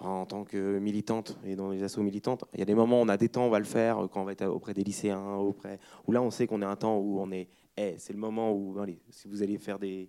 en 0.00 0.24
tant 0.24 0.44
que 0.44 0.78
militante 0.78 1.38
et 1.44 1.56
dans 1.56 1.70
les 1.70 1.82
assos 1.82 2.02
militantes, 2.02 2.44
il 2.54 2.60
y 2.60 2.62
a 2.62 2.64
des 2.64 2.74
moments 2.74 3.00
où 3.00 3.04
on 3.04 3.08
a 3.08 3.16
des 3.16 3.28
temps, 3.28 3.44
on 3.44 3.50
va 3.50 3.58
le 3.58 3.64
faire 3.64 4.08
quand 4.10 4.22
on 4.22 4.24
va 4.24 4.32
être 4.32 4.46
auprès 4.46 4.72
des 4.72 4.82
lycéens, 4.82 5.34
auprès, 5.36 5.78
où 6.06 6.12
là 6.12 6.22
on 6.22 6.30
sait 6.30 6.46
qu'on 6.46 6.62
est 6.62 6.66
un 6.66 6.76
temps 6.76 6.96
où 6.96 7.20
on 7.20 7.30
est, 7.30 7.48
hey, 7.76 7.94
c'est 7.98 8.12
le 8.12 8.18
moment 8.18 8.52
où, 8.52 8.78
allez, 8.80 8.98
si 9.10 9.28
vous 9.28 9.42
allez 9.42 9.58
faire 9.58 9.78
des, 9.78 10.08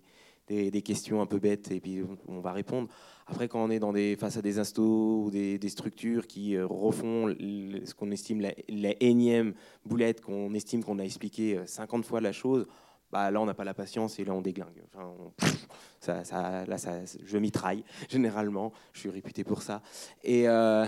des, 0.70 0.82
questions 0.82 1.20
un 1.20 1.26
peu 1.26 1.38
bêtes 1.38 1.70
et 1.70 1.80
puis 1.80 2.02
on, 2.28 2.40
va 2.40 2.52
répondre. 2.52 2.88
Après, 3.26 3.48
quand 3.48 3.64
on 3.64 3.70
est 3.70 3.78
dans 3.78 3.92
des, 3.92 4.16
face 4.16 4.36
à 4.36 4.42
des 4.42 4.58
instos 4.58 5.24
ou 5.24 5.30
des, 5.30 5.58
des 5.58 5.68
structures 5.68 6.26
qui 6.26 6.56
euh, 6.56 6.66
refont 6.66 7.28
ce 7.28 7.94
qu'on 7.94 8.10
estime 8.10 8.40
la, 8.40 8.52
la 8.68 8.94
énième 9.00 9.54
boulette, 9.86 10.20
qu'on 10.20 10.52
estime 10.54 10.82
qu'on 10.84 10.98
a 10.98 11.04
expliqué 11.04 11.58
50 11.64 12.00
euh, 12.00 12.06
fois 12.06 12.20
la 12.20 12.32
chose, 12.32 12.66
bah, 13.12 13.30
là, 13.30 13.40
on 13.42 13.46
n'a 13.46 13.52
pas 13.52 13.64
la 13.64 13.74
patience 13.74 14.18
et 14.18 14.24
là, 14.24 14.32
on 14.32 14.40
déglingue. 14.40 14.82
ça, 16.00 16.24
ça, 16.24 16.64
là, 16.64 16.78
ça, 16.78 16.92
je 17.22 17.38
mitraille, 17.38 17.84
généralement. 18.08 18.72
Je 18.94 19.00
suis 19.00 19.10
réputé 19.10 19.44
pour 19.44 19.60
ça. 19.60 19.82
Et, 20.24 20.48
euh, 20.48 20.86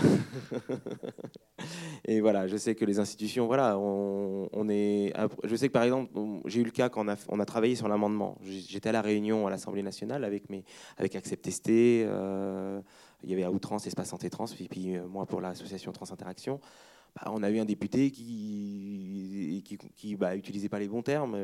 voilà, 2.22 2.46
je 2.46 2.56
sais 2.56 2.74
que 2.74 2.86
les 2.86 2.98
institutions, 2.98 3.46
voilà, 3.46 3.78
on, 3.78 4.68
est. 4.70 5.12
Je 5.44 5.54
sais 5.54 5.68
que, 5.68 5.72
par 5.72 5.82
exemple, 5.82 6.10
j'ai 6.46 6.62
eu 6.62 6.64
le 6.64 6.70
cas 6.70 6.88
quand 6.88 7.04
on 7.28 7.40
a, 7.40 7.44
travaillé 7.44 7.76
sur 7.76 7.88
l'amendement. 7.88 8.38
J'étais 8.42 8.88
à 8.88 8.92
la 8.92 9.02
réunion 9.02 9.46
à 9.46 9.50
l'Assemblée 9.50 9.82
nationale 9.82 10.24
avec, 10.24 10.48
mes, 10.48 10.64
avec 10.96 11.16
Accept 11.16 11.44
Testé. 11.44 12.06
Euh, 12.08 12.80
il 13.22 13.30
y 13.30 13.34
avait 13.34 13.46
outrance 13.46 13.86
Espace 13.86 14.08
Santé 14.08 14.30
Trans, 14.30 14.46
et 14.46 14.68
puis 14.68 14.96
euh, 14.96 15.06
moi 15.06 15.26
pour 15.26 15.40
l'association 15.40 15.92
Trans 15.92 16.10
Interaction. 16.10 16.60
Bah, 17.16 17.30
on 17.32 17.42
a 17.42 17.50
eu 17.50 17.58
un 17.60 17.64
député 17.64 18.10
qui 18.10 19.24
qui, 19.96 20.16
bah, 20.16 20.36
utilisait 20.36 20.68
pas 20.68 20.78
les 20.78 20.88
bons 20.88 21.02
termes. 21.02 21.36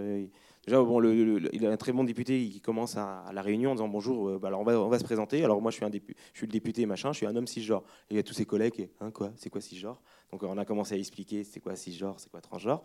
Déjà, 0.67 0.83
bon, 0.83 1.03
il 1.03 1.67
a 1.67 1.71
un 1.71 1.77
très 1.77 1.93
bon 1.93 2.05
député 2.05 2.49
qui 2.49 2.61
commence 2.61 2.97
à, 2.97 3.25
la 3.33 3.41
réunion 3.41 3.71
en 3.71 3.75
disant 3.75 3.89
bonjour, 3.89 4.29
euh, 4.29 4.39
bah, 4.39 4.49
alors 4.49 4.61
on 4.61 4.65
va, 4.65 4.79
on 4.79 4.89
va 4.89 4.99
se 4.99 5.05
présenter. 5.05 5.43
Alors 5.43 5.61
moi, 5.63 5.71
je 5.71 5.77
suis, 5.77 5.85
un 5.85 5.91
je 5.91 6.39
suis 6.39 6.47
le 6.47 6.53
député, 6.53 6.85
machin, 6.87 7.13
je 7.13 7.19
suis 7.19 7.27
un 7.27 7.35
homme 7.35 7.47
cisgenre. 7.47 7.83
Et 8.11 8.15
il 8.15 8.17
y 8.17 8.21
a 8.21 8.23
tous 8.23 8.35
ses 8.35 8.45
collègues, 8.45 8.79
et, 8.79 8.91
hein, 9.01 9.11
quoi, 9.11 9.33
c'est 9.37 9.49
quoi 9.49 9.61
cisgenre? 9.61 10.01
Donc 10.33 10.43
on 10.43 10.59
a 10.59 10.65
commencé 10.65 10.95
à 10.95 10.99
expliquer 10.99 11.45
c'est 11.45 11.61
quoi 11.61 11.75
cisgenre, 11.77 12.15
c'est 12.19 12.31
quoi 12.31 12.41
transgenre. 12.41 12.83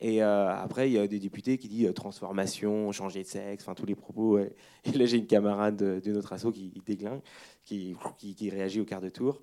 Et 0.00 0.22
euh, 0.22 0.48
après, 0.50 0.88
il 0.88 0.92
y 0.92 0.98
a 0.98 1.06
des 1.06 1.18
députés 1.18 1.58
qui 1.58 1.68
disent 1.68 1.88
euh, 1.88 1.92
transformation, 1.92 2.92
changer 2.92 3.22
de 3.22 3.28
sexe, 3.28 3.64
enfin 3.64 3.74
tous 3.74 3.86
les 3.86 3.96
propos. 3.96 4.38
Et 4.38 4.92
là, 4.94 5.04
j'ai 5.04 5.18
une 5.18 5.26
camarade 5.26 5.76
de 5.76 6.12
notre 6.12 6.32
asso 6.32 6.52
qui 6.52 6.72
déglingue, 6.86 7.22
qui, 7.64 7.96
qui 8.18 8.50
réagit 8.50 8.80
au 8.80 8.84
quart 8.84 9.00
de 9.00 9.08
tour. 9.08 9.40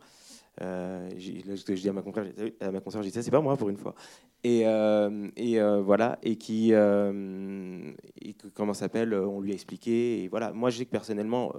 Euh, 0.62 1.10
je 1.18 1.74
dis 1.74 1.90
à 1.90 1.94
ma 1.94 2.02
confrère, 2.02 2.32
à 2.60 2.72
ma 2.72 2.80
confrère, 2.80 3.04
c'est 3.04 3.32
pas 3.32 3.42
moi 3.42 3.58
pour 3.58 3.70
une 3.70 3.78
fois. 3.78 3.96
Et, 4.44 4.64
euh, 4.66 5.30
et 5.36 5.60
euh, 5.60 5.82
voilà, 5.82 6.20
et 6.22 6.36
qui, 6.38 6.72
et 6.72 8.36
comment 8.54 8.74
s'appelle, 8.74 9.14
on 9.14 9.42
lui 9.42 9.52
a 9.52 9.54
expliqué. 9.54 10.24
Et 10.24 10.28
voilà, 10.28 10.52
moi, 10.54 10.70
je 10.70 10.80
sais 10.80 10.86
que 10.86 10.92
personnellement, 10.92 11.54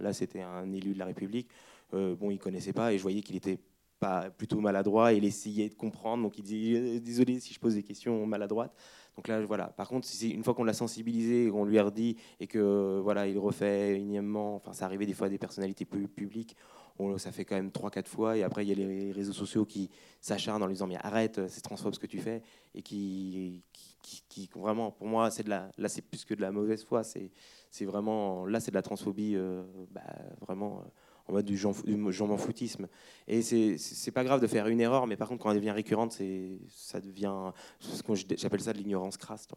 là, 0.00 0.12
c'était 0.12 0.42
un 0.42 0.72
élu 0.72 0.94
de 0.94 0.98
la 0.98 1.06
République. 1.06 1.48
bon, 1.92 2.30
il 2.30 2.38
connaissait 2.38 2.72
pas, 2.72 2.92
et 2.92 2.98
je 2.98 3.02
voyais 3.02 3.22
qu'il 3.22 3.36
était 3.36 3.58
pas 3.98 4.30
plutôt 4.30 4.60
maladroit. 4.60 5.12
Et 5.12 5.16
il 5.16 5.24
essayait 5.24 5.68
de 5.68 5.74
comprendre, 5.74 6.22
donc 6.22 6.38
il 6.38 6.44
dit 6.44 7.00
désolé 7.00 7.40
si 7.40 7.54
je 7.54 7.60
pose 7.60 7.74
des 7.74 7.82
questions 7.82 8.26
maladroites. 8.26 8.74
Donc 9.16 9.28
là, 9.28 9.40
voilà. 9.46 9.68
Par 9.68 9.88
contre, 9.88 10.06
une 10.22 10.44
fois 10.44 10.54
qu'on 10.54 10.64
l'a 10.64 10.74
sensibilisé, 10.74 11.48
qu'on 11.50 11.64
lui 11.64 11.78
a 11.78 11.84
redit 11.84 12.16
et 12.38 12.46
que 12.46 13.00
voilà, 13.02 13.26
il 13.26 13.38
refait 13.38 13.98
énièmement, 13.98 14.56
enfin, 14.56 14.72
ça 14.72 14.84
arrivait 14.84 15.06
des 15.06 15.14
fois 15.14 15.28
à 15.28 15.30
des 15.30 15.38
personnalités 15.38 15.84
publiques 15.84 16.56
ça 17.18 17.32
fait 17.32 17.44
quand 17.44 17.56
même 17.56 17.70
3-4 17.70 18.06
fois. 18.06 18.36
Et 18.36 18.42
après, 18.42 18.64
il 18.64 18.68
y 18.68 18.72
a 18.72 18.74
les 18.74 19.12
réseaux 19.12 19.32
sociaux 19.32 19.64
qui 19.64 19.90
s'acharnent 20.20 20.62
en 20.62 20.66
lui 20.66 20.74
disant 20.74 20.86
Mais 20.86 20.96
arrête, 20.96 21.40
c'est 21.48 21.60
transphobe 21.60 21.94
ce 21.94 21.98
que 21.98 22.06
tu 22.06 22.18
fais. 22.18 22.42
Et 22.74 22.82
qui, 22.82 23.62
qui, 24.02 24.48
vraiment, 24.54 24.90
pour 24.90 25.06
moi, 25.06 25.30
c'est 25.30 25.42
de 25.42 25.50
la, 25.50 25.70
là, 25.78 25.88
c'est 25.88 26.02
plus 26.02 26.24
que 26.24 26.34
de 26.34 26.40
la 26.40 26.52
mauvaise 26.52 26.84
foi. 26.84 27.04
C'est, 27.04 27.30
c'est 27.70 27.84
vraiment, 27.84 28.46
là, 28.46 28.60
c'est 28.60 28.70
de 28.70 28.76
la 28.76 28.82
transphobie, 28.82 29.34
euh, 29.36 29.62
bah, 29.90 30.02
vraiment, 30.40 30.80
euh, 30.80 30.88
en 31.28 31.32
mode 31.32 31.44
du, 31.44 31.56
je 31.56 32.24
m'en 32.24 32.38
foutisme. 32.38 32.88
Et 33.26 33.42
c'est 33.42 34.10
pas 34.12 34.24
grave 34.24 34.40
de 34.40 34.46
faire 34.46 34.68
une 34.68 34.80
erreur, 34.80 35.06
mais 35.06 35.16
par 35.16 35.28
contre, 35.28 35.42
quand 35.42 35.50
elle 35.50 35.58
devient 35.58 35.70
récurrente, 35.70 36.20
ça 36.68 37.00
devient. 37.00 37.52
J'appelle 38.36 38.60
ça 38.60 38.72
de 38.72 38.78
l'ignorance 38.78 39.16
crasse. 39.16 39.48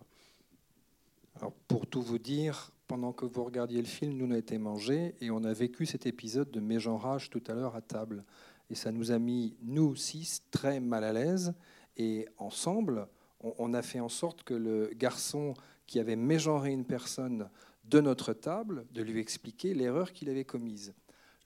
Alors, 1.35 1.53
pour 1.67 1.87
tout 1.87 2.01
vous 2.01 2.17
dire, 2.17 2.71
pendant 2.87 3.13
que 3.13 3.25
vous 3.25 3.43
regardiez 3.43 3.81
le 3.81 3.87
film, 3.87 4.13
nous 4.13 4.25
on 4.25 4.31
a 4.31 4.57
mangés 4.57 5.15
et 5.21 5.31
on 5.31 5.43
a 5.43 5.53
vécu 5.53 5.85
cet 5.85 6.05
épisode 6.05 6.51
de 6.51 6.59
mégenrage 6.59 7.29
tout 7.29 7.43
à 7.47 7.53
l'heure 7.53 7.75
à 7.75 7.81
table. 7.81 8.25
Et 8.69 8.75
ça 8.75 8.91
nous 8.91 9.11
a 9.11 9.19
mis, 9.19 9.55
nous 9.61 9.95
six, 9.95 10.43
très 10.51 10.79
mal 10.79 11.03
à 11.03 11.13
l'aise. 11.13 11.53
Et 11.97 12.27
ensemble, 12.37 13.07
on, 13.41 13.73
a 13.73 13.81
fait 13.81 13.99
en 13.99 14.09
sorte 14.09 14.43
que 14.43 14.53
le 14.53 14.91
garçon 14.95 15.53
qui 15.87 15.99
avait 15.99 16.15
mégenré 16.15 16.71
une 16.71 16.85
personne 16.85 17.49
de 17.85 18.01
notre 18.01 18.33
table, 18.33 18.85
de 18.91 19.01
lui 19.01 19.19
expliquer 19.19 19.73
l'erreur 19.73 20.11
qu'il 20.11 20.29
avait 20.29 20.45
commise. 20.45 20.93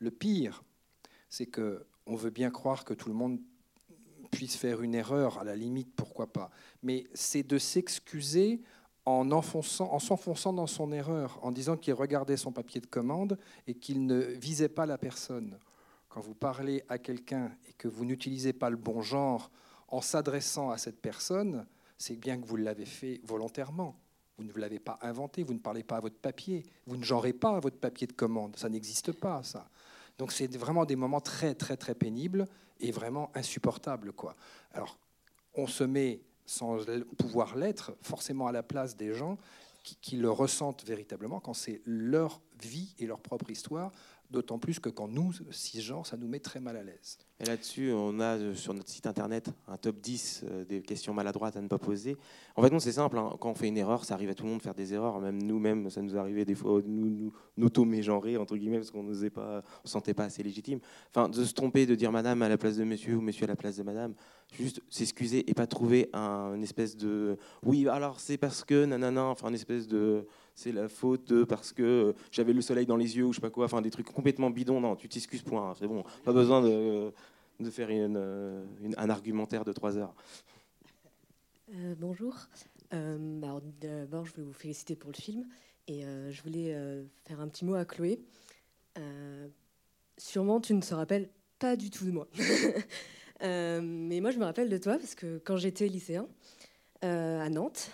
Le 0.04 0.12
pire, 0.12 0.66
c'est 1.30 1.46
que 1.46 1.86
on 2.06 2.16
veut 2.16 2.30
bien 2.30 2.52
croire 2.52 2.84
que 2.84 2.94
tout 2.94 3.08
le 3.08 3.16
monde 3.16 3.40
puisse 4.32 4.58
faire 4.58 4.82
une 4.82 4.96
erreur, 4.96 5.40
à 5.40 5.46
la 5.46 5.56
limite, 5.56 5.96
pourquoi 5.96 6.28
pas. 6.28 6.50
Mais 6.82 7.06
c'est 7.14 7.44
de 7.44 7.58
s'excuser 7.58 8.62
en, 9.06 9.32
en 9.32 9.42
s'enfonçant 9.42 10.52
dans 10.52 10.68
son 10.68 10.92
erreur, 10.92 11.40
en 11.42 11.54
disant 11.54 11.78
qu'il 11.78 11.94
regardait 11.94 12.36
son 12.36 12.52
papier 12.52 12.82
de 12.82 12.86
commande 12.86 13.40
et 13.66 13.76
qu'il 13.76 14.06
ne 14.06 14.20
visait 14.20 14.68
pas 14.68 14.86
la 14.86 14.98
personne. 14.98 15.58
Quand 16.10 16.20
vous 16.20 16.36
parlez 16.36 16.84
à 16.90 16.98
quelqu'un 16.98 17.56
et 17.70 17.74
que 17.74 17.88
vous 17.88 18.04
n'utilisez 18.04 18.52
pas 18.52 18.70
le 18.70 18.76
bon 18.76 19.02
genre 19.02 19.52
en 19.88 20.02
s'adressant 20.02 20.70
à 20.70 20.78
cette 20.78 21.00
personne, 21.00 21.66
c'est 21.98 22.18
bien 22.18 22.42
que 22.42 22.46
vous 22.46 22.58
l'avez 22.58 22.86
fait 22.86 23.22
volontairement. 23.24 23.98
Vous 24.38 24.44
ne 24.44 24.54
l'avez 24.56 24.80
pas 24.80 25.00
inventé, 25.02 25.44
vous 25.44 25.54
ne 25.54 25.60
parlez 25.60 25.84
pas 25.84 25.98
à 25.98 26.00
votre 26.02 26.18
papier, 26.18 26.66
vous 26.88 26.98
ne 26.98 27.04
genrez 27.04 27.34
pas 27.34 27.56
à 27.56 27.60
votre 27.60 27.78
papier 27.78 28.08
de 28.08 28.14
commande, 28.14 28.58
ça 28.58 28.68
n'existe 28.68 29.12
pas 29.12 29.44
ça. 29.44 29.70
Donc 30.18 30.32
c'est 30.32 30.56
vraiment 30.56 30.86
des 30.86 30.96
moments 30.96 31.22
très 31.22 31.56
très 31.56 31.78
très 31.78 31.96
pénibles 31.96 32.48
et 32.80 32.92
vraiment 32.92 33.32
insupportables 33.36 34.14
quoi. 34.14 34.36
Alors 34.74 34.98
on 35.56 35.68
se 35.68 35.84
met 35.84 36.22
sans 36.46 36.80
pouvoir 37.18 37.56
l'être, 37.56 37.94
forcément 38.02 38.48
à 38.48 38.52
la 38.52 38.64
place 38.64 38.98
des 38.98 39.14
gens 39.14 39.38
qui, 39.84 40.16
le 40.16 40.32
ressentent 40.32 40.86
véritablement 40.86 41.40
quand 41.40 41.54
c'est 41.54 41.82
leur 41.86 42.42
vie 42.62 42.96
et 43.00 43.06
leur 43.06 43.20
propre 43.20 43.50
histoire, 43.50 43.92
d'autant 44.34 44.60
plus 44.60 44.80
que 44.80 44.90
quand 44.90 45.08
nous, 45.08 45.32
cisgenres, 45.52 46.06
ça 46.06 46.18
nous 46.18 46.28
met 46.28 46.40
très 46.40 46.60
mal 46.60 46.76
à 46.76 46.84
l'aise. 46.84 47.18
Et 47.40 47.46
là-dessus, 47.46 47.92
on 47.94 48.20
a 48.20 48.38
euh, 48.38 48.56
sur 48.56 48.74
notre 48.74 48.90
site 48.90 49.08
internet 49.08 49.50
un 49.68 49.78
top 49.78 50.00
10 50.00 50.44
euh, 50.44 50.66
des 50.66 50.82
questions 50.82 51.14
maladroites 51.14 51.56
à 51.56 51.62
ne 51.62 51.68
pas 51.68 51.78
poser. 51.78 52.18
En 52.56 52.62
fait, 52.62 52.70
non, 52.70 52.80
c'est 52.80 52.94
simple. 52.94 53.18
Hein. 53.18 53.36
Quand 53.40 53.52
on 53.52 53.56
fait 53.56 53.68
une 53.68 53.78
erreur, 53.78 54.06
ça 54.06 54.16
arrive 54.16 54.30
à 54.30 54.34
tout 54.34 54.44
le 54.44 54.50
monde 54.50 54.60
de 54.60 54.64
faire 54.64 54.74
des 54.74 54.94
erreurs. 54.94 55.20
Même 55.22 55.42
nous-mêmes, 55.42 55.90
ça 55.90 56.02
nous 56.02 56.18
arrivait 56.18 56.46
des 56.46 56.56
fois, 56.56 56.82
nous, 56.86 57.10
nous, 57.10 57.34
nous 57.58 57.68
auto-mégenrer, 57.68 58.38
entre 58.38 58.58
guillemets, 58.58 58.78
parce 58.78 58.92
qu'on 58.92 59.04
ne 59.04 59.30
pas, 59.30 59.64
sentait 59.86 60.14
pas 60.14 60.26
assez 60.26 60.42
légitime. 60.44 60.80
Enfin, 61.10 61.30
de 61.30 61.44
se 61.44 61.54
tromper, 61.54 61.86
de 61.86 61.96
dire 61.96 62.12
madame 62.12 62.42
à 62.42 62.50
la 62.50 62.58
place 62.58 62.78
de 62.78 62.84
monsieur 62.84 63.16
ou 63.16 63.22
monsieur 63.22 63.46
à 63.46 63.48
la 63.48 63.56
place 63.56 63.78
de 63.78 63.84
madame, 63.84 64.14
juste 64.54 64.82
s'excuser 64.90 65.50
et 65.50 65.54
pas 65.54 65.68
trouver 65.68 66.10
un, 66.14 66.54
une 66.56 66.64
espèce 66.64 66.98
de 66.98 67.38
oui, 67.64 67.88
alors 67.88 68.20
c'est 68.20 68.38
parce 68.38 68.64
que 68.64 68.86
nanana, 68.86 69.26
enfin, 69.26 69.50
une 69.50 69.56
espèce 69.56 69.88
de 69.88 70.26
c'est 70.56 70.72
la 70.72 70.88
faute 70.88 71.46
parce 71.46 71.74
que 71.74 72.14
j'avais 72.32 72.54
le 72.54 72.62
soleil 72.62 72.86
dans 72.86 72.98
les 72.98 73.18
yeux 73.18 73.26
ou 73.26 73.32
je 73.32 73.38
sais 73.38 73.42
pas 73.42 73.50
quoi, 73.50 73.66
enfin 73.66 73.82
des 73.82 73.92
trucs 73.92 74.12
complètement 74.12 74.50
bidons. 74.50 74.80
Non, 74.80 74.96
tu 74.96 75.10
t'excuses, 75.10 75.42
point. 75.42 75.74
C'est 75.80 75.88
bon, 75.88 76.04
pas 76.24 76.34
besoin 76.34 76.62
de 76.62 77.12
de 77.60 77.70
faire 77.70 77.88
euh, 77.92 78.66
un 78.98 79.10
argumentaire 79.10 79.66
de 79.66 79.72
trois 79.72 79.98
heures. 79.98 80.14
Euh, 81.74 81.96
bonjour. 81.98 82.36
Euh, 82.94 83.18
bah, 83.40 83.60
d'abord, 83.82 84.26
je 84.26 84.34
voulais 84.34 84.48
vous 84.48 84.54
féliciter 84.54 84.96
pour 84.96 85.12
le 85.12 85.18
film 85.18 85.46
et 85.88 86.04
je 86.04 86.42
voulais 86.44 86.74
faire 87.26 87.42
un 87.42 87.48
petit 87.50 87.66
mot 87.66 87.74
à 87.76 87.84
Chloé. 87.84 88.22
sûrement, 90.18 90.62
tu 90.62 90.74
ne 90.74 90.82
te 90.82 90.94
rappelles 90.94 91.30
pas 91.60 91.76
du 91.76 91.90
tout 91.90 92.06
de 92.06 92.12
moi. 92.12 92.28
mais 93.42 94.22
moi, 94.22 94.32
je 94.32 94.38
me 94.40 94.46
rappelle 94.46 94.70
de 94.70 94.78
toi 94.78 94.98
parce 94.98 95.16
que 95.16 95.40
quand 95.40 95.58
j'étais 95.58 95.88
lycéen 95.88 96.28
à 97.02 97.50
Nantes, 97.50 97.92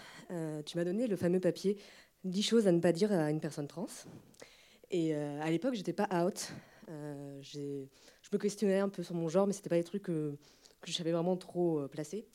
tu 0.66 0.78
m'as 0.78 0.84
donné 0.84 1.08
le 1.08 1.16
fameux 1.16 1.40
papier 1.40 1.78
10 2.24 2.44
choses 2.44 2.68
à 2.68 2.72
ne 2.72 2.80
pas 2.80 2.92
dire 2.92 3.12
à 3.12 3.32
une 3.32 3.40
personne 3.40 3.68
trans. 3.68 3.88
Et 4.92 5.14
à 5.14 5.50
l'époque, 5.50 5.76
j'étais 5.76 5.94
pas 5.94 6.08
out. 6.24 6.52
j'ai 7.42 7.90
je 8.30 8.36
me 8.36 8.40
questionnais 8.40 8.80
un 8.80 8.90
peu 8.90 9.04
sur 9.04 9.16
mon 9.16 9.28
genre, 9.28 9.48
mais 9.48 9.54
c'était 9.54 9.70
pas 9.70 9.78
des 9.78 9.84
trucs 9.84 10.04
que, 10.04 10.36
je 10.86 10.94
savais 10.94 11.12
vraiment 11.12 11.36
trop 11.36 11.80
euh, 11.80 11.88
placer. 11.88 12.28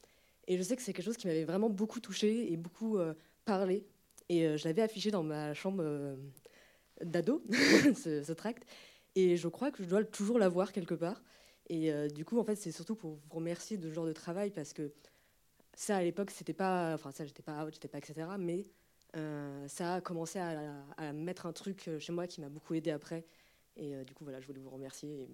Et 0.46 0.58
je 0.58 0.62
sais 0.62 0.76
que 0.76 0.82
c'est 0.82 0.92
quelque 0.92 1.04
chose 1.04 1.16
qui 1.16 1.26
m'avait 1.26 1.44
vraiment 1.44 1.70
beaucoup 1.70 2.00
touché 2.00 2.52
et 2.52 2.56
beaucoup 2.56 2.98
euh, 2.98 3.14
parlé. 3.44 3.86
Et 4.28 4.46
euh, 4.46 4.56
je 4.56 4.64
l'avais 4.64 4.82
affiché 4.82 5.10
dans 5.10 5.22
ma 5.22 5.54
chambre 5.54 6.16
d'ado, 7.02 7.42
ce, 7.94 8.32
tract. 8.32 8.64
Et 9.14 9.36
je 9.36 9.48
crois 9.48 9.70
que 9.70 9.82
je 9.82 9.88
dois 9.88 10.04
toujours 10.04 10.38
l'avoir 10.38 10.72
quelque 10.72 10.94
part. 10.94 11.22
Et 11.70 11.90
du 12.08 12.26
coup, 12.26 12.38
en 12.38 12.44
fait, 12.44 12.56
c'est 12.56 12.72
surtout 12.72 12.94
pour 12.94 13.12
vous 13.12 13.20
remercier 13.30 13.78
de 13.78 13.88
ce 13.88 13.94
genre 13.94 14.04
de 14.04 14.12
travail 14.12 14.50
parce 14.50 14.74
que 14.74 14.92
ça, 15.76 15.96
à 15.96 16.02
l'époque, 16.02 16.30
c'était 16.30 16.52
pas. 16.52 16.94
Enfin, 16.94 17.10
ça, 17.12 17.24
j'étais 17.24 17.42
pas 17.42 17.64
out, 17.64 17.74
j'étais 17.74 17.88
pas, 17.88 17.98
etc. 17.98 18.26
Mais 18.38 18.66
ça 19.68 19.94
a 19.94 20.00
commencé 20.00 20.38
à, 20.38 21.12
mettre 21.12 21.46
un 21.46 21.52
truc 21.52 21.88
chez 22.00 22.12
moi 22.12 22.26
qui 22.26 22.40
m'a 22.40 22.48
beaucoup 22.48 22.74
aidé 22.74 22.90
après. 22.90 23.24
Et 23.76 24.04
du 24.04 24.14
coup, 24.14 24.24
voilà, 24.24 24.40
je 24.40 24.46
voulais 24.46 24.60
vous 24.60 24.70
remercier. 24.70 25.28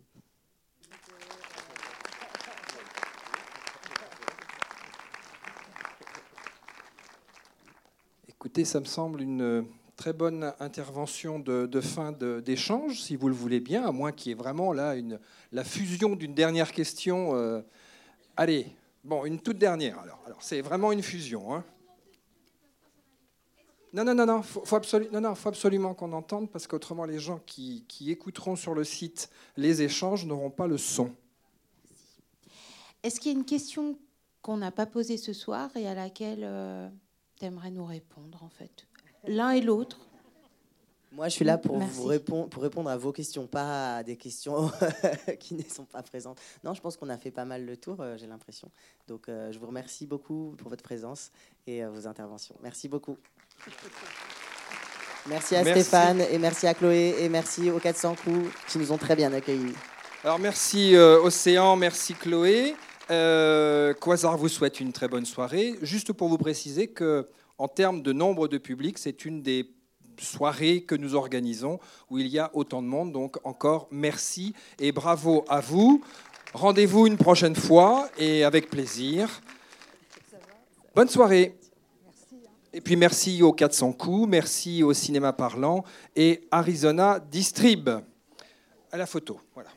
Écoutez, 8.28 8.64
ça 8.64 8.80
me 8.80 8.86
semble 8.86 9.20
une 9.20 9.66
très 10.01 10.14
bonne 10.14 10.55
intervention 10.61 11.38
de, 11.38 11.80
fin 11.82 12.12
d'échange, 12.12 13.03
si 13.03 13.14
vous 13.14 13.28
le 13.28 13.34
voulez 13.34 13.61
bien, 13.61 13.84
à 13.84 13.93
moins 13.93 14.12
qu'il 14.12 14.30
y 14.30 14.32
ait 14.32 14.34
vraiment 14.34 14.72
là 14.72 14.95
une, 14.95 15.20
la 15.53 15.62
fusion 15.62 16.16
d'une 16.16 16.32
dernière 16.32 16.72
question. 16.72 17.34
Euh. 17.34 17.61
allez, 18.38 18.66
bon, 19.05 19.24
une 19.24 19.40
toute 19.40 19.59
dernière 19.59 19.98
alors. 19.98 20.18
C'est 20.40 20.61
vraiment 20.61 20.92
une 20.92 21.03
fusion. 21.03 21.55
Hein. 21.55 21.64
Non, 23.92 24.05
non, 24.05 24.14
non, 24.14 24.26
non, 24.26 24.42
faut, 24.42 24.64
faut, 24.64 24.80
non, 25.11 25.20
non, 25.20 25.34
faut 25.34 25.48
absolument 25.48 25.94
qu'on 25.94 26.12
entende 26.12 26.48
parce 26.48 26.68
qu'autrement 26.68 27.07
les 27.07 27.18
gens 27.18 27.40
qui, 27.44 27.84
qui, 27.88 28.12
écouteront 28.12 28.55
sur 28.55 28.74
le 28.74 28.84
site 28.84 29.30
les 29.57 29.82
échanges 29.82 30.26
n'auront 30.26 30.51
pas 30.51 30.68
le 30.68 30.78
son. 30.78 31.12
Est-ce 33.03 33.18
qu'il 33.18 33.32
y 33.32 33.34
a 33.34 33.38
une 33.38 33.44
question 33.44 33.98
qu'on 34.42 34.59
n'a 34.59 34.70
pas 34.70 34.86
posée 34.86 35.16
ce 35.16 35.32
soir 35.32 35.70
et 35.76 35.88
à 35.88 35.94
laquelle 35.94 36.44
euh, 36.44 36.88
tu 37.38 37.46
aimerais 37.46 37.72
nous 37.72 37.84
répondre 37.84 38.44
en 38.44 38.48
fait? 38.48 38.86
L'un 39.24 39.51
et 39.51 39.61
l'autre? 39.61 40.09
Moi, 41.12 41.28
je 41.28 41.34
suis 41.34 41.44
là 41.44 41.58
pour 41.58 41.78
vous 41.78 42.04
répondre, 42.04 42.48
pour 42.48 42.62
répondre 42.62 42.88
à 42.90 42.96
vos 42.96 43.12
questions, 43.12 43.46
pas 43.46 43.96
à 43.96 44.02
des 44.02 44.16
questions 44.16 44.70
qui 45.40 45.54
ne 45.54 45.62
sont 45.62 45.84
pas 45.84 46.02
présentes. 46.02 46.40
Non, 46.64 46.74
je 46.74 46.80
pense 46.80 46.96
qu'on 46.96 47.08
a 47.08 47.18
fait 47.18 47.30
pas 47.30 47.44
mal 47.44 47.66
le 47.66 47.76
tour, 47.76 48.00
euh, 48.00 48.16
j'ai 48.16 48.26
l'impression. 48.26 48.70
Donc, 49.08 49.28
euh, 49.28 49.50
je 49.52 49.58
vous 49.58 49.66
remercie 49.66 50.06
beaucoup 50.06 50.54
pour 50.58 50.68
votre 50.68 50.82
présence 50.82 51.30
et 51.66 51.84
vos 51.84 52.06
interventions. 52.06 52.54
Merci 52.62 52.88
beaucoup. 52.88 53.16
Merci 55.28 55.54
à 55.54 55.62
Stéphane 55.62 56.22
et 56.22 56.38
merci 56.38 56.66
à 56.66 56.74
Chloé 56.74 57.16
et 57.20 57.28
merci 57.28 57.70
aux 57.70 57.78
400 57.78 58.16
coups 58.24 58.50
qui 58.68 58.78
nous 58.78 58.90
ont 58.90 58.96
très 58.96 59.16
bien 59.16 59.32
accueillis. 59.32 59.74
Alors 60.24 60.38
merci 60.38 60.96
euh, 60.96 61.20
Océan, 61.20 61.76
merci 61.76 62.14
Chloé. 62.14 62.74
Euh, 63.11 63.92
Quasar 63.94 64.36
vous 64.38 64.48
souhaite 64.48 64.80
une 64.80 64.92
très 64.92 65.08
bonne 65.08 65.26
soirée. 65.26 65.74
Juste 65.82 66.12
pour 66.12 66.28
vous 66.28 66.38
préciser 66.38 66.88
que 66.88 67.28
en 67.58 67.68
termes 67.68 68.02
de 68.02 68.12
nombre 68.12 68.48
de 68.48 68.56
public, 68.56 68.96
c'est 68.98 69.24
une 69.24 69.42
des 69.42 69.70
soirées 70.24 70.82
que 70.82 70.94
nous 70.94 71.14
organisons 71.14 71.80
où 72.10 72.18
il 72.18 72.26
y 72.28 72.38
a 72.38 72.51
autant 72.55 72.82
de 72.82 72.86
monde. 72.86 73.12
Donc 73.12 73.38
encore 73.44 73.88
merci 73.90 74.55
et 74.78 74.92
bravo 74.92 75.44
à 75.48 75.60
vous. 75.60 76.02
Rendez-vous 76.52 77.06
une 77.06 77.16
prochaine 77.16 77.56
fois 77.56 78.09
et 78.18 78.44
avec 78.44 78.70
plaisir. 78.70 79.40
Bonne 80.94 81.09
soirée. 81.09 81.56
Et 82.72 82.80
puis 82.80 82.97
merci 82.97 83.42
aux 83.42 83.52
400 83.52 83.92
coups, 83.92 84.28
merci 84.28 84.82
au 84.82 84.92
cinéma 84.92 85.32
parlant 85.32 85.84
et 86.14 86.47
Arizona 86.51 87.18
Distrib. 87.18 87.88
À 88.92 88.97
la 88.97 89.06
photo, 89.06 89.40
voilà. 89.55 89.70